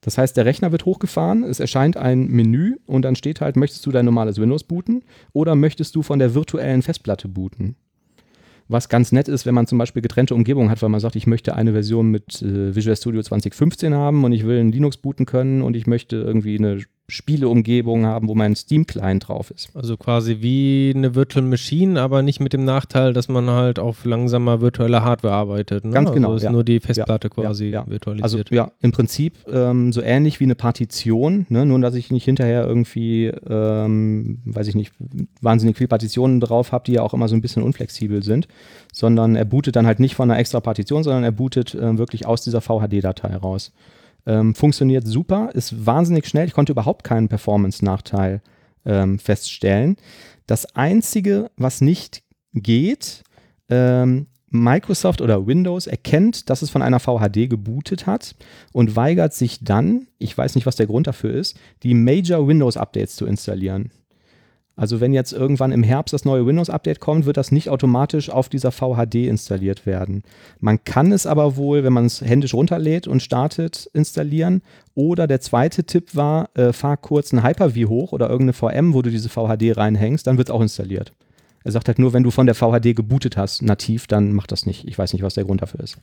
Das 0.01 0.17
heißt, 0.17 0.35
der 0.35 0.45
Rechner 0.45 0.73
wird 0.73 0.85
hochgefahren, 0.85 1.43
es 1.43 1.61
erscheint 1.61 1.95
ein 1.95 2.27
Menü 2.27 2.75
und 2.85 3.03
dann 3.03 3.15
steht 3.15 3.39
halt, 3.39 3.55
möchtest 3.55 3.85
du 3.85 3.91
dein 3.91 4.03
normales 4.03 4.37
Windows 4.37 4.65
booten 4.65 5.03
oder 5.31 5.55
möchtest 5.55 5.95
du 5.95 6.01
von 6.01 6.19
der 6.19 6.35
virtuellen 6.35 6.81
Festplatte 6.81 7.29
booten? 7.29 7.77
Was 8.73 8.89
ganz 8.89 9.11
nett 9.11 9.27
ist, 9.27 9.45
wenn 9.45 9.53
man 9.53 9.67
zum 9.67 9.77
Beispiel 9.77 10.01
getrennte 10.01 10.33
Umgebungen 10.33 10.71
hat, 10.71 10.81
weil 10.81 10.89
man 10.89 10.99
sagt, 10.99 11.15
ich 11.15 11.27
möchte 11.27 11.53
eine 11.53 11.73
Version 11.73 12.09
mit 12.09 12.41
äh, 12.41 12.73
Visual 12.75 12.97
Studio 12.97 13.21
2015 13.21 13.93
haben 13.93 14.23
und 14.23 14.31
ich 14.31 14.47
will 14.47 14.59
ein 14.59 14.71
Linux 14.71 14.97
booten 14.97 15.27
können 15.27 15.61
und 15.61 15.75
ich 15.75 15.85
möchte 15.85 16.15
irgendwie 16.15 16.57
eine 16.57 16.79
Spieleumgebung 17.09 18.05
haben, 18.05 18.29
wo 18.29 18.35
mein 18.35 18.55
Steam-Client 18.55 19.27
drauf 19.27 19.51
ist. 19.51 19.75
Also 19.75 19.97
quasi 19.97 20.37
wie 20.39 20.93
eine 20.95 21.15
Virtual 21.15 21.45
Machine, 21.45 21.99
aber 22.01 22.21
nicht 22.21 22.39
mit 22.39 22.53
dem 22.53 22.63
Nachteil, 22.63 23.11
dass 23.11 23.27
man 23.27 23.49
halt 23.49 23.77
auf 23.77 24.05
langsamer 24.05 24.61
virtueller 24.61 25.03
Hardware 25.03 25.33
arbeitet. 25.33 25.83
Ne? 25.83 25.91
Ganz 25.91 26.11
genau, 26.13 26.29
Also 26.29 26.37
ist 26.37 26.43
ja. 26.43 26.51
nur 26.51 26.63
die 26.63 26.79
Festplatte 26.79 27.27
Ja, 27.27 27.33
quasi 27.43 27.65
ja, 27.65 27.81
ja. 27.81 27.87
virtualisiert. 27.87 28.23
Also 28.23 28.55
ja, 28.55 28.71
im 28.79 28.93
Prinzip 28.93 29.35
ähm, 29.51 29.91
so 29.91 30.01
ähnlich 30.01 30.39
wie 30.39 30.45
eine 30.45 30.55
Partition, 30.55 31.45
ne? 31.49 31.65
nur 31.65 31.79
dass 31.79 31.95
ich 31.95 32.09
nicht 32.09 32.23
hinterher 32.23 32.65
irgendwie, 32.65 33.25
ähm, 33.49 34.39
weiß 34.45 34.67
ich 34.67 34.75
nicht, 34.75 34.93
wahnsinnig 35.41 35.77
viele 35.77 35.89
Partitionen 35.89 36.39
drauf 36.39 36.71
habe, 36.71 36.85
die 36.85 36.93
ja 36.93 37.01
auch 37.01 37.13
immer 37.13 37.27
so 37.27 37.35
ein 37.35 37.41
bisschen 37.41 37.63
unflexibel 37.63 38.23
sind, 38.23 38.47
sondern 38.93 39.35
er 39.35 39.45
bootet 39.45 39.75
dann 39.75 39.85
halt 39.85 39.99
nicht 39.99 40.15
von 40.15 40.31
einer 40.31 40.39
extra 40.39 40.61
Partition, 40.61 41.03
sondern 41.03 41.25
er 41.25 41.31
bootet 41.31 41.75
äh, 41.75 41.97
wirklich 41.97 42.25
aus 42.25 42.43
dieser 42.43 42.61
VHD-Datei 42.61 43.35
raus. 43.35 43.73
Ähm, 44.25 44.55
funktioniert 44.55 45.05
super, 45.05 45.49
ist 45.53 45.85
wahnsinnig 45.85 46.25
schnell. 46.27 46.47
Ich 46.47 46.53
konnte 46.53 46.71
überhaupt 46.71 47.03
keinen 47.03 47.27
Performance-Nachteil 47.27 48.41
ähm, 48.85 49.19
feststellen. 49.19 49.97
Das 50.47 50.75
Einzige, 50.75 51.51
was 51.57 51.81
nicht 51.81 52.23
geht, 52.53 53.23
ähm, 53.69 54.27
Microsoft 54.49 55.19
oder 55.21 55.47
Windows 55.47 55.87
erkennt, 55.87 56.49
dass 56.49 56.61
es 56.61 56.69
von 56.69 56.83
einer 56.83 56.99
VHD 56.99 57.49
gebootet 57.49 58.05
hat 58.05 58.35
und 58.71 58.95
weigert 58.95 59.33
sich 59.33 59.63
dann, 59.63 60.07
ich 60.19 60.37
weiß 60.37 60.53
nicht, 60.55 60.67
was 60.67 60.75
der 60.75 60.85
Grund 60.85 61.07
dafür 61.07 61.33
ist, 61.33 61.57
die 61.81 61.95
Major 61.95 62.47
Windows 62.47 62.77
Updates 62.77 63.15
zu 63.15 63.25
installieren. 63.25 63.91
Also 64.75 64.99
wenn 64.99 65.13
jetzt 65.13 65.33
irgendwann 65.33 65.71
im 65.71 65.83
Herbst 65.83 66.13
das 66.13 66.25
neue 66.25 66.47
Windows 66.47 66.69
Update 66.69 66.99
kommt, 66.99 67.25
wird 67.25 67.37
das 67.37 67.51
nicht 67.51 67.69
automatisch 67.69 68.31
auf 68.31 68.49
dieser 68.49 68.71
VHD 68.71 69.27
installiert 69.27 69.85
werden. 69.85 70.23
Man 70.59 70.83
kann 70.83 71.11
es 71.11 71.27
aber 71.27 71.57
wohl, 71.57 71.83
wenn 71.83 71.93
man 71.93 72.05
es 72.07 72.21
händisch 72.21 72.55
runterlädt 72.55 73.07
und 73.07 73.21
startet, 73.21 73.87
installieren. 73.93 74.63
Oder 74.95 75.27
der 75.27 75.41
zweite 75.41 75.83
Tipp 75.83 76.15
war, 76.15 76.49
äh, 76.55 76.73
fahr 76.73 76.97
kurz 76.97 77.31
ein 77.33 77.43
Hyper-V 77.43 77.87
hoch 77.87 78.11
oder 78.13 78.29
irgendeine 78.29 78.53
VM, 78.53 78.93
wo 78.95 79.03
du 79.03 79.11
diese 79.11 79.29
VHD 79.29 79.77
reinhängst, 79.77 80.25
dann 80.25 80.37
wird 80.37 80.49
es 80.49 80.53
auch 80.53 80.61
installiert. 80.61 81.13
Er 81.63 81.71
sagt 81.71 81.87
halt 81.87 81.99
nur, 81.99 82.13
wenn 82.13 82.23
du 82.23 82.31
von 82.31 82.45
der 82.45 82.55
VHD 82.55 82.95
gebootet 82.95 83.37
hast, 83.37 83.61
nativ, 83.61 84.07
dann 84.07 84.33
macht 84.33 84.51
das 84.51 84.65
nicht. 84.65 84.87
Ich 84.87 84.97
weiß 84.97 85.13
nicht, 85.13 85.21
was 85.21 85.35
der 85.35 85.45
Grund 85.45 85.61
dafür 85.61 85.81
ist. 85.81 85.97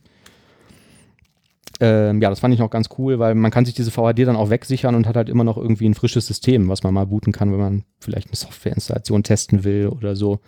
Ähm, 1.82 2.20
ja, 2.20 2.28
das 2.28 2.40
fand 2.40 2.52
ich 2.52 2.60
noch 2.60 2.68
ganz 2.68 2.90
cool, 2.98 3.18
weil 3.18 3.34
man 3.34 3.50
kann 3.50 3.64
sich 3.64 3.74
diese 3.74 3.90
VHD 3.90 4.26
dann 4.26 4.36
auch 4.36 4.50
wegsichern 4.50 4.94
und 4.94 5.06
hat 5.06 5.16
halt 5.16 5.30
immer 5.30 5.44
noch 5.44 5.56
irgendwie 5.56 5.88
ein 5.88 5.94
frisches 5.94 6.26
System, 6.26 6.68
was 6.68 6.82
man 6.82 6.92
mal 6.92 7.06
booten 7.06 7.32
kann, 7.32 7.52
wenn 7.52 7.58
man 7.58 7.84
vielleicht 8.00 8.28
eine 8.28 8.36
Softwareinstallation 8.36 9.22
testen 9.22 9.64
will 9.64 9.88
oder 9.88 10.14
so. 10.14 10.40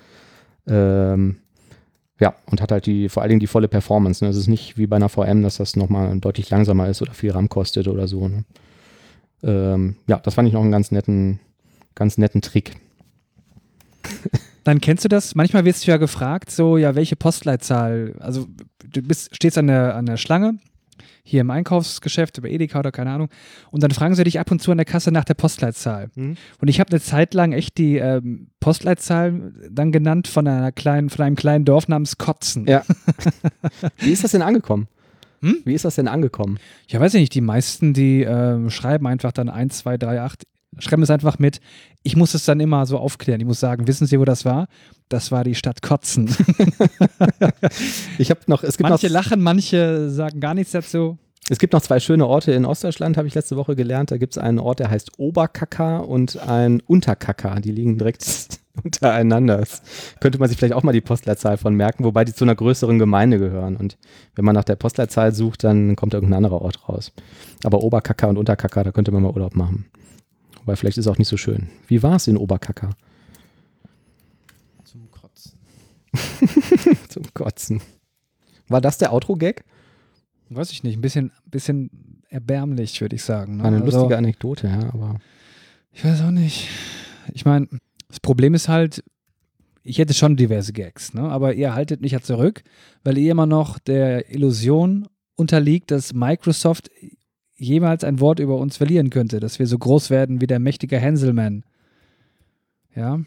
Ähm, 0.67 1.37
ja, 2.21 2.35
und 2.47 2.61
hat 2.61 2.71
halt 2.71 2.85
die, 2.85 3.09
vor 3.09 3.23
allen 3.23 3.31
Dingen 3.31 3.41
die 3.41 3.47
volle 3.47 3.67
Performance. 3.67 4.23
Ne? 4.23 4.31
Es 4.31 4.37
ist 4.37 4.47
nicht 4.47 4.77
wie 4.77 4.87
bei 4.87 4.97
einer 4.97 5.09
VM, 5.09 5.43
dass 5.43 5.57
das 5.57 5.75
nochmal 5.75 6.17
deutlich 6.21 6.51
langsamer 6.51 6.89
ist 6.89 7.01
oder 7.01 7.15
viel 7.15 7.33
RAM 7.33 7.49
kostet 7.49 7.89
oder 7.89 8.07
so. 8.07 8.29
Ne? 8.29 8.45
Ähm, 9.43 9.97
ja, 10.07 10.19
das 10.19 10.35
fand 10.35 10.47
ich 10.47 10.55
noch 10.55 10.61
einen 10.61 10.71
ganz 10.71 10.91
netten, 10.91 11.41
ganz 11.95 12.19
netten 12.19 12.43
Trick. 12.43 12.77
Dann 14.65 14.81
kennst 14.81 15.05
du 15.05 15.09
das? 15.09 15.35
Manchmal 15.35 15.65
wirst 15.65 15.87
du 15.87 15.91
ja 15.91 15.97
gefragt, 15.97 16.51
so, 16.51 16.77
ja, 16.77 16.95
welche 16.95 17.17
Postleitzahl? 17.17 18.15
Also, 18.21 18.47
du 18.89 19.03
bist, 19.03 19.35
stehst 19.35 19.59
an 19.59 19.67
der, 19.67 19.97
an 19.97 20.07
der 20.07 20.17
Schlange, 20.17 20.59
hier 21.23 21.43
im 21.43 21.51
Einkaufsgeschäft, 21.51 22.39
über 22.39 22.49
Edeka 22.49 22.81
oder 22.81 22.93
keine 22.93 23.11
Ahnung, 23.11 23.29
und 23.71 23.83
dann 23.83 23.91
fragen 23.91 24.15
sie 24.15 24.25
dich 24.25 24.41
ab 24.41 24.51
und 24.51 24.61
zu 24.61 24.71
an 24.71 24.79
der 24.79 24.85
Kasse 24.85 25.13
nach 25.13 25.25
der 25.25 25.35
Postleitzahl. 25.35 26.11
Mhm. 26.15 26.37
Und 26.61 26.69
ich 26.69 26.81
habe 26.81 26.91
eine 26.91 27.01
Zeit 27.01 27.35
lang 27.35 27.53
echt 27.53 27.79
die 27.79 27.97
ähm, 27.97 28.49
Postleitzahl 28.61 29.53
dann 29.71 29.93
genannt 29.93 30.29
von 30.29 30.47
einer 30.47 30.73
kleinen, 30.73 31.11
von 31.11 31.25
einem 31.25 31.37
kleinen 31.37 31.65
Dorf 31.65 31.89
namens 31.89 32.19
Kotzen. 32.19 32.67
Ja. 32.67 32.83
Wie 33.99 34.11
ist 34.11 34.25
das 34.25 34.33
denn 34.33 34.43
angekommen? 34.43 34.89
Hm? 35.43 35.57
Wie 35.65 35.75
ist 35.75 35.85
das 35.85 35.97
denn 35.97 36.09
angekommen? 36.09 36.59
Ja, 36.89 37.01
weiß 37.01 37.15
ich 37.15 37.21
nicht, 37.21 37.35
die 37.35 37.41
meisten, 37.41 37.95
die 37.95 38.23
ähm, 38.23 38.71
schreiben 38.71 39.07
einfach 39.07 39.33
dann 39.33 39.49
1, 39.49 39.79
2, 39.79 39.99
3, 39.99 40.21
8, 40.21 40.47
schreiben 40.79 41.03
es 41.03 41.11
einfach 41.11 41.39
mit. 41.39 41.61
Ich 42.03 42.17
muss 42.17 42.35
es 42.35 42.45
dann 42.45 42.61
immer 42.61 42.85
so 42.87 42.99
aufklären. 42.99 43.41
Ich 43.41 43.47
muss 43.47 43.61
sagen, 43.61 43.87
wissen 43.87 44.07
Sie, 44.07 44.19
wo 44.19 44.25
das 44.25 44.45
war? 44.45 44.67
Das 45.09 45.31
war 45.31 45.45
die 45.45 45.55
Stadt 45.55 45.83
Kotzen. 45.83 46.35
Ich 48.19 48.31
habe 48.31 48.41
noch, 48.47 48.63
es 48.63 48.77
gibt 48.77 48.89
manche 48.89 49.07
noch, 49.07 49.13
lachen, 49.13 49.41
manche 49.41 50.11
sagen 50.11 50.41
gar 50.41 50.55
nichts 50.55 50.73
dazu. 50.73 51.19
Es 51.49 51.59
gibt 51.59 51.73
noch 51.73 51.83
zwei 51.83 51.99
schöne 51.99 52.27
Orte 52.27 52.53
in 52.53 52.65
Ostdeutschland, 52.65 53.17
habe 53.17 53.27
ich 53.27 53.35
letzte 53.35 53.57
Woche 53.57 53.75
gelernt. 53.75 54.11
Da 54.11 54.17
gibt 54.17 54.35
es 54.35 54.39
einen 54.39 54.59
Ort, 54.59 54.79
der 54.79 54.91
heißt 54.91 55.19
Oberkacker 55.19 56.09
und 56.09 56.39
ein 56.39 56.81
Unterkacker. 56.87 57.61
Die 57.61 57.73
liegen 57.73 57.99
direkt 57.99 58.61
untereinander. 58.85 59.59
Das 59.59 59.83
könnte 60.21 60.39
man 60.39 60.49
sich 60.49 60.59
vielleicht 60.59 60.75
auch 60.75 60.85
mal 60.85 60.93
die 60.93 61.01
Postleitzahl 61.01 61.57
von 61.57 61.75
merken, 61.75 62.05
wobei 62.05 62.25
die 62.25 62.33
zu 62.33 62.45
einer 62.45 62.55
größeren 62.55 62.99
Gemeinde 62.99 63.39
gehören. 63.39 63.77
Und 63.77 63.99
wenn 64.35 64.45
man 64.45 64.55
nach 64.55 64.65
der 64.65 64.77
Postleitzahl 64.77 65.35
sucht, 65.35 65.65
dann 65.65 65.97
kommt 65.97 66.15
irgendein 66.15 66.39
anderer 66.39 66.63
Ort 66.63 66.89
raus. 66.89 67.13
Aber 67.65 67.83
Oberkacker 67.83 68.29
und 68.29 68.39
Unterkacker, 68.39 68.85
da 68.85 68.93
könnte 68.93 69.11
man 69.11 69.23
mal 69.23 69.33
Urlaub 69.33 69.57
machen. 69.57 69.87
Wobei 70.65 70.77
vielleicht 70.77 70.97
ist 70.99 71.07
es 71.07 71.13
auch 71.13 71.19
nicht 71.19 71.29
so 71.29 71.37
schön. 71.37 71.69
Wie 71.89 72.03
war 72.03 72.17
es 72.17 72.27
in 72.29 72.37
Oberkacker? 72.37 72.91
Zum 74.85 75.11
Kotzen. 75.11 75.53
Zum 77.09 77.25
Kotzen. 77.35 77.81
War 78.69 78.81
das 78.81 78.99
der 78.99 79.13
Outro-Gag? 79.13 79.65
Weiß 80.51 80.71
ich 80.71 80.83
nicht, 80.85 80.97
ein 80.97 81.01
bisschen, 81.01 81.33
bisschen 81.47 81.91
erbärmlich, 82.29 83.01
würde 83.01 83.17
ich 83.17 83.25
sagen. 83.25 83.57
Ne? 83.57 83.65
Eine 83.65 83.83
Also, 83.83 83.99
lustige 83.99 84.19
Anekdote, 84.19 84.69
ja, 84.69 84.93
aber. 84.93 85.19
Ich 85.93 86.05
weiß 86.05 86.23
auch 86.23 86.31
nicht. 86.31 86.69
Ich 87.33 87.45
meine, 87.45 87.69
das 88.09 88.21
Problem 88.21 88.55
ist 88.55 88.69
halt, 88.69 89.03
ich 89.83 89.99
hätte 89.99 90.15
schon 90.15 90.37
diverse 90.37 90.73
Gags, 90.73 91.13
ne? 91.15 91.23
aber 91.23 91.55
ihr 91.55 91.75
haltet 91.75 92.01
mich 92.01 92.13
ja 92.13 92.21
zurück, 92.21 92.63
weil 93.05 93.19
ihr 93.19 93.33
immer 93.33 93.47
noch 93.47 93.79
der 93.79 94.31
Illusion 94.33 95.09
unterliegt, 95.35 95.91
dass 95.91 96.13
Microsoft 96.13 96.91
jemals 97.63 98.05
ein 98.05 98.21
Wort 98.21 98.39
über 98.41 98.57
uns 98.57 98.77
verlieren 98.77 99.11
könnte, 99.11 99.41
dass 99.41 99.59
wir 99.59 99.67
so 99.67 99.79
groß 99.79 100.11
werden 100.11 100.41
wie 100.41 100.47
der 100.47 100.59
mächtige 100.59 101.01
Hanselmann. 101.01 101.65
Ja. 102.95 103.21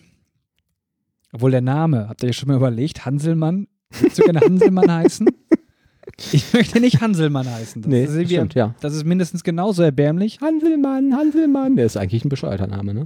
Obwohl 1.31 1.51
der 1.51 1.61
Name, 1.61 2.07
habt 2.09 2.23
ihr 2.23 2.33
schon 2.33 2.47
mal 2.49 2.57
überlegt, 2.57 3.05
Hanselmann? 3.05 3.67
Willst 3.99 4.19
du 4.19 4.23
gerne 4.23 4.41
Hanselmann 4.41 4.91
heißen? 4.91 5.27
Ich 6.31 6.53
möchte 6.53 6.79
nicht 6.79 7.01
Hanselmann 7.01 7.49
heißen. 7.49 7.81
Das, 7.81 7.89
Nee, 7.89 8.03
ist, 8.05 8.15
das 8.15 8.25
stimmt, 8.25 8.53
ja. 8.53 8.75
das 8.79 8.93
ist 8.95 9.05
mindestens 9.05 9.43
genauso 9.43 9.83
erbärmlich. 9.83 10.39
Hanselmann, 10.41 11.15
Hanselmann. 11.15 11.75
Der 11.75 11.85
ist 11.87 11.97
eigentlich 11.97 12.23
ein 12.23 12.29
bescheuerter 12.29 12.67
Name, 12.67 12.93
ne? 12.93 13.03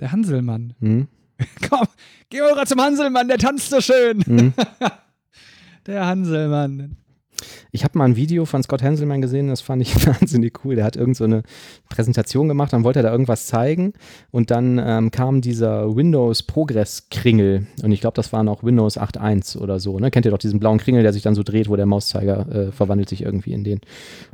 Der 0.00 0.12
Hanselmann. 0.12 0.74
Hm? 0.80 1.08
Komm, 1.68 1.86
geh 2.30 2.40
mal 2.40 2.66
zum 2.66 2.80
Hanselmann, 2.80 3.28
der 3.28 3.38
tanzt 3.38 3.70
so 3.70 3.80
schön. 3.80 4.22
Hm? 4.24 4.52
Der 5.86 6.04
Hanselmann. 6.04 6.96
Ich 7.72 7.84
habe 7.84 7.98
mal 7.98 8.04
ein 8.04 8.16
Video 8.16 8.44
von 8.44 8.62
Scott 8.62 8.82
Hanselman 8.82 9.20
gesehen, 9.20 9.48
das 9.48 9.60
fand 9.60 9.82
ich 9.82 9.94
wahnsinnig 10.06 10.64
cool. 10.64 10.76
Der 10.76 10.84
hat 10.84 10.96
irgend 10.96 11.16
so 11.16 11.24
eine 11.24 11.42
Präsentation 11.88 12.48
gemacht, 12.48 12.72
dann 12.72 12.84
wollte 12.84 13.00
er 13.00 13.04
da 13.04 13.12
irgendwas 13.12 13.46
zeigen 13.46 13.92
und 14.30 14.50
dann 14.50 14.80
ähm, 14.82 15.10
kam 15.10 15.40
dieser 15.40 15.94
Windows 15.94 16.42
Progress 16.42 17.08
Kringel 17.10 17.66
und 17.82 17.92
ich 17.92 18.00
glaube, 18.00 18.14
das 18.14 18.32
war 18.32 18.42
noch 18.42 18.62
Windows 18.62 18.98
8.1 18.98 19.58
oder 19.58 19.80
so. 19.80 19.98
Ne? 19.98 20.10
Kennt 20.10 20.26
ihr 20.26 20.32
doch 20.32 20.38
diesen 20.38 20.60
blauen 20.60 20.78
Kringel, 20.78 21.02
der 21.02 21.12
sich 21.12 21.22
dann 21.22 21.34
so 21.34 21.42
dreht, 21.42 21.68
wo 21.68 21.76
der 21.76 21.86
Mauszeiger 21.86 22.48
äh, 22.68 22.72
verwandelt 22.72 23.08
sich 23.08 23.22
irgendwie 23.22 23.52
in 23.52 23.64
den 23.64 23.80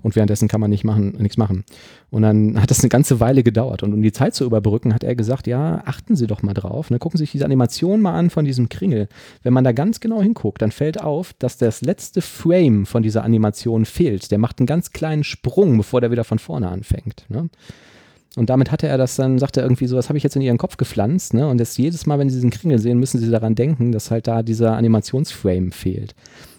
und 0.03 0.17
währenddessen 0.17 0.49
kann 0.49 0.61
man 0.61 0.71
nicht 0.71 0.85
machen, 0.85 1.17
nichts 1.19 1.37
machen. 1.37 1.65
Und 2.11 2.23
dann 2.23 2.61
hat 2.61 2.71
das 2.71 2.81
eine 2.81 2.89
ganze 2.89 3.21
Weile 3.21 3.43
gedauert 3.43 3.83
und 3.83 3.93
um 3.93 4.03
die 4.03 4.13
Zeit 4.13 4.35
zu 4.35 4.45
überbrücken, 4.45 4.95
hat 4.95 5.05
er 5.05 5.15
gesagt, 5.15 5.47
ja, 5.47 5.83
achten 5.85 6.17
Sie 6.17 6.27
doch 6.27 6.43
mal 6.43 6.55
drauf, 6.55 6.91
ne? 6.91 6.99
gucken 6.99 7.19
Sie 7.19 7.25
sich 7.25 7.33
diese 7.33 7.45
Animation 7.45 8.01
mal 8.01 8.15
an 8.15 8.31
von 8.31 8.45
diesem 8.45 8.69
Kringel. 8.69 9.09
Wenn 9.43 9.53
man 9.53 9.65
da 9.65 9.73
ganz 9.73 10.01
genau 10.01 10.23
hinguckt, 10.23 10.63
dann 10.63 10.71
fällt 10.71 11.01
auf, 11.01 11.33
dass 11.39 11.59
das 11.59 11.83
letzte 11.83 12.23
Frame 12.23 12.87
von 12.95 13.03
dieser 13.03 13.25
Animation 13.25 13.87
fehlt. 13.87 14.31
Der 14.31 14.39
macht 14.39 14.61
einen 14.61 14.69
ganz 14.69 14.93
kleinen 14.93 15.25
Sprung, 15.25 15.77
bevor 15.77 16.01
der 16.01 16.13
wieder 16.13 16.23
von 16.23 16.39
vorne 16.39 16.69
anfängt. 16.69 17.27
Ne? 17.29 17.51
Und 18.37 18.51
damit 18.51 18.71
hatte 18.71 18.87
er 18.87 18.97
das 18.99 19.17
dann, 19.17 19.41
sagt 19.41 19.57
er 19.57 19.65
irgendwie 19.65 19.89
so, 19.89 19.97
das 19.97 20.09
habe 20.11 20.17
ich 20.17 20.23
jetzt 20.23 20.37
in 20.37 20.43
ihren 20.43 20.59
Kopf 20.59 20.77
gepflanzt, 20.77 21.35
ne? 21.35 21.49
Und 21.49 21.59
das 21.59 21.77
jedes 21.77 22.07
Mal, 22.07 22.21
wenn 22.21 22.31
sie 22.31 22.37
diesen 22.37 22.51
Kringel 22.51 22.79
sehen, 22.79 23.01
müssen 23.01 23.19
sie 23.19 23.31
daran 23.31 23.57
denken, 23.57 23.91
dass 23.91 24.13
halt 24.13 24.29
da 24.29 24.45
dieser 24.45 24.77
Animationsframe 24.77 25.73
fehlt. 25.73 26.15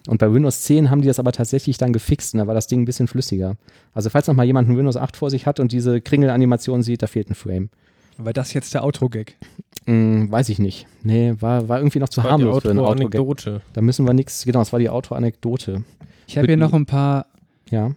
Und 0.07 0.17
bei 0.17 0.29
Windows 0.29 0.61
10 0.63 0.89
haben 0.89 1.01
die 1.01 1.07
das 1.07 1.19
aber 1.19 1.31
tatsächlich 1.31 1.77
dann 1.77 1.93
gefixt 1.93 2.33
und 2.33 2.39
da 2.39 2.47
war 2.47 2.53
das 2.53 2.67
Ding 2.67 2.81
ein 2.81 2.85
bisschen 2.85 3.07
flüssiger. 3.07 3.55
Also 3.93 4.09
falls 4.09 4.27
noch 4.27 4.35
mal 4.35 4.45
jemand 4.45 4.67
ein 4.67 4.77
Windows 4.77 4.97
8 4.97 5.15
vor 5.15 5.29
sich 5.29 5.45
hat 5.45 5.61
und 5.61 5.71
diese 5.71 6.01
Kringel-Animation 6.01 6.83
sieht, 6.83 7.01
da 7.01 7.07
fehlt 7.07 7.29
ein 7.29 7.35
Frame. 7.35 7.69
War 8.17 8.33
das 8.33 8.53
jetzt 8.53 8.73
der 8.73 8.83
Outro-Gag? 8.83 9.37
Hm, 9.85 10.29
weiß 10.29 10.49
ich 10.49 10.59
nicht. 10.59 10.85
Nee, 11.03 11.35
war, 11.39 11.69
war 11.69 11.79
irgendwie 11.79 11.99
noch 11.99 12.09
zu 12.09 12.17
War 12.17 12.25
die 12.25 12.31
harmlos 12.43 12.61
für 12.61 12.71
ein 12.71 12.79
Outro-Gag. 12.79 13.19
Outro-Anekdote. 13.21 13.61
Da 13.73 13.81
müssen 13.81 14.05
wir 14.05 14.13
nichts, 14.13 14.43
genau, 14.45 14.59
das 14.59 14.73
war 14.73 14.79
die 14.79 14.89
Outro-Anekdote. 14.89 15.83
Ich 16.27 16.37
habe 16.37 16.47
hier 16.47 16.57
noch 16.57 16.73
ein 16.73 16.85
paar 16.85 17.27
Ja, 17.69 17.91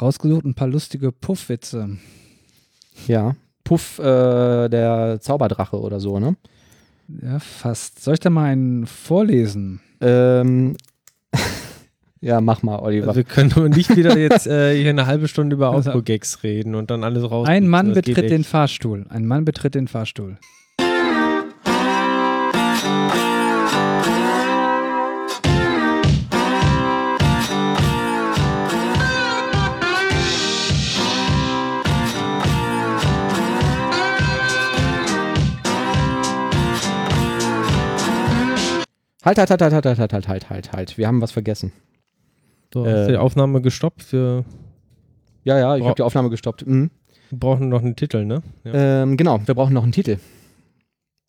rausgesucht, 0.00 0.44
ein 0.44 0.54
paar 0.54 0.68
lustige 0.68 1.12
Puffwitze. 1.12 1.98
ja. 3.06 3.34
Puff, 3.64 3.98
äh, 3.98 4.68
der 4.70 5.18
Zauberdrache 5.20 5.78
oder 5.78 6.00
so, 6.00 6.18
ne? 6.18 6.36
Ja, 7.22 7.38
fast. 7.38 8.02
Soll 8.02 8.14
ich 8.14 8.20
da 8.20 8.30
mal 8.30 8.44
einen 8.46 8.86
vorlesen? 8.86 9.80
Ähm, 10.00 10.74
ja, 12.22 12.40
mach 12.40 12.62
mal, 12.62 12.78
Oliver. 12.78 13.08
Also 13.08 13.16
wir 13.18 13.24
können 13.24 13.52
nur 13.54 13.68
nicht 13.68 13.94
wieder 13.94 14.16
jetzt 14.16 14.46
äh, 14.46 14.74
hier 14.74 14.88
eine 14.88 15.06
halbe 15.06 15.28
Stunde 15.28 15.54
über 15.56 15.70
Also- 15.74 15.90
Outro-Gags 15.90 16.42
reden 16.44 16.74
und 16.74 16.90
dann 16.90 17.04
alles 17.04 17.30
raus. 17.30 17.46
Ein 17.46 17.68
Mann 17.68 17.92
betritt 17.92 18.30
den. 18.30 18.42
Fahrstuhl. 18.42 19.04
Ein 19.10 19.26
Mann 19.26 19.44
betritt 19.44 19.74
den 19.74 19.86
Fahrstuhl. 19.86 20.38
Halt, 39.36 39.50
halt, 39.50 39.50
halt, 39.50 39.60
halt, 39.60 39.84
halt, 39.84 39.98
halt, 39.98 40.12
halt, 40.12 40.28
halt, 40.28 40.50
halt, 40.50 40.72
halt. 40.72 40.98
Wir 40.98 41.06
haben 41.06 41.20
was 41.20 41.32
vergessen. 41.32 41.72
Äh, 42.74 42.78
hast 42.78 43.06
du 43.06 43.12
die 43.12 43.16
Aufnahme 43.16 43.60
gestoppt. 43.60 44.12
Wir 44.12 44.44
Ja, 45.44 45.58
ja, 45.58 45.76
ich 45.76 45.84
habe 45.84 45.94
die 45.94 46.02
Aufnahme 46.02 46.30
gestoppt. 46.30 46.66
Mhm. 46.66 46.90
brauchen 47.30 47.68
noch 47.68 47.82
einen 47.82 47.96
Titel, 47.96 48.24
ne? 48.24 48.42
Ja. 48.64 49.02
Ähm, 49.02 49.16
genau, 49.16 49.40
wir 49.44 49.54
brauchen 49.54 49.74
noch 49.74 49.82
einen 49.82 49.92
Titel. 49.92 50.18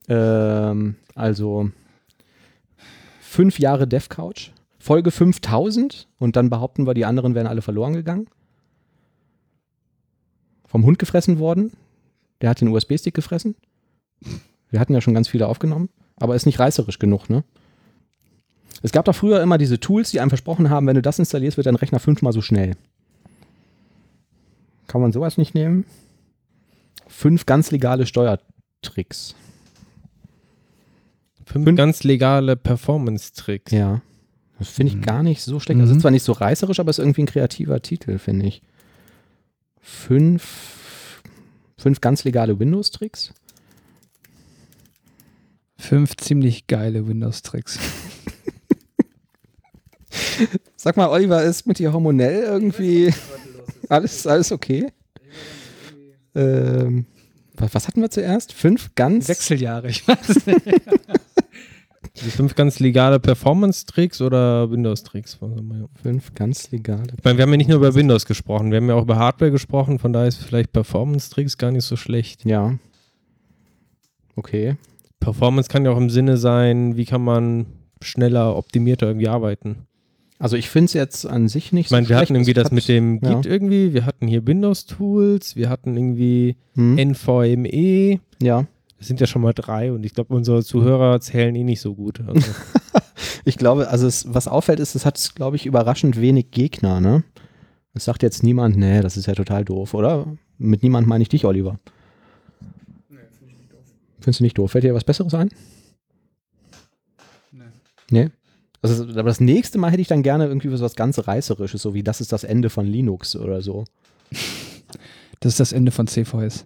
Ähm, 0.07 0.95
also 1.15 1.71
fünf 3.19 3.59
Jahre 3.59 3.87
Dev 3.87 4.07
Couch, 4.09 4.51
Folge 4.79 5.11
5000 5.11 6.07
und 6.17 6.35
dann 6.35 6.49
behaupten 6.49 6.87
wir, 6.87 6.93
die 6.93 7.05
anderen 7.05 7.35
wären 7.35 7.47
alle 7.47 7.61
verloren 7.61 7.93
gegangen. 7.93 8.27
Vom 10.65 10.85
Hund 10.85 10.99
gefressen 10.99 11.39
worden. 11.39 11.71
Der 12.41 12.49
hat 12.49 12.61
den 12.61 12.69
USB-Stick 12.69 13.13
gefressen. 13.13 13.55
Wir 14.69 14.79
hatten 14.79 14.93
ja 14.93 15.01
schon 15.01 15.13
ganz 15.13 15.27
viele 15.27 15.47
aufgenommen, 15.47 15.89
aber 16.15 16.35
ist 16.35 16.45
nicht 16.45 16.59
reißerisch 16.59 16.99
genug, 16.99 17.29
ne? 17.29 17.43
Es 18.81 18.91
gab 18.91 19.05
doch 19.05 19.15
früher 19.15 19.41
immer 19.41 19.57
diese 19.57 19.79
Tools, 19.79 20.11
die 20.11 20.19
einem 20.19 20.29
versprochen 20.29 20.69
haben, 20.69 20.87
wenn 20.87 20.95
du 20.95 21.01
das 21.01 21.19
installierst, 21.19 21.57
wird 21.57 21.67
dein 21.67 21.75
Rechner 21.75 21.99
fünfmal 21.99 22.33
so 22.33 22.41
schnell. 22.41 22.75
Kann 24.87 25.01
man 25.01 25.11
sowas 25.11 25.37
nicht 25.37 25.53
nehmen? 25.53 25.85
Fünf 27.07 27.45
ganz 27.45 27.71
legale 27.71 28.05
Steuertricks. 28.05 29.35
Fünf 31.45 31.65
fünf- 31.65 31.77
ganz 31.77 32.03
legale 32.03 32.55
Performance-Tricks. 32.55 33.71
Ja. 33.71 34.01
Das 34.59 34.69
finde 34.69 34.91
ich 34.91 34.97
Mhm. 34.97 35.01
gar 35.03 35.23
nicht 35.23 35.41
so 35.41 35.59
schlecht. 35.59 35.79
Das 35.81 35.89
Mhm. 35.89 35.95
ist 35.95 36.01
zwar 36.01 36.11
nicht 36.11 36.23
so 36.23 36.31
reißerisch, 36.31 36.79
aber 36.79 36.89
ist 36.89 36.99
irgendwie 36.99 37.23
ein 37.23 37.27
kreativer 37.27 37.81
Titel, 37.81 38.17
finde 38.17 38.45
ich. 38.47 38.61
Fünf, 39.81 41.21
fünf 41.77 42.01
ganz 42.01 42.23
legale 42.23 42.59
Windows-Tricks. 42.59 43.33
Fünf 45.77 46.15
ziemlich 46.17 46.67
geile 46.67 47.07
Windows-Tricks. 47.07 47.79
Sag 50.75 50.97
mal, 50.97 51.09
Oliver, 51.09 51.43
ist 51.43 51.67
mit 51.67 51.79
dir 51.79 51.93
hormonell 51.93 52.43
irgendwie 52.43 53.13
alles, 53.89 54.25
alles 54.25 54.51
okay? 54.51 54.91
Ähm, 56.35 57.05
was, 57.55 57.87
hatten 57.87 58.01
wir 58.01 58.09
zuerst? 58.09 58.53
Fünf 58.53 58.95
ganz. 58.95 59.27
Wechseljahre, 59.27 59.89
ich 59.89 60.07
weiß 60.07 60.45
nicht. 60.45 60.61
Die 62.23 62.31
fünf 62.31 62.55
ganz 62.55 62.79
legale 62.79 63.19
Performance-Tricks 63.19 64.21
oder 64.21 64.69
Windows-Tricks? 64.69 65.39
Fünf 66.01 66.33
ganz 66.33 66.69
legale. 66.71 67.13
Ich 67.17 67.23
meine, 67.23 67.37
wir 67.37 67.43
haben 67.43 67.51
ja 67.51 67.57
nicht 67.57 67.69
nur 67.69 67.77
über 67.77 67.95
Windows 67.95 68.25
gesprochen, 68.25 68.71
wir 68.71 68.77
haben 68.77 68.89
ja 68.89 68.95
auch 68.95 69.03
über 69.03 69.17
Hardware 69.17 69.51
gesprochen, 69.51 69.99
von 69.99 70.11
daher 70.11 70.27
ist 70.27 70.37
vielleicht 70.37 70.73
Performance-Tricks 70.73 71.57
gar 71.57 71.71
nicht 71.71 71.85
so 71.85 71.95
schlecht. 71.95 72.45
Ja. 72.45 72.77
Okay. 74.35 74.75
Performance 75.19 75.69
kann 75.69 75.85
ja 75.85 75.91
auch 75.91 75.97
im 75.97 76.09
Sinne 76.09 76.37
sein, 76.37 76.97
wie 76.97 77.05
kann 77.05 77.23
man 77.23 77.67
schneller, 78.01 78.55
optimierter 78.55 79.07
irgendwie 79.07 79.27
arbeiten. 79.27 79.87
Also 80.41 80.55
ich 80.55 80.69
finde 80.69 80.85
es 80.85 80.93
jetzt 80.93 81.25
an 81.25 81.47
sich 81.49 81.73
nicht 81.73 81.87
Ich 81.87 81.91
meine, 81.91 82.05
so 82.05 82.09
wir 82.11 82.15
schlecht. 82.17 82.29
hatten 82.29 82.35
irgendwie 82.35 82.51
Es 82.51 82.63
das 82.63 82.71
mit 82.71 82.87
dem 82.87 83.19
ja. 83.21 83.33
Git 83.35 83.45
irgendwie, 83.45 83.93
wir 83.93 84.05
hatten 84.05 84.25
hier 84.27 84.47
Windows-Tools, 84.47 85.55
wir 85.57 85.69
hatten 85.69 85.95
irgendwie 85.97 86.55
Hm, 86.75 86.97
NVMe. 86.97 88.19
ja. 88.41 88.65
Das 88.97 89.07
sind 89.07 89.21
ja 89.21 89.27
schon 89.27 89.41
mal 89.41 89.53
drei 89.53 89.93
und 89.93 90.05
ich 90.05 90.13
glaube, 90.13 90.33
unsere 90.35 90.61
Zuhörer 90.63 91.21
zählen 91.21 91.55
eh 91.55 91.63
nicht 91.63 91.79
so 91.79 91.95
gut. 91.95 92.19
Also, 92.27 92.51
Ich 93.45 93.57
glaube, 93.57 93.87
also 93.89 94.05
es, 94.07 94.33
was 94.33 94.47
auffällt, 94.49 94.79
ist, 94.81 94.93
es 94.95 95.05
hat, 95.05 95.31
glaube 95.35 95.55
ich, 95.55 95.65
überraschend 95.65 96.19
wenig 96.19 96.51
Gegner, 96.51 96.99
ne? 96.99 97.23
Es 97.93 98.03
sagt 98.05 98.23
jetzt 98.23 98.43
niemand, 98.43 98.75
nee, 98.75 98.99
das 99.01 99.15
ist 99.15 99.25
ja 99.25 99.33
total 99.35 99.63
doof, 99.63 99.93
oder? 99.93 100.25
Mit 100.57 100.83
niemand 100.83 101.07
meine 101.07 101.21
ich 101.21 101.29
dich, 101.29 101.45
Oliver. 101.45 101.79
Findest 104.19 104.39
du 104.41 104.43
nicht 104.43 104.57
doof? 104.57 104.71
Fällt 104.71 104.83
dir 104.83 104.93
was 104.93 105.05
Besseres 105.05 105.33
ein? 105.33 105.49
Nee. 107.51 107.63
Nee? 108.11 108.29
Also, 108.81 109.03
aber 109.03 109.23
das 109.23 109.39
nächste 109.39 109.77
Mal 109.77 109.91
hätte 109.91 110.01
ich 110.01 110.07
dann 110.07 110.23
gerne 110.23 110.47
irgendwie 110.47 110.71
was 110.71 110.95
ganz 110.95 111.19
Reißerisches, 111.27 111.81
so 111.81 111.93
wie 111.93 112.03
das 112.03 112.21
ist 112.21 112.31
das 112.31 112.43
Ende 112.43 112.69
von 112.69 112.85
Linux 112.85 113.35
oder 113.35 113.61
so. 113.61 113.85
Das 115.41 115.53
ist 115.53 115.59
das 115.59 115.71
Ende 115.73 115.91
von 115.91 116.07
CVS. 116.07 116.65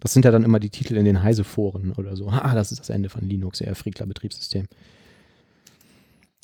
Das 0.00 0.12
sind 0.12 0.24
ja 0.24 0.30
dann 0.30 0.44
immer 0.44 0.60
die 0.60 0.70
Titel 0.70 0.96
in 0.96 1.04
den 1.04 1.22
Heise-Foren 1.22 1.92
oder 1.92 2.16
so. 2.16 2.28
Ah, 2.28 2.54
das 2.54 2.72
ist 2.72 2.80
das 2.80 2.90
Ende 2.90 3.08
von 3.08 3.22
Linux, 3.28 3.60
eher 3.60 3.74
Frickler-Betriebssystem. 3.74 4.66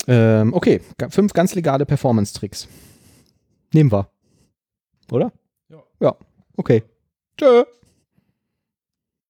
Ähm, 0.07 0.53
okay, 0.53 0.81
fünf 1.09 1.33
ganz 1.33 1.55
legale 1.55 1.85
Performance-Tricks. 1.85 2.67
Nehmen 3.73 3.91
wir. 3.91 4.09
Oder? 5.11 5.31
Ja. 5.69 5.83
Ja, 5.99 6.15
okay. 6.55 6.83
Tschö. 7.37 7.63